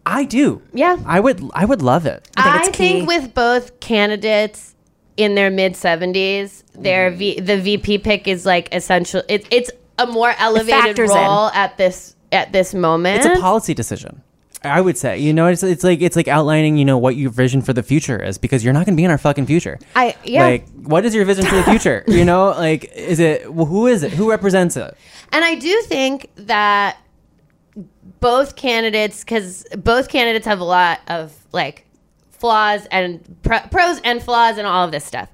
I 0.05 0.25
do. 0.25 0.63
Yeah. 0.73 0.97
I 1.07 1.21
would. 1.21 1.43
I 1.55 1.65
would 1.65 1.83
love 1.83 2.07
it. 2.07 2.29
I 2.37 2.43
think 2.43 2.55
I 2.55 2.59
it's 2.69 2.69
key. 2.77 2.89
think 2.89 3.09
with 3.09 3.35
both 3.35 3.79
candidates 3.81 4.75
in 5.17 5.35
their 5.37 5.51
mid 5.51 5.77
seventies, 5.77 6.65
their 6.75 7.11
v, 7.13 7.39
the 7.41 7.59
VP 7.61 7.99
pick 7.99 8.27
is 8.27 8.45
like 8.45 8.75
essential. 8.75 9.23
It's 9.29 9.47
it's 9.53 9.71
a 9.99 10.07
more 10.09 10.35
elevated 10.39 10.71
factors 10.81 11.11
in. 11.11 11.17
role 11.17 11.49
at 11.51 11.77
this 11.79 12.16
at 12.33 12.53
this 12.53 12.75
moment. 12.75 13.25
It's 13.25 13.39
a 13.39 13.41
policy 13.41 13.75
decision. 13.75 14.23
I 14.65 14.81
would 14.81 14.99
say, 14.99 15.19
you 15.19 15.33
know, 15.33 15.47
it's, 15.47 15.63
it's 15.63 15.85
like 15.85 16.01
it's 16.01 16.17
like 16.17 16.27
outlining, 16.29 16.77
you 16.77 16.85
know, 16.85 16.99
what 16.99 17.15
your 17.15 17.31
vision 17.31 17.63
for 17.63 17.73
the 17.73 17.83
future 17.85 18.21
is 18.21 18.37
because 18.39 18.65
you're 18.65 18.73
not 18.73 18.85
going 18.87 18.97
to 18.97 19.01
be 19.01 19.05
in 19.05 19.11
our 19.11 19.19
fucking 19.19 19.47
future. 19.47 19.79
I- 19.95 20.17
yeah. 20.25 20.45
Like, 20.45 20.69
what 20.71 21.05
is 21.05 21.15
your 21.15 21.25
vision 21.25 21.45
for 21.47 21.55
the 21.57 21.63
future? 21.73 22.03
you 22.09 22.25
know, 22.25 22.47
like, 22.51 22.91
is 22.95 23.21
it 23.21 23.53
well, 23.53 23.67
who 23.67 23.87
is 23.87 24.03
it? 24.03 24.13
Who 24.13 24.29
represents 24.31 24.77
it? 24.77 24.97
And 25.33 25.45
I 25.45 25.55
do 25.57 25.83
think 25.83 26.29
that 26.37 26.97
both 28.21 28.57
candidates, 28.57 29.23
because 29.23 29.65
both 29.77 30.09
candidates 30.09 30.47
have 30.47 30.61
a 30.61 30.65
lot 30.65 31.01
of 31.07 31.33
like 31.53 31.87
flaws 32.31 32.87
and 32.91 33.21
pr- 33.43 33.69
pros 33.71 34.01
and 34.05 34.23
flaws 34.23 34.59
and 34.59 34.67
all 34.67 34.85
of 34.85 34.91
this 34.91 35.05
stuff. 35.05 35.29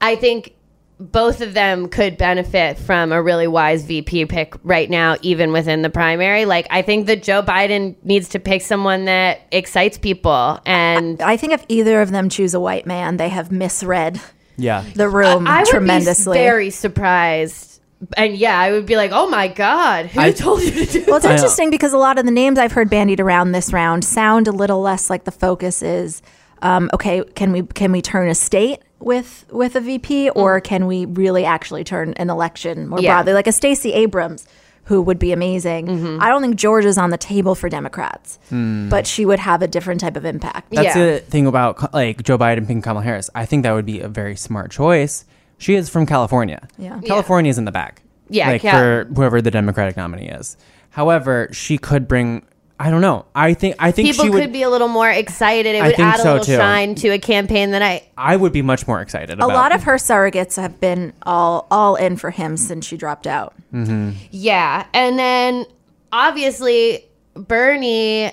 I 0.00 0.16
think 0.16 0.54
both 1.00 1.40
of 1.40 1.54
them 1.54 1.88
could 1.88 2.18
benefit 2.18 2.76
from 2.76 3.12
a 3.12 3.22
really 3.22 3.46
wise 3.46 3.84
VP 3.84 4.26
pick 4.26 4.54
right 4.64 4.90
now, 4.90 5.16
even 5.22 5.52
within 5.52 5.82
the 5.82 5.90
primary. 5.90 6.44
Like, 6.44 6.66
I 6.70 6.82
think 6.82 7.06
that 7.06 7.22
Joe 7.22 7.42
Biden 7.42 7.94
needs 8.02 8.28
to 8.30 8.40
pick 8.40 8.62
someone 8.62 9.04
that 9.04 9.40
excites 9.52 9.96
people. 9.96 10.60
And 10.66 11.22
I 11.22 11.36
think 11.36 11.52
if 11.52 11.64
either 11.68 12.00
of 12.02 12.10
them 12.10 12.28
choose 12.28 12.52
a 12.52 12.60
white 12.60 12.84
man, 12.86 13.16
they 13.16 13.28
have 13.28 13.52
misread 13.52 14.20
Yeah. 14.56 14.84
the 14.96 15.08
room 15.08 15.46
I 15.46 15.60
would 15.60 15.68
tremendously. 15.68 16.36
be 16.38 16.42
very 16.42 16.70
surprised. 16.70 17.80
And 18.16 18.36
yeah, 18.36 18.58
I 18.58 18.72
would 18.72 18.86
be 18.86 18.96
like, 18.96 19.10
oh 19.12 19.28
my 19.28 19.48
God, 19.48 20.06
who 20.06 20.20
I- 20.20 20.32
told 20.32 20.62
you 20.62 20.70
to 20.70 20.84
do 20.84 21.04
well, 21.06 21.16
it's 21.16 21.24
I 21.26 21.28
know. 21.30 21.34
interesting 21.34 21.70
because 21.70 21.92
a 21.92 21.98
lot 21.98 22.18
of 22.18 22.24
the 22.24 22.30
names 22.32 22.58
I've 22.58 22.72
heard 22.72 22.90
bandied 22.90 23.20
around 23.20 23.52
this 23.52 23.72
round 23.72 24.04
sound 24.04 24.46
a 24.48 24.52
little 24.52 24.80
less 24.80 25.10
like 25.10 25.24
the 25.24 25.32
focus 25.32 25.82
is. 25.82 26.22
Um, 26.60 26.90
okay, 26.92 27.22
can 27.36 27.52
we 27.52 27.62
can 27.62 27.92
we 27.92 28.02
turn 28.02 28.28
a 28.28 28.34
state 28.34 28.80
with 29.00 29.44
with 29.50 29.76
a 29.76 29.80
VP, 29.80 30.30
or 30.30 30.60
can 30.60 30.86
we 30.86 31.04
really 31.06 31.44
actually 31.44 31.84
turn 31.84 32.12
an 32.14 32.30
election 32.30 32.88
more 32.88 32.98
Mm. 32.98 33.02
Yeah. 33.02 33.14
broadly, 33.16 33.32
like 33.34 33.46
a 33.46 33.52
Stacey 33.52 33.92
Abrams, 33.92 34.46
who 34.84 35.00
would 35.02 35.18
be 35.18 35.32
amazing? 35.32 35.86
Mm-hmm. 35.86 36.22
I 36.22 36.28
don't 36.28 36.42
think 36.42 36.56
Georgia's 36.56 36.98
on 36.98 37.10
the 37.10 37.18
table 37.18 37.54
for 37.54 37.68
Democrats, 37.68 38.38
but 38.50 39.06
she 39.06 39.24
would 39.24 39.38
have 39.38 39.62
a 39.62 39.68
different 39.68 40.00
type 40.00 40.16
of 40.16 40.24
impact. 40.24 40.70
That's 40.70 40.96
Yeah. 40.96 41.06
the 41.12 41.18
thing 41.20 41.46
about 41.46 41.92
like 41.94 42.22
Joe 42.22 42.38
Biden 42.38 42.60
picking 42.62 42.82
Kamala 42.82 43.04
Harris. 43.04 43.30
I 43.34 43.46
think 43.46 43.62
that 43.62 43.72
would 43.72 43.86
be 43.86 44.00
a 44.00 44.08
very 44.08 44.34
smart 44.36 44.70
choice. 44.70 45.24
She 45.58 45.74
is 45.74 45.88
from 45.88 46.06
California. 46.06 46.66
Yeah. 46.78 47.00
California's 47.04 47.58
in 47.58 47.64
the 47.64 47.72
back. 47.72 48.02
Yeah, 48.30 48.48
like 48.50 48.62
Cal- 48.62 48.78
for 48.78 49.08
whoever 49.14 49.40
the 49.40 49.50
Democratic 49.50 49.96
nominee 49.96 50.28
is. 50.28 50.56
However, 50.90 51.48
she 51.52 51.78
could 51.78 52.06
bring. 52.08 52.42
I 52.80 52.90
don't 52.90 53.00
know. 53.00 53.26
I 53.34 53.54
think. 53.54 53.74
I 53.78 53.90
think 53.90 54.08
People 54.08 54.24
she 54.24 54.30
would. 54.30 54.40
could 54.40 54.52
be 54.52 54.62
a 54.62 54.70
little 54.70 54.86
more 54.88 55.10
excited. 55.10 55.74
It 55.74 55.82
I 55.82 55.86
would 55.88 55.96
think 55.96 56.08
add 56.08 56.20
a 56.20 56.22
so, 56.22 56.30
little 56.32 56.44
too. 56.44 56.56
shine 56.56 56.94
to 56.96 57.08
a 57.08 57.18
campaign 57.18 57.72
that 57.72 57.82
I. 57.82 58.06
I 58.16 58.36
would 58.36 58.52
be 58.52 58.62
much 58.62 58.86
more 58.86 59.00
excited. 59.00 59.30
A 59.30 59.44
about. 59.44 59.48
lot 59.48 59.74
of 59.74 59.82
her 59.82 59.94
surrogates 59.96 60.60
have 60.60 60.78
been 60.80 61.12
all 61.24 61.66
all 61.70 61.96
in 61.96 62.16
for 62.16 62.30
him 62.30 62.56
since 62.56 62.86
she 62.86 62.96
dropped 62.96 63.26
out. 63.26 63.54
Mm-hmm. 63.74 64.10
Yeah. 64.30 64.86
And 64.94 65.18
then 65.18 65.66
obviously, 66.12 67.04
Bernie, 67.34 68.30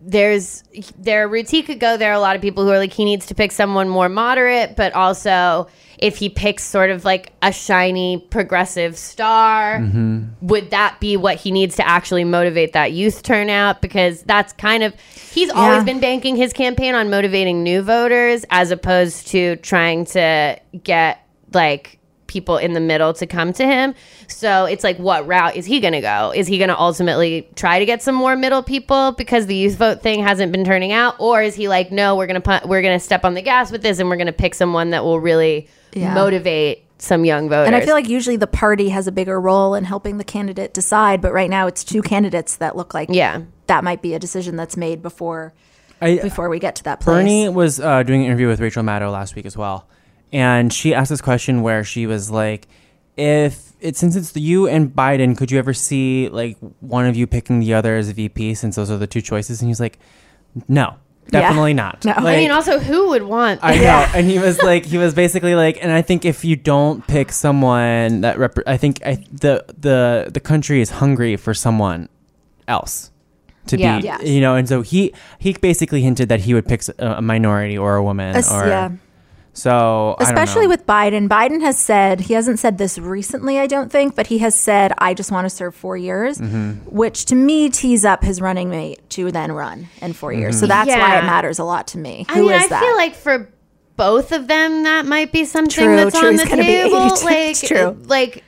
there's 0.00 0.62
their 0.98 1.26
routine 1.28 1.64
could 1.64 1.80
go 1.80 1.96
there. 1.96 2.12
Are 2.12 2.14
A 2.14 2.20
lot 2.20 2.36
of 2.36 2.42
people 2.42 2.64
who 2.64 2.70
are 2.70 2.78
like, 2.78 2.92
he 2.92 3.04
needs 3.04 3.26
to 3.26 3.34
pick 3.34 3.50
someone 3.52 3.88
more 3.88 4.08
moderate, 4.08 4.76
but 4.76 4.92
also 4.92 5.68
if 6.04 6.18
he 6.18 6.28
picks 6.28 6.62
sort 6.62 6.90
of 6.90 7.06
like 7.06 7.32
a 7.40 7.50
shiny 7.50 8.18
progressive 8.28 8.94
star, 8.94 9.78
mm-hmm. 9.78 10.24
would 10.46 10.68
that 10.68 11.00
be 11.00 11.16
what 11.16 11.36
he 11.36 11.50
needs 11.50 11.76
to 11.76 11.88
actually 11.88 12.24
motivate 12.24 12.74
that 12.74 12.92
youth 12.92 13.22
turnout? 13.22 13.80
Because 13.80 14.22
that's 14.24 14.52
kind 14.52 14.82
of, 14.82 14.94
he's 15.32 15.48
always 15.48 15.82
been 15.82 16.00
banking 16.00 16.36
his 16.36 16.52
campaign 16.52 16.94
on 16.94 17.08
motivating 17.08 17.62
new 17.62 17.80
voters 17.80 18.44
as 18.50 18.70
opposed 18.70 19.28
to 19.28 19.56
trying 19.56 20.04
to 20.04 20.60
get 20.82 21.26
like 21.54 21.98
people 22.26 22.58
in 22.58 22.74
the 22.74 22.80
middle 22.80 23.14
to 23.14 23.26
come 23.26 23.54
to 23.54 23.64
him. 23.64 23.94
So 24.26 24.66
it's 24.66 24.84
like, 24.84 24.98
what 24.98 25.26
route 25.26 25.56
is 25.56 25.64
he 25.64 25.80
going 25.80 25.94
to 25.94 26.02
go? 26.02 26.34
Is 26.36 26.46
he 26.46 26.58
going 26.58 26.68
to 26.68 26.78
ultimately 26.78 27.48
try 27.54 27.78
to 27.78 27.86
get 27.86 28.02
some 28.02 28.14
more 28.14 28.36
middle 28.36 28.62
people 28.62 29.12
because 29.12 29.46
the 29.46 29.54
youth 29.54 29.76
vote 29.76 30.02
thing 30.02 30.22
hasn't 30.22 30.52
been 30.52 30.66
turning 30.66 30.92
out, 30.92 31.14
or 31.18 31.40
is 31.40 31.54
he 31.54 31.66
like, 31.66 31.90
no, 31.90 32.14
we're 32.14 32.26
going 32.26 32.42
to 32.42 32.42
put, 32.42 32.68
we're 32.68 32.82
going 32.82 32.98
to 32.98 33.02
step 33.02 33.24
on 33.24 33.32
the 33.32 33.40
gas 33.40 33.70
with 33.70 33.80
this, 33.80 34.00
and 34.00 34.10
we're 34.10 34.16
going 34.16 34.26
to 34.26 34.34
pick 34.34 34.54
someone 34.54 34.90
that 34.90 35.02
will 35.02 35.18
really 35.18 35.66
Yeah. 35.94 36.14
motivate 36.14 36.84
some 36.98 37.24
young 37.24 37.48
voters? 37.48 37.66
And 37.66 37.76
I 37.76 37.80
feel 37.84 37.94
like 37.94 38.08
usually 38.08 38.36
the 38.36 38.46
party 38.46 38.88
has 38.90 39.06
a 39.06 39.12
bigger 39.12 39.40
role 39.40 39.74
in 39.74 39.84
helping 39.84 40.18
the 40.18 40.24
candidate 40.24 40.72
decide, 40.74 41.20
but 41.20 41.32
right 41.32 41.50
now 41.50 41.66
it's 41.66 41.84
two 41.84 42.02
candidates 42.02 42.56
that 42.56 42.76
look 42.76 42.94
like 42.94 43.08
Yeah. 43.12 43.42
that 43.66 43.84
might 43.84 44.00
be 44.02 44.14
a 44.14 44.18
decision 44.18 44.56
that's 44.56 44.76
made 44.76 45.02
before 45.02 45.52
I, 46.00 46.18
before 46.18 46.48
we 46.48 46.58
get 46.58 46.76
to 46.76 46.84
that 46.84 47.00
place. 47.00 47.14
Bernie 47.16 47.48
was 47.48 47.80
uh, 47.80 48.02
doing 48.02 48.20
an 48.20 48.26
interview 48.26 48.48
with 48.48 48.60
Rachel 48.60 48.82
Maddow 48.82 49.10
last 49.12 49.34
week 49.36 49.46
as 49.46 49.56
well, 49.56 49.88
and 50.32 50.72
she 50.72 50.92
asked 50.94 51.10
this 51.10 51.20
question 51.22 51.62
where 51.62 51.82
she 51.84 52.06
was 52.06 52.30
like, 52.30 52.66
"If 53.16 53.72
it 53.80 53.96
since 53.96 54.16
it's 54.16 54.36
you 54.36 54.66
and 54.68 54.90
Biden, 54.94 55.36
could 55.36 55.50
you 55.50 55.58
ever 55.58 55.72
see 55.72 56.28
like 56.28 56.56
one 56.80 57.06
of 57.06 57.16
you 57.16 57.26
picking 57.26 57.60
the 57.60 57.74
other 57.74 57.96
as 57.96 58.08
a 58.08 58.12
VP 58.12 58.54
since 58.54 58.76
those 58.76 58.90
are 58.90 58.98
the 58.98 59.06
two 59.06 59.22
choices?" 59.22 59.60
And 59.62 59.68
he's 59.70 59.80
like, 59.80 59.98
"No, 60.68 60.94
definitely 61.30 61.74
not." 61.74 62.04
No. 62.04 62.12
I 62.12 62.34
I 62.34 62.36
mean, 62.36 62.50
also, 62.50 62.78
who 62.78 63.08
would 63.10 63.22
want? 63.24 63.60
I 63.62 63.76
know, 63.76 64.06
and 64.14 64.26
he 64.28 64.38
was 64.38 64.60
like, 64.62 64.84
he 64.86 64.98
was 64.98 65.14
basically 65.14 65.54
like, 65.54 65.78
and 65.82 65.92
I 65.92 66.02
think 66.02 66.24
if 66.24 66.44
you 66.44 66.56
don't 66.56 67.06
pick 67.06 67.32
someone 67.32 68.20
that 68.22 68.38
rep, 68.38 68.58
I 68.66 68.76
think 68.76 69.00
I, 69.06 69.16
the 69.32 69.64
the 69.78 70.30
the 70.32 70.40
country 70.40 70.80
is 70.80 70.90
hungry 70.90 71.36
for 71.36 71.54
someone 71.54 72.08
else 72.68 73.10
to 73.66 73.78
Yeah. 73.78 73.98
be, 74.00 74.04
Yes. 74.04 74.22
you 74.24 74.40
know, 74.40 74.56
and 74.56 74.68
so 74.68 74.82
he 74.82 75.12
he 75.38 75.52
basically 75.54 76.02
hinted 76.02 76.28
that 76.28 76.40
he 76.40 76.52
would 76.54 76.66
pick 76.66 76.82
a 76.98 77.22
minority 77.22 77.78
or 77.78 77.96
a 77.96 78.02
woman, 78.02 78.36
Es- 78.36 78.50
or 78.52 78.66
yeah. 78.66 78.90
So 79.56 80.16
I 80.18 80.24
don't 80.24 80.28
Especially 80.34 80.62
know. 80.64 80.70
with 80.70 80.86
Biden. 80.86 81.28
Biden 81.28 81.60
has 81.62 81.78
said, 81.78 82.20
he 82.20 82.34
hasn't 82.34 82.58
said 82.58 82.76
this 82.76 82.98
recently, 82.98 83.58
I 83.58 83.66
don't 83.66 83.90
think, 83.90 84.14
but 84.16 84.26
he 84.26 84.38
has 84.38 84.54
said, 84.58 84.92
I 84.98 85.14
just 85.14 85.30
want 85.30 85.44
to 85.46 85.50
serve 85.50 85.74
four 85.74 85.96
years, 85.96 86.38
Mm-hmm. 86.38 86.90
which 86.94 87.24
to 87.26 87.34
me 87.34 87.70
tees 87.70 88.04
up 88.04 88.22
his 88.24 88.40
running 88.40 88.68
mate 88.68 89.08
to 89.10 89.30
then 89.32 89.52
run 89.52 89.88
in 90.02 90.12
4 90.12 90.32
years. 90.32 90.56
Mm-hmm. 90.56 90.60
So 90.60 90.66
that's 90.66 90.90
why 90.90 91.18
it 91.18 91.22
matters 91.22 91.58
a 91.58 91.64
lot 91.64 91.86
to 91.88 91.98
me. 91.98 92.26
I 92.28 92.34
Who 92.34 92.42
mean, 92.42 92.52
is 92.52 92.64
I 92.64 92.68
that? 92.68 92.80
feel 92.82 92.96
like 92.96 93.14
for 93.14 93.48
both 93.96 94.32
of 94.32 94.48
them, 94.48 94.82
that 94.82 95.06
might 95.06 95.30
be 95.30 95.44
something 95.44 95.84
True, 95.84 95.96
that's 95.96 96.18
true. 96.18 96.28
on 96.28 96.34
He's 96.34 96.42
the 96.42 96.48
gonna 96.50 96.62
be 96.62 96.66
table. 96.68 96.98
Like, 97.24 97.50
It's 97.50 97.66
true. 97.68 97.96
like, 98.06 98.42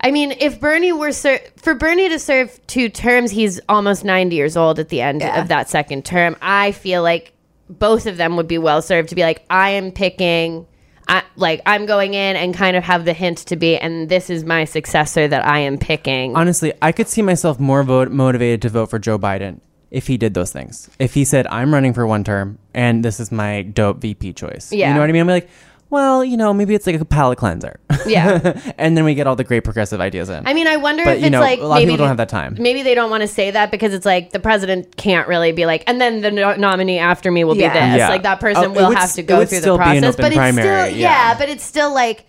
I 0.00 0.12
mean, 0.12 0.30
if 0.38 0.60
Bernie 0.60 0.92
were 0.92 1.10
ser- 1.10 1.40
for 1.56 1.74
Bernie 1.74 2.08
to 2.10 2.18
serve 2.20 2.60
two 2.68 2.88
terms, 2.88 3.32
he's 3.32 3.58
almost 3.68 4.04
ninety 4.04 4.36
years 4.36 4.56
old 4.56 4.78
at 4.78 4.90
the 4.90 5.00
end 5.00 5.22
Yeah. 5.22 5.40
of 5.40 5.48
that 5.48 5.68
second 5.70 6.04
term. 6.04 6.36
I 6.40 6.70
feel 6.72 7.02
like 7.02 7.32
both 7.68 8.06
of 8.06 8.16
them 8.16 8.36
would 8.36 8.48
be 8.48 8.58
well 8.58 8.82
served 8.82 9.08
to 9.10 9.14
be 9.14 9.22
like, 9.22 9.44
I 9.50 9.70
am 9.70 9.90
picking. 9.92 10.66
I, 11.08 11.22
like 11.36 11.62
I'm 11.66 11.86
going 11.86 12.14
in 12.14 12.34
and 12.34 12.52
kind 12.52 12.76
of 12.76 12.82
have 12.82 13.04
the 13.04 13.12
hint 13.12 13.38
to 13.46 13.56
be, 13.56 13.76
and 13.78 14.08
this 14.08 14.28
is 14.28 14.42
my 14.44 14.64
successor 14.64 15.28
that 15.28 15.46
I 15.46 15.60
am 15.60 15.78
picking. 15.78 16.34
honestly, 16.34 16.72
I 16.82 16.90
could 16.90 17.06
see 17.06 17.22
myself 17.22 17.60
more 17.60 17.84
vote, 17.84 18.10
motivated 18.10 18.62
to 18.62 18.68
vote 18.70 18.90
for 18.90 18.98
Joe 18.98 19.16
Biden 19.16 19.60
if 19.92 20.08
he 20.08 20.16
did 20.16 20.34
those 20.34 20.50
things. 20.50 20.90
If 20.98 21.14
he 21.14 21.24
said, 21.24 21.46
"I'm 21.46 21.72
running 21.72 21.92
for 21.94 22.06
one 22.08 22.24
term 22.24 22.58
and 22.74 23.04
this 23.04 23.20
is 23.20 23.30
my 23.30 23.62
dope 23.62 23.98
VP 24.00 24.32
choice," 24.32 24.72
Yeah. 24.72 24.88
you 24.88 24.94
know 24.94 25.00
what 25.00 25.08
I 25.08 25.12
mean? 25.12 25.22
I'm 25.22 25.28
like, 25.28 25.48
well, 25.90 26.24
you 26.24 26.36
know, 26.36 26.52
maybe 26.52 26.74
it's 26.74 26.86
like 26.86 27.00
a 27.00 27.04
palate 27.04 27.38
cleanser. 27.38 27.78
Yeah. 28.06 28.60
and 28.78 28.96
then 28.96 29.04
we 29.04 29.14
get 29.14 29.26
all 29.26 29.36
the 29.36 29.44
great 29.44 29.64
progressive 29.64 30.00
ideas 30.00 30.28
in. 30.28 30.46
I 30.46 30.52
mean, 30.54 30.66
I 30.66 30.76
wonder 30.76 31.04
But, 31.04 31.16
if 31.16 31.20
you 31.20 31.26
it's 31.26 31.32
know, 31.32 31.40
like 31.40 31.60
a 31.60 31.62
lot 31.64 31.76
of 31.76 31.80
maybe 31.80 31.92
people 31.92 31.98
don't 31.98 32.08
have 32.08 32.16
that 32.16 32.28
time. 32.28 32.56
Maybe 32.58 32.82
they 32.82 32.94
don't 32.94 33.10
want 33.10 33.20
to 33.22 33.28
say 33.28 33.50
that 33.52 33.70
because 33.70 33.94
it's 33.94 34.06
like 34.06 34.30
the 34.30 34.40
president 34.40 34.96
can't 34.96 35.26
really 35.28 35.52
be 35.52 35.66
like, 35.66 35.84
and 35.86 36.00
then 36.00 36.20
the 36.22 36.30
no- 36.30 36.56
nominee 36.56 36.98
after 36.98 37.30
me 37.30 37.44
will 37.44 37.56
Yeah. 37.56 37.68
be 37.72 37.78
this. 37.78 37.98
Yeah. 37.98 38.08
Like 38.08 38.22
that 38.24 38.38
Oh, 38.38 38.40
person 38.40 38.64
it 38.64 38.70
will 38.72 38.88
would 38.88 38.96
have 38.96 39.04
s- 39.04 39.14
to 39.16 39.22
go 39.22 39.44
through 39.44 39.58
still 39.58 39.78
the 39.78 39.84
be 39.84 39.90
an 39.90 40.02
process. 40.02 40.14
open 40.14 40.22
But 40.24 40.32
it's 40.32 40.56
still, 40.58 40.64
yeah. 40.66 40.90
yeah, 41.32 41.38
but 41.38 41.48
it's 41.48 41.64
still 41.64 41.92
like 41.94 42.26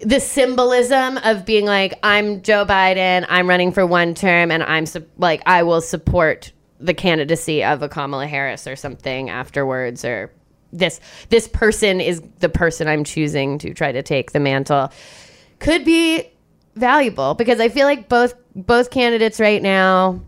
the 0.00 0.18
symbolism 0.20 1.18
of 1.18 1.44
being 1.46 1.64
like, 1.64 1.94
I'm 2.02 2.42
Joe 2.42 2.64
Biden, 2.66 3.24
I'm 3.28 3.48
running 3.48 3.70
for 3.72 3.86
one 3.86 4.14
term, 4.14 4.50
and 4.50 4.62
I'm 4.62 4.84
su- 4.86 5.06
like, 5.16 5.42
I 5.46 5.62
will 5.62 5.80
support 5.80 6.52
the 6.80 6.92
candidacy 6.94 7.62
of 7.62 7.82
a 7.82 7.88
Kamala 7.88 8.26
Harris 8.26 8.66
or 8.66 8.74
something 8.74 9.30
afterwards, 9.30 10.04
or 10.04 10.32
this 10.72 11.00
this 11.28 11.48
person 11.48 12.00
is 12.00 12.22
the 12.40 12.48
person 12.48 12.88
I'm 12.88 13.04
choosing 13.04 13.58
to 13.58 13.74
try 13.74 13.92
to 13.92 14.02
take 14.02 14.32
the 14.32 14.40
mantle 14.40 14.90
could 15.58 15.84
be 15.84 16.24
valuable 16.74 17.34
because 17.34 17.60
I 17.60 17.68
feel 17.68 17.86
like 17.86 18.08
both 18.08 18.34
both 18.54 18.90
candidates 18.90 19.38
right 19.38 19.62
now 19.62 20.20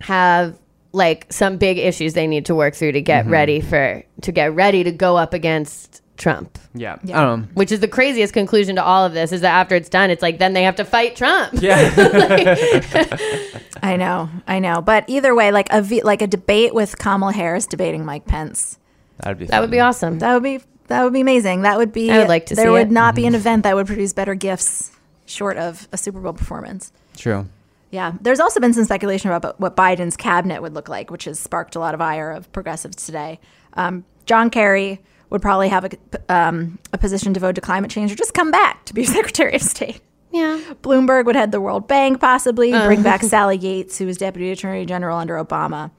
have 0.00 0.58
like 0.92 1.32
some 1.32 1.56
big 1.56 1.78
issues 1.78 2.12
they 2.14 2.26
need 2.26 2.46
to 2.46 2.54
work 2.54 2.74
through 2.74 2.92
to 2.92 3.00
get 3.00 3.24
mm-hmm. 3.24 3.32
ready 3.32 3.60
for 3.60 4.02
to 4.20 4.32
get 4.32 4.54
ready 4.54 4.84
to 4.84 4.92
go 4.92 5.16
up 5.16 5.32
against 5.32 6.02
Trump. 6.16 6.58
yeah. 6.74 6.98
I 7.02 7.06
don't. 7.06 7.16
Um, 7.16 7.48
Which 7.54 7.72
is 7.72 7.80
the 7.80 7.88
craziest 7.88 8.32
conclusion 8.32 8.76
to 8.76 8.84
all 8.84 9.04
of 9.04 9.12
this 9.12 9.32
is 9.32 9.40
that 9.40 9.52
after 9.54 9.74
it's 9.74 9.88
done, 9.88 10.10
it's 10.10 10.22
like 10.22 10.38
then 10.38 10.52
they 10.52 10.62
have 10.62 10.76
to 10.76 10.84
fight 10.84 11.16
Trump. 11.16 11.54
Yeah. 11.54 11.90
I 13.82 13.96
know, 13.96 14.28
I 14.46 14.58
know. 14.58 14.82
But 14.82 15.04
either 15.08 15.34
way, 15.34 15.50
like 15.50 15.68
a 15.70 15.82
v- 15.82 16.02
like 16.02 16.22
a 16.22 16.26
debate 16.26 16.74
with 16.74 16.98
Kamala 16.98 17.32
Harris 17.32 17.66
debating 17.66 18.04
Mike 18.04 18.26
Pence. 18.26 18.78
That 19.18 19.28
would 19.28 19.38
be 19.38 19.46
That 19.46 19.60
would 19.60 19.70
be 19.70 19.80
awesome. 19.80 20.18
That 20.18 20.34
would 20.34 20.42
be 20.42 20.60
that 20.88 21.04
would 21.04 21.12
be 21.12 21.20
amazing. 21.20 21.62
That 21.62 21.78
would 21.78 21.92
be. 21.92 22.10
I 22.10 22.18
would 22.18 22.28
like 22.28 22.46
to 22.46 22.54
There 22.54 22.66
see 22.66 22.70
would 22.70 22.88
it. 22.88 22.90
not 22.90 23.14
be 23.14 23.26
an 23.26 23.34
event 23.34 23.62
that 23.62 23.74
would 23.74 23.86
produce 23.86 24.12
better 24.12 24.34
gifts, 24.34 24.90
short 25.26 25.56
of 25.56 25.88
a 25.92 25.96
Super 25.96 26.20
Bowl 26.20 26.32
performance. 26.32 26.92
true. 27.16 27.46
Yeah, 27.90 28.12
there's 28.22 28.40
also 28.40 28.58
been 28.58 28.72
some 28.72 28.84
speculation 28.84 29.30
about 29.30 29.60
what 29.60 29.76
Biden's 29.76 30.16
cabinet 30.16 30.62
would 30.62 30.72
look 30.72 30.88
like, 30.88 31.10
which 31.10 31.24
has 31.26 31.38
sparked 31.38 31.76
a 31.76 31.78
lot 31.78 31.92
of 31.94 32.00
ire 32.00 32.30
of 32.30 32.50
progressives 32.52 32.96
today. 33.04 33.38
Um, 33.74 34.04
John 34.24 34.48
Kerry 34.48 34.98
would 35.28 35.42
probably 35.42 35.68
have 35.68 35.84
a, 35.84 35.90
um, 36.34 36.78
a 36.94 36.98
position 36.98 37.34
devoted 37.34 37.56
to 37.56 37.60
climate 37.60 37.90
change, 37.90 38.10
or 38.10 38.14
just 38.14 38.32
come 38.32 38.50
back 38.50 38.86
to 38.86 38.94
be 38.94 39.04
Secretary 39.18 39.54
of 39.54 39.60
State. 39.62 40.00
yeah. 40.30 40.58
Bloomberg 40.82 41.26
would 41.26 41.36
head 41.36 41.52
the 41.52 41.60
World 41.60 41.86
Bank, 41.86 42.18
possibly 42.18 42.72
Uh. 42.72 42.86
bring 42.86 43.02
back 43.02 43.22
Sally 43.34 43.58
Yates, 43.58 43.98
who 43.98 44.06
was 44.06 44.16
Deputy 44.16 44.50
Attorney 44.50 44.86
General 44.86 45.18
under 45.18 45.34
Obama. 45.42 45.90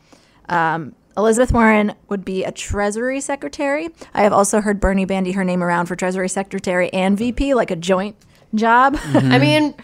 Um, 0.49 0.95
Elizabeth 1.17 1.51
Warren 1.51 1.93
would 2.09 2.25
be 2.25 2.43
a 2.43 2.51
Treasury 2.51 3.21
Secretary. 3.21 3.89
I 4.13 4.23
have 4.23 4.33
also 4.33 4.61
heard 4.61 4.79
Bernie 4.79 5.05
bandy 5.05 5.31
her 5.33 5.43
name 5.43 5.63
around 5.63 5.85
for 5.87 5.95
Treasury 5.95 6.29
Secretary 6.29 6.91
and 6.93 7.17
VP, 7.17 7.53
like 7.53 7.71
a 7.71 7.75
joint 7.75 8.15
job. 8.55 8.95
Mm-hmm. 8.95 9.31
I 9.31 9.39
mean, 9.39 9.75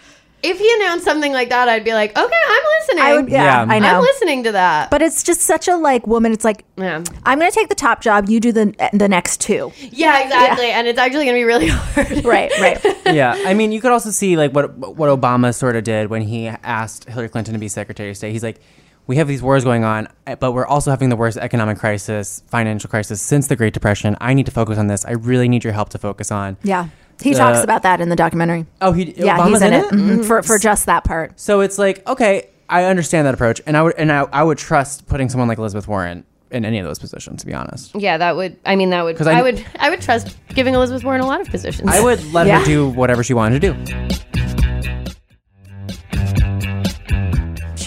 If 0.42 0.58
he 0.58 0.74
announced 0.76 1.04
something 1.04 1.34
like 1.34 1.50
that, 1.50 1.68
I'd 1.68 1.84
be 1.84 1.92
like, 1.94 2.12
okay, 2.18 2.42
I'm 2.48 2.64
listening. 2.80 3.04
I 3.04 3.14
would, 3.16 3.30
yeah, 3.30 3.66
Yeah. 3.66 3.74
I 3.74 3.80
know. 3.80 3.88
I'm 3.98 4.02
listening 4.02 4.44
to 4.46 4.54
that. 4.54 4.90
but 4.90 5.02
it's 5.02 5.22
just 5.22 5.42
such 5.42 5.68
a 5.68 5.76
like 5.76 6.08
woman. 6.08 6.32
It's 6.32 6.46
like 6.46 6.64
yeah, 6.78 7.04
I'm 7.26 7.40
going 7.40 7.52
to 7.52 7.56
take 7.56 7.68
the 7.68 7.76
top 7.76 8.00
job. 8.02 8.30
You 8.30 8.40
do 8.40 8.54
the 8.54 8.74
the 8.94 9.10
next 9.10 9.42
two. 9.42 9.74
yeah, 9.92 10.24
exactly. 10.24 10.72
And 10.72 10.88
it's 10.88 10.98
actually 10.98 11.26
going 11.26 11.36
to 11.36 11.40
be 11.42 11.44
really 11.44 11.68
hard. 11.70 12.24
Right, 12.24 12.52
right. 12.62 12.80
yeah, 13.14 13.36
I 13.46 13.54
mean, 13.54 13.74
you 13.74 13.82
could 13.82 13.92
also 13.92 14.12
see 14.12 14.38
like 14.38 14.54
what 14.54 14.78
what 14.78 15.10
Obama 15.10 15.54
sort 15.54 15.76
of 15.76 15.84
did 15.84 16.10
when 16.10 16.22
he 16.22 16.48
asked 16.48 17.10
Hillary 17.10 17.28
Clinton 17.30 17.54
to 17.54 17.60
be 17.60 17.68
Secretary 17.68 18.10
of 18.12 18.16
State. 18.16 18.32
He's 18.32 18.42
like, 18.44 18.62
we 19.10 19.16
have 19.16 19.28
these 19.28 19.42
wars 19.42 19.64
going 19.64 19.84
on, 19.84 20.08
eh, 20.28 20.36
but 20.36 20.52
we're 20.52 20.68
also 20.68 20.92
having 20.92 21.10
the 21.10 21.16
worst 21.16 21.36
economic 21.40 21.80
crisis, 21.80 22.44
financial 22.46 22.88
crisis 22.92 23.20
since 23.20 23.48
the 23.48 23.56
Great 23.56 23.74
Depression. 23.74 24.16
I 24.22 24.36
need 24.36 24.46
to 24.46 24.52
focus 24.52 24.78
on 24.78 24.86
this. 24.86 25.04
I 25.04 25.14
really 25.14 25.50
need 25.50 25.64
your 25.64 25.74
help 25.74 25.90
to 25.90 25.98
focus 25.98 26.32
on. 26.32 26.58
Yeah, 26.62 26.90
he 27.20 27.32
The- 27.34 27.40
talks 27.40 27.64
about 27.64 27.82
that 27.82 28.02
in 28.02 28.10
the 28.10 28.16
documentary. 28.16 28.68
Oh, 28.82 28.92
he 28.92 29.12
Yeah, 29.18 29.36
Obama's 29.40 29.50
he's 29.54 29.62
in, 29.64 29.74
in 29.74 29.80
it, 29.84 29.90
Mhm, 30.20 30.26
for 30.26 30.44
for 30.44 30.60
just 30.60 30.86
that 30.86 31.06
part. 31.06 31.40
So 31.40 31.62
it's 31.62 31.80
like, 31.80 32.08
okay, 32.08 32.50
I 32.70 32.84
understand 32.84 33.26
that 33.26 33.34
approach, 33.34 33.60
and 33.66 33.76
I 33.76 33.82
would 33.82 33.96
and 33.98 34.12
I, 34.12 34.28
I 34.32 34.44
would 34.44 34.60
trust 34.60 35.08
putting 35.08 35.28
someone 35.28 35.48
like 35.48 35.58
Elizabeth 35.58 35.88
Warren 35.88 36.24
in 36.52 36.64
any 36.64 36.78
of 36.78 36.86
those 36.86 37.00
positions. 37.00 37.42
To 37.42 37.48
be 37.48 37.54
honest, 37.56 37.96
Yeah, 37.96 38.18
that 38.20 38.36
would. 38.36 38.58
I 38.64 38.76
mean, 38.76 38.92
that 38.92 39.04
would. 39.06 39.18
'Cause 39.18 39.26
I, 39.26 39.40
I- 39.40 39.42
would. 39.42 39.66
I 39.80 39.90
would 39.90 40.02
trust 40.02 40.38
giving 40.50 40.76
Elizabeth 40.76 41.04
Warren 41.04 41.22
a 41.22 41.26
lot 41.26 41.42
of 41.42 41.48
positions. 41.50 41.90
I 41.90 42.00
would 42.00 42.24
let 42.32 42.46
Yeah. 42.46 42.60
her 42.60 42.66
do 42.66 42.88
whatever 42.90 43.24
she 43.24 43.34
wanted 43.34 43.60
to 43.60 43.74
do. 43.74 44.59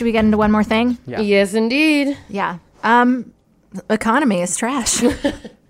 Should 0.02 0.06
we 0.06 0.12
get 0.12 0.24
into 0.24 0.36
one 0.36 0.50
more 0.50 0.64
thing? 0.64 0.98
Yeah. 1.06 1.20
Yes, 1.20 1.54
indeed. 1.54 2.18
Yeah. 2.28 2.58
Um, 2.82 3.32
economy 3.88 4.42
is 4.42 4.56
trash. 4.56 5.00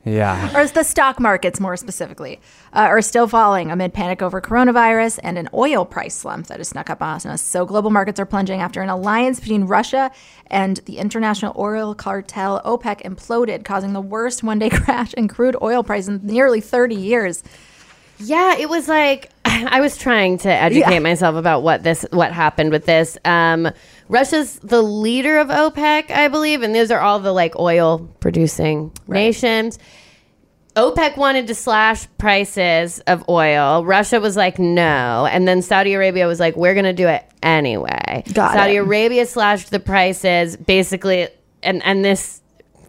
Yeah. 0.05 0.51
or 0.57 0.67
the 0.67 0.83
stock 0.83 1.21
markets 1.21 1.61
more 1.61 1.77
specifically, 1.77 2.41
uh, 2.73 2.79
are 2.81 3.01
still 3.03 3.29
falling 3.29 3.71
amid 3.71 3.95
panic 3.95 4.21
over 4.21 4.41
coronavirus 4.41 5.21
and 5.23 5.39
an 5.39 5.49
oil 5.55 5.85
price 5.85 6.17
slump 6.17 6.49
that 6.49 6.59
has 6.59 6.71
snuck 6.71 6.91
up 6.91 7.01
on 7.01 7.25
us. 7.25 7.41
So 7.41 7.65
global 7.65 7.91
markets 7.91 8.19
are 8.19 8.27
plunging 8.27 8.61
after 8.61 8.83
an 8.83 8.89
alliance 8.89 9.39
between 9.39 9.63
Russia 9.65 10.11
and 10.49 10.79
the 10.87 10.99
international 10.99 11.55
oil 11.57 11.95
cartel 11.95 12.61
OPEC 12.65 13.03
imploded, 13.03 13.65
causing 13.65 13.93
the 13.93 14.01
worst 14.01 14.43
one-day 14.43 14.71
crash 14.71 15.15
in 15.15 15.29
crude 15.29 15.57
oil 15.63 15.85
price 15.85 16.09
in 16.09 16.21
nearly 16.25 16.61
30 16.61 16.97
years. 16.97 17.45
Yeah, 18.19 18.57
it 18.59 18.69
was 18.69 18.89
like 18.89 19.31
I 19.45 19.81
was 19.81 19.97
trying 19.97 20.39
to 20.39 20.49
educate 20.51 20.95
Yeah. 20.95 20.99
myself 21.01 21.37
about 21.37 21.63
what 21.63 21.83
this 21.83 22.05
what 22.11 22.33
happened 22.33 22.71
with 22.71 22.87
this. 22.87 23.19
Um, 23.25 23.69
Russia's 24.09 24.59
the 24.61 24.83
leader 24.83 25.39
of 25.39 25.49
OPEC, 25.49 26.11
I 26.11 26.29
believe, 26.29 26.63
and 26.63 26.75
those 26.75 26.91
are 26.91 27.01
all 27.01 27.19
the 27.19 27.33
like 27.33 27.59
oil 27.59 27.99
producing 28.21 28.93
nations. 29.09 29.79
OPEC 30.77 31.17
wanted 31.17 31.47
to 31.49 31.55
slash 31.55 32.07
prices 32.19 33.01
of 33.01 33.29
oil. 33.29 33.85
Russia 33.85 34.21
was 34.21 34.37
like, 34.37 34.59
no. 34.59 35.27
And 35.31 35.47
then 35.47 35.61
Saudi 35.61 35.93
Arabia 35.95 36.27
was 36.27 36.41
like, 36.41 36.57
we're 36.57 36.75
going 36.75 36.85
to 36.85 36.93
do 36.93 37.09
it 37.09 37.25
anyway. 37.43 38.25
Got 38.33 38.55
Saudi 38.55 38.77
it. 38.77 38.79
Arabia 38.79 39.27
slashed 39.27 39.71
the 39.71 39.81
prices 39.81 40.57
basically. 40.57 41.29
And, 41.63 41.83
and 41.85 42.05
this, 42.05 42.42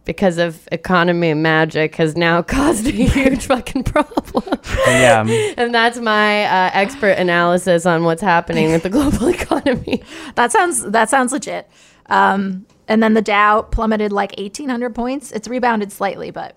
because 0.06 0.38
of 0.38 0.68
economy 0.72 1.34
magic, 1.34 1.95
has 1.95 2.16
now 2.18 2.41
caused 2.58 2.86
a 2.88 2.91
huge 2.91 3.45
fucking 3.45 3.84
problem. 3.84 4.60
Yeah. 4.88 5.24
And 5.58 5.74
that's 5.74 5.97
my 5.99 6.45
uh, 6.45 6.72
expert 6.74 7.18
analysis 7.18 7.86
on 7.86 8.04
what's 8.04 8.22
happening 8.22 8.72
with 8.72 8.84
the 8.84 8.89
global 8.89 9.28
economy. 9.39 10.04
That 10.36 10.51
sounds 10.51 10.84
that 10.91 11.10
sounds 11.10 11.32
legit. 11.32 11.70
Um, 12.08 12.66
and 12.88 13.01
then 13.01 13.14
the 13.14 13.22
Dow 13.22 13.62
plummeted 13.62 14.12
like 14.12 14.38
1,800 14.38 14.93
points. 14.93 15.32
It's 15.32 15.47
rebounded 15.47 15.91
slightly, 15.91 16.32
but 16.32 16.56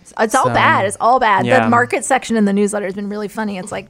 it's, 0.00 0.14
it's 0.18 0.34
all 0.34 0.44
So, 0.46 0.54
bad. 0.54 0.86
It's 0.86 0.96
all 1.00 1.20
bad. 1.20 1.44
yeah. 1.44 1.64
The 1.64 1.68
market 1.68 2.04
section 2.04 2.36
in 2.36 2.44
the 2.46 2.52
newsletter 2.54 2.86
has 2.86 2.94
been 2.94 3.10
really 3.10 3.28
funny. 3.28 3.58
It's 3.58 3.70
like 3.72 3.88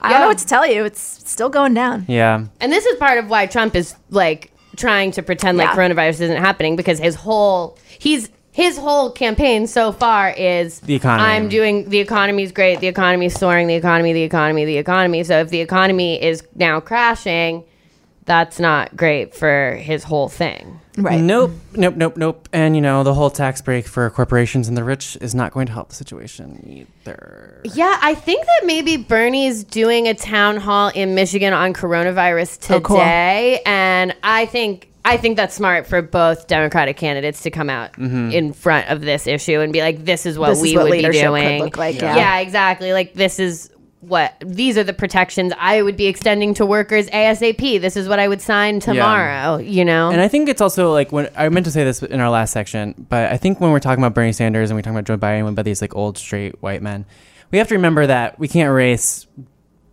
I 0.00 0.10
don't 0.10 0.20
know 0.20 0.26
what 0.28 0.38
to 0.38 0.46
tell 0.46 0.66
you. 0.66 0.84
It's 0.84 1.00
still 1.00 1.48
going 1.48 1.74
down. 1.74 2.04
Yeah. 2.08 2.44
And 2.60 2.72
this 2.72 2.84
is 2.86 2.98
part 2.98 3.18
of 3.18 3.30
why 3.30 3.46
Trump 3.46 3.74
is 3.76 3.94
like 4.10 4.50
trying 4.76 5.10
to 5.12 5.22
pretend 5.22 5.58
like 5.58 5.68
Yeah. 5.68 5.76
coronavirus 5.76 6.20
isn't 6.22 6.36
happening 6.36 6.76
because 6.76 6.98
his 6.98 7.14
whole 7.14 7.76
he's 7.98 8.30
his 8.52 8.78
whole 8.78 9.10
campaign 9.10 9.66
so 9.66 9.90
far 9.90 10.30
is 10.30 10.78
The 10.80 10.94
economy. 10.94 11.28
I'm 11.28 11.48
doing 11.48 11.88
the 11.88 11.98
economy's 11.98 12.52
great, 12.52 12.78
the 12.78 12.86
economy's 12.86 13.34
soaring, 13.34 13.66
the 13.66 13.74
economy, 13.74 14.12
the 14.12 14.22
economy, 14.22 14.64
the 14.64 14.76
economy. 14.78 15.24
So 15.24 15.40
if 15.40 15.48
the 15.50 15.60
economy 15.60 16.22
is 16.22 16.44
now 16.54 16.78
crashing, 16.78 17.64
that's 18.26 18.60
not 18.60 18.96
great 18.96 19.34
for 19.34 19.74
his 19.80 20.04
whole 20.04 20.28
thing. 20.28 20.78
Right. 20.96 21.20
Nope. 21.20 21.52
Nope. 21.74 21.96
Nope. 21.96 22.16
Nope. 22.16 22.48
And 22.52 22.76
you 22.76 22.82
know 22.82 23.02
the 23.02 23.14
whole 23.14 23.30
tax 23.30 23.60
break 23.60 23.86
for 23.86 24.08
corporations 24.10 24.68
and 24.68 24.76
the 24.76 24.84
rich 24.84 25.16
is 25.20 25.34
not 25.34 25.52
going 25.52 25.66
to 25.66 25.72
help 25.72 25.88
the 25.88 25.94
situation 25.94 26.86
either. 27.06 27.60
Yeah, 27.64 27.98
I 28.00 28.14
think 28.14 28.46
that 28.46 28.62
maybe 28.64 28.96
Bernie's 28.96 29.64
doing 29.64 30.06
a 30.06 30.14
town 30.14 30.56
hall 30.58 30.92
in 30.94 31.14
Michigan 31.14 31.52
on 31.52 31.72
coronavirus 31.72 32.60
today, 32.60 32.74
Oh, 32.76 32.80
cool. 32.80 33.00
and 33.00 34.14
I 34.22 34.46
think 34.46 34.90
I 35.06 35.18
think 35.18 35.36
that's 35.36 35.54
smart 35.54 35.86
for 35.86 36.00
both 36.00 36.46
Democratic 36.46 36.96
candidates 36.96 37.42
to 37.42 37.50
come 37.50 37.68
out 37.68 37.92
mm-hmm. 37.92 38.30
in 38.30 38.52
front 38.54 38.88
of 38.88 39.02
this 39.02 39.26
issue 39.26 39.60
and 39.60 39.72
be 39.72 39.80
like, 39.82 40.04
"This 40.04 40.24
is 40.24 40.38
what 40.38 40.50
This 40.50 40.58
is 40.58 40.62
we 40.62 40.76
what 40.76 40.84
would 40.84 40.92
be 40.92 40.96
leadership 40.98 41.22
could 41.22 41.28
doing." 41.28 41.62
look 41.62 41.76
like, 41.76 42.00
yeah. 42.00 42.16
yeah. 42.16 42.38
exactly. 42.38 42.92
Like 42.94 43.12
this 43.12 43.38
is 43.38 43.70
what 44.08 44.34
these 44.44 44.76
are 44.78 44.84
the 44.84 44.92
protections 44.92 45.52
I 45.58 45.82
would 45.82 45.96
be 45.96 46.06
extending 46.06 46.54
to 46.54 46.66
workers 46.66 47.08
ASAP. 47.10 47.80
This 47.80 47.96
is 47.96 48.08
what 48.08 48.18
I 48.18 48.28
would 48.28 48.40
sign 48.40 48.80
tomorrow. 48.80 49.58
You 49.58 49.84
know, 49.84 50.10
And 50.10 50.20
I 50.20 50.28
think 50.28 50.48
it's 50.48 50.60
also 50.60 50.92
like 50.92 51.12
when 51.12 51.28
I 51.36 51.48
meant 51.48 51.66
to 51.66 51.72
say 51.72 51.84
this 51.84 52.02
in 52.02 52.20
our 52.20 52.30
last 52.30 52.52
section, 52.52 53.06
but 53.08 53.32
I 53.32 53.36
think 53.36 53.60
when 53.60 53.70
we're 53.70 53.80
talking 53.80 54.02
about 54.02 54.14
Bernie 54.14 54.32
Sanders 54.32 54.70
and 54.70 54.76
we're 54.76 54.82
talking 54.82 54.96
about 54.96 55.04
Joe 55.06 55.16
Biden, 55.16 55.48
about 55.48 55.64
these 55.64 55.80
like 55.80 55.94
old 55.96 56.18
straight 56.18 56.60
white 56.62 56.82
men, 56.82 57.04
we 57.50 57.58
have 57.58 57.68
to 57.68 57.74
remember 57.74 58.06
that 58.06 58.38
we 58.38 58.48
can't 58.48 58.68
erase 58.68 59.26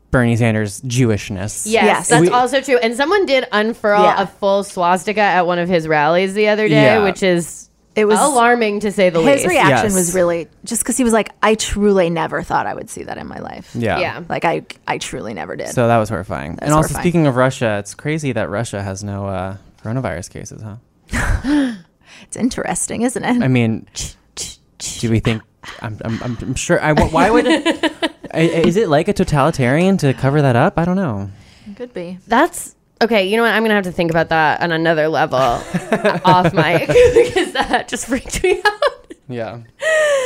Bernie 0.10 0.36
Sanders' 0.36 0.82
Jewishness. 0.82 1.64
Yes, 1.66 1.86
Yes. 1.86 2.10
that's 2.10 2.22
We- 2.22 2.30
also 2.30 2.60
true. 2.60 2.78
And 2.78 2.96
someone 2.96 3.26
did 3.26 3.48
unfurl 3.52 4.04
Yeah. 4.04 4.22
a 4.24 4.28
full 4.28 4.64
swastika 4.64 5.22
at 5.22 5.48
one 5.48 5.58
of 5.60 5.70
his 5.70 5.88
rallies 5.88 6.34
the 6.34 6.50
other 6.50 6.68
day, 6.68 6.84
Yeah. 6.84 7.04
which 7.04 7.24
is 7.24 7.70
It 7.96 8.06
was- 8.06 8.20
alarming 8.20 8.80
to 8.82 8.92
say 8.92 9.10
the 9.10 9.20
His 9.20 9.26
least. 9.28 9.44
His 9.44 9.50
reaction 9.50 9.86
Yes. 9.88 9.94
was 9.96 10.16
really 10.16 10.48
just 10.64 10.82
because 10.82 10.96
he 10.98 11.04
was 11.04 11.12
like, 11.14 11.32
I 11.44 11.56
truly 11.56 12.10
never 12.10 12.42
thought 12.42 12.66
I 12.66 12.74
would 12.74 12.90
see 12.90 13.04
that 13.04 13.18
in 13.18 13.28
my 13.28 13.40
life. 13.40 13.72
Yeah. 13.76 14.00
Yeah. 14.00 14.24
Like 14.30 14.46
I, 14.46 14.64
I 14.88 14.98
truly 14.98 15.34
never 15.34 15.56
did. 15.56 15.70
So 15.70 15.88
that 15.88 15.98
was 15.98 16.08
horrifying. 16.10 16.52
and 16.52 16.60
That's 16.60 16.72
also 16.72 16.88
horrifying. 16.90 17.04
speaking 17.04 17.28
of 17.28 17.36
Russia, 17.36 17.78
it's 17.80 17.94
crazy 17.94 18.32
that 18.32 18.50
Russia 18.50 18.82
has 18.82 19.04
no 19.04 19.26
uh, 19.28 19.58
coronavirus 19.84 20.30
cases, 20.30 20.62
huh? 20.62 20.78
it's 22.24 22.38
interesting, 22.38 23.02
isn't 23.02 23.24
it? 23.24 23.44
I 23.44 23.48
mean, 23.48 23.88
do 25.00 25.10
we 25.12 25.20
think? 25.20 25.42
I'm, 25.82 25.98
I'm, 26.06 26.24
I'm, 26.24 26.38
I'm 26.42 26.56
sure. 26.56 26.82
I, 26.82 26.94
why 26.94 27.30
would? 27.30 27.46
I- 28.34 28.40
is 28.40 28.78
it 28.78 28.88
like 28.90 29.08
a 29.10 29.14
totalitarian 29.14 29.98
to 29.98 30.14
cover 30.14 30.42
that 30.42 30.56
up? 30.56 30.80
I 30.80 30.86
don't 30.86 30.96
know. 30.96 31.30
Could 31.76 31.94
be. 31.94 32.18
That's 32.28 32.76
okay. 33.02 33.28
You 33.28 33.38
know 33.38 33.44
what? 33.44 33.54
I'm 33.54 33.64
gonna 33.64 33.76
have 33.76 33.84
to 33.86 33.92
think 33.92 34.12
about 34.12 34.30
that 34.30 34.62
on 34.62 34.72
another 34.72 35.08
level 35.08 35.38
off 36.26 36.54
mic 36.54 36.88
because 36.88 37.54
that 37.54 37.88
just 37.88 38.08
freaked 38.08 38.44
me 38.44 38.62
out. 38.64 39.14
Yeah. 39.28 39.62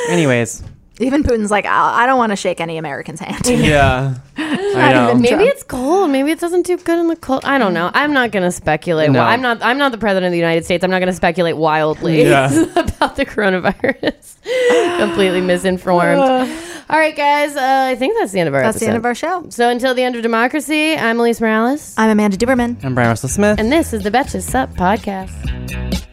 Anyways. 0.10 0.64
Even 1.00 1.24
Putin's 1.24 1.52
like, 1.52 1.66
I, 1.66 2.04
I 2.04 2.06
don't 2.06 2.18
want 2.18 2.32
to 2.32 2.36
shake 2.38 2.62
any 2.62 2.78
American's 2.78 3.20
hand. 3.20 3.46
Yeah. 3.48 4.16
I 4.38 4.94
know. 4.94 5.16
Maybe 5.16 5.28
Trump. 5.30 5.42
it's 5.44 5.64
cold. 5.64 6.10
Maybe 6.10 6.32
it 6.32 6.40
doesn't 6.40 6.66
do 6.66 6.78
good 6.78 7.00
in 7.00 7.08
the 7.08 7.16
cold. 7.18 7.44
I 7.44 7.58
don't 7.58 7.74
know. 7.74 7.92
I'm 7.94 8.14
not 8.14 8.32
gonna 8.32 8.52
speculate. 8.52 9.10
No. 9.12 9.20
Well, 9.20 9.28
I'm 9.28 9.42
not. 9.42 9.62
I'm 9.62 9.78
not 9.78 9.92
the 9.92 9.98
president 9.98 10.28
of 10.28 10.32
the 10.32 10.38
United 10.38 10.64
States. 10.66 10.84
I'm 10.84 10.92
not 10.92 11.00
gonna 11.00 11.14
speculate 11.14 11.58
wildly 11.58 12.22
Yeah. 12.24 12.50
about 12.76 13.16
the 13.18 13.26
coronavirus. 13.26 14.38
Completely 15.00 15.42
misinformed. 15.42 16.20
All 16.20 17.00
right, 17.00 17.16
guys. 17.16 17.56
Uh, 17.56 17.88
I 17.92 17.96
think 17.96 18.16
that's 18.20 18.32
the 18.32 18.40
end 18.40 18.48
of 18.48 18.54
our. 18.54 18.62
That's 18.62 18.80
the 18.80 18.88
end 18.88 18.98
of 18.98 19.06
our 19.06 19.16
show. 19.16 19.48
So 19.50 19.70
until 19.70 19.94
the 19.96 20.04
end 20.04 20.16
of 20.16 20.22
democracy, 20.22 20.96
I'm 20.96 21.18
Alise 21.18 21.42
Morales, 21.42 21.94
I'm 21.98 22.10
Amanda 22.10 22.38
Duberman. 22.38 22.84
I'm 22.84 22.96
Bryan 22.96 23.10
Russell 23.10 23.30
Smith. 23.30 23.60
and 23.60 23.72
this 23.72 23.92
is 23.94 24.04
the 24.04 24.12
Betches 24.12 24.44
Sup 24.44 24.72
podcast. 24.74 26.04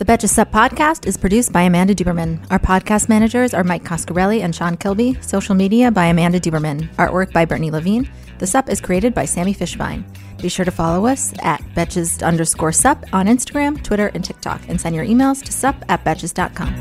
The 0.00 0.06
Betches 0.06 0.30
Sup 0.30 0.50
podcast 0.50 1.04
is 1.06 1.18
produced 1.18 1.52
by 1.52 1.60
Amanda 1.60 1.94
Duberman. 1.94 2.40
Our 2.50 2.58
podcast 2.58 3.10
managers 3.10 3.52
are 3.52 3.62
Mike 3.62 3.84
Coscarelli 3.84 4.40
and 4.40 4.56
Sean 4.56 4.78
Kilby. 4.78 5.20
Social 5.20 5.54
media 5.54 5.90
by 5.90 6.06
Amanda 6.06 6.40
Duberman. 6.40 6.88
Artwork 6.94 7.34
by 7.34 7.44
Brittany 7.44 7.70
Levine. 7.70 8.10
The 8.38 8.46
Sup 8.46 8.70
is 8.70 8.80
created 8.80 9.12
by 9.12 9.26
Sammy 9.26 9.52
Fishbein. 9.52 10.02
Be 10.40 10.48
sure 10.48 10.64
to 10.64 10.70
follow 10.70 11.04
us 11.06 11.34
at 11.42 11.60
Betches 11.74 12.26
underscore 12.26 12.72
Sup 12.72 13.04
on 13.12 13.26
Instagram, 13.26 13.84
Twitter, 13.84 14.06
and 14.14 14.24
TikTok, 14.24 14.62
and 14.68 14.80
send 14.80 14.96
your 14.96 15.04
emails 15.04 15.44
to 15.44 15.52
sup 15.52 15.84
at 15.90 16.02
betches.com. 16.02 16.74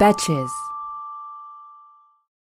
Betches. 0.00 0.48